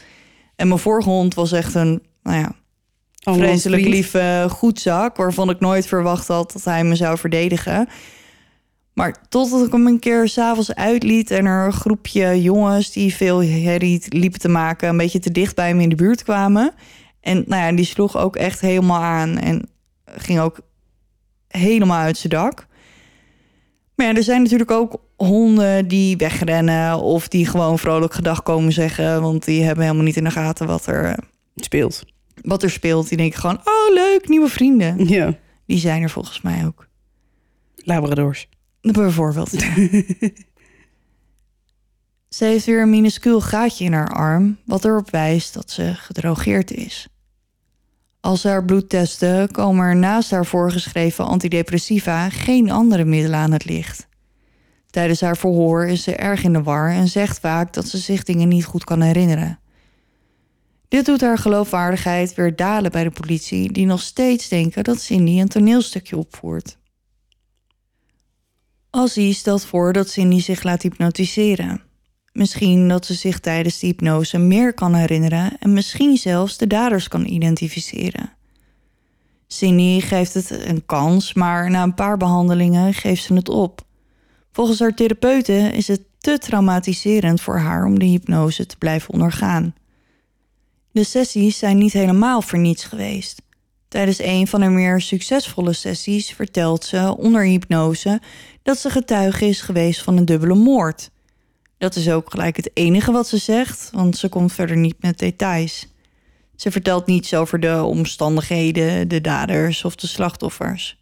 En 0.56 0.68
mijn 0.68 0.80
vorige 0.80 1.08
hond 1.08 1.34
was 1.34 1.52
echt 1.52 1.74
een, 1.74 2.02
nou 2.22 2.38
ja, 2.38 2.52
vreselijk 3.32 3.86
lieve 3.86 4.46
goedzak. 4.50 5.16
Waarvan 5.16 5.50
ik 5.50 5.60
nooit 5.60 5.86
verwacht 5.86 6.28
had 6.28 6.52
dat 6.52 6.64
hij 6.64 6.84
me 6.84 6.94
zou 6.94 7.18
verdedigen. 7.18 7.88
Maar 8.92 9.16
totdat 9.28 9.66
ik 9.66 9.72
hem 9.72 9.86
een 9.86 9.98
keer 9.98 10.28
s'avonds 10.28 10.74
uitliet 10.74 11.30
en 11.30 11.44
er 11.44 11.66
een 11.66 11.72
groepje 11.72 12.42
jongens 12.42 12.92
die 12.92 13.14
veel 13.14 13.42
herrie 13.42 14.02
liepen 14.08 14.40
te 14.40 14.48
maken, 14.48 14.88
een 14.88 14.96
beetje 14.96 15.18
te 15.18 15.32
dicht 15.32 15.54
bij 15.54 15.68
hem 15.68 15.80
in 15.80 15.88
de 15.88 15.94
buurt 15.94 16.22
kwamen. 16.22 16.72
En 17.20 17.44
nou 17.46 17.62
ja, 17.62 17.76
die 17.76 17.84
sloeg 17.84 18.16
ook 18.16 18.36
echt 18.36 18.60
helemaal 18.60 19.02
aan 19.02 19.38
en 19.38 19.68
ging 20.04 20.40
ook 20.40 20.60
helemaal 21.48 22.00
uit 22.00 22.16
zijn 22.16 22.32
dak. 22.32 22.66
Maar 23.96 24.06
ja, 24.06 24.14
er 24.14 24.22
zijn 24.22 24.42
natuurlijk 24.42 24.70
ook 24.70 25.02
honden 25.16 25.88
die 25.88 26.16
wegrennen 26.16 27.00
of 27.00 27.28
die 27.28 27.46
gewoon 27.46 27.78
vrolijk 27.78 28.14
gedag 28.14 28.42
komen 28.42 28.72
zeggen, 28.72 29.22
want 29.22 29.44
die 29.44 29.62
hebben 29.62 29.84
helemaal 29.84 30.04
niet 30.04 30.16
in 30.16 30.24
de 30.24 30.30
gaten 30.30 30.66
wat 30.66 30.86
er 30.86 31.04
eh, 31.04 31.12
speelt. 31.56 32.04
Wat 32.42 32.62
er 32.62 32.70
speelt. 32.70 33.08
Die 33.08 33.16
denken 33.16 33.40
gewoon, 33.40 33.58
oh 33.58 33.94
leuk, 33.94 34.28
nieuwe 34.28 34.48
vrienden. 34.48 35.08
Ja, 35.08 35.34
Die 35.66 35.78
zijn 35.78 36.02
er 36.02 36.10
volgens 36.10 36.40
mij 36.40 36.66
ook. 36.66 36.88
Labradors. 37.76 38.48
Bijvoorbeeld. 38.80 39.50
ze 42.28 42.44
heeft 42.44 42.64
weer 42.64 42.82
een 42.82 42.90
minuscuul 42.90 43.40
gaatje 43.40 43.84
in 43.84 43.92
haar 43.92 44.14
arm, 44.14 44.58
wat 44.64 44.84
erop 44.84 45.10
wijst 45.10 45.54
dat 45.54 45.70
ze 45.70 45.94
gedrogeerd 45.94 46.70
is. 46.70 47.08
Als 48.26 48.42
haar 48.42 48.64
bloed 48.64 48.88
testen, 48.88 49.50
komen 49.50 49.86
er 49.86 49.96
naast 49.96 50.30
haar 50.30 50.46
voorgeschreven 50.46 51.26
antidepressiva 51.26 52.28
geen 52.28 52.70
andere 52.70 53.04
middelen 53.04 53.38
aan 53.38 53.52
het 53.52 53.64
licht. 53.64 54.08
Tijdens 54.90 55.20
haar 55.20 55.36
verhoor 55.36 55.86
is 55.86 56.02
ze 56.02 56.16
erg 56.16 56.42
in 56.42 56.52
de 56.52 56.62
war 56.62 56.90
en 56.90 57.08
zegt 57.08 57.40
vaak 57.40 57.72
dat 57.72 57.88
ze 57.88 57.98
zich 57.98 58.22
dingen 58.22 58.48
niet 58.48 58.64
goed 58.64 58.84
kan 58.84 59.00
herinneren. 59.00 59.58
Dit 60.88 61.06
doet 61.06 61.20
haar 61.20 61.38
geloofwaardigheid 61.38 62.34
weer 62.34 62.56
dalen 62.56 62.90
bij 62.90 63.04
de 63.04 63.10
politie, 63.10 63.72
die 63.72 63.86
nog 63.86 64.00
steeds 64.00 64.48
denken 64.48 64.84
dat 64.84 65.00
Cindy 65.00 65.40
een 65.40 65.48
toneelstukje 65.48 66.16
opvoert. 66.16 66.78
Ozzy 68.90 69.32
stelt 69.32 69.64
voor 69.64 69.92
dat 69.92 70.08
Cindy 70.08 70.40
zich 70.40 70.62
laat 70.62 70.82
hypnotiseren. 70.82 71.85
Misschien 72.36 72.88
dat 72.88 73.06
ze 73.06 73.14
zich 73.14 73.40
tijdens 73.40 73.78
de 73.78 73.86
hypnose 73.86 74.38
meer 74.38 74.74
kan 74.74 74.94
herinneren 74.94 75.56
en 75.58 75.72
misschien 75.72 76.16
zelfs 76.16 76.56
de 76.56 76.66
daders 76.66 77.08
kan 77.08 77.26
identificeren. 77.26 78.32
Cindy 79.46 80.00
geeft 80.00 80.34
het 80.34 80.50
een 80.50 80.86
kans, 80.86 81.34
maar 81.34 81.70
na 81.70 81.82
een 81.82 81.94
paar 81.94 82.16
behandelingen 82.16 82.94
geeft 82.94 83.22
ze 83.22 83.34
het 83.34 83.48
op. 83.48 83.80
Volgens 84.52 84.78
haar 84.78 84.94
therapeuten 84.94 85.72
is 85.72 85.88
het 85.88 86.00
te 86.18 86.38
traumatiserend 86.38 87.40
voor 87.40 87.58
haar 87.58 87.84
om 87.84 87.98
de 87.98 88.04
hypnose 88.04 88.66
te 88.66 88.76
blijven 88.76 89.12
ondergaan. 89.12 89.74
De 90.92 91.04
sessies 91.04 91.58
zijn 91.58 91.78
niet 91.78 91.92
helemaal 91.92 92.42
voor 92.42 92.58
niets 92.58 92.84
geweest. 92.84 93.42
Tijdens 93.88 94.18
een 94.20 94.46
van 94.46 94.60
haar 94.60 94.72
meer 94.72 95.00
succesvolle 95.00 95.72
sessies 95.72 96.32
vertelt 96.32 96.84
ze 96.84 97.16
onder 97.16 97.44
hypnose 97.44 98.20
dat 98.62 98.78
ze 98.78 98.90
getuige 98.90 99.46
is 99.46 99.60
geweest 99.60 100.02
van 100.02 100.16
een 100.16 100.24
dubbele 100.24 100.54
moord. 100.54 101.10
Dat 101.78 101.96
is 101.96 102.10
ook 102.10 102.30
gelijk 102.30 102.56
het 102.56 102.70
enige 102.74 103.12
wat 103.12 103.28
ze 103.28 103.36
zegt, 103.38 103.90
want 103.92 104.16
ze 104.16 104.28
komt 104.28 104.52
verder 104.52 104.76
niet 104.76 104.96
met 105.00 105.18
details. 105.18 105.86
Ze 106.56 106.70
vertelt 106.70 107.06
niets 107.06 107.34
over 107.34 107.60
de 107.60 107.82
omstandigheden, 107.82 109.08
de 109.08 109.20
daders 109.20 109.84
of 109.84 109.94
de 109.94 110.06
slachtoffers. 110.06 110.98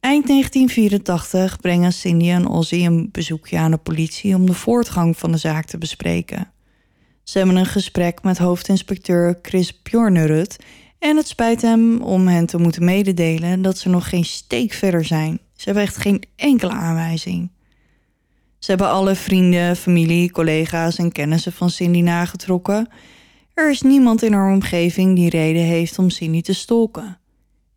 Eind 0.00 0.26
1984 0.26 1.60
brengen 1.60 1.92
Cindy 1.92 2.30
en 2.30 2.48
Ozzy 2.48 2.84
een 2.84 3.08
bezoekje 3.12 3.58
aan 3.58 3.70
de 3.70 3.76
politie 3.76 4.34
om 4.34 4.46
de 4.46 4.54
voortgang 4.54 5.18
van 5.18 5.32
de 5.32 5.38
zaak 5.38 5.66
te 5.66 5.78
bespreken. 5.78 6.52
Ze 7.22 7.38
hebben 7.38 7.56
een 7.56 7.66
gesprek 7.66 8.22
met 8.22 8.38
hoofdinspecteur 8.38 9.38
Chris 9.42 9.82
Bjornerud 9.82 10.56
en 10.98 11.16
het 11.16 11.28
spijt 11.28 11.62
hem 11.62 12.02
om 12.02 12.28
hen 12.28 12.46
te 12.46 12.58
moeten 12.58 12.84
mededelen 12.84 13.62
dat 13.62 13.78
ze 13.78 13.88
nog 13.88 14.08
geen 14.08 14.24
steek 14.24 14.72
verder 14.72 15.04
zijn. 15.04 15.40
Ze 15.56 15.64
hebben 15.64 15.82
echt 15.82 15.96
geen 15.96 16.22
enkele 16.36 16.72
aanwijzing. 16.72 17.50
Ze 18.60 18.70
hebben 18.70 18.88
alle 18.88 19.14
vrienden, 19.14 19.76
familie, 19.76 20.30
collega's 20.30 20.98
en 20.98 21.12
kennissen 21.12 21.52
van 21.52 21.70
Cindy 21.70 22.00
nagetrokken. 22.00 22.88
Er 23.54 23.70
is 23.70 23.82
niemand 23.82 24.22
in 24.22 24.32
haar 24.32 24.52
omgeving 24.52 25.16
die 25.16 25.30
reden 25.30 25.62
heeft 25.62 25.98
om 25.98 26.10
Cindy 26.10 26.40
te 26.40 26.52
stalken. 26.54 27.18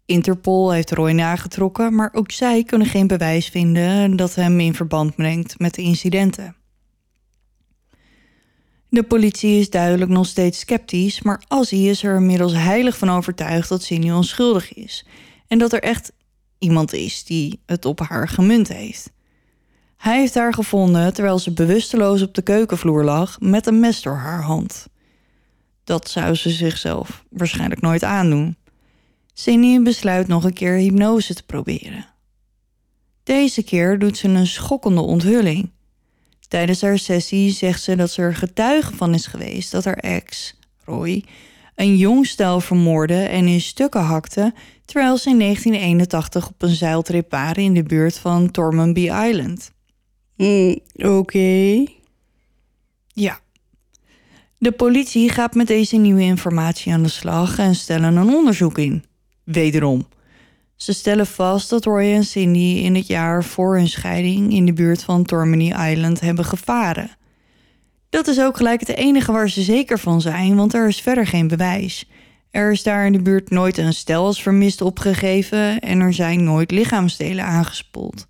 Interpol 0.06 0.72
heeft 0.72 0.92
Roy 0.92 1.12
nagetrokken, 1.12 1.96
maar 1.96 2.10
ook 2.14 2.32
zij 2.32 2.64
kunnen 2.64 2.88
geen 2.88 3.08
bewijs 3.08 3.48
vinden 3.48 4.16
dat 4.16 4.36
hem 4.36 4.60
in 4.60 4.74
verband 4.74 5.16
brengt 5.16 5.60
met 5.60 5.74
de 5.74 5.82
incidenten. 5.82 6.56
De 8.90 9.04
politie 9.04 9.60
is 9.60 9.70
duidelijk 9.70 10.12
nog 10.12 10.26
steeds 10.26 10.60
sceptisch, 10.60 11.22
maar 11.22 11.44
Ozzy 11.48 11.76
is 11.76 12.04
er 12.04 12.16
inmiddels 12.16 12.54
heilig 12.54 12.98
van 12.98 13.10
overtuigd 13.10 13.70
dat 13.70 13.84
Cindy 13.84 14.10
onschuldig 14.10 14.74
is 14.74 15.06
en 15.48 15.58
dat 15.58 15.74
er 15.74 15.82
echt 15.82 16.12
iemand 16.58 16.94
is 16.94 17.24
die 17.24 17.60
het 17.66 17.86
op 17.86 18.00
haar 18.00 18.28
gemunt 18.28 18.68
heeft. 18.68 19.13
Hij 20.04 20.20
heeft 20.20 20.36
haar 20.36 20.54
gevonden 20.54 21.14
terwijl 21.14 21.40
ze 21.40 21.52
bewusteloos 21.52 22.22
op 22.22 22.34
de 22.34 22.42
keukenvloer 22.42 23.04
lag 23.04 23.40
met 23.40 23.68
een 23.68 23.80
mes 23.80 24.02
door 24.02 24.16
haar 24.16 24.42
hand. 24.42 24.88
Dat 25.84 26.10
zou 26.10 26.36
ze 26.36 26.50
zichzelf 26.50 27.24
waarschijnlijk 27.30 27.82
nooit 27.82 28.04
aandoen. 28.04 28.58
Cindy 29.34 29.80
besluit 29.80 30.28
nog 30.28 30.44
een 30.44 30.54
keer 30.54 30.74
hypnose 30.74 31.34
te 31.34 31.44
proberen. 31.44 32.06
Deze 33.24 33.64
keer 33.64 34.00
doet 34.00 34.18
ze 34.18 34.28
een 34.28 34.48
schokkende 34.48 35.02
onthulling. 35.02 35.70
Tijdens 36.48 36.82
haar 36.82 37.00
sessie 37.00 37.52
zegt 37.52 37.82
ze 37.82 37.96
dat 37.96 38.12
ze 38.12 38.22
er 38.22 38.36
getuige 38.36 38.96
van 38.96 39.14
is 39.14 39.26
geweest 39.28 39.72
dat 39.72 39.86
haar 39.86 39.98
ex, 39.98 40.60
Roy, 40.86 41.24
een 41.76 41.98
jong 41.98 42.28
stel 42.28 42.60
vermoordde 42.60 43.24
en 43.24 43.48
in 43.48 43.62
stukken 43.62 44.02
hakte 44.02 44.54
terwijl 44.86 45.18
ze 45.18 45.30
in 45.30 45.40
1981 45.40 46.48
op 46.48 46.62
een 46.62 46.76
zeiltrip 46.76 47.32
waren 47.32 47.64
in 47.64 47.74
de 47.74 47.84
buurt 47.84 48.18
van 48.18 48.52
Tormenby 48.52 49.10
Island. 49.10 49.73
Mm, 50.44 50.80
Oké. 50.96 51.84
Ja. 53.08 53.40
De 54.58 54.72
politie 54.72 55.30
gaat 55.30 55.54
met 55.54 55.68
deze 55.68 55.96
nieuwe 55.96 56.22
informatie 56.22 56.94
aan 56.94 57.04
de 57.04 57.10
slag 57.10 57.58
en 57.58 57.76
stellen 57.76 58.16
een 58.16 58.34
onderzoek 58.34 58.78
in. 58.78 59.04
Wederom. 59.44 60.08
Ze 60.76 60.94
stellen 60.94 61.28
vast 61.28 61.70
dat 61.70 61.86
Roy 61.86 62.14
en 62.14 62.24
Cindy 62.24 62.82
in 62.84 62.96
het 62.96 63.08
jaar 63.08 63.44
voor 63.44 63.76
hun 63.76 63.88
scheiding 63.88 64.54
in 64.54 64.66
de 64.66 64.74
buurt 64.74 65.04
van 65.04 65.24
Tormeny 65.24 65.74
Island 65.92 66.20
hebben 66.20 66.46
gevaren. 66.46 67.18
Dat 68.10 68.28
is 68.28 68.42
ook 68.42 68.58
gelijk 68.58 68.80
het 68.80 68.96
enige 68.96 69.32
waar 69.32 69.50
ze 69.50 69.62
zeker 69.62 70.00
van 70.00 70.22
zijn, 70.22 70.56
want 70.56 70.74
er 70.74 70.88
is 70.88 71.02
verder 71.02 71.28
geen 71.28 71.48
bewijs. 71.48 72.10
Er 72.52 72.72
is 72.72 72.84
daar 72.84 73.06
in 73.06 73.12
de 73.12 73.22
buurt 73.22 73.50
nooit 73.50 73.78
een 73.78 73.94
stel 73.94 74.26
als 74.26 74.42
vermist 74.42 74.82
opgegeven 74.82 75.80
en 75.80 76.00
er 76.00 76.14
zijn 76.14 76.44
nooit 76.44 76.72
lichaamsdelen 76.72 77.46
aangespoeld. 77.46 78.28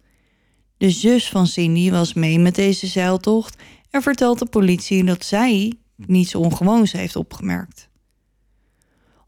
De 0.84 0.90
zus 0.90 1.30
van 1.30 1.48
Cindy 1.48 1.92
was 1.92 2.14
mee 2.14 2.40
met 2.40 2.56
deze 2.56 2.88
zeiltocht 2.88 3.56
en 3.90 4.02
vertelt 4.02 4.40
de 4.40 4.46
politie 4.46 5.04
dat 5.04 5.26
zij 5.26 5.74
niets 5.96 6.36
ongewoons 6.36 6.92
heeft 6.92 7.16
opgemerkt. 7.16 7.90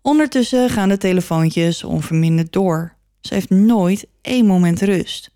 Ondertussen 0.02 0.70
gaan 0.70 0.90
de 0.90 0.98
telefoontjes 0.98 1.84
onverminderd 1.84 2.54
door. 2.54 2.96
Ze 3.22 3.34
heeft 3.34 3.50
nooit 3.50 4.08
één 4.22 4.46
moment 4.46 4.82
rust. 4.82 5.32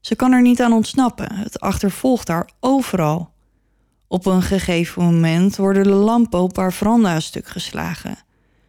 Ze 0.00 0.16
kan 0.16 0.32
er 0.32 0.42
niet 0.42 0.62
aan 0.62 0.72
ontsnappen. 0.72 1.34
Het 1.34 1.60
achtervolgt 1.60 2.28
haar 2.28 2.50
overal. 2.60 3.32
Op 4.08 4.26
een 4.26 4.42
gegeven 4.42 5.02
moment 5.02 5.56
worden 5.56 5.82
de 5.82 5.90
lampen 5.90 6.40
op 6.40 6.56
haar 6.56 6.72
veranda 6.72 7.20
stuk 7.20 7.48
geslagen. 7.48 8.18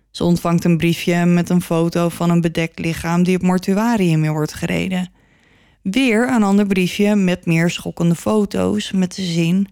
Ze 0.10 0.24
ontvangt 0.24 0.64
een 0.64 0.78
briefje 0.78 1.26
met 1.26 1.50
een 1.50 1.62
foto 1.62 2.10
van 2.10 2.30
een 2.30 2.42
bedekt 2.42 2.80
lichaam 2.80 3.24
die 3.24 3.36
op 3.36 3.42
mortuarium 3.42 4.28
wordt 4.28 4.54
gereden. 4.54 5.20
Weer 5.82 6.30
een 6.30 6.44
ander 6.44 6.66
briefje 6.66 7.16
met 7.16 7.46
meer 7.46 7.70
schokkende 7.70 8.16
foto's 8.16 8.92
met 8.92 9.16
de 9.16 9.22
zin: 9.22 9.68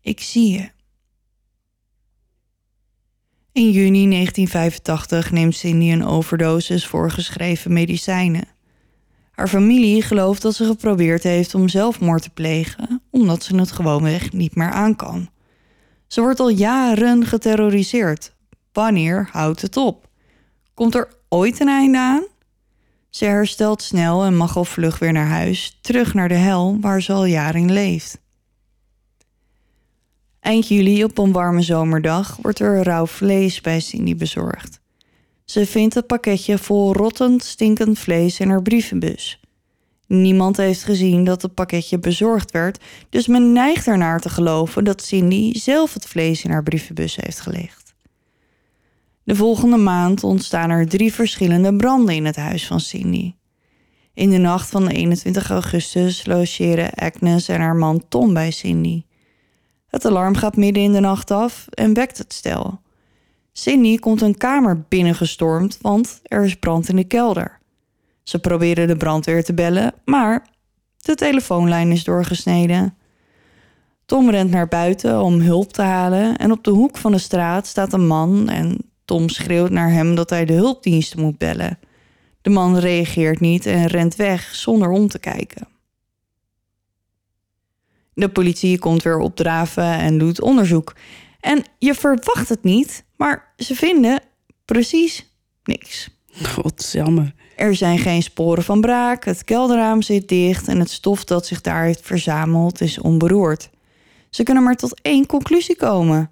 Ik 0.00 0.20
zie 0.20 0.52
je. 0.52 0.70
In 3.52 3.70
juni 3.70 4.08
1985 4.08 5.30
neemt 5.30 5.54
Cindy 5.54 5.92
een 5.92 6.04
overdosis 6.04 6.86
voor 6.86 7.10
geschreven 7.10 7.72
medicijnen. 7.72 8.48
Haar 9.30 9.48
familie 9.48 10.02
gelooft 10.02 10.42
dat 10.42 10.54
ze 10.54 10.64
geprobeerd 10.64 11.22
heeft 11.22 11.54
om 11.54 11.68
zelfmoord 11.68 12.22
te 12.22 12.30
plegen, 12.30 13.02
omdat 13.10 13.42
ze 13.42 13.56
het 13.56 13.72
gewoonweg 13.72 14.32
niet 14.32 14.54
meer 14.54 14.70
aan 14.70 14.96
kan. 14.96 15.28
Ze 16.06 16.20
wordt 16.20 16.40
al 16.40 16.48
jaren 16.48 17.26
geterroriseerd. 17.26 18.34
Wanneer 18.72 19.28
houdt 19.32 19.62
het 19.62 19.76
op? 19.76 20.08
Komt 20.74 20.94
er 20.94 21.08
ooit 21.28 21.60
een 21.60 21.68
einde 21.68 21.98
aan? 21.98 22.24
Ze 23.16 23.24
herstelt 23.24 23.82
snel 23.82 24.24
en 24.24 24.36
mag 24.36 24.56
al 24.56 24.64
vlug 24.64 24.98
weer 24.98 25.12
naar 25.12 25.26
huis, 25.26 25.78
terug 25.80 26.14
naar 26.14 26.28
de 26.28 26.34
hel 26.34 26.76
waar 26.80 27.02
ze 27.02 27.12
al 27.12 27.24
jaren 27.24 27.72
leeft. 27.72 28.20
Eind 30.40 30.68
juli 30.68 31.04
op 31.04 31.18
een 31.18 31.32
warme 31.32 31.62
zomerdag 31.62 32.38
wordt 32.42 32.58
er 32.58 32.82
rauw 32.82 33.06
vlees 33.06 33.60
bij 33.60 33.80
Cindy 33.80 34.16
bezorgd. 34.16 34.80
Ze 35.44 35.66
vindt 35.66 35.94
het 35.94 36.06
pakketje 36.06 36.58
vol 36.58 36.92
rottend, 36.92 37.44
stinkend 37.44 37.98
vlees 37.98 38.40
in 38.40 38.48
haar 38.48 38.62
brievenbus. 38.62 39.40
Niemand 40.06 40.56
heeft 40.56 40.84
gezien 40.84 41.24
dat 41.24 41.42
het 41.42 41.54
pakketje 41.54 41.98
bezorgd 41.98 42.50
werd, 42.50 42.84
dus 43.08 43.26
men 43.26 43.52
neigt 43.52 43.86
ernaar 43.86 44.20
te 44.20 44.28
geloven 44.28 44.84
dat 44.84 45.02
Cindy 45.02 45.58
zelf 45.58 45.94
het 45.94 46.06
vlees 46.06 46.44
in 46.44 46.50
haar 46.50 46.62
brievenbus 46.62 47.16
heeft 47.16 47.40
gelegd. 47.40 47.85
De 49.26 49.34
volgende 49.34 49.76
maand 49.76 50.24
ontstaan 50.24 50.70
er 50.70 50.88
drie 50.88 51.12
verschillende 51.12 51.76
branden 51.76 52.14
in 52.14 52.24
het 52.24 52.36
huis 52.36 52.66
van 52.66 52.80
Cindy. 52.80 53.34
In 54.14 54.30
de 54.30 54.38
nacht 54.38 54.68
van 54.68 54.86
21 54.86 55.50
augustus 55.50 56.26
logeren 56.26 56.94
Agnes 56.94 57.48
en 57.48 57.60
haar 57.60 57.76
man 57.76 58.02
Tom 58.08 58.34
bij 58.34 58.50
Cindy. 58.50 59.04
Het 59.86 60.04
alarm 60.04 60.34
gaat 60.34 60.56
midden 60.56 60.82
in 60.82 60.92
de 60.92 61.00
nacht 61.00 61.30
af 61.30 61.66
en 61.68 61.94
wekt 61.94 62.18
het 62.18 62.32
stel. 62.32 62.80
Cindy 63.52 63.98
komt 63.98 64.20
een 64.20 64.36
kamer 64.36 64.84
binnengestormd, 64.88 65.78
want 65.80 66.20
er 66.22 66.44
is 66.44 66.56
brand 66.56 66.88
in 66.88 66.96
de 66.96 67.04
kelder. 67.04 67.58
Ze 68.22 68.38
proberen 68.38 68.86
de 68.86 68.96
brandweer 68.96 69.44
te 69.44 69.54
bellen, 69.54 69.94
maar 70.04 70.46
de 70.96 71.14
telefoonlijn 71.14 71.92
is 71.92 72.04
doorgesneden. 72.04 72.96
Tom 74.04 74.30
rent 74.30 74.50
naar 74.50 74.68
buiten 74.68 75.22
om 75.22 75.40
hulp 75.40 75.72
te 75.72 75.82
halen 75.82 76.36
en 76.36 76.52
op 76.52 76.64
de 76.64 76.70
hoek 76.70 76.96
van 76.96 77.12
de 77.12 77.18
straat 77.18 77.66
staat 77.66 77.92
een 77.92 78.06
man 78.06 78.48
en 78.48 78.85
Tom 79.06 79.28
schreeuwt 79.28 79.70
naar 79.70 79.90
hem 79.90 80.14
dat 80.14 80.30
hij 80.30 80.44
de 80.44 80.52
hulpdiensten 80.52 81.20
moet 81.20 81.38
bellen. 81.38 81.78
De 82.42 82.50
man 82.50 82.78
reageert 82.78 83.40
niet 83.40 83.66
en 83.66 83.86
rent 83.86 84.16
weg 84.16 84.54
zonder 84.54 84.90
om 84.90 85.08
te 85.08 85.18
kijken. 85.18 85.68
De 88.14 88.28
politie 88.28 88.78
komt 88.78 89.02
weer 89.02 89.18
opdraven 89.18 89.98
en 89.98 90.18
doet 90.18 90.40
onderzoek. 90.40 90.94
En 91.40 91.64
je 91.78 91.94
verwacht 91.94 92.48
het 92.48 92.62
niet, 92.62 93.04
maar 93.16 93.52
ze 93.56 93.74
vinden 93.74 94.20
precies 94.64 95.26
niks. 95.64 96.08
Godsamme. 96.54 97.34
Er 97.56 97.74
zijn 97.74 97.98
geen 97.98 98.22
sporen 98.22 98.62
van 98.62 98.80
braak, 98.80 99.24
het 99.24 99.44
kelderraam 99.44 100.02
zit 100.02 100.28
dicht 100.28 100.68
en 100.68 100.78
het 100.78 100.90
stof 100.90 101.24
dat 101.24 101.46
zich 101.46 101.60
daar 101.60 101.84
heeft 101.84 102.06
verzameld 102.06 102.80
is 102.80 102.98
onberoerd. 102.98 103.70
Ze 104.30 104.42
kunnen 104.42 104.62
maar 104.62 104.76
tot 104.76 105.00
één 105.02 105.26
conclusie 105.26 105.76
komen. 105.76 106.30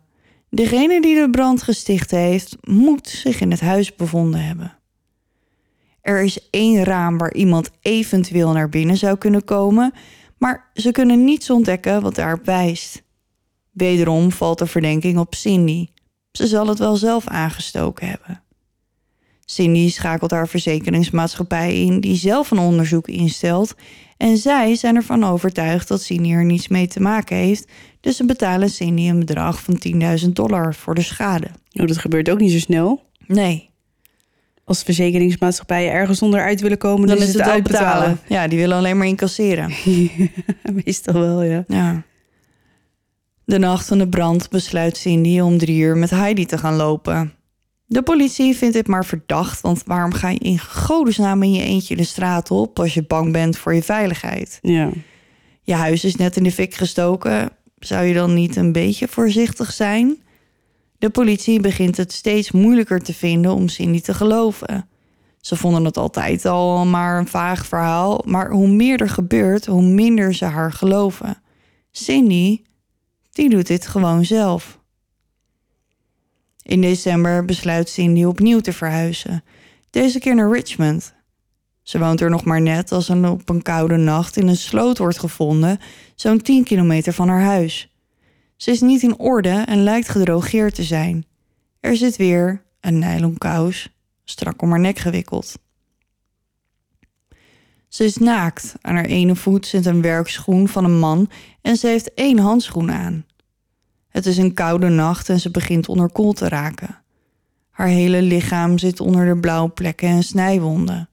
Degene 0.54 1.00
die 1.00 1.14
de 1.14 1.30
brand 1.30 1.62
gesticht 1.62 2.10
heeft, 2.10 2.56
moet 2.60 3.08
zich 3.08 3.40
in 3.40 3.50
het 3.50 3.60
huis 3.60 3.94
bevonden 3.94 4.44
hebben. 4.44 4.78
Er 6.00 6.22
is 6.22 6.50
één 6.50 6.84
raam 6.84 7.18
waar 7.18 7.34
iemand 7.34 7.70
eventueel 7.80 8.52
naar 8.52 8.68
binnen 8.68 8.96
zou 8.96 9.18
kunnen 9.18 9.44
komen, 9.44 9.92
maar 10.38 10.70
ze 10.74 10.90
kunnen 10.90 11.24
niets 11.24 11.50
ontdekken 11.50 12.02
wat 12.02 12.14
daarop 12.14 12.44
wijst. 12.44 13.02
Wederom 13.70 14.32
valt 14.32 14.58
de 14.58 14.66
verdenking 14.66 15.18
op 15.18 15.34
Cindy. 15.34 15.88
Ze 16.32 16.46
zal 16.46 16.66
het 16.66 16.78
wel 16.78 16.96
zelf 16.96 17.26
aangestoken 17.28 18.08
hebben. 18.08 18.43
Cindy 19.44 19.90
schakelt 19.90 20.30
haar 20.30 20.48
verzekeringsmaatschappij 20.48 21.80
in, 21.80 22.00
die 22.00 22.16
zelf 22.16 22.50
een 22.50 22.58
onderzoek 22.58 23.08
instelt. 23.08 23.74
En 24.16 24.36
zij 24.36 24.74
zijn 24.74 24.96
ervan 24.96 25.24
overtuigd 25.24 25.88
dat 25.88 26.02
Cindy 26.02 26.32
er 26.32 26.44
niets 26.44 26.68
mee 26.68 26.86
te 26.86 27.00
maken 27.00 27.36
heeft. 27.36 27.68
Dus 28.00 28.16
ze 28.16 28.24
betalen 28.24 28.70
Cindy 28.70 29.08
een 29.08 29.18
bedrag 29.18 29.62
van 29.62 29.82
10.000 30.24 30.28
dollar 30.32 30.74
voor 30.74 30.94
de 30.94 31.02
schade. 31.02 31.46
Oh, 31.72 31.86
dat 31.86 31.98
gebeurt 31.98 32.30
ook 32.30 32.40
niet 32.40 32.52
zo 32.52 32.58
snel. 32.58 33.02
Nee, 33.26 33.70
Als 34.64 34.82
verzekeringsmaatschappijen 34.82 35.92
ergens 35.92 36.22
onderuit 36.22 36.60
willen 36.60 36.78
komen, 36.78 37.06
dan 37.08 37.16
dan 37.16 37.26
is 37.26 37.32
het 37.32 37.42
het 37.42 37.52
uitbetalen. 37.52 38.02
uitbetalen. 38.02 38.40
Ja, 38.42 38.48
die 38.48 38.58
willen 38.58 38.76
alleen 38.76 38.96
maar 38.98 39.06
incasseren. 39.06 39.72
Meestal 40.84 41.14
wel, 41.14 41.42
ja. 41.42 41.64
Ja. 41.68 42.02
De 43.44 43.58
nacht 43.58 43.86
van 43.86 43.98
de 43.98 44.08
brand 44.08 44.50
besluit 44.50 44.96
Cindy 44.96 45.40
om 45.40 45.58
drie 45.58 45.78
uur 45.80 45.96
met 45.96 46.10
Heidi 46.10 46.46
te 46.46 46.58
gaan 46.58 46.74
lopen. 46.74 47.32
De 47.86 48.02
politie 48.02 48.56
vindt 48.56 48.74
dit 48.74 48.86
maar 48.86 49.04
verdacht, 49.04 49.60
want 49.60 49.82
waarom 49.86 50.12
ga 50.12 50.28
je 50.28 50.38
in 50.38 50.58
godesnaam 50.58 51.42
in 51.42 51.52
je 51.52 51.62
eentje 51.62 51.96
de 51.96 52.04
straat 52.04 52.50
op 52.50 52.78
als 52.78 52.94
je 52.94 53.02
bang 53.02 53.32
bent 53.32 53.58
voor 53.58 53.74
je 53.74 53.82
veiligheid? 53.82 54.58
Ja. 54.62 54.90
Je 55.62 55.74
huis 55.74 56.04
is 56.04 56.16
net 56.16 56.36
in 56.36 56.42
de 56.42 56.52
fik 56.52 56.74
gestoken. 56.74 57.50
Zou 57.78 58.04
je 58.04 58.14
dan 58.14 58.34
niet 58.34 58.56
een 58.56 58.72
beetje 58.72 59.08
voorzichtig 59.08 59.72
zijn? 59.72 60.22
De 60.98 61.10
politie 61.10 61.60
begint 61.60 61.96
het 61.96 62.12
steeds 62.12 62.50
moeilijker 62.50 63.00
te 63.00 63.14
vinden 63.14 63.54
om 63.54 63.68
Cindy 63.68 64.00
te 64.00 64.14
geloven. 64.14 64.88
Ze 65.40 65.56
vonden 65.56 65.84
het 65.84 65.96
altijd 65.96 66.44
al 66.44 66.86
maar 66.86 67.18
een 67.18 67.28
vaag 67.28 67.66
verhaal, 67.66 68.22
maar 68.24 68.50
hoe 68.50 68.68
meer 68.68 69.00
er 69.00 69.08
gebeurt, 69.08 69.66
hoe 69.66 69.82
minder 69.82 70.34
ze 70.34 70.44
haar 70.44 70.72
geloven. 70.72 71.42
Cindy, 71.90 72.62
die 73.32 73.48
doet 73.48 73.66
dit 73.66 73.86
gewoon 73.86 74.24
zelf. 74.24 74.78
In 76.64 76.80
december 76.80 77.44
besluit 77.44 77.88
Cindy 77.88 78.24
opnieuw 78.24 78.60
te 78.60 78.72
verhuizen, 78.72 79.44
deze 79.90 80.18
keer 80.18 80.34
naar 80.34 80.52
Richmond. 80.52 81.14
Ze 81.82 81.98
woont 81.98 82.20
er 82.20 82.30
nog 82.30 82.44
maar 82.44 82.60
net 82.60 82.92
als 82.92 83.06
ze 83.06 83.28
op 83.30 83.48
een 83.48 83.62
koude 83.62 83.96
nacht 83.96 84.36
in 84.36 84.48
een 84.48 84.56
sloot 84.56 84.98
wordt 84.98 85.18
gevonden, 85.18 85.78
zo'n 86.14 86.42
10 86.42 86.64
kilometer 86.64 87.12
van 87.12 87.28
haar 87.28 87.42
huis. 87.42 87.88
Ze 88.56 88.70
is 88.70 88.80
niet 88.80 89.02
in 89.02 89.18
orde 89.18 89.62
en 89.66 89.82
lijkt 89.82 90.08
gedrogeerd 90.08 90.74
te 90.74 90.82
zijn. 90.82 91.26
Er 91.80 91.96
zit 91.96 92.16
weer 92.16 92.62
een 92.80 92.98
nylon 92.98 93.38
kous, 93.38 93.88
strak 94.24 94.62
om 94.62 94.70
haar 94.70 94.80
nek 94.80 94.98
gewikkeld. 94.98 95.54
Ze 97.88 98.04
is 98.04 98.16
naakt. 98.16 98.74
Aan 98.80 98.94
haar 98.94 99.04
ene 99.04 99.36
voet 99.36 99.66
zit 99.66 99.86
een 99.86 100.02
werkschoen 100.02 100.68
van 100.68 100.84
een 100.84 100.98
man 100.98 101.30
en 101.60 101.76
ze 101.76 101.86
heeft 101.86 102.14
één 102.14 102.38
handschoen 102.38 102.92
aan. 102.92 103.24
Het 104.14 104.26
is 104.26 104.36
een 104.36 104.54
koude 104.54 104.88
nacht 104.88 105.28
en 105.28 105.40
ze 105.40 105.50
begint 105.50 105.88
onderkoeld 105.88 106.36
te 106.36 106.48
raken. 106.48 106.98
Haar 107.70 107.86
hele 107.86 108.22
lichaam 108.22 108.78
zit 108.78 109.00
onder 109.00 109.26
de 109.26 109.40
blauwe 109.40 109.70
plekken 109.70 110.08
en 110.08 110.22
snijwonden. 110.22 111.08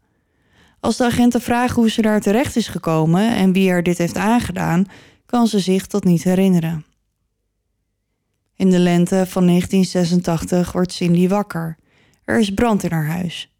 Als 0.79 0.97
de 0.97 1.05
agenten 1.05 1.41
vragen 1.41 1.75
hoe 1.75 1.89
ze 1.89 2.01
daar 2.01 2.21
terecht 2.21 2.55
is 2.55 2.67
gekomen 2.67 3.35
en 3.35 3.51
wie 3.51 3.69
haar 3.69 3.83
dit 3.83 3.97
heeft 3.97 4.17
aangedaan, 4.17 4.85
kan 5.25 5.47
ze 5.47 5.59
zich 5.59 5.87
dat 5.87 6.03
niet 6.03 6.23
herinneren. 6.23 6.85
In 8.55 8.69
de 8.69 8.79
lente 8.79 9.25
van 9.27 9.45
1986 9.47 10.71
wordt 10.71 10.93
Cindy 10.93 11.27
wakker. 11.27 11.77
Er 12.23 12.39
is 12.39 12.53
brand 12.53 12.83
in 12.83 12.91
haar 12.91 13.07
huis. 13.07 13.55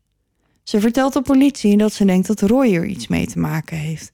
Ze 0.64 0.80
vertelt 0.80 1.14
de 1.14 1.22
politie 1.22 1.78
dat 1.78 1.94
ze 1.94 2.06
denkt 2.06 2.28
dat 2.28 2.42
Roy 2.42 2.76
er 2.76 2.86
iets 2.86 3.08
mee 3.08 3.28
te 3.28 3.40
maken 3.40 3.78
heeft. 3.78 4.12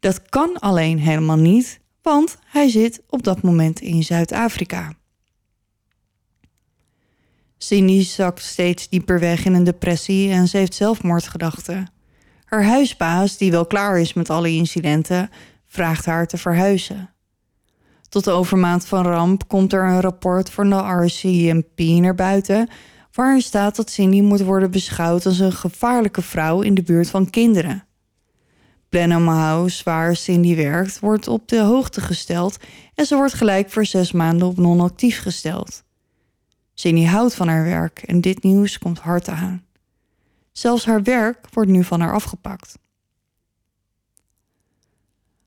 Dat 0.00 0.28
kan 0.28 0.58
alleen 0.58 0.98
helemaal 0.98 1.38
niet, 1.38 1.80
want 2.02 2.38
hij 2.44 2.68
zit 2.68 3.02
op 3.08 3.22
dat 3.22 3.42
moment 3.42 3.80
in 3.80 4.02
Zuid-Afrika. 4.02 4.92
Cindy 7.58 8.02
zakt 8.02 8.42
steeds 8.42 8.88
dieper 8.88 9.20
weg 9.20 9.44
in 9.44 9.54
een 9.54 9.64
depressie 9.64 10.30
en 10.30 10.48
ze 10.48 10.56
heeft 10.56 10.74
zelfmoordgedachten. 10.74 11.92
Haar 12.44 12.64
huisbaas, 12.64 13.36
die 13.36 13.50
wel 13.50 13.66
klaar 13.66 14.00
is 14.00 14.12
met 14.12 14.30
alle 14.30 14.50
incidenten, 14.50 15.30
vraagt 15.66 16.04
haar 16.04 16.26
te 16.26 16.36
verhuizen. 16.36 17.10
Tot 18.08 18.24
de 18.24 18.30
overmaat 18.30 18.86
van 18.86 19.04
ramp 19.04 19.48
komt 19.48 19.72
er 19.72 19.84
een 19.84 20.00
rapport 20.00 20.50
van 20.50 20.70
de 20.70 20.76
RCMP 20.76 21.78
naar 21.78 22.14
buiten, 22.14 22.68
waarin 23.12 23.42
staat 23.42 23.76
dat 23.76 23.90
Cindy 23.90 24.20
moet 24.20 24.40
worden 24.42 24.70
beschouwd 24.70 25.26
als 25.26 25.38
een 25.38 25.52
gevaarlijke 25.52 26.22
vrouw 26.22 26.60
in 26.60 26.74
de 26.74 26.82
buurt 26.82 27.10
van 27.10 27.30
kinderen. 27.30 27.84
Blenheim 28.90 29.28
House, 29.28 29.84
waar 29.84 30.16
Cindy 30.16 30.56
werkt, 30.56 31.00
wordt 31.00 31.28
op 31.28 31.48
de 31.48 31.60
hoogte 31.60 32.00
gesteld 32.00 32.56
en 32.94 33.06
ze 33.06 33.16
wordt 33.16 33.34
gelijk 33.34 33.70
voor 33.70 33.86
zes 33.86 34.12
maanden 34.12 34.48
op 34.48 34.56
non-actief 34.56 35.20
gesteld. 35.20 35.82
Cindy 36.74 37.04
houdt 37.04 37.34
van 37.34 37.48
haar 37.48 37.64
werk 37.64 38.02
en 38.02 38.20
dit 38.20 38.42
nieuws 38.42 38.78
komt 38.78 38.98
hard 38.98 39.28
aan. 39.28 39.64
Zelfs 40.52 40.84
haar 40.84 41.02
werk 41.02 41.46
wordt 41.52 41.70
nu 41.70 41.84
van 41.84 42.00
haar 42.00 42.12
afgepakt. 42.12 42.78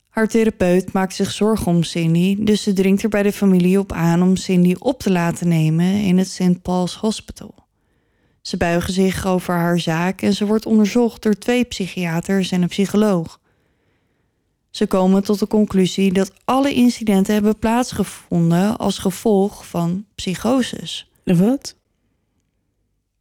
Haar 0.09 0.27
therapeut 0.27 0.91
maakt 0.91 1.13
zich 1.13 1.31
zorgen 1.31 1.67
om 1.67 1.83
Cindy, 1.83 2.43
dus 2.43 2.63
ze 2.63 2.73
dringt 2.73 3.03
er 3.03 3.09
bij 3.09 3.23
de 3.23 3.33
familie 3.33 3.79
op 3.79 3.91
aan 3.91 4.21
om 4.21 4.35
Cindy 4.35 4.75
op 4.79 4.99
te 4.99 5.11
laten 5.11 5.47
nemen 5.47 5.85
in 5.85 6.17
het 6.17 6.29
St. 6.29 6.61
Paul's 6.61 6.95
Hospital. 6.95 7.62
Ze 8.43 8.57
buigen 8.57 8.93
zich 8.93 9.25
over 9.25 9.53
haar 9.53 9.79
zaak 9.79 10.21
en 10.21 10.33
ze 10.33 10.45
wordt 10.45 10.65
onderzocht 10.65 11.21
door 11.21 11.33
twee 11.33 11.63
psychiaters 11.63 12.51
en 12.51 12.61
een 12.61 12.67
psycholoog. 12.67 13.39
Ze 14.69 14.87
komen 14.87 15.23
tot 15.23 15.39
de 15.39 15.47
conclusie 15.47 16.13
dat 16.13 16.31
alle 16.45 16.73
incidenten 16.73 17.33
hebben 17.33 17.59
plaatsgevonden 17.59 18.77
als 18.77 18.97
gevolg 18.97 19.67
van 19.67 20.05
psychoses. 20.15 21.09
Wat? 21.23 21.75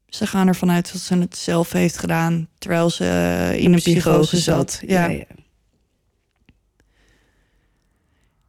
Ze 0.06 0.26
gaan 0.26 0.48
ervan 0.48 0.70
uit 0.70 0.92
dat 0.92 1.00
ze 1.00 1.18
het 1.18 1.36
zelf 1.36 1.72
heeft 1.72 1.98
gedaan 1.98 2.48
terwijl 2.58 2.90
ze 2.90 3.04
in 3.56 3.72
een 3.72 3.78
psychose 3.78 4.38
zat. 4.38 4.82
Ja. 4.86 5.06
ja. 5.06 5.24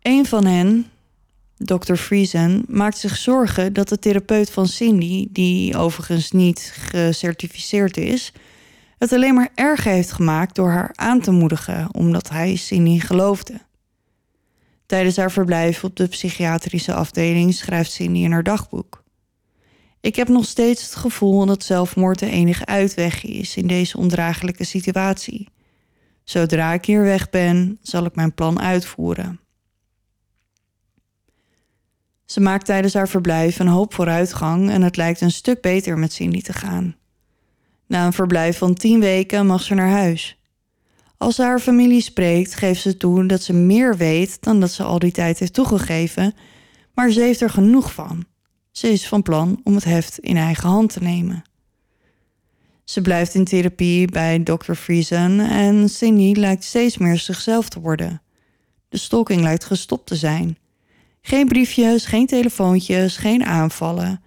Een 0.01 0.25
van 0.25 0.45
hen, 0.45 0.91
Dr. 1.65 1.95
Friesen, 1.95 2.63
maakt 2.67 2.97
zich 2.97 3.17
zorgen 3.17 3.73
dat 3.73 3.89
de 3.89 3.99
therapeut 3.99 4.51
van 4.51 4.67
Cindy, 4.67 5.27
die 5.31 5.77
overigens 5.77 6.31
niet 6.31 6.73
gecertificeerd 6.75 7.97
is, 7.97 8.31
het 8.97 9.13
alleen 9.13 9.33
maar 9.33 9.49
erger 9.55 9.91
heeft 9.91 10.11
gemaakt 10.11 10.55
door 10.55 10.69
haar 10.69 10.91
aan 10.93 11.21
te 11.21 11.31
moedigen, 11.31 11.87
omdat 11.93 12.29
hij 12.29 12.55
Cindy 12.55 12.99
geloofde. 12.99 13.61
Tijdens 14.85 15.17
haar 15.17 15.31
verblijf 15.31 15.83
op 15.83 15.95
de 15.95 16.07
psychiatrische 16.07 16.93
afdeling 16.93 17.53
schrijft 17.53 17.91
Cindy 17.91 18.19
in 18.19 18.31
haar 18.31 18.43
dagboek. 18.43 19.03
Ik 20.01 20.15
heb 20.15 20.27
nog 20.27 20.45
steeds 20.45 20.83
het 20.83 20.95
gevoel 20.95 21.45
dat 21.45 21.63
zelfmoord 21.63 22.19
de 22.19 22.29
enige 22.29 22.65
uitweg 22.65 23.23
is 23.25 23.55
in 23.55 23.67
deze 23.67 23.97
ondraaglijke 23.97 24.63
situatie. 24.63 25.47
Zodra 26.23 26.73
ik 26.73 26.85
hier 26.85 27.01
weg 27.01 27.29
ben, 27.29 27.77
zal 27.81 28.05
ik 28.05 28.15
mijn 28.15 28.33
plan 28.33 28.59
uitvoeren. 28.59 29.39
Ze 32.25 32.39
maakt 32.39 32.65
tijdens 32.65 32.93
haar 32.93 33.09
verblijf 33.09 33.59
een 33.59 33.67
hoop 33.67 33.93
vooruitgang 33.93 34.69
en 34.69 34.81
het 34.81 34.97
lijkt 34.97 35.21
een 35.21 35.31
stuk 35.31 35.61
beter 35.61 35.97
met 35.97 36.13
Cindy 36.13 36.41
te 36.41 36.53
gaan. 36.53 36.95
Na 37.87 38.05
een 38.05 38.13
verblijf 38.13 38.57
van 38.57 38.73
tien 38.73 38.99
weken 38.99 39.45
mag 39.45 39.61
ze 39.61 39.73
naar 39.73 39.89
huis. 39.89 40.37
Als 41.17 41.35
ze 41.35 41.41
haar 41.41 41.59
familie 41.59 42.01
spreekt, 42.01 42.55
geeft 42.55 42.81
ze 42.81 42.97
toe 42.97 43.25
dat 43.25 43.41
ze 43.41 43.53
meer 43.53 43.97
weet 43.97 44.41
dan 44.41 44.59
dat 44.59 44.71
ze 44.71 44.83
al 44.83 44.99
die 44.99 45.11
tijd 45.11 45.39
heeft 45.39 45.53
toegegeven, 45.53 46.33
maar 46.93 47.11
ze 47.11 47.21
heeft 47.21 47.41
er 47.41 47.49
genoeg 47.49 47.93
van. 47.93 48.25
Ze 48.71 48.89
is 48.89 49.07
van 49.07 49.21
plan 49.21 49.61
om 49.63 49.75
het 49.75 49.83
heft 49.83 50.19
in 50.19 50.37
eigen 50.37 50.69
hand 50.69 50.93
te 50.93 51.01
nemen. 51.01 51.43
Ze 52.83 53.01
blijft 53.01 53.35
in 53.35 53.43
therapie 53.43 54.07
bij 54.07 54.39
Dr. 54.39 54.73
Friesen 54.73 55.39
en 55.39 55.89
Cindy 55.89 56.39
lijkt 56.39 56.63
steeds 56.63 56.97
meer 56.97 57.17
zichzelf 57.17 57.69
te 57.69 57.79
worden. 57.79 58.21
De 58.89 58.97
stalking 58.97 59.41
lijkt 59.41 59.63
gestopt 59.63 60.05
te 60.05 60.15
zijn. 60.15 60.57
Geen 61.25 61.47
briefjes, 61.47 62.05
geen 62.05 62.27
telefoontjes, 62.27 63.17
geen 63.17 63.45
aanvallen. 63.45 64.21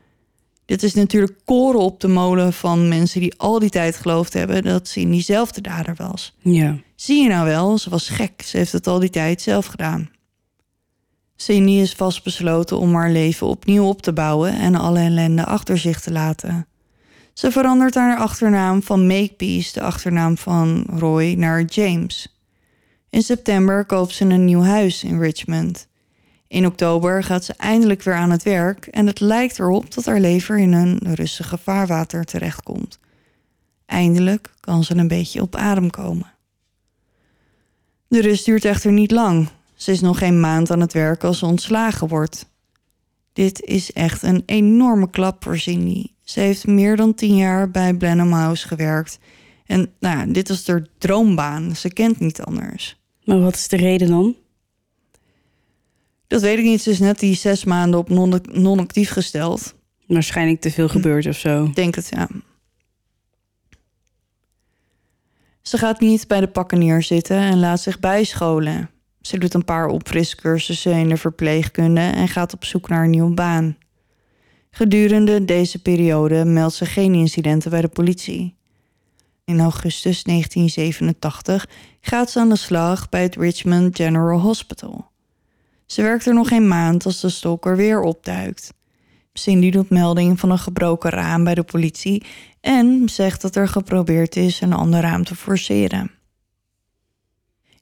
Dit 0.65 0.83
is 0.83 0.95
natuurlijk 0.95 1.41
koren 1.45 1.81
op 1.81 2.01
de 2.01 2.09
molen 2.09 2.53
van 2.53 2.89
mensen 2.89 3.21
die 3.21 3.35
al 3.37 3.59
die 3.59 3.71
tijd 3.71 3.97
geloofd 3.97 4.33
hebben 4.33 4.63
dat 4.63 4.89
Cindy 4.89 5.21
zelf 5.21 5.53
de 5.53 5.61
dader 5.61 5.95
was. 5.97 6.37
Ja. 6.39 6.77
Zie 6.95 7.23
je 7.23 7.29
nou 7.29 7.47
wel, 7.47 7.79
ze 7.79 7.91
was 7.91 8.09
gek. 8.09 8.43
Ze 8.43 8.57
heeft 8.57 8.73
het 8.73 8.87
al 8.87 8.99
die 8.99 9.11
tijd 9.11 9.43
zelf 9.43 9.67
gedaan. 9.67 10.11
Cindy 11.37 11.71
is 11.71 11.93
vastbesloten 11.93 12.79
om 12.79 12.95
haar 12.95 13.11
leven 13.11 13.47
opnieuw 13.47 13.85
op 13.85 14.03
te 14.03 14.13
bouwen 14.13 14.59
en 14.59 14.75
alle 14.75 14.99
ellende 14.99 15.45
achter 15.45 15.79
zich 15.79 16.01
te 16.01 16.13
laten. 16.13 16.67
Ze 17.33 17.51
verandert 17.51 17.95
haar 17.95 18.19
achternaam 18.19 18.83
van 18.83 19.07
Makepeace, 19.07 19.73
de 19.73 19.81
achternaam 19.81 20.37
van 20.37 20.87
Roy, 20.99 21.35
naar 21.39 21.63
James. 21.65 22.39
In 23.11 23.23
september 23.23 23.85
koopt 23.85 24.15
ze 24.15 24.25
een 24.25 24.45
nieuw 24.45 24.63
huis 24.63 25.05
in 25.05 25.21
Richmond. 25.21 25.89
In 26.49 26.67
oktober 26.67 27.25
gaat 27.25 27.45
ze 27.45 27.55
eindelijk 27.57 28.03
weer 28.03 28.15
aan 28.15 28.31
het 28.31 28.43
werk 28.43 28.87
en 28.87 29.07
het 29.07 29.21
lijkt 29.21 29.59
erop 29.59 29.95
dat 29.95 30.05
haar 30.05 30.21
lever 30.21 30.59
in 30.59 30.73
een 30.73 31.15
rustige 31.15 31.59
vaarwater 31.59 32.25
terechtkomt. 32.25 32.99
Eindelijk 33.87 34.55
kan 34.61 34.85
ze 34.85 34.97
een 34.97 35.09
beetje 35.09 35.43
op 35.43 35.57
adem 35.57 35.91
komen. 35.91 36.33
De 38.09 38.21
rust 38.21 38.45
duurt 38.45 38.65
echter 38.65 38.93
niet 38.93 39.11
lang. 39.11 39.49
Ze 39.75 39.93
is 39.93 40.01
nog 40.01 40.19
geen 40.19 40.41
maand 40.41 40.71
aan 40.71 40.81
het 40.81 40.93
werk 40.93 41.25
als 41.25 41.39
ze 41.39 41.47
ontslagen 41.47 42.09
wordt. 42.09 42.47
Dit 43.33 43.61
is 43.61 43.93
echt 43.93 44.23
een 44.23 44.43
enorme 44.47 45.11
klap 45.11 45.43
voor 45.45 45.59
Cindy. 45.59 46.07
Ze 46.23 46.41
heeft 46.41 46.67
meer 46.67 46.97
dan 46.97 47.15
tien 47.15 47.37
jaar 47.37 47.71
bij 47.71 47.95
Blenheim 47.95 48.33
House 48.33 48.69
gewerkt. 48.69 49.19
En 49.67 49.93
nou, 50.01 50.33
dit 50.33 50.49
was 50.49 50.67
haar 50.67 50.87
droombaan. 50.99 51.77
Ze 51.77 51.93
kent 51.93 52.21
niet 52.21 52.41
anders. 52.41 53.01
Maar 53.25 53.41
wat 53.41 53.55
is 53.55 53.69
de 53.69 53.77
reden 53.77 54.09
dan? 54.09 54.37
Dat 56.27 56.41
weet 56.41 56.59
ik 56.59 56.65
niet. 56.65 56.83
Ze 56.83 56.91
is 56.91 56.99
net 56.99 57.19
die 57.19 57.35
zes 57.35 57.65
maanden 57.65 58.01
op 58.01 58.09
non- 58.09 58.45
non-actief 58.53 59.11
gesteld. 59.11 59.75
Waarschijnlijk 60.07 60.61
te 60.61 60.71
veel 60.71 60.89
gebeurd 60.89 61.27
of 61.27 61.37
zo. 61.37 61.71
Denk 61.73 61.95
het, 61.95 62.09
ja. 62.11 62.29
Ze 65.63 65.79
gaat 65.79 66.01
niet 66.01 66.29
bij 66.29 66.41
de 66.41 66.49
pakken 66.49 66.79
neerzitten 66.79 67.37
en 67.37 67.59
laat 67.59 67.81
zich 67.81 68.01
bijscholen. 68.01 68.91
Ze 69.21 69.39
doet 69.39 69.55
een 69.55 69.65
paar 69.65 69.87
opfriscursussen 69.87 70.93
in 70.93 71.09
de 71.09 71.17
verpleegkunde 71.17 72.01
en 72.01 72.29
gaat 72.29 72.55
op 72.55 72.65
zoek 72.65 72.89
naar 72.89 73.05
een 73.05 73.11
nieuwe 73.11 73.35
baan. 73.35 73.77
Gedurende 74.71 75.45
deze 75.45 75.83
periode 75.83 76.45
meldt 76.45 76.75
ze 76.75 76.87
geen 76.87 77.15
incidenten 77.15 77.71
bij 77.71 77.81
de 77.81 77.89
politie. 77.89 78.57
In 79.45 79.61
augustus 79.61 80.23
1987 80.23 81.69
gaat 82.01 82.31
ze 82.31 82.41
aan 82.41 82.49
de 82.49 82.57
slag 82.57 83.09
bij 83.09 83.23
het 83.23 83.37
Richmond 83.37 83.97
General 83.97 84.41
Hospital. 84.41 85.11
Ze 85.87 86.03
werkt 86.03 86.27
er 86.27 86.35
nog 86.35 86.51
een 86.51 86.69
maand 86.69 87.05
als 87.05 87.21
de 87.21 87.29
stalker 87.29 87.77
weer 87.77 88.01
opduikt. 88.01 88.75
Cindy 89.33 89.71
doet 89.71 89.91
melding 89.91 90.41
van 90.41 90.51
een 90.51 90.59
gebroken 90.59 91.11
raam 91.11 91.45
bij 91.45 91.55
de 91.55 91.63
politie 91.63 92.25
en 92.61 93.09
zegt 93.09 93.43
dat 93.43 93.57
er 93.57 93.69
geprobeerd 93.69 94.37
is 94.37 94.61
een 94.61 94.73
ander 94.73 95.01
raam 95.01 95.25
te 95.25 95.35
forceren. 95.35 96.11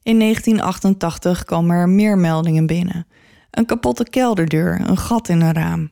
In 0.03 0.19
1988 0.19 1.43
komen 1.43 1.75
er 1.75 1.89
meer 1.89 2.17
meldingen 2.17 2.65
binnen. 2.65 3.07
Een 3.51 3.65
kapotte 3.65 4.03
kelderdeur, 4.09 4.81
een 4.89 4.97
gat 4.97 5.29
in 5.29 5.41
een 5.41 5.53
raam. 5.53 5.91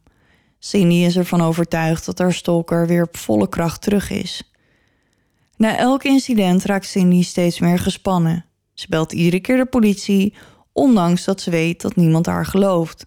Cindy 0.59 0.95
is 0.95 1.17
ervan 1.17 1.41
overtuigd 1.41 2.05
dat 2.05 2.17
haar 2.17 2.33
stalker 2.33 2.87
weer 2.87 3.03
op 3.03 3.17
volle 3.17 3.49
kracht 3.49 3.81
terug 3.81 4.09
is. 4.09 4.53
Na 5.57 5.77
elk 5.77 6.03
incident 6.03 6.63
raakt 6.63 6.85
Cindy 6.85 7.23
steeds 7.23 7.59
meer 7.59 7.79
gespannen. 7.79 8.45
Ze 8.73 8.85
belt 8.89 9.13
iedere 9.13 9.39
keer 9.39 9.57
de 9.57 9.65
politie, 9.65 10.33
ondanks 10.73 11.23
dat 11.23 11.41
ze 11.41 11.49
weet 11.49 11.81
dat 11.81 11.95
niemand 11.95 12.25
haar 12.25 12.45
gelooft. 12.45 13.05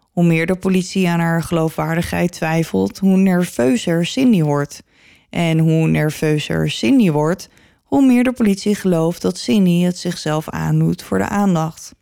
Hoe 0.00 0.24
meer 0.24 0.46
de 0.46 0.56
politie 0.56 1.08
aan 1.08 1.20
haar 1.20 1.42
geloofwaardigheid 1.42 2.32
twijfelt, 2.32 2.98
hoe 2.98 3.16
nerveuzer 3.16 4.06
Cindy 4.06 4.42
wordt. 4.42 4.82
En 5.30 5.58
hoe 5.58 5.88
nerveuzer 5.88 6.70
Cindy 6.70 7.10
wordt, 7.10 7.48
hoe 7.82 8.06
meer 8.06 8.24
de 8.24 8.32
politie 8.32 8.74
gelooft 8.74 9.22
dat 9.22 9.38
Cindy 9.38 9.82
het 9.82 9.98
zichzelf 9.98 10.48
aandoet 10.48 11.02
voor 11.02 11.18
de 11.18 11.28
aandacht. 11.28 11.94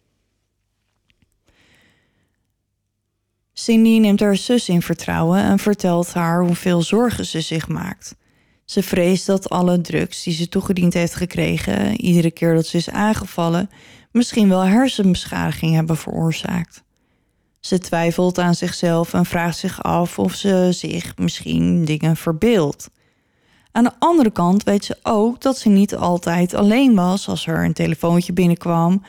Cindy 3.53 3.99
neemt 3.99 4.21
haar 4.21 4.37
zus 4.37 4.69
in 4.69 4.83
vertrouwen 4.83 5.43
en 5.43 5.59
vertelt 5.59 6.13
haar 6.13 6.45
hoeveel 6.45 6.83
zorgen 6.83 7.27
ze 7.27 7.41
zich 7.41 7.69
maakt. 7.69 8.17
Ze 8.67 8.83
vreest 8.83 9.27
dat 9.27 9.49
alle 9.49 9.81
drugs 9.81 10.23
die 10.23 10.35
ze 10.35 10.49
toegediend 10.49 10.95
heeft 10.95 11.15
gekregen, 11.15 12.01
iedere 12.01 12.31
keer 12.31 12.55
dat 12.55 12.67
ze 12.67 12.77
is 12.77 12.91
aangevallen, 12.91 13.71
misschien 14.11 14.49
wel 14.49 14.61
hersenbeschadiging 14.61 15.75
hebben 15.75 15.97
veroorzaakt. 15.97 16.85
Ze 17.61 17.79
twijfelt 17.79 18.39
aan 18.39 18.55
zichzelf 18.55 19.15
en 19.15 19.27
vraagt 19.27 19.59
zich 19.59 19.83
af 19.83 20.19
of 20.19 20.35
ze 20.35 20.69
zich 20.71 21.17
misschien 21.17 21.85
dingen 21.85 22.17
verbeeldt. 22.17 22.91
Aan 23.73 23.85
de 23.85 23.93
andere 23.99 24.31
kant 24.31 24.63
weet 24.63 24.85
ze 24.85 24.99
ook 25.03 25.41
dat 25.41 25.59
ze 25.59 25.69
niet 25.69 25.97
altijd 25.97 26.55
alleen 26.55 26.95
was 26.95 27.29
als 27.29 27.47
er 27.47 27.65
een 27.65 27.73
telefoontje 27.73 28.33
binnenkwam, 28.33 29.03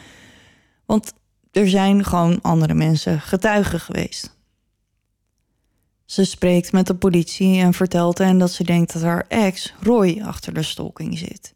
want 0.85 1.13
er 1.51 1.69
zijn 1.69 2.03
gewoon 2.03 2.39
andere 2.41 2.73
mensen 2.73 3.21
getuigen 3.21 3.79
geweest. 3.79 4.36
Ze 6.07 6.25
spreekt 6.25 6.71
met 6.71 6.87
de 6.87 6.95
politie 6.95 7.59
en 7.61 7.73
vertelt 7.73 8.17
hen 8.17 8.37
dat 8.37 8.51
ze 8.51 8.63
denkt 8.63 8.93
dat 8.93 9.01
haar 9.01 9.25
ex 9.27 9.73
Roy 9.81 10.21
achter 10.25 10.53
de 10.53 10.63
stalking 10.63 11.17
zit. 11.17 11.53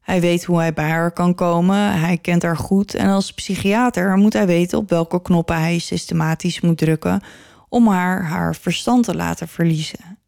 Hij 0.00 0.20
weet 0.20 0.44
hoe 0.44 0.58
hij 0.58 0.72
bij 0.72 0.88
haar 0.88 1.12
kan 1.12 1.34
komen, 1.34 2.00
hij 2.00 2.18
kent 2.18 2.42
haar 2.42 2.56
goed 2.56 2.94
en 2.94 3.08
als 3.08 3.32
psychiater 3.32 4.16
moet 4.16 4.32
hij 4.32 4.46
weten 4.46 4.78
op 4.78 4.90
welke 4.90 5.22
knoppen 5.22 5.60
hij 5.60 5.78
systematisch 5.78 6.60
moet 6.60 6.78
drukken 6.78 7.22
om 7.68 7.88
haar 7.88 8.24
haar 8.24 8.56
verstand 8.56 9.04
te 9.04 9.14
laten 9.14 9.48
verliezen. 9.48 10.18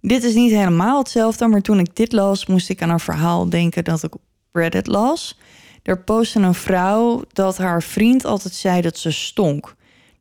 Dit 0.00 0.24
is 0.24 0.34
niet 0.34 0.52
helemaal 0.52 0.98
hetzelfde, 0.98 1.46
maar 1.46 1.60
toen 1.60 1.78
ik 1.78 1.96
dit 1.96 2.12
las, 2.12 2.46
moest 2.46 2.68
ik 2.68 2.82
aan 2.82 2.90
een 2.90 3.00
verhaal 3.00 3.48
denken 3.48 3.84
dat 3.84 4.02
ik 4.02 4.14
op 4.14 4.22
Reddit 4.52 4.86
las. 4.86 5.38
Daar 5.82 5.98
postte 5.98 6.40
een 6.40 6.54
vrouw 6.54 7.22
dat 7.32 7.58
haar 7.58 7.82
vriend 7.82 8.24
altijd 8.24 8.54
zei 8.54 8.80
dat 8.80 8.98
ze 8.98 9.10
stonk. 9.10 9.74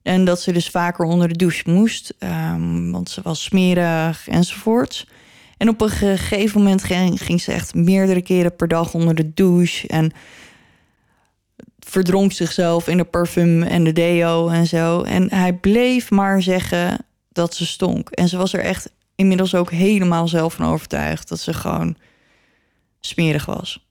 En 0.03 0.25
dat 0.25 0.41
ze 0.41 0.51
dus 0.51 0.69
vaker 0.69 1.05
onder 1.05 1.27
de 1.27 1.37
douche 1.37 1.69
moest, 1.69 2.13
um, 2.19 2.91
want 2.91 3.09
ze 3.09 3.21
was 3.21 3.43
smerig 3.43 4.27
enzovoorts. 4.27 5.07
En 5.57 5.69
op 5.69 5.81
een 5.81 5.89
gegeven 5.89 6.59
moment 6.59 6.83
ging, 6.83 7.21
ging, 7.23 7.41
ze 7.41 7.51
echt 7.51 7.73
meerdere 7.73 8.21
keren 8.21 8.55
per 8.55 8.67
dag 8.67 8.93
onder 8.93 9.15
de 9.15 9.33
douche. 9.33 9.87
En 9.87 10.11
verdronk 11.79 12.31
zichzelf 12.31 12.87
in 12.87 12.97
de 12.97 13.03
parfum 13.03 13.63
en 13.63 13.83
de 13.83 13.93
deo 13.93 14.47
en 14.47 14.67
zo. 14.67 15.01
En 15.01 15.33
hij 15.33 15.53
bleef 15.53 16.09
maar 16.09 16.41
zeggen 16.41 17.05
dat 17.31 17.55
ze 17.55 17.65
stonk. 17.65 18.09
En 18.09 18.27
ze 18.27 18.37
was 18.37 18.53
er 18.53 18.59
echt 18.59 18.91
inmiddels 19.15 19.55
ook 19.55 19.71
helemaal 19.71 20.27
zelf 20.27 20.53
van 20.53 20.65
overtuigd 20.65 21.29
dat 21.29 21.39
ze 21.39 21.53
gewoon 21.53 21.95
smerig 22.99 23.45
was. 23.45 23.85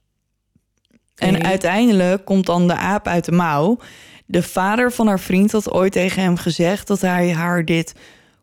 En 1.15 1.45
uiteindelijk 1.45 2.24
komt 2.24 2.47
dan 2.47 2.66
de 2.66 2.77
aap 2.77 3.07
uit 3.07 3.24
de 3.24 3.32
mouw. 3.32 3.78
De 4.31 4.43
vader 4.43 4.93
van 4.93 5.07
haar 5.07 5.20
vriend 5.20 5.52
had 5.52 5.73
ooit 5.73 5.93
tegen 5.93 6.23
hem 6.23 6.36
gezegd 6.36 6.86
dat 6.86 7.01
hij 7.01 7.32
haar 7.32 7.65
dit 7.65 7.94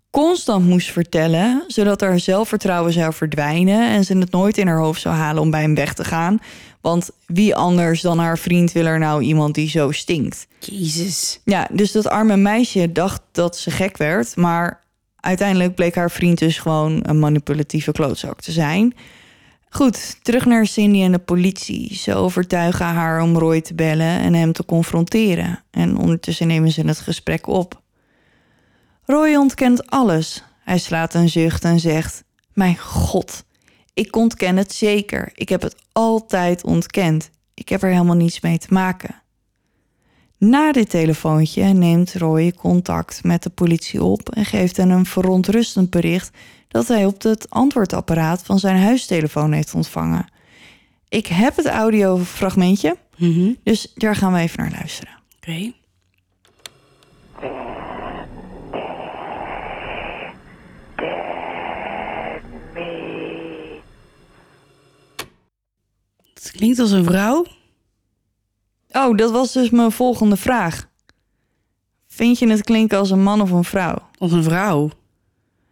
constant 0.10 0.66
moest 0.66 0.92
vertellen, 0.92 1.64
zodat 1.68 2.02
haar 2.02 2.20
zelfvertrouwen 2.20 2.94
zou 2.94 3.14
verdwijnen 3.14 3.88
en 3.88 4.04
ze 4.04 4.18
het 4.18 4.32
nooit 4.32 4.58
in 4.58 4.68
haar 4.68 4.80
hoofd 4.80 5.02
zou 5.02 5.16
halen 5.16 5.42
om 5.42 5.52
bij 5.52 5.62
hem 5.62 5.76
weg 5.76 5.94
te 5.94 6.04
gaan. 6.04 6.40
Want 6.82 7.10
wie 7.26 7.56
anders 7.56 8.02
dan 8.02 8.20
haar 8.20 8.38
vriend 8.38 8.72
wil 8.72 8.86
er 8.86 9.00
nou 9.00 9.22
iemand 9.22 9.56
die 9.56 9.70
zo 9.70 9.92
stinkt? 9.92 10.48
Jezus. 10.60 11.40
Ja, 11.44 11.68
dus 11.72 11.92
dat 11.92 12.08
arme 12.08 12.38
meisje 12.38 12.92
dacht 12.92 13.22
dat 13.32 13.58
ze 13.58 13.72
gek 13.72 13.98
werd, 13.98 14.36
maar 14.36 14.84
uiteindelijk 15.16 15.76
bleek 15.76 15.96
haar 15.96 16.12
vriend 16.12 16.40
dus 16.40 16.60
gewoon 16.60 17.00
een 17.02 17.20
manipulatieve 17.20 17.92
klootzak 17.92 18.42
te 18.42 18.52
zijn. 18.52 18.94
Goed, 19.70 20.24
terug 20.24 20.46
naar 20.46 20.66
Cindy 20.66 21.02
en 21.02 21.12
de 21.12 21.20
politie. 21.20 21.96
Ze 21.96 22.16
overtuigen 22.16 22.86
haar 22.86 23.22
om 23.22 23.38
Roy 23.38 23.62
te 23.62 23.74
bellen 23.74 24.20
en 24.20 24.34
hem 24.34 24.54
te 24.54 24.66
confronteren. 24.66 25.64
En 25.72 25.98
ondertussen 25.98 26.48
nemen 26.48 26.72
ze 26.72 26.88
het 26.88 27.00
gesprek 27.00 27.48
op. 27.48 27.82
Roy 29.06 29.36
ontkent 29.36 29.90
alles. 29.90 30.44
Hij 30.64 30.78
slaat 30.78 31.14
een 31.14 31.30
zucht 31.30 31.64
en 31.64 31.80
zegt: 31.80 32.24
Mijn 32.54 32.78
god, 32.78 33.46
ik 33.94 34.16
ontken 34.16 34.58
het 34.58 34.74
zeker. 34.74 35.32
Ik 35.34 35.50
heb 35.50 35.62
het 35.62 35.76
altijd 35.92 36.64
ontkend. 36.64 37.30
Ik 37.54 37.70
heb 37.70 37.84
er 37.84 37.90
helemaal 37.90 38.16
niets 38.16 38.42
mee 38.42 38.58
te 38.58 38.74
maken. 38.74 39.22
Na 40.38 40.72
dit 40.72 40.90
telefoontje 40.90 41.64
neemt 41.64 42.14
Roy 42.14 42.52
contact 42.52 43.24
met 43.24 43.44
de 43.44 43.50
politie 43.50 44.04
op 44.04 44.30
en 44.30 44.46
geeft 44.46 44.78
hen 44.78 44.90
een 44.90 45.06
verontrustend 45.06 45.90
bericht 45.90 46.38
dat 46.68 46.88
hij 46.88 47.06
op 47.06 47.22
het 47.22 47.50
antwoordapparaat 47.50 48.44
van 48.44 48.60
zijn 48.60 48.78
huistelefoon 48.82 49.52
heeft 49.52 49.74
ontvangen. 49.74 50.28
Ik 51.10 51.28
heb 51.28 51.56
het 51.56 51.66
audiofragmentje, 51.68 52.98
Mhm. 53.18 53.52
dus 53.64 53.92
daar 53.96 54.16
gaan 54.16 54.34
we 54.34 54.40
even 54.40 54.60
naar 54.60 54.72
luisteren. 54.72 55.14
Oké. 55.38 55.72
Het 66.34 66.52
klinkt 66.52 66.80
als 66.80 66.92
een 66.92 67.04
vrouw. 67.04 67.46
Oh, 68.92 69.18
dat 69.18 69.32
was 69.32 69.52
dus 69.54 69.70
mijn 69.70 69.92
volgende 69.92 70.38
vraag. 70.38 70.88
Vind 72.08 72.40
je 72.40 72.50
het 72.50 72.64
klinken 72.64 72.98
als 72.98 73.10
een 73.12 73.24
man 73.24 73.42
of 73.42 73.52
een 73.52 73.64
vrouw? 73.64 73.96
Als 74.18 74.32
een 74.32 74.44
vrouw. 74.44 74.90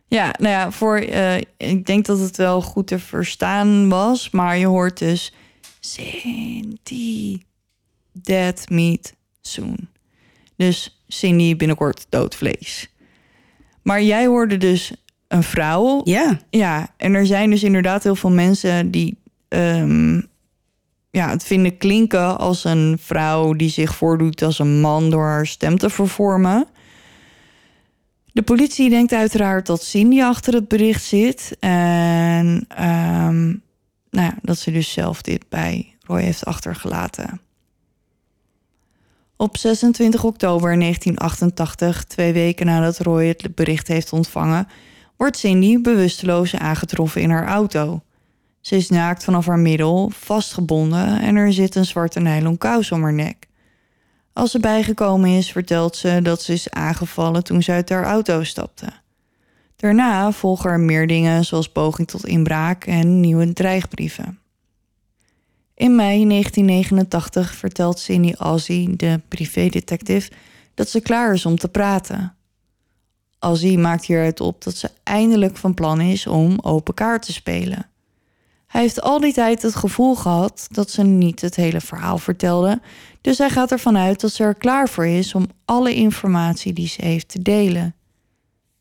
Ja, 0.08 0.36
nou 0.40 0.52
ja, 0.52 0.72
voor, 0.72 0.98
eh, 0.98 1.38
ik 1.58 1.86
denk 1.86 2.06
dat 2.06 2.20
het 2.20 2.38
wel 2.38 2.62
goed 2.62 2.88
te 2.88 3.00
verstaan 3.00 3.90
was, 3.90 4.30
maar 4.30 4.58
je 4.58 4.66
hoort 4.66 4.98
dus 4.98 5.34
Cindy, 5.80 7.42
dead 8.12 8.70
meat 8.70 9.14
soon. 9.42 9.78
Dus 10.56 11.04
Cindy 11.08 11.56
binnenkort 11.56 12.06
dood 12.10 12.36
vlees. 12.36 12.90
Maar 13.82 14.02
jij 14.04 14.26
hoorde 14.26 14.58
dus 14.58 14.94
een 15.28 15.44
vrouw. 15.44 16.02
Ja. 16.04 16.40
Ja, 16.50 16.94
en 16.98 17.14
er 17.14 17.26
zijn 17.26 17.50
dus 17.50 17.64
inderdaad 17.64 18.04
heel 18.04 18.16
veel 18.16 18.32
mensen 18.32 18.92
die 18.92 19.18
ehm, 19.48 20.22
ja, 21.12 21.30
het 21.30 21.44
vinden 21.44 21.78
klinken 21.78 22.38
als 22.38 22.64
een 22.64 22.98
vrouw 23.02 23.54
die 23.54 23.70
zich 23.70 23.96
voordoet 23.96 24.42
als 24.42 24.60
een 24.60 24.80
man 24.80 25.10
door 25.10 25.24
haar 25.24 25.48
stem 25.48 25.78
te 25.78 25.90
vervormen. 25.90 26.68
De 28.36 28.44
politie 28.44 28.90
denkt 28.90 29.14
uiteraard 29.14 29.66
dat 29.66 29.84
Cindy 29.84 30.22
achter 30.22 30.54
het 30.54 30.68
bericht 30.68 31.04
zit. 31.04 31.58
En 31.60 32.66
ehm, 32.68 33.46
nou 34.10 34.26
ja, 34.28 34.36
dat 34.42 34.58
ze 34.58 34.72
dus 34.72 34.92
zelf 34.92 35.22
dit 35.22 35.50
bij 35.50 35.96
Roy 36.02 36.22
heeft 36.22 36.46
achtergelaten. 36.46 37.42
Op 39.36 39.58
26 39.58 40.24
oktober 40.24 40.80
1988, 40.80 42.04
twee 42.04 42.34
weken 42.34 42.66
nadat 42.66 42.98
Roy 42.98 43.26
het 43.26 43.56
bericht 43.56 43.88
heeft 43.88 44.14
ontvangen, 44.14 44.68
wordt 45.18 45.38
Cindy 45.38 45.82
bewusteloos 45.82 46.56
aangetroffen 46.56 47.22
in 47.22 47.30
haar 47.30 47.48
auto. 47.48 48.02
Ze 48.62 48.76
is 48.76 48.90
naakt 48.90 49.24
vanaf 49.24 49.46
haar 49.46 49.60
middel, 49.60 50.12
vastgebonden 50.14 51.22
en 51.22 51.36
er 51.36 51.54
zit 51.54 51.76
een 51.76 51.86
zwarte 51.86 52.20
nylon 52.20 52.58
kous 52.58 52.92
om 52.92 53.02
haar 53.02 53.14
nek. 53.14 53.48
Als 54.36 54.52
ze 54.52 54.60
bijgekomen 54.60 55.30
is, 55.30 55.52
vertelt 55.52 55.96
ze 55.96 56.20
dat 56.24 56.42
ze 56.42 56.54
is 56.54 56.70
aangevallen 56.70 57.44
toen 57.44 57.64
ze 57.64 57.72
uit 57.72 57.90
haar 57.90 58.04
auto 58.04 58.44
stapte. 58.44 58.88
Daarna 59.76 60.32
volgen 60.32 60.70
er 60.70 60.80
meer 60.80 61.08
dingen 61.08 61.46
zoals 61.46 61.70
poging 61.70 62.08
tot 62.08 62.26
inbraak 62.26 62.86
en 62.86 63.20
nieuwe 63.20 63.54
dreigbrieven. 63.54 64.40
In 65.74 65.96
mei 65.96 66.28
1989 66.28 67.56
vertelt 67.56 68.00
Cindy 68.00 68.34
Ozzy, 68.38 68.96
de 68.96 69.22
privédetective, 69.28 70.32
dat 70.74 70.90
ze 70.90 71.02
klaar 71.02 71.34
is 71.34 71.46
om 71.46 71.58
te 71.58 71.68
praten. 71.68 72.36
Ozzy 73.40 73.76
maakt 73.76 74.06
hieruit 74.06 74.40
op 74.40 74.64
dat 74.64 74.76
ze 74.76 74.90
eindelijk 75.04 75.58
van 75.58 75.74
plan 75.74 76.02
is 76.02 76.28
om 76.28 76.60
open 76.62 76.94
kaart 76.94 77.26
te 77.26 77.34
spelen. 77.34 77.90
Hij 78.76 78.84
heeft 78.84 79.02
al 79.02 79.20
die 79.20 79.34
tijd 79.34 79.62
het 79.62 79.76
gevoel 79.76 80.16
gehad 80.16 80.68
dat 80.72 80.90
ze 80.90 81.04
niet 81.04 81.42
het 81.42 81.56
hele 81.56 81.82
verhaal 81.82 82.18
vertelde, 82.18 82.82
dus 83.22 83.38
hij 83.38 83.50
gaat 83.50 83.72
ervan 83.72 83.98
uit 83.98 84.22
dat 84.22 84.32
ze 84.32 84.44
er 84.44 84.56
klaar 84.56 84.90
voor 84.90 85.06
is 85.06 85.36
om 85.36 85.48
alle 85.66 85.94
informatie 85.94 86.74
die 86.74 86.88
ze 86.88 87.06
heeft 87.06 87.28
te 87.28 87.42
delen. 87.42 87.96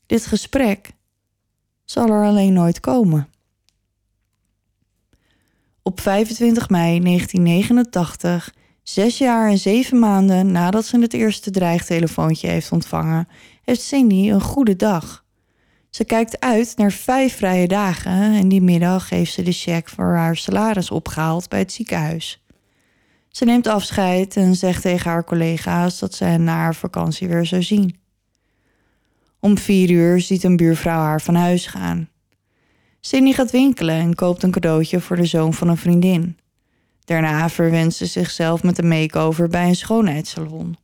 Dit 0.06 0.26
gesprek 0.26 0.90
zal 1.84 2.08
er 2.08 2.24
alleen 2.24 2.52
nooit 2.52 2.80
komen. 2.80 3.28
Op 5.82 6.00
25 6.00 6.68
mei 6.68 7.00
1989, 7.00 8.54
zes 8.82 9.18
jaar 9.18 9.50
en 9.50 9.58
zeven 9.58 9.98
maanden 9.98 10.52
nadat 10.52 10.84
ze 10.84 11.00
het 11.00 11.12
eerste 11.12 11.50
dreigtelefoontje 11.50 12.48
heeft 12.48 12.72
ontvangen, 12.72 13.28
heeft 13.62 13.82
Cindy 13.82 14.30
een 14.30 14.40
goede 14.40 14.76
dag. 14.76 15.23
Ze 15.94 16.04
kijkt 16.04 16.40
uit 16.40 16.76
naar 16.76 16.92
vijf 16.92 17.36
vrije 17.36 17.68
dagen 17.68 18.34
en 18.34 18.48
die 18.48 18.62
middag 18.62 19.08
heeft 19.08 19.32
ze 19.32 19.42
de 19.42 19.52
cheque 19.52 19.94
voor 19.94 20.14
haar 20.14 20.36
salaris 20.36 20.90
opgehaald 20.90 21.48
bij 21.48 21.58
het 21.58 21.72
ziekenhuis. 21.72 22.44
Ze 23.28 23.44
neemt 23.44 23.66
afscheid 23.66 24.36
en 24.36 24.54
zegt 24.54 24.82
tegen 24.82 25.10
haar 25.10 25.24
collega's 25.24 25.98
dat 25.98 26.14
ze 26.14 26.24
hen 26.24 26.44
na 26.44 26.54
haar 26.54 26.74
vakantie 26.74 27.28
weer 27.28 27.46
zou 27.46 27.62
zien. 27.62 27.96
Om 29.40 29.58
vier 29.58 29.90
uur 29.90 30.20
ziet 30.20 30.44
een 30.44 30.56
buurvrouw 30.56 31.00
haar 31.00 31.20
van 31.20 31.34
huis 31.34 31.66
gaan. 31.66 32.08
Cindy 33.00 33.32
gaat 33.32 33.50
winkelen 33.50 33.96
en 33.96 34.14
koopt 34.14 34.42
een 34.42 34.50
cadeautje 34.50 35.00
voor 35.00 35.16
de 35.16 35.26
zoon 35.26 35.54
van 35.54 35.68
een 35.68 35.76
vriendin. 35.76 36.38
Daarna 37.04 37.48
verwenst 37.48 37.98
ze 37.98 38.06
zichzelf 38.06 38.62
met 38.62 38.78
een 38.78 38.88
make-over 38.88 39.48
bij 39.48 39.68
een 39.68 39.76
schoonheidssalon. 39.76 40.76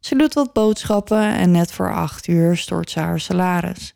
Ze 0.00 0.16
doet 0.16 0.34
wat 0.34 0.52
boodschappen 0.52 1.34
en 1.34 1.50
net 1.50 1.72
voor 1.72 1.94
acht 1.94 2.28
uur 2.28 2.56
stort 2.56 2.90
ze 2.90 3.00
haar 3.00 3.20
salaris. 3.20 3.94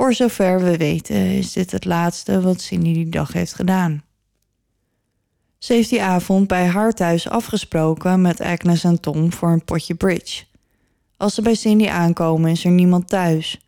Voor 0.00 0.14
zover 0.14 0.62
we 0.62 0.76
weten 0.76 1.16
is 1.16 1.52
dit 1.52 1.70
het 1.70 1.84
laatste 1.84 2.40
wat 2.40 2.60
Cindy 2.60 2.92
die 2.92 3.08
dag 3.08 3.32
heeft 3.32 3.54
gedaan. 3.54 4.02
Ze 5.58 5.72
heeft 5.72 5.88
die 5.90 6.02
avond 6.02 6.46
bij 6.46 6.66
haar 6.66 6.92
thuis 6.92 7.28
afgesproken 7.28 8.20
met 8.20 8.40
Agnes 8.40 8.84
en 8.84 9.00
Tom 9.00 9.32
voor 9.32 9.50
een 9.50 9.64
potje 9.64 9.94
bridge. 9.94 10.44
Als 11.16 11.34
ze 11.34 11.42
bij 11.42 11.54
Cindy 11.54 11.88
aankomen 11.88 12.50
is 12.50 12.64
er 12.64 12.70
niemand 12.70 13.08
thuis. 13.08 13.60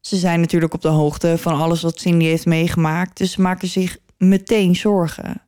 Ze 0.00 0.16
zijn 0.16 0.40
natuurlijk 0.40 0.74
op 0.74 0.82
de 0.82 0.88
hoogte 0.88 1.38
van 1.38 1.54
alles 1.60 1.82
wat 1.82 2.00
Cindy 2.00 2.24
heeft 2.24 2.46
meegemaakt, 2.46 3.16
dus 3.16 3.32
ze 3.32 3.40
maken 3.40 3.68
zich 3.68 3.98
meteen 4.18 4.76
zorgen. 4.76 5.42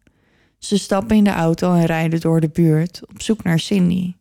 Ze 0.58 0.78
stappen 0.78 1.16
in 1.16 1.24
de 1.24 1.30
auto 1.30 1.74
en 1.74 1.86
rijden 1.86 2.20
door 2.20 2.40
de 2.40 2.48
buurt 2.48 3.00
op 3.08 3.22
zoek 3.22 3.42
naar 3.42 3.58
Cindy. 3.58 4.14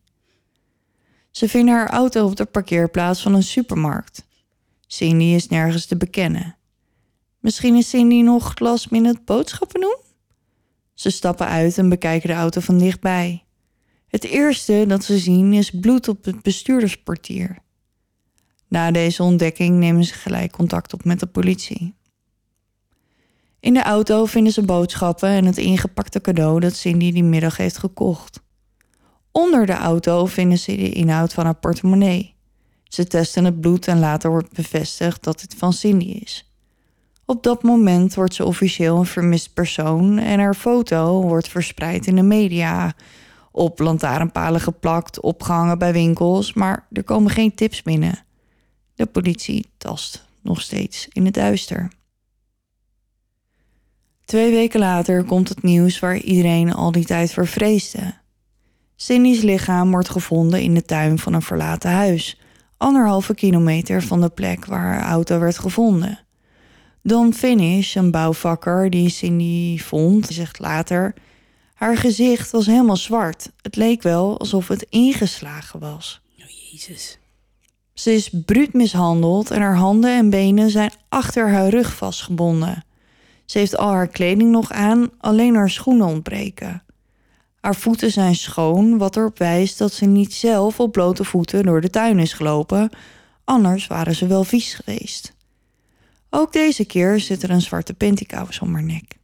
Ze 1.30 1.48
vinden 1.48 1.74
haar 1.74 1.90
auto 1.90 2.26
op 2.26 2.36
de 2.36 2.44
parkeerplaats 2.44 3.22
van 3.22 3.34
een 3.34 3.42
supermarkt. 3.42 4.24
Cindy 4.86 5.24
is 5.24 5.48
nergens 5.48 5.86
te 5.86 5.96
bekennen. 5.96 6.56
Misschien 7.40 7.74
is 7.74 7.88
Cindy 7.88 8.20
nog 8.20 8.58
last 8.58 8.90
minute 8.90 9.20
boodschappen 9.24 9.80
doen? 9.80 9.96
Ze 10.94 11.10
stappen 11.10 11.46
uit 11.46 11.78
en 11.78 11.88
bekijken 11.88 12.28
de 12.28 12.34
auto 12.34 12.60
van 12.60 12.78
dichtbij. 12.78 13.44
Het 14.08 14.24
eerste 14.24 14.84
dat 14.88 15.04
ze 15.04 15.18
zien 15.18 15.52
is 15.52 15.70
bloed 15.70 16.08
op 16.08 16.24
het 16.24 16.42
bestuurdersportier. 16.42 17.58
Na 18.68 18.90
deze 18.90 19.22
ontdekking 19.22 19.78
nemen 19.78 20.04
ze 20.04 20.14
gelijk 20.14 20.52
contact 20.52 20.92
op 20.92 21.04
met 21.04 21.20
de 21.20 21.26
politie. 21.26 21.94
In 23.60 23.74
de 23.74 23.82
auto 23.82 24.24
vinden 24.24 24.52
ze 24.52 24.62
boodschappen 24.62 25.28
en 25.28 25.44
het 25.44 25.56
ingepakte 25.56 26.20
cadeau 26.20 26.60
dat 26.60 26.76
Cindy 26.76 27.12
die 27.12 27.24
middag 27.24 27.56
heeft 27.56 27.78
gekocht. 27.78 28.40
Onder 29.32 29.66
de 29.66 29.72
auto 29.72 30.26
vinden 30.26 30.58
ze 30.58 30.76
de 30.76 30.90
inhoud 30.90 31.32
van 31.32 31.44
haar 31.44 31.58
portemonnee. 31.58 32.35
Ze 32.88 33.06
testen 33.06 33.44
het 33.44 33.60
bloed 33.60 33.86
en 33.86 33.98
later 33.98 34.30
wordt 34.30 34.52
bevestigd 34.52 35.24
dat 35.24 35.40
het 35.40 35.54
van 35.54 35.72
Cindy 35.72 36.04
is. 36.04 36.50
Op 37.24 37.42
dat 37.42 37.62
moment 37.62 38.14
wordt 38.14 38.34
ze 38.34 38.44
officieel 38.44 38.98
een 38.98 39.06
vermist 39.06 39.54
persoon 39.54 40.18
en 40.18 40.38
haar 40.38 40.54
foto 40.54 41.22
wordt 41.22 41.48
verspreid 41.48 42.06
in 42.06 42.14
de 42.14 42.22
media, 42.22 42.94
op 43.50 43.78
lantaarnpalen 43.78 44.60
geplakt, 44.60 45.20
opgehangen 45.20 45.78
bij 45.78 45.92
winkels, 45.92 46.52
maar 46.52 46.86
er 46.92 47.04
komen 47.04 47.30
geen 47.30 47.54
tips 47.54 47.82
binnen. 47.82 48.24
De 48.94 49.06
politie 49.06 49.66
tast 49.76 50.24
nog 50.42 50.60
steeds 50.60 51.08
in 51.12 51.24
het 51.24 51.34
duister. 51.34 51.92
Twee 54.24 54.50
weken 54.50 54.80
later 54.80 55.24
komt 55.24 55.48
het 55.48 55.62
nieuws 55.62 55.98
waar 55.98 56.16
iedereen 56.16 56.72
al 56.74 56.92
die 56.92 57.04
tijd 57.04 57.32
voor 57.32 57.46
vreesde. 57.46 58.14
Cindy's 58.96 59.42
lichaam 59.42 59.90
wordt 59.90 60.08
gevonden 60.08 60.62
in 60.62 60.74
de 60.74 60.84
tuin 60.84 61.18
van 61.18 61.32
een 61.32 61.42
verlaten 61.42 61.90
huis, 61.90 62.40
anderhalve 62.76 63.34
kilometer 63.34 64.02
van 64.02 64.20
de 64.20 64.28
plek 64.28 64.64
waar 64.64 64.80
haar 64.80 65.02
auto 65.02 65.38
werd 65.38 65.58
gevonden. 65.58 66.18
Don 67.02 67.34
Finish, 67.34 67.94
een 67.94 68.10
bouwvakker 68.10 68.90
die 68.90 69.08
Cindy 69.08 69.78
vond, 69.78 70.26
zegt 70.26 70.58
later... 70.58 71.14
haar 71.74 71.96
gezicht 71.96 72.50
was 72.50 72.66
helemaal 72.66 72.96
zwart. 72.96 73.50
Het 73.62 73.76
leek 73.76 74.02
wel 74.02 74.38
alsof 74.38 74.68
het 74.68 74.86
ingeslagen 74.88 75.80
was. 75.80 76.20
Oh, 76.38 76.44
Jezus. 76.70 77.18
Ze 77.94 78.12
is 78.12 78.30
bruut 78.44 78.72
mishandeld 78.72 79.50
en 79.50 79.60
haar 79.60 79.76
handen 79.76 80.16
en 80.16 80.30
benen 80.30 80.70
zijn 80.70 80.92
achter 81.08 81.50
haar 81.50 81.68
rug 81.68 81.94
vastgebonden. 81.94 82.84
Ze 83.44 83.58
heeft 83.58 83.76
al 83.76 83.90
haar 83.90 84.08
kleding 84.08 84.50
nog 84.50 84.72
aan, 84.72 85.10
alleen 85.18 85.54
haar 85.54 85.70
schoenen 85.70 86.06
ontbreken. 86.06 86.82
Haar 87.66 87.76
voeten 87.76 88.10
zijn 88.10 88.34
schoon, 88.34 88.98
wat 88.98 89.16
erop 89.16 89.38
wijst 89.38 89.78
dat 89.78 89.92
ze 89.92 90.04
niet 90.04 90.34
zelf 90.34 90.80
op 90.80 90.92
blote 90.92 91.24
voeten 91.24 91.64
door 91.64 91.80
de 91.80 91.90
tuin 91.90 92.18
is 92.18 92.32
gelopen, 92.32 92.90
anders 93.44 93.86
waren 93.86 94.14
ze 94.14 94.26
wel 94.26 94.44
vies 94.44 94.74
geweest. 94.74 95.34
Ook 96.30 96.52
deze 96.52 96.84
keer 96.84 97.20
zit 97.20 97.42
er 97.42 97.50
een 97.50 97.60
zwarte 97.60 97.94
pantykous 97.94 98.58
om 98.58 98.74
haar 98.74 98.82
nek. 98.82 99.16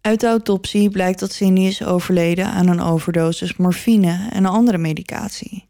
Uit 0.00 0.20
de 0.20 0.26
autopsie 0.26 0.90
blijkt 0.90 1.20
dat 1.20 1.32
Cindy 1.32 1.60
is 1.60 1.84
overleden 1.84 2.46
aan 2.46 2.68
een 2.68 2.80
overdosis 2.80 3.56
morfine 3.56 4.28
en 4.30 4.46
andere 4.46 4.78
medicatie. 4.78 5.68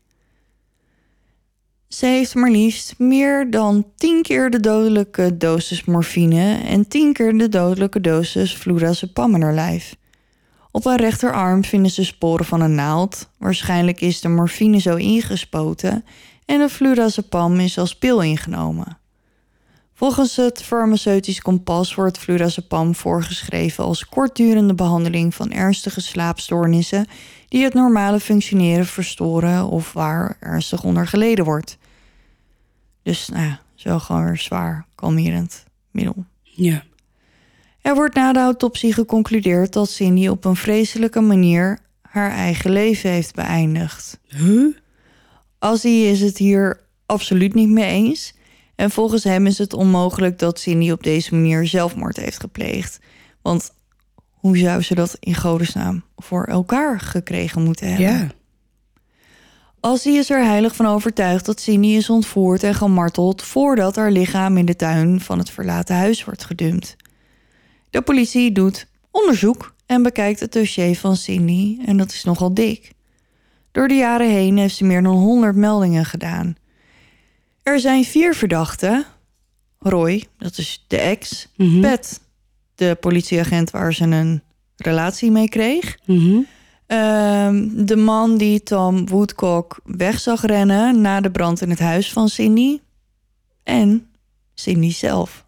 Ze 1.88 2.06
heeft 2.06 2.34
maar 2.34 2.50
liefst 2.50 2.98
meer 2.98 3.50
dan 3.50 3.86
10 3.96 4.22
keer 4.22 4.50
de 4.50 4.60
dodelijke 4.60 5.36
dosis 5.36 5.84
morfine 5.84 6.60
en 6.64 6.88
10 6.88 7.12
keer 7.12 7.38
de 7.38 7.48
dodelijke 7.48 8.00
dosis 8.00 8.54
flurazepam 8.54 9.34
in 9.34 9.42
haar 9.42 9.54
lijf. 9.54 9.98
Op 10.72 10.84
haar 10.84 11.00
rechterarm 11.00 11.64
vinden 11.64 11.90
ze 11.90 12.04
sporen 12.04 12.44
van 12.44 12.60
een 12.60 12.74
naald. 12.74 13.28
Waarschijnlijk 13.38 14.00
is 14.00 14.20
de 14.20 14.28
morfine 14.28 14.78
zo 14.78 14.96
ingespoten 14.96 16.04
en 16.44 16.58
de 16.58 16.68
flurazepam 16.68 17.60
is 17.60 17.78
als 17.78 17.96
pil 17.96 18.22
ingenomen. 18.22 18.98
Volgens 19.94 20.36
het 20.36 20.62
farmaceutisch 20.62 21.40
kompas 21.40 21.94
wordt 21.94 22.18
flurazepam 22.18 22.94
voorgeschreven 22.94 23.84
als 23.84 24.06
kortdurende 24.06 24.74
behandeling 24.74 25.34
van 25.34 25.50
ernstige 25.50 26.00
slaapstoornissen 26.00 27.06
die 27.48 27.64
het 27.64 27.74
normale 27.74 28.20
functioneren 28.20 28.86
verstoren 28.86 29.66
of 29.66 29.92
waar 29.92 30.36
ernstig 30.40 30.82
onder 30.82 31.06
geleden 31.06 31.44
wordt. 31.44 31.78
Dus 33.02 33.28
nou 33.28 33.44
ja, 33.44 33.60
zo 33.74 33.98
gewoon 33.98 34.24
weer 34.24 34.36
zwaar 34.36 34.86
kalmerend 34.94 35.64
middel. 35.90 36.24
Ja. 36.42 36.82
Er 37.82 37.94
wordt 37.94 38.14
na 38.14 38.32
de 38.32 38.38
autopsie 38.38 38.92
geconcludeerd 38.92 39.72
dat 39.72 39.90
Cindy 39.90 40.28
op 40.28 40.44
een 40.44 40.56
vreselijke 40.56 41.20
manier 41.20 41.78
haar 42.02 42.30
eigen 42.30 42.70
leven 42.70 43.10
heeft 43.10 43.34
beëindigd. 43.34 44.18
Huh? 44.28 44.74
Ozzy 45.58 45.88
is 45.88 46.20
het 46.20 46.38
hier 46.38 46.80
absoluut 47.06 47.54
niet 47.54 47.68
mee 47.68 47.90
eens. 47.90 48.34
En 48.74 48.90
volgens 48.90 49.24
hem 49.24 49.46
is 49.46 49.58
het 49.58 49.72
onmogelijk 49.72 50.38
dat 50.38 50.60
Cindy 50.60 50.90
op 50.90 51.02
deze 51.02 51.34
manier 51.34 51.66
zelfmoord 51.66 52.16
heeft 52.16 52.40
gepleegd. 52.40 53.00
Want 53.42 53.72
hoe 54.30 54.58
zou 54.58 54.82
ze 54.82 54.94
dat 54.94 55.16
in 55.20 55.34
godesnaam 55.34 56.02
voor 56.16 56.44
elkaar 56.44 57.00
gekregen 57.00 57.62
moeten 57.62 57.88
hebben? 57.88 58.06
Ja. 58.06 58.28
Is 60.02 60.30
er 60.30 60.44
heilig 60.44 60.76
van 60.76 60.86
overtuigd 60.86 61.46
dat 61.46 61.60
Cindy 61.60 61.88
is 61.88 62.10
ontvoerd 62.10 62.62
en 62.62 62.74
gemarteld 62.74 63.42
voordat 63.42 63.96
haar 63.96 64.10
lichaam 64.10 64.56
in 64.56 64.64
de 64.66 64.76
tuin 64.76 65.20
van 65.20 65.38
het 65.38 65.50
verlaten 65.50 65.96
huis 65.96 66.24
wordt 66.24 66.44
gedumpt. 66.44 66.96
De 67.90 68.02
politie 68.02 68.52
doet 68.52 68.86
onderzoek 69.10 69.74
en 69.86 70.02
bekijkt 70.02 70.40
het 70.40 70.52
dossier 70.52 70.96
van 70.96 71.16
Cindy 71.16 71.78
en 71.86 71.96
dat 71.96 72.12
is 72.12 72.24
nogal 72.24 72.54
dik. 72.54 72.92
Door 73.72 73.88
de 73.88 73.94
jaren 73.94 74.30
heen 74.30 74.56
heeft 74.56 74.76
ze 74.76 74.84
meer 74.84 75.02
dan 75.02 75.16
100 75.16 75.56
meldingen 75.56 76.04
gedaan. 76.04 76.56
Er 77.62 77.80
zijn 77.80 78.04
vier 78.04 78.34
verdachten. 78.34 79.04
Roy, 79.78 80.24
dat 80.38 80.58
is 80.58 80.84
de 80.86 80.98
ex. 80.98 81.48
Mhm. 81.56 81.80
Pat, 81.80 82.20
de 82.74 82.96
politieagent 83.00 83.70
waar 83.70 83.94
ze 83.94 84.04
een 84.04 84.42
relatie 84.76 85.30
mee 85.30 85.48
kreeg. 85.48 85.98
Mhm. 86.04 86.40
Ehm, 86.86 87.68
de 87.84 87.96
man 87.96 88.36
die 88.36 88.62
Tom 88.62 89.08
Woodcock 89.08 89.80
weg 89.84 90.20
zag 90.20 90.42
rennen 90.42 91.00
na 91.00 91.20
de 91.20 91.30
brand 91.30 91.60
in 91.60 91.70
het 91.70 91.78
huis 91.78 92.12
van 92.12 92.28
Cindy. 92.28 92.80
En 93.62 94.06
Cindy 94.54 94.90
zelf. 94.90 95.44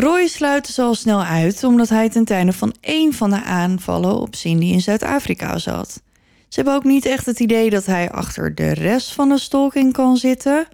Roy 0.00 0.26
sluit 0.26 0.66
ze 0.66 0.82
al 0.82 0.94
snel 0.94 1.22
uit 1.22 1.64
omdat 1.64 1.88
hij 1.88 2.08
ten 2.08 2.24
tijde 2.24 2.52
van 2.52 2.74
één 2.80 3.12
van 3.12 3.30
de 3.30 3.42
aanvallen 3.42 4.20
op 4.20 4.34
Cindy 4.34 4.66
in 4.66 4.80
Zuid-Afrika 4.80 5.58
zat. 5.58 6.02
Ze 6.48 6.54
hebben 6.54 6.74
ook 6.74 6.84
niet 6.84 7.06
echt 7.06 7.26
het 7.26 7.40
idee 7.40 7.70
dat 7.70 7.86
hij 7.86 8.10
achter 8.10 8.54
de 8.54 8.72
rest 8.74 9.12
van 9.12 9.28
de 9.28 9.38
stalking 9.38 9.92
kan 9.92 10.16
zitten. 10.16 10.66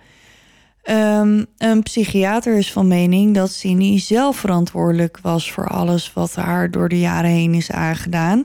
Ehm, 0.82 1.44
een 1.58 1.82
psychiater 1.82 2.56
is 2.56 2.72
van 2.72 2.88
mening 2.88 3.34
dat 3.34 3.50
Cindy 3.50 3.98
zelf 3.98 4.36
verantwoordelijk 4.36 5.18
was 5.22 5.52
voor 5.52 5.68
alles 5.68 6.12
wat 6.12 6.34
haar 6.34 6.70
door 6.70 6.88
de 6.88 7.00
jaren 7.00 7.30
heen 7.30 7.54
is 7.54 7.70
aangedaan. 7.70 8.42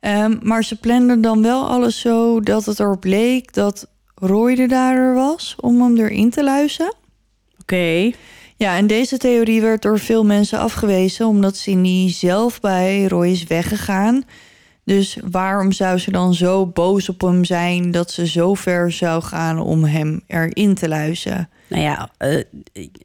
Ehm, 0.00 0.36
maar 0.42 0.64
ze 0.64 0.80
plande 0.80 1.20
dan 1.20 1.42
wel 1.42 1.68
alles 1.68 2.00
zo 2.00 2.40
dat 2.40 2.64
het 2.64 2.80
erop 2.80 3.04
leek 3.04 3.52
dat 3.52 3.88
Roy 4.14 4.54
de 4.54 4.66
dader 4.66 5.14
was 5.14 5.56
om 5.60 5.82
hem 5.82 5.96
erin 5.96 6.30
te 6.30 6.44
luizen. 6.44 6.94
Oké. 7.60 8.12
Ja, 8.56 8.76
en 8.76 8.86
deze 8.86 9.18
theorie 9.18 9.60
werd 9.60 9.82
door 9.82 9.98
veel 9.98 10.24
mensen 10.24 10.58
afgewezen 10.58 11.26
omdat 11.26 11.56
Cindy 11.56 12.08
zelf 12.08 12.60
bij 12.60 13.06
Roy 13.06 13.28
is 13.28 13.44
weggegaan. 13.44 14.24
Dus 14.84 15.18
waarom 15.30 15.72
zou 15.72 15.98
ze 15.98 16.10
dan 16.10 16.34
zo 16.34 16.66
boos 16.66 17.08
op 17.08 17.20
hem 17.20 17.44
zijn 17.44 17.90
dat 17.90 18.10
ze 18.10 18.26
zo 18.26 18.54
ver 18.54 18.92
zou 18.92 19.22
gaan 19.22 19.58
om 19.58 19.84
hem 19.84 20.22
erin 20.26 20.74
te 20.74 20.88
luizen? 20.88 21.48
Nou 21.68 21.82
ja, 21.82 22.10
eh, 22.18 22.44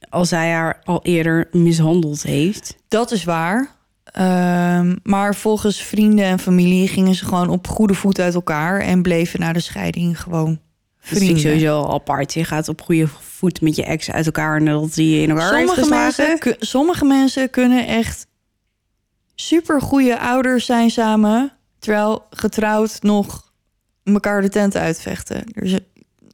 als 0.10 0.30
hij 0.30 0.52
haar 0.52 0.82
al 0.84 1.00
eerder 1.04 1.48
mishandeld 1.52 2.24
heeft. 2.24 2.78
Dat 2.88 3.12
is 3.12 3.24
waar. 3.24 3.72
Ehm, 4.04 4.96
maar 5.04 5.36
volgens 5.36 5.84
vrienden 5.84 6.26
en 6.26 6.40
familie 6.40 6.88
gingen 6.88 7.16
ze 7.16 7.26
gewoon 7.26 7.50
op 7.50 7.68
goede 7.68 7.94
voet 7.94 8.20
uit 8.20 8.34
elkaar 8.34 8.80
en 8.80 9.02
bleven 9.02 9.40
na 9.40 9.54
de 9.54 9.60
scheiding 9.60 10.22
gewoon 10.22 10.60
Dat 11.02 11.10
vind 11.10 11.22
ik 11.22 11.28
vrienden. 11.28 11.42
sowieso 11.42 11.82
al 11.82 11.94
apart. 11.94 12.34
Je 12.34 12.44
gaat 12.44 12.68
op 12.68 12.82
goede 12.82 13.08
voet 13.08 13.62
met 13.62 13.76
je 13.76 13.84
ex 13.86 14.12
uit 14.12 14.26
elkaar 14.26 14.58
en 14.58 14.66
dat 14.66 14.94
die 14.94 15.16
je 15.16 15.22
in 15.22 15.30
elkaar 15.30 15.68
Sommige 15.68 15.90
mensen, 15.90 16.56
sommige 16.60 17.06
mensen 17.06 17.50
kunnen 17.50 17.88
echt 17.88 18.28
super 19.36 19.82
goede 19.82 20.20
ouders 20.20 20.66
zijn 20.66 20.90
samen, 20.90 21.54
terwijl 21.80 22.26
getrouwd 22.30 23.02
nog 23.02 23.52
elkaar 24.04 24.42
de 24.42 24.50
tent 24.50 24.76
uitvechten. 24.76 25.44
Dus, 25.54 25.72
eh, 25.72 25.80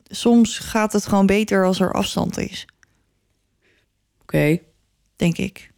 soms 0.07 0.57
gaat 0.57 0.93
het 0.93 1.05
gewoon 1.05 1.25
beter 1.25 1.65
als 1.65 1.79
er 1.79 1.93
afstand 1.93 2.37
is, 2.37 2.65
Oké. 4.21 4.59
denk 5.15 5.37
ik. 5.37 5.71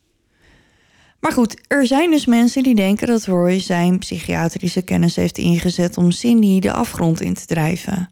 Maar 1.19 1.31
goed, 1.31 1.61
er 1.67 1.87
zijn 1.87 2.11
dus 2.11 2.25
mensen 2.25 2.63
die 2.63 2.75
denken 2.75 3.07
dat 3.07 3.25
Roy 3.25 3.59
zijn 3.59 3.99
psychiatrische 3.99 4.81
kennis 4.81 5.15
heeft 5.15 5.37
ingezet 5.37 5.97
om 5.97 6.11
Cindy 6.11 6.59
de 6.59 6.71
afgrond 6.71 7.21
in 7.21 7.33
te 7.33 7.45
drijven. 7.45 8.09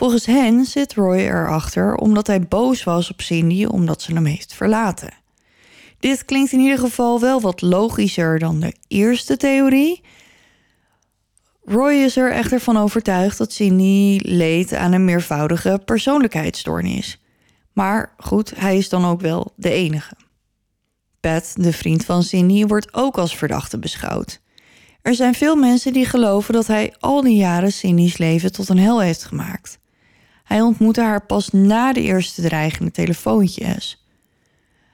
Volgens 0.00 0.26
hen 0.26 0.64
zit 0.64 0.94
Roy 0.94 1.16
erachter 1.16 1.94
omdat 1.94 2.26
hij 2.26 2.40
boos 2.40 2.84
was 2.84 3.10
op 3.10 3.20
Cindy 3.20 3.64
omdat 3.64 4.02
ze 4.02 4.12
hem 4.12 4.24
heeft 4.24 4.54
verlaten. 4.54 5.12
Dit 5.98 6.24
klinkt 6.24 6.52
in 6.52 6.60
ieder 6.60 6.78
geval 6.78 7.20
wel 7.20 7.40
wat 7.40 7.60
logischer 7.60 8.38
dan 8.38 8.60
de 8.60 8.74
eerste 8.88 9.36
theorie. 9.36 10.02
Roy 11.64 11.92
is 11.92 12.16
er 12.16 12.32
echter 12.32 12.60
van 12.60 12.76
overtuigd 12.76 13.38
dat 13.38 13.52
Cindy 13.52 14.18
leed 14.22 14.74
aan 14.74 14.92
een 14.92 15.04
meervoudige 15.04 15.80
persoonlijkheidsstoornis. 15.84 17.20
Maar 17.72 18.14
goed, 18.18 18.52
hij 18.56 18.76
is 18.76 18.88
dan 18.88 19.04
ook 19.04 19.20
wel 19.20 19.52
de 19.56 19.70
enige. 19.70 20.14
Pat, 21.20 21.52
de 21.54 21.72
vriend 21.72 22.04
van 22.04 22.22
Cindy, 22.22 22.66
wordt 22.66 22.94
ook 22.94 23.18
als 23.18 23.36
verdachte 23.36 23.78
beschouwd. 23.78 24.40
Er 25.02 25.14
zijn 25.14 25.34
veel 25.34 25.56
mensen 25.56 25.92
die 25.92 26.06
geloven 26.06 26.54
dat 26.54 26.66
hij 26.66 26.94
al 27.00 27.22
die 27.22 27.36
jaren 27.36 27.72
Cindy's 27.72 28.18
leven 28.18 28.52
tot 28.52 28.68
een 28.68 28.78
hel 28.78 29.00
heeft 29.00 29.24
gemaakt. 29.24 29.79
Hij 30.50 30.60
ontmoette 30.60 31.00
haar 31.00 31.26
pas 31.26 31.50
na 31.50 31.92
de 31.92 32.02
eerste 32.02 32.42
dreigende 32.42 32.90
telefoontjes. 32.90 34.04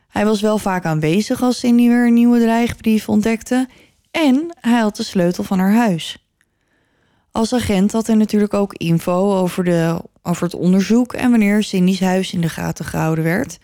Hij 0.09 0.25
was 0.25 0.41
wel 0.41 0.59
vaak 0.59 0.85
aanwezig 0.85 1.43
als 1.43 1.59
Cindy 1.59 1.89
weer 1.89 2.07
een 2.07 2.15
nieuwe 2.15 2.39
dreigbrief 2.39 3.09
ontdekte 3.09 3.69
en 4.11 4.57
hij 4.61 4.81
had 4.81 4.97
de 4.97 5.03
sleutel 5.03 5.45
van 5.45 5.59
haar 5.59 5.73
huis. 5.73 6.27
Als 7.31 7.53
agent 7.53 7.93
had 7.93 8.07
hij 8.07 8.17
natuurlijk 8.17 8.55
ook 8.55 8.73
info 8.73 9.37
over, 9.37 9.65
de, 9.65 10.03
over 10.23 10.45
het 10.45 10.55
onderzoek 10.55 11.13
en 11.13 11.31
wanneer 11.31 11.63
Cindy's 11.63 12.01
huis 12.01 12.33
in 12.33 12.41
de 12.41 12.49
gaten 12.49 12.85
gehouden 12.85 13.25
werd. 13.25 13.59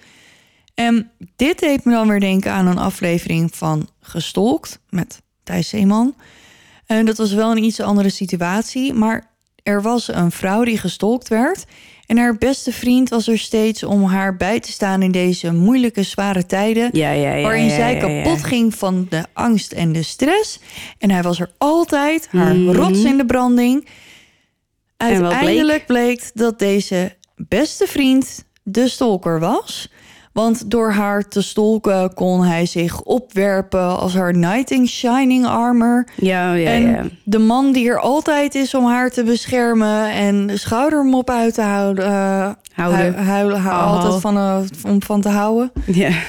En 0.75 1.11
dit 1.37 1.59
deed 1.59 1.85
me 1.85 1.93
dan 1.93 2.09
weer 2.09 2.21
denken 2.21 2.53
aan 2.53 2.67
een 2.67 2.79
aflevering 2.79 3.55
van 3.55 3.89
Gestolkt 4.01 4.79
met 4.89 5.23
Thijs 5.43 5.69
Zeeman. 5.69 6.15
En 6.87 7.07
dat 7.07 7.17
was 7.17 7.33
wel 7.33 7.51
een 7.51 7.65
iets 7.65 7.81
andere 7.81 8.11
situatie, 8.11 8.93
maar 8.93 9.32
er 9.63 9.83
was 9.83 10.09
een 10.09 10.31
vrouw 10.31 10.65
die 10.65 10.79
gestolkt 10.79 11.29
werd. 11.29 11.65
En 12.07 12.17
haar 12.19 12.37
beste 12.39 12.73
vriend 12.73 13.09
was 13.09 13.29
er 13.29 13.39
steeds 13.39 13.83
om 13.83 14.05
haar 14.05 14.37
bij 14.37 14.61
te 14.61 14.71
staan 14.73 15.03
in 15.03 15.11
deze 15.13 15.53
moeilijke, 15.53 16.03
zware 16.03 16.47
tijden. 16.47 16.89
Ja, 16.93 17.11
ja, 17.11 17.33
ja. 17.35 17.43
waarin 17.43 17.71
zij 17.71 17.97
kapot 17.97 18.45
ging 18.45 18.75
van 18.75 19.07
de 19.11 19.25
angst 19.33 19.73
en 19.73 19.93
de 19.93 20.03
stress. 20.03 20.61
En 20.99 21.11
hij 21.11 21.23
was 21.23 21.41
er 21.41 21.51
altijd, 21.59 22.29
haar 22.31 22.55
Mhm. 22.57 22.71
rots 22.77 23.05
in 23.05 23.17
de 23.17 23.27
branding. 23.27 23.87
Uiteindelijk 24.97 25.87
bleek 25.87 26.31
dat 26.35 26.59
deze 26.59 27.17
beste 27.37 27.87
vriend 27.87 28.45
de 28.63 28.89
stalker 28.89 29.41
was. 29.41 29.89
Want 30.33 30.71
door 30.71 30.91
haar 30.91 31.29
te 31.29 31.43
stalken 31.43 32.15
kon 32.15 32.45
hij 32.45 32.67
zich 32.67 33.03
opwerpen 33.03 33.99
als 33.99 34.15
haar 34.15 34.33
knight 34.33 34.71
in 34.71 34.89
shining 34.89 35.47
armor. 35.47 36.07
Ja, 36.17 36.53
ja, 36.55 36.71
en 36.71 36.83
ja. 36.91 37.05
de 37.25 37.39
man 37.39 37.73
die 37.73 37.89
er 37.89 38.01
altijd 38.01 38.55
is 38.55 38.75
om 38.75 38.85
haar 38.85 39.11
te 39.11 39.25
beschermen 39.25 40.11
en 40.11 40.47
de 40.47 40.57
schoudermop 40.57 41.31
uit 41.31 41.55
te 41.55 41.63
houden. 41.63 42.05
eh, 42.05 42.51
Houden. 42.75 43.15
hu- 43.15 43.21
huilen, 43.23 43.57
Oh. 43.57 43.87
altijd 44.03 44.21
van, 44.21 44.37
eh, 44.37 44.59
om 44.87 45.03
van 45.03 45.21
te 45.21 45.29
houden. 45.29 45.73
Ja. 45.87 46.11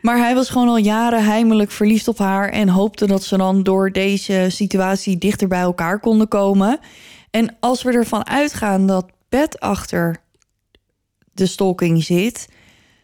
Maar 0.00 0.18
hij 0.18 0.34
was 0.34 0.48
gewoon 0.50 0.68
al 0.68 0.76
jaren 0.76 1.24
heimelijk 1.24 1.70
verliefd 1.70 2.08
op 2.08 2.18
haar 2.18 2.48
en 2.48 2.68
hoopte 2.68 3.06
dat 3.06 3.24
ze 3.24 3.36
dan 3.36 3.62
door 3.62 3.90
deze 3.92 4.46
situatie 4.48 5.18
dichter 5.18 5.48
bij 5.48 5.60
elkaar 5.60 6.00
konden 6.00 6.28
komen. 6.28 6.78
En 7.30 7.56
als 7.60 7.82
we 7.82 7.92
ervan 7.92 8.26
uitgaan 8.26 8.86
dat 8.86 9.06
Beth 9.28 9.60
achter 9.60 10.16
de 11.32 11.46
stalking 11.46 12.04
zit, 12.04 12.48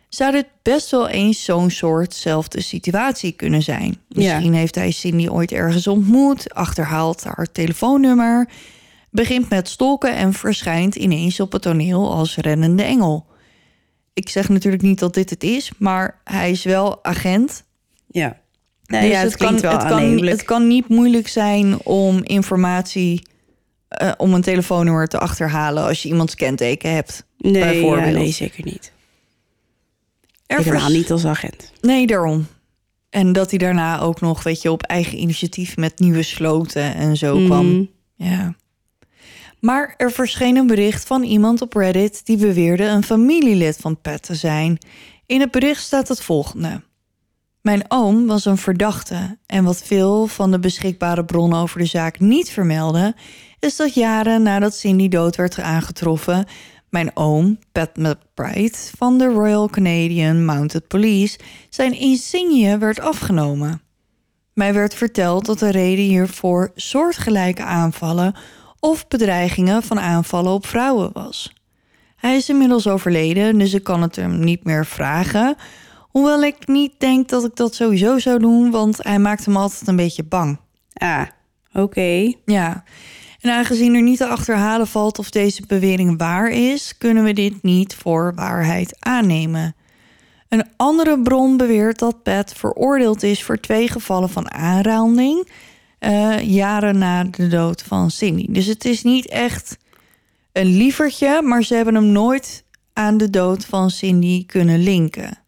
zou 0.08 0.32
dit 0.32 0.46
best 0.62 0.90
wel 0.90 1.08
eens 1.08 1.44
zo'n 1.44 1.70
soortzelfde 1.70 2.62
situatie 2.62 3.32
kunnen 3.32 3.62
zijn. 3.62 3.96
Ja. 4.08 4.32
Misschien 4.32 4.54
heeft 4.54 4.74
hij 4.74 4.90
Cindy 4.90 5.28
ooit 5.28 5.52
ergens 5.52 5.86
ontmoet, 5.86 6.54
achterhaalt 6.54 7.24
haar 7.24 7.52
telefoonnummer, 7.52 8.48
begint 9.10 9.48
met 9.48 9.68
stalken 9.68 10.16
en 10.16 10.32
verschijnt 10.32 10.94
ineens 10.94 11.40
op 11.40 11.52
het 11.52 11.62
toneel 11.62 12.12
als 12.12 12.36
rennende 12.36 12.82
engel. 12.82 13.26
Ik 14.14 14.28
zeg 14.28 14.48
natuurlijk 14.48 14.82
niet 14.82 14.98
dat 14.98 15.14
dit 15.14 15.30
het 15.30 15.42
is, 15.42 15.70
maar 15.78 16.20
hij 16.24 16.50
is 16.50 16.64
wel 16.64 17.04
agent. 17.04 17.64
Ja. 18.06 18.36
Nou 18.84 19.02
Dus 19.02 19.12
ja, 19.12 19.20
het, 19.20 19.36
klinkt 19.36 19.60
wel 19.60 19.72
het, 19.72 19.88
kan, 19.88 20.26
het 20.26 20.44
kan 20.44 20.66
niet 20.66 20.88
moeilijk 20.88 21.28
zijn 21.28 21.78
om 21.82 22.24
informatie, 22.24 23.22
eh, 23.88 24.12
om 24.16 24.34
een 24.34 24.42
telefoonnummer 24.42 25.06
te 25.06 25.18
achterhalen 25.18 25.84
als 25.84 26.02
je 26.02 26.08
iemands 26.08 26.34
kenteken 26.34 26.94
hebt. 26.94 27.24
nee, 27.38 27.52
ja, 27.52 27.64
bijvoorbeeld. 27.70 28.14
nee, 28.14 28.32
zeker 28.32 28.64
niet. 28.64 28.92
Er 30.48 30.58
Helemaal 30.62 30.90
niet 30.90 31.10
als 31.10 31.24
agent. 31.24 31.72
Nee, 31.80 32.06
daarom. 32.06 32.46
En 33.10 33.32
dat 33.32 33.50
hij 33.50 33.58
daarna 33.58 34.00
ook 34.00 34.20
nog, 34.20 34.42
weet 34.42 34.62
je, 34.62 34.70
op 34.70 34.82
eigen 34.82 35.18
initiatief 35.18 35.76
met 35.76 35.98
nieuwe 35.98 36.22
sloten 36.22 36.94
en 36.94 37.16
zo 37.16 37.44
kwam. 37.44 37.66
Mhm. 37.66 37.84
Ja. 38.14 38.54
Maar 39.60 39.94
er 39.96 40.12
verscheen 40.12 40.56
een 40.56 40.66
bericht 40.66 41.06
van 41.06 41.22
iemand 41.22 41.62
op 41.62 41.74
Reddit 41.74 42.26
die 42.26 42.36
beweerde 42.36 42.84
een 42.84 43.04
familielid 43.04 43.76
van 43.76 44.00
Pat 44.00 44.22
te 44.22 44.34
zijn. 44.34 44.78
In 45.26 45.40
het 45.40 45.50
bericht 45.50 45.82
staat 45.82 46.08
het 46.08 46.22
volgende. 46.22 46.82
Mijn 47.60 47.84
oom 47.88 48.26
was 48.26 48.44
een 48.44 48.56
verdachte 48.56 49.38
en 49.46 49.64
wat 49.64 49.82
veel 49.82 50.26
van 50.26 50.50
de 50.50 50.58
beschikbare 50.58 51.24
bronnen 51.24 51.58
over 51.58 51.78
de 51.78 51.86
zaak 51.86 52.20
niet 52.20 52.50
vermelden, 52.50 53.14
is 53.58 53.76
dat 53.76 53.94
jaren 53.94 54.42
nadat 54.42 54.74
Cindy 54.74 55.08
dood 55.08 55.36
werd 55.36 55.60
aangetroffen, 55.60 56.46
mijn 56.90 57.16
oom, 57.16 57.58
Pat 57.72 57.96
McBride 57.96 58.76
van 58.96 59.18
de 59.18 59.26
Royal 59.26 59.68
Canadian 59.68 60.44
Mounted 60.44 60.88
Police, 60.88 61.38
zijn 61.68 61.98
insigne 61.98 62.78
werd 62.78 63.00
afgenomen. 63.00 63.82
Mij 64.52 64.74
werd 64.74 64.94
verteld 64.94 65.46
dat 65.46 65.58
de 65.58 65.70
reden 65.70 66.04
hiervoor 66.04 66.70
soortgelijke 66.74 67.62
aanvallen 67.62 68.34
of 68.80 69.08
bedreigingen 69.08 69.82
van 69.82 70.00
aanvallen 70.00 70.52
op 70.52 70.66
vrouwen 70.66 71.10
was. 71.12 71.52
Hij 72.16 72.36
is 72.36 72.48
inmiddels 72.48 72.86
overleden, 72.86 73.58
dus 73.58 73.74
ik 73.74 73.84
kan 73.84 74.02
het 74.02 74.16
hem 74.16 74.44
niet 74.44 74.64
meer 74.64 74.86
vragen. 74.86 75.56
Hoewel 75.98 76.42
ik 76.42 76.66
niet 76.66 76.92
denk 76.98 77.28
dat 77.28 77.44
ik 77.44 77.56
dat 77.56 77.74
sowieso 77.74 78.18
zou 78.18 78.38
doen, 78.38 78.70
want 78.70 79.02
hij 79.02 79.18
maakte 79.18 79.50
me 79.50 79.58
altijd 79.58 79.88
een 79.88 79.96
beetje 79.96 80.24
bang. 80.24 80.58
Ah, 80.92 81.26
oké. 81.72 82.32
Ja, 82.44 82.84
en 83.40 83.50
aangezien 83.50 83.94
er 83.94 84.02
niet 84.02 84.18
te 84.18 84.26
achterhalen 84.26 84.86
valt 84.86 85.18
of 85.18 85.30
deze 85.30 85.62
bewering 85.66 86.18
waar 86.18 86.50
is, 86.50 86.98
kunnen 86.98 87.24
we 87.24 87.32
dit 87.32 87.62
niet 87.62 87.94
voor 87.94 88.32
waarheid 88.34 88.96
aannemen. 88.98 89.74
Een 90.48 90.64
andere 90.76 91.22
bron 91.22 91.56
beweert 91.56 91.98
dat 91.98 92.22
Pat 92.22 92.52
veroordeeld 92.52 93.22
is 93.22 93.42
voor 93.42 93.60
twee 93.60 93.88
gevallen 93.88 94.28
van 94.28 94.50
aanranding, 94.50 95.48
eh, 95.98 96.40
jaren 96.40 96.98
na 96.98 97.24
de 97.24 97.48
dood 97.48 97.82
van 97.82 98.10
Cindy. 98.10 98.46
Dus 98.48 98.66
het 98.66 98.84
is 98.84 99.02
niet 99.02 99.28
echt 99.28 99.78
een 100.52 100.76
lievertje, 100.76 101.42
maar 101.42 101.62
ze 101.62 101.74
hebben 101.74 101.94
hem 101.94 102.06
nooit 102.12 102.64
aan 102.92 103.16
de 103.16 103.30
dood 103.30 103.64
van 103.64 103.90
Cindy 103.90 104.46
kunnen 104.46 104.82
linken. 104.82 105.38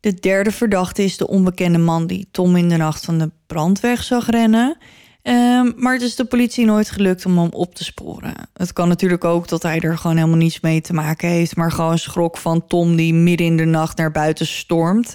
De 0.00 0.14
derde 0.14 0.52
verdachte 0.52 1.04
is 1.04 1.16
de 1.16 1.28
onbekende 1.28 1.78
man 1.78 2.06
die 2.06 2.28
Tom 2.30 2.56
in 2.56 2.68
de 2.68 2.76
nacht 2.76 3.04
van 3.04 3.18
de 3.18 3.30
brand 3.46 3.80
weg 3.80 4.02
zag 4.02 4.26
rennen. 4.30 4.76
Ehm, 5.22 5.72
maar 5.76 5.92
het 5.92 6.02
is 6.02 6.14
de 6.16 6.24
politie 6.24 6.64
nooit 6.64 6.90
gelukt 6.90 7.26
om 7.26 7.38
hem 7.38 7.48
op 7.52 7.74
te 7.74 7.84
sporen. 7.84 8.34
Het 8.52 8.72
kan 8.72 8.88
natuurlijk 8.88 9.24
ook 9.24 9.48
dat 9.48 9.62
hij 9.62 9.80
er 9.80 9.98
gewoon 9.98 10.16
helemaal 10.16 10.38
niets 10.38 10.60
mee 10.60 10.80
te 10.80 10.92
maken 10.92 11.28
heeft, 11.28 11.56
maar 11.56 11.72
gewoon 11.72 11.98
schrok 11.98 12.36
van 12.36 12.66
Tom 12.66 12.96
die 12.96 13.14
midden 13.14 13.46
in 13.46 13.56
de 13.56 13.64
nacht 13.64 13.96
naar 13.96 14.10
buiten 14.10 14.46
stormt. 14.46 15.14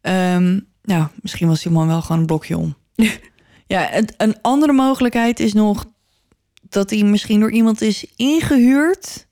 Ehm, 0.00 0.60
nou, 0.82 1.06
misschien 1.20 1.48
was 1.48 1.62
die 1.62 1.72
man 1.72 1.86
wel 1.86 2.02
gewoon 2.02 2.20
een 2.20 2.26
blokje 2.26 2.58
om. 2.58 2.74
ja, 3.66 3.80
het- 3.90 4.14
een 4.16 4.36
andere 4.42 4.72
mogelijkheid 4.72 5.40
is 5.40 5.52
nog 5.52 5.84
dat 6.68 6.90
hij 6.90 7.02
misschien 7.02 7.40
door 7.40 7.50
iemand 7.52 7.80
is 7.80 8.06
ingehuurd 8.16 9.26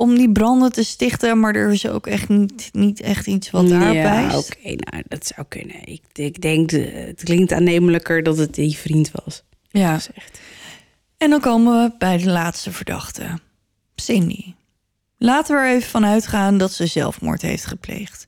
om 0.00 0.14
die 0.14 0.32
branden 0.32 0.72
te 0.72 0.84
stichten, 0.84 1.40
maar 1.40 1.54
er 1.54 1.72
is 1.72 1.88
ook 1.88 2.06
echt 2.06 2.28
niet, 2.28 2.68
niet 2.72 3.00
echt 3.00 3.26
iets 3.26 3.50
wat 3.50 3.68
daar 3.68 3.94
ja, 3.94 4.38
oké, 4.38 4.74
nou, 4.74 5.02
dat 5.08 5.26
zou 5.26 5.46
kunnen. 5.48 5.76
Ik, 5.84 6.02
ik 6.12 6.40
denk, 6.40 6.68
de- 6.68 7.04
het 7.06 7.22
klinkt 7.22 7.52
aannemelijker 7.52 8.22
dat 8.22 8.36
het 8.36 8.54
die 8.54 8.76
vriend 8.76 9.10
was. 9.24 9.42
Ja. 9.70 9.94
Gezegd. 9.94 10.40
En 11.16 11.30
dan 11.30 11.40
komen 11.40 11.82
we 11.82 11.92
bij 11.98 12.18
de 12.18 12.30
laatste 12.30 12.72
verdachte, 12.72 13.24
Cindy. 13.94 14.54
Laten 15.18 15.56
we 15.56 15.62
er 15.62 15.74
even 15.74 15.90
van 15.90 16.04
uitgaan 16.04 16.58
dat 16.58 16.72
ze 16.72 16.86
zelfmoord 16.86 17.42
heeft 17.42 17.66
gepleegd. 17.66 18.26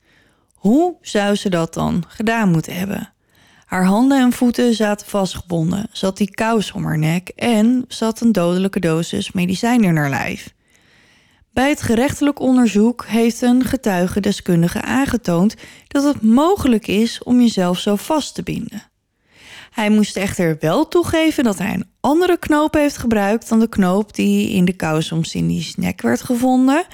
Hoe 0.55 0.95
zou 1.01 1.35
ze 1.35 1.49
dat 1.51 1.75
dan 1.75 2.05
gedaan 2.09 2.51
moeten 2.51 2.75
hebben? 2.75 3.13
Haar 3.65 3.85
handen 3.85 4.21
en 4.21 4.33
voeten 4.33 4.75
zaten 4.75 5.07
vastgebonden, 5.07 5.89
zat 5.93 6.17
die 6.17 6.31
kous 6.31 6.73
om 6.73 6.85
haar 6.85 6.99
nek 6.99 7.29
en 7.29 7.85
zat 7.89 8.21
een 8.21 8.33
dodelijke 8.33 8.81
dosis 8.81 9.33
medicijn 9.33 9.83
in 9.85 9.97
haar 9.97 10.11
lijf. 10.11 10.53
Bij 11.53 11.69
het 11.69 11.83
gerechtelijk 11.83 12.41
onderzoek 12.41 13.05
heeft 13.07 13.43
een 13.43 13.65
getuigendeskundige 13.65 14.83
aangetoond 14.83 15.55
dat 15.89 16.05
het 16.05 16.23
mogelijk 16.23 16.87
is 16.87 17.23
om 17.23 17.41
jezelf 17.41 17.79
zo 17.79 17.97
vast 17.97 18.35
te 18.35 18.43
binden. 18.43 18.83
Hij 19.71 19.91
moest 19.91 20.17
echter 20.17 20.57
wel 20.61 20.89
toegeven 20.89 21.45
dat 21.45 21.59
hij 21.59 21.75
een 21.75 21.87
andere 22.01 22.39
knoop 22.39 22.75
heeft 22.75 22.97
gebruikt 22.97 23.49
dan 23.49 23.61
de 23.61 23.69
knoop 23.69 24.15
die 24.15 24.51
in 24.51 24.65
de 24.65 24.73
kous 24.73 25.13
om 25.13 25.25
Cindy's 25.25 25.75
nek 25.75 26.03
werd 26.03 26.23
gevonden. 26.23 26.85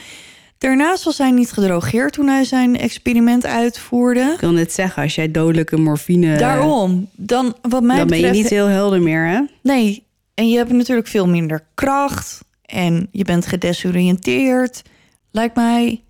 Daarnaast 0.58 1.04
was 1.04 1.18
hij 1.18 1.30
niet 1.30 1.52
gedrogeerd 1.52 2.12
toen 2.12 2.26
hij 2.26 2.44
zijn 2.44 2.78
experiment 2.78 3.46
uitvoerde. 3.46 4.32
Ik 4.34 4.40
wil 4.40 4.52
net 4.52 4.72
zeggen, 4.72 5.02
als 5.02 5.14
jij 5.14 5.30
dodelijke 5.30 5.76
morfine... 5.76 6.38
Daarom, 6.38 7.08
dan 7.16 7.56
wat 7.62 7.82
mij 7.82 7.96
Dan 7.96 8.06
ben 8.06 8.16
je 8.16 8.22
betreft, 8.22 8.42
niet 8.42 8.58
heel 8.58 8.66
helder 8.66 9.02
meer, 9.02 9.26
hè? 9.26 9.40
Nee, 9.62 10.06
en 10.34 10.48
je 10.48 10.56
hebt 10.56 10.72
natuurlijk 10.72 11.08
veel 11.08 11.28
minder 11.28 11.66
kracht 11.74 12.46
en 12.68 13.08
je 13.10 13.24
bent 13.24 13.46
gedesoriënteerd, 13.46 14.82
lijkt 15.30 15.54
mij. 15.54 16.02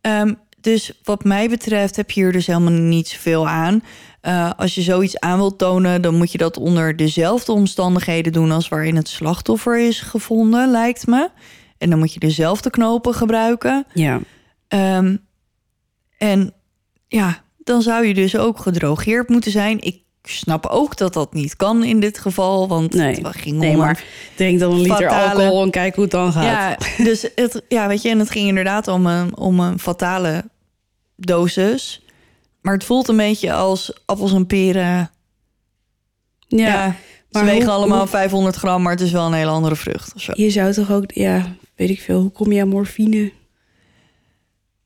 Ehm, 0.00 0.34
dus 0.60 1.00
wat 1.02 1.24
mij 1.24 1.48
betreft 1.48 1.96
heb 1.96 2.10
je 2.10 2.20
hier 2.20 2.32
dus 2.32 2.46
helemaal 2.46 2.72
niet 2.72 3.08
zoveel 3.08 3.48
aan. 3.48 3.82
Eh, 4.20 4.50
als 4.56 4.74
je 4.74 4.82
zoiets 4.82 5.20
aan 5.20 5.38
wilt 5.38 5.58
tonen, 5.58 6.02
dan 6.02 6.14
moet 6.14 6.32
je 6.32 6.38
dat 6.38 6.56
onder 6.56 6.96
dezelfde 6.96 7.52
omstandigheden 7.52 8.32
doen 8.32 8.50
als 8.50 8.68
waarin 8.68 8.96
het 8.96 9.08
slachtoffer 9.08 9.78
is 9.78 10.00
gevonden, 10.00 10.70
lijkt 10.70 11.06
me. 11.06 11.30
En 11.78 11.90
dan 11.90 11.98
moet 11.98 12.12
je 12.12 12.20
dezelfde 12.20 12.70
knopen 12.70 13.14
gebruiken. 13.14 13.86
Ja. 13.92 14.20
Ehm, 14.68 15.16
en 16.18 16.54
ja, 17.08 17.42
dan 17.58 17.82
zou 17.82 18.06
je 18.06 18.14
dus 18.14 18.36
ook 18.36 18.58
gedrogeerd 18.58 19.28
moeten 19.28 19.50
zijn. 19.50 19.80
Ik 19.80 20.02
snap 20.28 20.66
ook 20.66 20.96
dat 20.96 21.12
dat 21.12 21.32
niet 21.34 21.56
kan 21.56 21.84
in 21.84 22.00
dit 22.00 22.18
geval, 22.18 22.68
want 22.68 22.92
Nee, 22.94 23.14
het 23.22 23.36
ging 23.36 23.56
nee 23.56 23.76
maar 23.76 24.04
drink 24.34 24.58
dan 24.58 24.72
een 24.72 24.80
liter 24.80 24.96
fatale- 25.10 25.30
alcohol 25.30 25.62
en 25.62 25.70
kijk 25.70 25.94
hoe 25.94 26.02
het 26.04 26.12
dan 26.12 26.32
gaat. 26.32 26.44
ja, 26.44 27.04
dus 27.04 27.22
het, 27.34 27.62
ja, 27.68 27.88
weet 27.88 28.02
je, 28.02 28.08
en 28.08 28.18
het 28.18 28.30
ging 28.30 28.48
inderdaad 28.48 28.88
om 28.88 29.06
een, 29.06 29.36
om 29.36 29.60
een 29.60 29.78
fatale 29.78 30.44
dosis. 31.16 32.00
Maar 32.60 32.74
het 32.74 32.84
voelt 32.84 33.08
een 33.08 33.16
beetje 33.16 33.52
als 33.52 33.92
appels 34.06 34.32
en 34.32 34.46
peren. 34.46 35.10
Ja, 36.48 36.66
Ja, 36.66 36.94
maar 37.30 37.44
ze 37.44 37.50
wegen 37.50 37.64
hoe- 37.64 37.72
allemaal 37.74 37.98
hoe- 37.98 38.08
500 38.08 38.56
gram, 38.56 38.82
maar 38.82 38.92
het 38.92 39.00
is 39.00 39.10
wel 39.12 39.26
een 39.26 39.32
hele 39.32 39.50
andere 39.50 39.76
vrucht. 39.76 40.12
Of 40.14 40.20
zo. 40.22 40.32
je 40.36 40.50
zou 40.50 40.72
toch 40.72 40.90
ook... 40.92 41.10
Ja, 41.12 41.54
weet 41.76 41.90
ik 41.90 42.00
veel. 42.00 42.20
Hoe 42.20 42.30
kom 42.30 42.52
je 42.52 42.60
aan 42.60 42.68
morfine? 42.68 43.32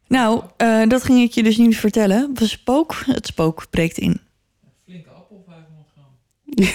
Nou, 0.09 0.43
eh, 0.57 0.83
dat 0.89 1.05
ging 1.05 1.21
ik 1.21 1.33
je 1.33 1.43
dus 1.43 1.57
niet 1.57 1.77
vertellen. 1.77 2.31
We 2.35 2.47
spook, 2.47 2.95
het 3.07 3.27
spook 3.27 3.67
breekt 3.71 3.99
in. 3.99 4.21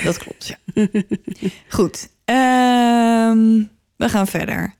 Dat 0.04 0.18
klopt, 0.18 0.48
ja. 0.48 0.58
Goed. 1.78 2.10
ehm, 2.26 3.64
we 3.96 4.10
gaan 4.10 4.28
verder. 4.28 4.74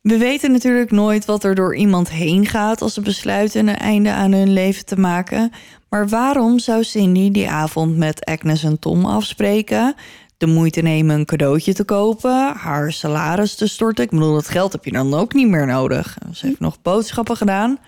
We 0.00 0.18
weten 0.18 0.52
natuurlijk 0.52 0.90
nooit 0.90 1.24
wat 1.24 1.44
er 1.44 1.54
door 1.54 1.76
iemand 1.76 2.10
heen 2.10 2.46
gaat 2.46 2.82
als 2.82 2.94
ze 2.94 3.00
besluiten 3.00 3.68
een 3.68 3.76
einde 3.76 4.10
aan 4.10 4.32
hun 4.32 4.52
leven 4.52 4.84
te 4.84 4.98
maken. 4.98 5.52
Maar 5.88 6.08
waarom 6.08 6.58
zou 6.58 6.84
Cindy 6.84 7.30
die 7.30 7.50
avond 7.50 7.96
met 7.96 8.24
Agnes 8.24 8.62
en 8.62 8.78
Tom 8.78 9.04
afspreken? 9.04 9.94
de 10.40 10.46
moeite 10.46 10.80
nemen 10.80 11.18
een 11.18 11.24
cadeautje 11.24 11.74
te 11.74 11.84
kopen, 11.84 12.52
haar 12.56 12.92
salaris 12.92 13.54
te 13.54 13.66
storten. 13.66 14.04
Ik 14.04 14.10
bedoel, 14.10 14.32
dat 14.32 14.48
geld 14.48 14.72
heb 14.72 14.84
je 14.84 14.92
dan 14.92 15.14
ook 15.14 15.34
niet 15.34 15.48
meer 15.48 15.66
nodig. 15.66 16.18
Ze 16.32 16.46
heeft 16.46 16.60
nog 16.60 16.82
boodschappen 16.82 17.36
gedaan. 17.36 17.78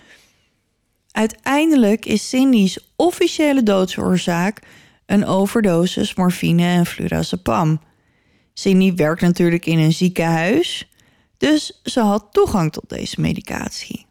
Uiteindelijk 1.10 2.06
is 2.06 2.28
Cindy's 2.28 2.92
officiële 2.96 3.62
doodsoorzaak 3.62 4.60
een 5.12 5.26
overdosis 5.26 6.14
morfine 6.14 6.62
en 6.62 6.86
flurazepam. 6.86 7.80
Cindy 8.54 8.94
werkt 8.94 9.20
natuurlijk 9.20 9.66
in 9.66 9.78
een 9.78 9.92
ziekenhuis, 9.92 10.88
dus 11.36 11.80
ze 11.84 12.00
had 12.00 12.28
toegang 12.30 12.72
tot 12.72 12.88
deze 12.88 13.20
medicatie. 13.20 14.06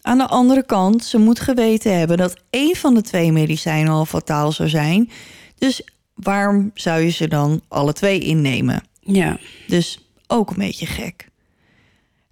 Aan 0.00 0.18
de 0.18 0.26
andere 0.26 0.66
kant, 0.66 1.04
ze 1.04 1.18
moet 1.18 1.40
geweten 1.40 1.98
hebben 1.98 2.16
dat 2.16 2.36
één 2.50 2.76
van 2.76 2.94
de 2.94 3.02
twee 3.02 3.32
medicijnen 3.32 3.92
al 3.92 4.04
fataal 4.04 4.52
zou 4.52 4.68
zijn. 4.68 5.10
Dus 5.58 5.82
waarom 6.14 6.70
zou 6.74 7.00
je 7.00 7.10
ze 7.10 7.28
dan 7.28 7.60
alle 7.68 7.92
twee 7.92 8.18
innemen? 8.18 8.82
Ja. 9.00 9.38
Dus 9.66 9.98
ook 10.26 10.50
een 10.50 10.56
beetje 10.56 10.86
gek. 10.86 11.28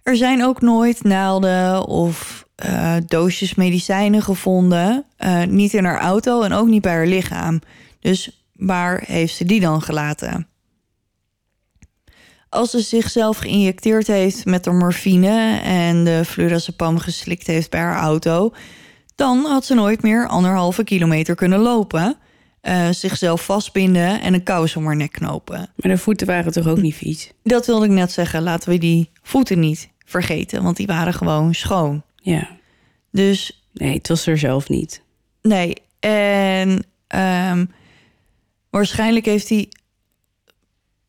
Er 0.03 0.15
zijn 0.15 0.43
ook 0.43 0.61
nooit 0.61 1.03
naalden 1.03 1.85
of 1.85 2.47
eh, 2.55 2.95
doosjes 3.05 3.55
medicijnen 3.55 4.21
gevonden. 4.21 5.05
Eh, 5.17 5.43
niet 5.43 5.73
in 5.73 5.85
haar 5.85 5.99
auto 5.99 6.41
en 6.41 6.53
ook 6.53 6.67
niet 6.67 6.81
bij 6.81 6.93
haar 6.93 7.07
lichaam. 7.07 7.59
Dus 8.03 8.43
waar 8.55 9.03
heeft 9.05 9.35
ze 9.35 9.45
die 9.45 9.59
dan 9.59 9.81
gelaten? 9.81 10.47
Als 12.49 12.71
ze 12.71 12.79
zichzelf 12.79 13.37
geïnjecteerd 13.37 14.07
heeft 14.07 14.45
met 14.45 14.63
de 14.63 14.71
morfine 14.71 15.59
en 15.63 16.03
de 16.03 16.25
flurazepam 16.25 16.97
geslikt 16.97 17.47
heeft 17.47 17.69
bij 17.69 17.79
haar 17.79 18.01
auto, 18.01 18.53
dan 19.15 19.45
had 19.45 19.65
ze 19.65 19.73
nooit 19.73 20.01
meer 20.01 20.27
anderhalve 20.27 20.83
kilometer 20.83 21.35
kunnen 21.35 21.59
lopen, 21.59 22.17
eh, 22.61 22.89
zichzelf 22.89 23.45
vastbinden 23.45 24.21
en 24.21 24.33
een 24.33 24.43
kous 24.43 24.75
om 24.75 24.85
haar 24.85 24.95
nek 24.95 25.11
knopen. 25.11 25.57
Maar 25.57 25.91
de 25.91 25.97
voeten 25.97 26.27
waren 26.27 26.51
toch 26.51 26.67
ook 26.67 26.81
niet 26.81 26.95
vies? 26.95 27.31
Dat 27.43 27.65
wilde 27.65 27.85
ik 27.85 27.91
net 27.91 28.11
zeggen. 28.11 28.41
Laten 28.43 28.69
we 28.69 28.77
die 28.77 29.09
voeten 29.21 29.59
niet 29.59 29.89
vergeten, 30.05 30.63
want 30.63 30.77
die 30.77 30.87
waren 30.87 31.13
gewoon 31.13 31.53
schoon. 31.53 32.03
Ja. 32.15 32.47
Dus 33.11 33.63
Nee, 33.73 33.93
het 33.93 34.07
was 34.07 34.25
er 34.25 34.37
zelf 34.37 34.69
niet. 34.69 35.01
nee. 35.41 35.73
En 35.99 36.85
ehm, 37.07 37.65
waarschijnlijk 38.73 39.25
heeft 39.25 39.49
hij 39.49 39.69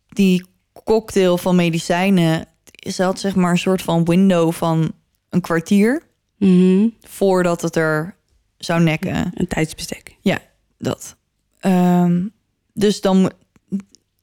die 0.09 0.45
cocktail 0.85 1.39
van 1.39 1.57
medicijnen. 1.57 2.47
Ze 2.91 3.03
had 3.03 3.21
zeg 3.21 3.35
maar 3.35 3.51
een 3.51 3.59
soort 3.59 3.83
van 3.83 4.05
window 4.05 4.53
van 4.53 4.93
een 5.29 5.41
kwartier 5.41 6.03
Mhm. 6.39 6.89
voordat 7.01 7.63
het 7.63 7.77
er 7.77 8.17
zou 8.59 8.83
nekken. 8.83 9.31
Een 9.35 9.47
tijdsbestek. 9.49 10.17
Ja, 10.21 10.39
dat. 10.79 11.17
Ehm, 11.61 12.27
dus 12.73 13.01
dan 13.01 13.33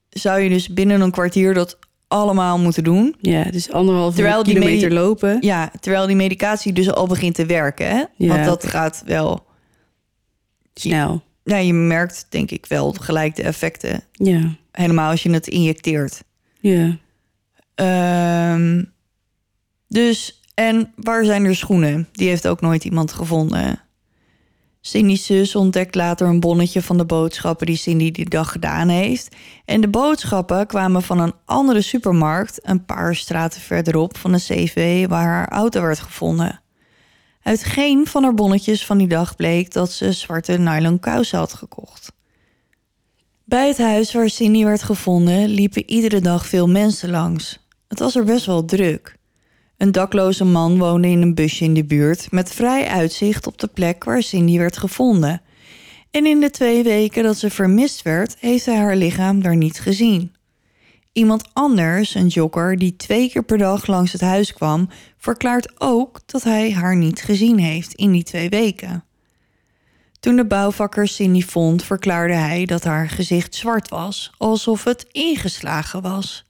zou 0.09 0.39
je 0.39 0.49
dus 0.49 0.73
binnen 0.73 1.01
een 1.01 1.11
kwartier 1.11 1.53
dat 1.53 1.77
allemaal 2.07 2.59
moeten 2.59 2.83
doen. 2.83 3.15
Ja, 3.19 3.43
dus 3.43 3.71
anderhalve 3.71 4.15
Terwijl 4.15 4.43
kilometer 4.43 4.91
lopen. 4.93 5.37
Ja, 5.39 5.71
terwijl 5.79 6.07
die 6.07 6.15
medicatie 6.15 6.73
dus 6.73 6.91
al 6.91 7.07
begint 7.07 7.35
te 7.35 7.45
werken. 7.45 7.87
Hè? 7.89 8.03
Ja, 8.15 8.27
Want 8.27 8.45
dat 8.45 8.67
gaat 8.67 9.03
wel. 9.05 9.45
Snel. 10.73 11.23
Ja, 11.43 11.57
je 11.57 11.73
merkt 11.73 12.25
denk 12.29 12.51
ik 12.51 12.65
wel 12.65 12.91
gelijk 12.91 13.35
de 13.35 13.43
effecten. 13.43 14.03
Ja. 14.11 14.55
Helemaal 14.71 15.09
als 15.09 15.23
je 15.23 15.31
het 15.31 15.47
injecteert. 15.47 16.23
Ja. 16.59 16.97
Ehm, 17.75 18.83
dus, 19.87 20.41
en 20.53 20.93
waar 20.95 21.25
zijn 21.25 21.45
er 21.45 21.55
schoenen? 21.55 22.07
Die 22.11 22.27
heeft 22.27 22.47
ook 22.47 22.61
nooit 22.61 22.83
iemand 22.83 23.13
gevonden. 23.13 23.79
Cindy's 24.81 25.25
zus 25.25 25.55
ontdekt 25.55 25.95
later 25.95 26.27
een 26.27 26.39
bonnetje 26.39 26.81
van 26.81 26.97
de 26.97 27.05
boodschappen 27.05 27.65
die 27.65 27.75
Cindy 27.75 28.11
die 28.11 28.29
dag 28.29 28.51
gedaan 28.51 28.89
heeft. 28.89 29.35
En 29.65 29.81
de 29.81 29.87
boodschappen 29.87 30.67
kwamen 30.67 31.01
van 31.01 31.19
een 31.19 31.33
andere 31.45 31.81
supermarkt, 31.81 32.59
een 32.63 32.85
paar 32.85 33.15
straten 33.15 33.61
verderop 33.61 34.17
van 34.17 34.31
de 34.31 34.37
CV 34.37 35.07
waar 35.07 35.25
haar 35.25 35.49
auto 35.49 35.81
werd 35.81 35.99
gevonden. 35.99 36.60
Uit 37.43 37.63
geen 37.63 38.07
van 38.07 38.23
haar 38.23 38.33
bonnetjes 38.33 38.85
van 38.85 38.97
die 38.97 39.07
dag 39.07 39.35
bleek 39.35 39.73
dat 39.73 39.91
ze 39.91 40.11
zwarte 40.11 40.57
nylon 40.57 40.99
kousen 40.99 41.37
had 41.37 41.53
gekocht. 41.53 42.11
Bij 43.43 43.67
het 43.67 43.77
huis 43.77 44.13
waar 44.13 44.29
Cindy 44.29 44.63
werd 44.63 44.83
gevonden 44.83 45.47
liepen 45.49 45.89
iedere 45.89 46.21
dag 46.21 46.47
veel 46.47 46.67
mensen 46.67 47.09
langs. 47.09 47.59
Het 47.87 47.99
was 47.99 48.15
er 48.15 48.23
best 48.23 48.45
wel 48.45 48.65
druk. 48.65 49.15
Een 49.77 49.91
dakloze 49.91 50.45
man 50.45 50.77
woonde 50.77 51.07
in 51.07 51.21
een 51.21 51.35
busje 51.35 51.63
in 51.63 51.73
de 51.73 51.85
buurt 51.85 52.31
met 52.31 52.53
vrij 52.53 52.87
uitzicht 52.87 53.47
op 53.47 53.57
de 53.57 53.67
plek 53.67 54.03
waar 54.03 54.23
Cindy 54.23 54.57
werd 54.57 54.77
gevonden. 54.77 55.41
En 56.11 56.25
in 56.25 56.39
de 56.39 56.49
twee 56.49 56.83
weken 56.83 57.23
dat 57.23 57.37
ze 57.37 57.49
vermist 57.49 58.01
werd, 58.01 58.35
heeft 58.39 58.65
hij 58.65 58.75
haar 58.75 58.95
lichaam 58.95 59.41
daar 59.41 59.55
niet 59.55 59.79
gezien. 59.79 60.35
Iemand 61.13 61.49
anders, 61.53 62.15
een 62.15 62.27
jogger 62.27 62.77
die 62.77 62.95
twee 62.95 63.29
keer 63.29 63.43
per 63.43 63.57
dag 63.57 63.87
langs 63.87 64.11
het 64.11 64.21
huis 64.21 64.53
kwam, 64.53 64.89
verklaart 65.17 65.81
ook 65.81 66.19
dat 66.25 66.43
hij 66.43 66.71
haar 66.73 66.95
niet 66.95 67.21
gezien 67.21 67.59
heeft 67.59 67.93
in 67.93 68.11
die 68.11 68.23
twee 68.23 68.49
weken. 68.49 69.03
Toen 70.19 70.35
de 70.35 70.45
bouwvakker 70.45 71.07
Cindy 71.07 71.41
vond, 71.41 71.83
verklaarde 71.83 72.33
hij 72.33 72.65
dat 72.65 72.83
haar 72.83 73.09
gezicht 73.09 73.55
zwart 73.55 73.89
was, 73.89 74.31
alsof 74.37 74.83
het 74.83 75.05
ingeslagen 75.11 76.01
was. 76.01 76.45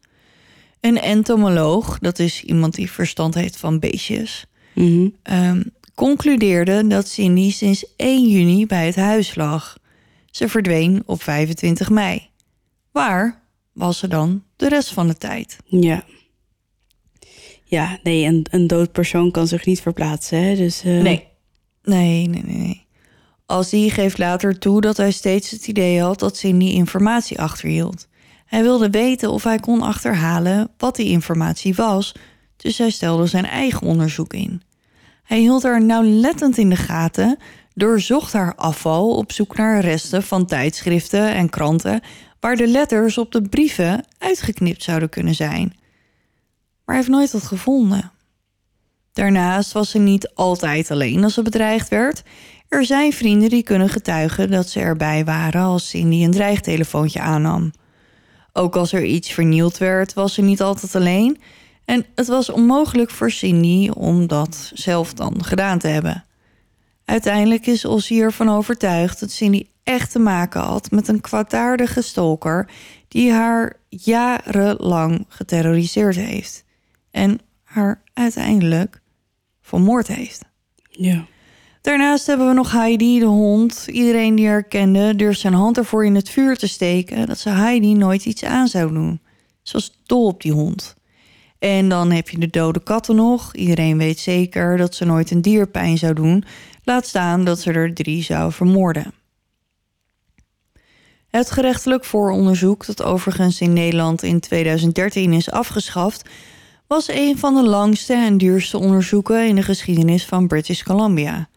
Een 0.79 0.99
entomoloog, 0.99 1.99
dat 1.99 2.19
is 2.19 2.43
iemand 2.43 2.75
die 2.75 2.91
verstand 2.91 3.33
heeft 3.35 3.57
van 3.57 3.79
beestjes, 3.79 4.45
Mhm. 4.73 5.09
ehm, 5.23 5.63
concludeerde 5.95 6.87
dat 6.87 7.07
Cindy 7.07 7.51
sinds 7.51 7.85
1 7.97 8.29
juni 8.29 8.65
bij 8.65 8.85
het 8.85 8.95
huis 8.95 9.35
lag. 9.35 9.77
Ze 10.31 10.47
verdween 10.49 11.03
op 11.05 11.23
25 11.23 11.89
mei. 11.89 12.29
Waar 12.91 13.40
was 13.81 13.97
ze 13.97 14.07
dan 14.07 14.43
de 14.55 14.69
rest 14.69 14.93
van 14.93 15.07
de 15.07 15.17
tijd? 15.17 15.57
Ja. 15.65 16.03
Ja, 17.63 17.99
nee, 18.03 18.25
een, 18.25 18.45
een 18.51 18.67
dood 18.67 18.91
persoon 18.91 19.31
kan 19.31 19.47
zich 19.47 19.65
niet 19.65 19.81
verplaatsen, 19.81 20.43
hè? 20.43 20.55
Dus, 20.55 20.83
eh, 20.83 21.01
Nee. 21.01 21.27
Nee, 21.83 22.27
nee, 22.27 22.43
nee, 22.43 22.85
nee. 23.47 23.89
Geeft 23.89 24.17
later 24.17 24.59
toe 24.59 24.81
dat 24.81 24.97
hij 24.97 25.11
steeds 25.11 25.51
het 25.51 25.67
idee 25.67 26.01
had 26.01 26.19
dat 26.19 26.37
Cindy 26.37 26.65
informatie 26.65 27.39
achterhield. 27.39 28.07
Hij 28.45 28.61
wilde 28.61 28.89
weten 28.89 29.31
of 29.31 29.43
hij 29.43 29.59
kon 29.59 29.81
achterhalen 29.81 30.69
wat 30.77 30.95
die 30.95 31.09
informatie 31.09 31.75
was, 31.75 32.11
dus 32.57 32.77
hij 32.77 32.89
stelde 32.89 33.25
zijn 33.25 33.45
eigen 33.45 33.87
onderzoek 33.87 34.33
in. 34.33 34.61
Hij 35.23 35.39
hield 35.39 35.63
haar 35.63 35.83
nauwlettend 35.83 36.57
in 36.57 36.69
de 36.69 36.75
gaten, 36.75 37.37
doorzocht 37.73 38.33
haar 38.33 38.55
afval 38.55 39.15
op 39.15 39.31
zoek 39.31 39.57
naar 39.57 39.81
resten 39.81 40.23
van 40.23 40.45
tijdschriften 40.45 41.33
en 41.33 41.49
kranten 41.49 42.01
waar 42.41 42.55
de 42.55 42.67
letters 42.67 43.17
op 43.17 43.31
de 43.31 43.41
brieven 43.41 44.05
uitgeknipt 44.17 44.83
zouden 44.83 45.09
kunnen 45.09 45.35
zijn. 45.35 45.73
Maar 46.85 46.95
hij 46.95 46.95
heeft 46.95 47.07
nooit 47.07 47.31
wat 47.31 47.43
gevonden. 47.43 48.11
Daarnaast 49.13 49.71
was 49.71 49.89
ze 49.89 49.99
niet 49.99 50.31
altijd 50.33 50.91
alleen 50.91 51.23
als 51.23 51.33
ze 51.33 51.41
bedreigd 51.41 51.89
werd. 51.89 52.23
Er 52.67 52.85
zijn 52.85 53.13
vrienden 53.13 53.49
die 53.49 53.63
kunnen 53.63 53.89
getuigen 53.89 54.51
dat 54.51 54.69
ze 54.69 54.79
erbij 54.79 55.25
waren 55.25 55.61
als 55.61 55.89
Cindy 55.89 56.23
een 56.23 56.31
dreigtelefoontje 56.31 57.19
aannam. 57.19 57.71
Ook 58.53 58.75
als 58.75 58.93
er 58.93 59.03
iets 59.03 59.31
vernield 59.31 59.77
werd, 59.77 60.13
was 60.13 60.33
ze 60.33 60.41
niet 60.41 60.61
altijd 60.61 60.95
alleen. 60.95 61.41
En 61.85 62.05
het 62.15 62.27
was 62.27 62.49
onmogelijk 62.49 63.09
voor 63.09 63.31
Cindy 63.31 63.89
om 63.89 64.27
dat 64.27 64.71
zelf 64.73 65.13
dan 65.13 65.43
gedaan 65.43 65.79
te 65.79 65.87
hebben. 65.87 66.25
Uiteindelijk 67.05 67.65
is 67.65 67.85
Ossie 67.85 68.21
ervan 68.21 68.49
overtuigd 68.49 69.19
dat 69.19 69.31
Cindy 69.31 69.67
echt 69.83 70.11
te 70.11 70.19
maken 70.19 70.61
had 70.61 70.91
met 70.91 71.07
een 71.07 71.21
kwaadaardige 71.21 72.01
stalker 72.01 72.69
die 73.07 73.31
haar 73.31 73.77
jarenlang 73.89 75.25
geterroriseerd 75.27 76.15
heeft. 76.15 76.63
En 77.11 77.39
haar 77.63 78.01
uiteindelijk 78.13 79.01
vermoord 79.61 80.07
heeft. 80.07 80.41
Ja. 80.89 81.25
Daarnaast 81.81 82.27
hebben 82.27 82.47
we 82.47 82.53
nog 82.53 82.71
Heidi, 82.71 83.19
de 83.19 83.25
hond. 83.25 83.87
Iedereen 83.87 84.35
die 84.35 84.47
haar 84.47 84.63
kende 84.63 85.15
durft 85.15 85.39
zijn 85.39 85.53
hand 85.53 85.77
ervoor 85.77 86.05
in 86.05 86.15
het 86.15 86.29
vuur 86.29 86.57
te 86.57 86.67
steken... 86.67 87.27
dat 87.27 87.39
ze 87.39 87.49
Heidi 87.49 87.93
nooit 87.93 88.25
iets 88.25 88.43
aan 88.43 88.67
zou 88.67 88.93
doen. 88.93 89.19
Ze 89.61 89.73
was 89.73 90.01
dol 90.05 90.25
op 90.25 90.41
die 90.41 90.51
hond. 90.51 90.95
En 91.59 91.89
dan 91.89 92.11
heb 92.11 92.29
je 92.29 92.37
de 92.37 92.49
dode 92.49 92.83
katten 92.83 93.15
nog. 93.15 93.55
Iedereen 93.55 93.97
weet 93.97 94.19
zeker 94.19 94.77
dat 94.77 94.95
ze 94.95 95.05
nooit 95.05 95.31
een 95.31 95.41
dier 95.41 95.67
pijn 95.67 95.97
zou 95.97 96.13
doen. 96.13 96.43
Laat 96.83 97.07
staan 97.07 97.45
dat 97.45 97.59
ze 97.59 97.71
er 97.71 97.93
drie 97.93 98.23
zou 98.23 98.51
vermoorden. 98.51 99.13
Het 101.31 101.51
gerechtelijk 101.51 102.05
vooronderzoek, 102.05 102.85
dat 102.85 103.03
overigens 103.03 103.61
in 103.61 103.73
Nederland 103.73 104.23
in 104.23 104.39
2013 104.39 105.33
is 105.33 105.51
afgeschaft, 105.51 106.29
was 106.87 107.09
een 107.09 107.37
van 107.37 107.55
de 107.55 107.63
langste 107.63 108.13
en 108.13 108.37
duurste 108.37 108.77
onderzoeken 108.77 109.47
in 109.47 109.55
de 109.55 109.63
geschiedenis 109.63 110.25
van 110.25 110.47
British 110.47 110.83
Columbia. 110.83 111.49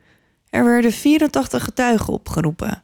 Er 0.51 0.65
werden 0.65 0.93
84 0.93 1.65
getuigen 1.65 2.13
opgeroepen. 2.13 2.83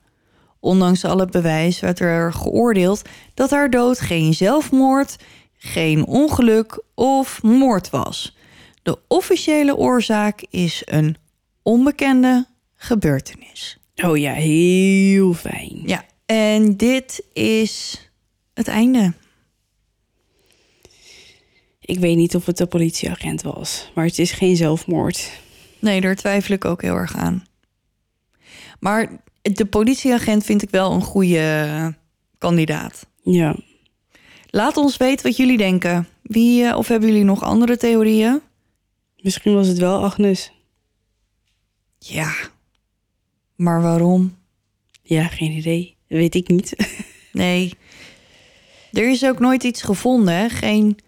Ondanks 0.60 1.04
alle 1.04 1.26
bewijs 1.26 1.80
werd 1.80 2.00
er 2.00 2.32
geoordeeld 2.32 3.02
dat 3.34 3.50
haar 3.50 3.70
dood 3.70 4.00
geen 4.00 4.34
zelfmoord, 4.34 5.16
geen 5.58 6.06
ongeluk 6.06 6.82
of 6.94 7.42
moord 7.42 7.90
was. 7.90 8.36
De 8.82 8.98
officiële 9.08 9.76
oorzaak 9.76 10.44
is 10.50 10.82
een 10.84 11.16
onbekende 11.62 12.46
gebeurtenis. 12.76 13.78
Oh 14.04 14.16
ja, 14.16 14.32
heel 14.32 15.32
fijn. 15.32 15.82
Ja, 15.86 16.04
en 16.30 16.76
dit 16.76 17.24
is 17.32 18.04
het 18.54 18.68
einde. 18.68 19.12
Ik 21.80 21.98
weet 21.98 22.16
niet 22.16 22.34
of 22.34 22.46
het 22.46 22.56
de 22.56 22.66
politieagent 22.66 23.42
was, 23.42 23.90
maar 23.94 24.04
het 24.04 24.18
is 24.18 24.32
geen 24.32 24.56
zelfmoord. 24.56 25.30
Nee, 25.78 26.00
daar 26.00 26.14
twijfel 26.16 26.54
ik 26.54 26.64
ook 26.64 26.82
heel 26.82 26.94
erg 26.94 27.16
aan. 27.16 27.46
Maar 28.80 29.22
de 29.42 29.66
politieagent 29.66 30.44
vind 30.44 30.62
ik 30.62 30.70
wel 30.70 30.92
een 30.92 31.02
goede 31.02 31.94
kandidaat. 32.38 33.06
Ja, 33.22 33.56
Laat 34.50 34.76
ons 34.76 34.96
weten 34.96 35.26
wat 35.26 35.36
jullie 35.36 35.58
denken. 35.58 36.08
Wie, 36.22 36.64
eh, 36.64 36.76
of 36.76 36.88
hebben 36.88 37.08
jullie 37.08 37.24
nog 37.24 37.42
andere 37.42 37.76
theorieën? 37.76 38.40
misschien 39.16 39.54
was 39.54 39.66
het 39.66 39.78
wel 39.78 40.04
Agnes. 40.04 40.52
Ja. 41.98 42.34
Maar 43.56 43.82
waarom? 43.82 44.36
Ja, 45.02 45.26
geen 45.26 45.50
idee. 45.50 45.98
Weet 46.18 46.34
ik 46.34 46.48
niet. 46.48 46.74
Nee. 47.32 47.72
Er 48.92 49.10
is 49.10 49.24
ook 49.24 49.38
nooit 49.38 49.64
iets 49.64 49.82
gevonden? 49.82 50.50
Geen... 50.50 50.98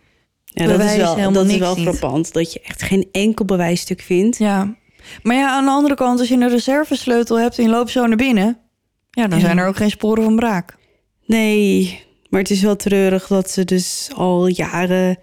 Ja, 0.44 0.62
dat 0.66 0.70
is 0.72 0.76
Bewijs 0.76 0.96
wel, 0.96 1.14
helemaal 1.16 1.32
dat 1.42 1.52
is 1.52 1.58
wel 1.58 1.76
frappant. 1.76 2.32
Dat 2.32 2.52
je 2.52 2.60
echt 2.60 2.82
geen 2.82 3.08
enkel 3.12 3.44
bewijsstuk 3.44 4.00
vindt. 4.00 4.38
Ja. 4.38 4.76
Maar 5.22 5.36
ja, 5.36 5.50
aan 5.50 5.64
de 5.64 5.70
andere 5.70 5.94
kant, 5.94 6.18
als 6.18 6.28
je 6.28 6.34
een 6.34 6.48
reservesleutel 6.48 7.38
hebt 7.38 7.58
en 7.58 7.64
je 7.64 7.70
loopt 7.70 7.90
zo 7.90 8.06
naar 8.06 8.16
binnen... 8.16 8.58
Ja, 9.10 9.26
dan 9.28 9.38
Ja. 9.38 9.44
zijn 9.44 9.58
er 9.58 9.66
ook 9.66 9.76
geen 9.76 9.90
sporen 9.90 10.22
van 10.24 10.36
braak. 10.36 10.76
Nee, 11.26 12.00
maar 12.28 12.40
het 12.40 12.50
is 12.50 12.62
wel 12.62 12.76
treurig 12.76 13.26
dat 13.26 13.50
ze 13.50 13.64
dus 13.64 14.10
al 14.14 14.46
jaren 14.46 15.18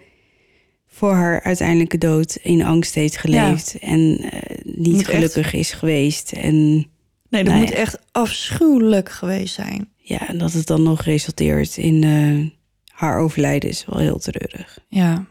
voor 0.88 1.12
haar 1.12 1.42
uiteindelijke 1.42 1.98
dood 1.98 2.38
in 2.42 2.62
angst 2.64 2.94
heeft 2.94 3.16
geleefd. 3.16 3.78
En 3.78 4.18
eh, 4.30 4.58
niet 4.64 4.92
Moet 4.92 5.00
echt- 5.00 5.10
gelukkig 5.10 5.52
is 5.52 5.72
geweest. 5.72 6.32
En 6.32 6.86
Nee, 7.30 7.44
dat 7.44 7.52
Nou 7.52 7.64
moet 7.64 7.72
ja. 7.74 7.80
echt 7.80 7.98
afschuwelijk 8.12 9.08
geweest 9.08 9.54
zijn. 9.54 9.88
ja, 9.96 10.28
en 10.28 10.38
dat 10.38 10.52
het 10.52 10.66
dan 10.66 10.82
nog 10.82 11.02
resulteert 11.02 11.76
in 11.76 12.04
eh, 12.04 12.50
haar 12.96 13.18
overlijden 13.18 13.70
is 13.70 13.84
wel 13.86 13.98
heel 13.98 14.18
treurig. 14.18 14.78
Ja. 14.88 15.24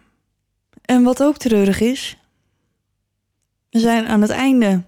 En 0.85 1.03
wat 1.03 1.23
ook 1.23 1.37
treurig 1.37 1.79
is... 1.79 2.17
We 3.69 3.79
zijn 3.79 4.07
aan 4.07 4.21
het 4.21 4.29
einde 4.29 4.83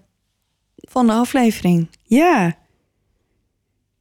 van 0.76 1.06
de 1.06 1.12
aflevering. 1.12 1.88
Ja, 2.02 2.56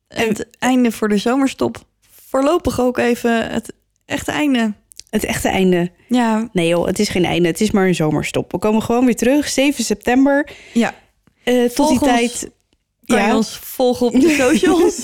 En 0.07 0.27
het 0.27 0.47
einde 0.59 0.91
voor 0.91 1.09
de 1.09 1.17
zomerstop. 1.17 1.85
Voorlopig 2.25 2.79
ook 2.79 2.97
even 2.97 3.51
het 3.51 3.73
echte 4.05 4.31
einde. 4.31 4.73
het 5.09 5.23
echte 5.23 5.49
einde. 5.49 5.91
Ja, 6.07 6.49
Nee 6.53 6.67
joh, 6.67 6.85
het 6.85 6.99
is 6.99 7.09
geen 7.09 7.25
einde. 7.25 7.47
Het 7.47 7.61
is 7.61 7.71
maar 7.71 7.87
een 7.87 7.95
zomerstop. 7.95 8.51
We 8.51 8.57
komen 8.57 8.81
gewoon 8.81 9.05
weer 9.05 9.15
terug. 9.15 9.49
7 9.49 9.83
september. 9.83 10.49
ja. 10.73 10.95
Eh, 11.43 11.65
tot 11.65 11.89
die 11.89 11.99
tijd... 11.99 12.51
Kan 13.05 13.27
je 13.27 13.35
ons 13.35 13.57
volgen 13.61 14.05
op 14.07 14.13
de 14.13 14.35
socials? 14.49 14.99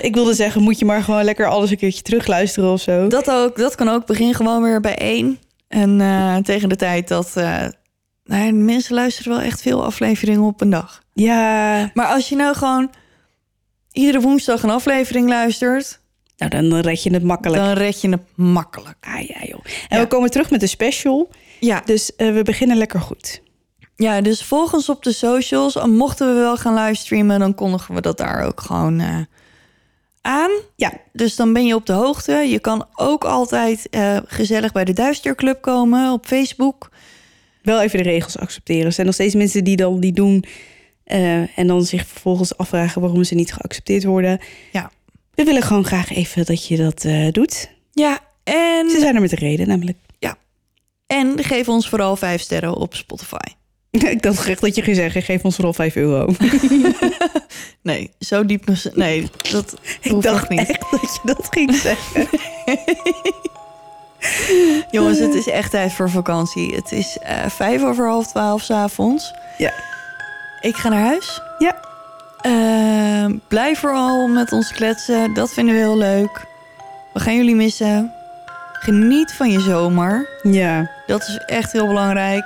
ik 0.00 0.14
wilde 0.14 0.34
zeggen, 0.34 0.62
moet 0.62 0.78
je 0.78 0.84
maar 0.84 1.02
gewoon 1.02 1.24
lekker 1.24 1.46
alles 1.48 1.70
een 1.70 1.76
keertje 1.76 2.02
terugluisteren 2.02 2.72
of 2.72 2.80
zo. 2.80 3.08
dat, 3.08 3.30
ook, 3.30 3.56
dat 3.56 3.74
kan 3.74 3.88
ook. 3.88 4.06
Begin 4.06 4.34
gewoon 4.34 4.62
weer 4.62 4.80
bij 4.80 4.96
één. 4.98 5.38
En 5.68 6.00
eh, 6.00 6.36
tegen 6.36 6.68
de 6.68 6.76
tijd 6.76 7.08
dat... 7.08 7.30
eh 7.36 7.64
nou, 8.24 8.44
ja, 8.44 8.52
mensen 8.52 8.94
luisteren 8.94 9.32
wel 9.32 9.40
echt 9.40 9.62
veel 9.62 9.84
afleveringen 9.84 10.42
op 10.42 10.60
een 10.60 10.70
dag. 10.70 11.02
Ja, 11.12 11.90
Maar 11.94 12.06
als 12.06 12.28
je 12.28 12.36
nou 12.36 12.54
gewoon 12.56 12.90
iedere 13.92 14.20
woensdag 14.20 14.62
een 14.62 14.70
aflevering 14.70 15.28
luistert... 15.28 16.00
nou 16.36 16.50
dan 16.50 16.80
red 16.80 17.02
je 17.02 17.12
het 17.12 17.22
makkelijk. 17.22 17.62
dan 17.62 17.72
red 17.72 18.00
je 18.00 18.08
het 18.08 18.20
makkelijk. 18.34 18.96
Ah 19.00 19.20
ja 19.20 19.36
joh. 19.42 19.60
En 19.88 19.96
Ja. 19.96 20.02
we 20.02 20.08
komen 20.08 20.30
terug 20.30 20.50
met 20.50 20.62
een 20.62 20.68
special. 20.68 21.28
Ja, 21.60 21.82
Dus 21.84 22.16
eh, 22.16 22.32
we 22.32 22.42
beginnen 22.42 22.76
lekker 22.76 23.00
goed. 23.00 23.40
Ja, 23.96 24.20
dus 24.20 24.42
volg 24.42 24.72
ons 24.74 24.88
op 24.88 25.02
de 25.02 25.12
socials. 25.12 25.76
En 25.76 25.90
mochten 25.96 26.28
we 26.34 26.40
wel 26.40 26.56
gaan 26.56 26.74
livestreamen... 26.74 27.38
dan 27.38 27.54
kondigen 27.54 27.94
we 27.94 28.00
dat 28.00 28.18
daar 28.18 28.44
ook 28.44 28.60
gewoon 28.60 29.00
eh, 29.00 29.18
aan. 30.20 30.50
Ja, 30.76 30.92
Dus 31.12 31.36
dan 31.36 31.52
ben 31.52 31.66
je 31.66 31.74
op 31.74 31.86
de 31.86 31.92
hoogte. 31.92 32.32
Je 32.32 32.58
kan 32.58 32.86
ook 32.94 33.24
altijd 33.24 33.88
eh, 33.88 34.16
gezellig 34.26 34.72
bij 34.72 34.84
de 34.84 34.92
Duisterclub 34.92 35.60
komen 35.62 36.12
op 36.12 36.26
Facebook. 36.26 36.90
wel 37.62 37.80
even 37.80 37.98
de 38.02 38.04
regels 38.10 38.38
accepteren. 38.38 38.84
Er 38.86 38.92
zijn 38.92 39.06
nog 39.06 39.14
steeds 39.14 39.34
mensen 39.34 39.64
die 39.64 39.76
dan 39.76 40.00
die 40.00 40.12
doen... 40.12 40.44
eh, 41.04 41.58
en 41.58 41.66
dan 41.66 41.84
zich 41.84 42.06
vervolgens 42.06 42.56
afvragen 42.56 43.00
waarom 43.00 43.24
ze 43.24 43.34
niet 43.34 43.52
geaccepteerd 43.52 44.04
worden. 44.04 44.40
Ja. 44.72 44.90
We 45.34 45.44
willen 45.44 45.62
gewoon 45.62 45.84
graag 45.84 46.10
even 46.10 46.44
dat 46.44 46.66
je 46.66 46.76
dat 46.76 47.06
doet. 47.34 47.70
Ja, 47.92 48.18
en, 48.44 48.90
Ze 48.90 48.98
zijn 48.98 49.14
er 49.14 49.20
met 49.20 49.32
een 49.32 49.38
reden 49.38 49.68
namelijk. 49.68 49.98
en 51.06 51.44
geef 51.44 51.68
ons 51.68 51.88
vooral 51.88 52.16
vijf 52.16 52.40
sterren 52.40 52.74
op 52.74 52.94
Spotify. 52.94 53.54
Ik 54.16 54.22
dacht 54.22 54.46
echt 54.48 54.60
dat 54.60 54.74
je 54.74 54.82
ging 54.82 54.96
zeggen, 54.96 55.22
geef 55.22 55.44
ons 55.44 55.54
vooral 55.54 55.72
5 55.72 55.96
euro. 55.96 56.26
Nee, 57.82 58.10
zo 58.20 58.46
diep. 58.46 58.66
nog- 58.66 58.84
Nee, 58.94 59.28
dat 59.52 59.74
Ik 60.00 60.22
dacht 60.22 60.48
niet. 60.48 60.58
echt 60.68 60.90
dat 60.90 61.00
je 61.00 61.20
dat 61.24 61.46
ging 61.50 61.74
zeggen. 61.74 62.28
Jongens, 64.90 65.18
het 65.18 65.34
is 65.34 65.46
echt 65.48 65.70
tijd 65.70 65.92
voor 65.92 66.10
vakantie. 66.10 66.74
Het 66.74 66.92
is 66.92 67.18
eh, 67.22 67.46
vijf 67.48 67.82
over 67.82 68.06
half 68.08 68.26
twaalf 68.26 68.62
s'avonds. 68.62 69.32
Ja. 69.58 69.72
Ik 70.60 70.76
ga 70.76 70.88
naar 70.88 71.04
huis. 71.04 71.40
Ja. 71.58 71.76
Ehm, 72.40 73.36
blijf 73.48 73.78
vooral 73.78 74.26
met 74.28 74.52
ons 74.52 74.72
kletsen. 74.72 75.34
Dat 75.34 75.52
vinden 75.52 75.74
we 75.74 75.80
heel 75.80 75.96
leuk. 75.96 76.46
We 77.12 77.20
gaan 77.20 77.36
jullie 77.36 77.54
missen. 77.56 78.12
Geniet 78.72 79.32
van 79.32 79.50
je 79.50 79.60
zomer. 79.60 80.28
Ja. 80.42 80.90
Dat 81.06 81.20
is 81.22 81.36
echt 81.46 81.72
heel 81.72 81.86
belangrijk. 81.86 82.44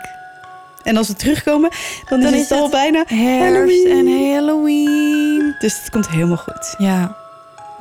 En 0.82 0.96
als 0.96 1.08
we 1.08 1.14
terugkomen, 1.14 1.70
dan, 2.08 2.20
Dan 2.20 2.34
is 2.34 2.40
het 2.40 2.50
al 2.50 2.62
het 2.62 2.70
bijna 2.70 3.04
Herfst 3.06 3.54
Halloween. 3.54 4.08
en 4.08 4.32
Halloween. 4.32 5.54
Dus 5.58 5.78
het 5.80 5.90
komt 5.90 6.08
helemaal 6.08 6.36
goed. 6.36 6.74
Ja, 6.78 7.16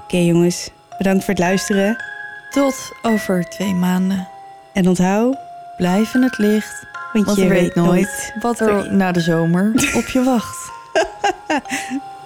Oké 0.04 0.18
jongens, 0.18 0.70
bedankt 0.98 1.24
voor 1.24 1.34
het 1.34 1.44
luisteren. 1.44 2.04
tot 2.50 2.92
over 3.02 3.46
twee 3.50 3.74
maanden. 3.74 4.28
En 4.74 4.88
onthoud, 4.88 5.36
Blijf 5.78 6.14
in 6.14 6.22
het 6.24 6.38
licht. 6.38 6.86
want, 7.14 7.36
je 7.38 7.48
weet 7.48 7.76
nooit 7.76 8.34
wat 8.40 8.60
er 8.60 8.94
na 8.94 9.12
de 9.12 9.20
zomer 9.20 9.72
op 9.96 10.08
je 10.08 10.24
wacht. 10.24 10.72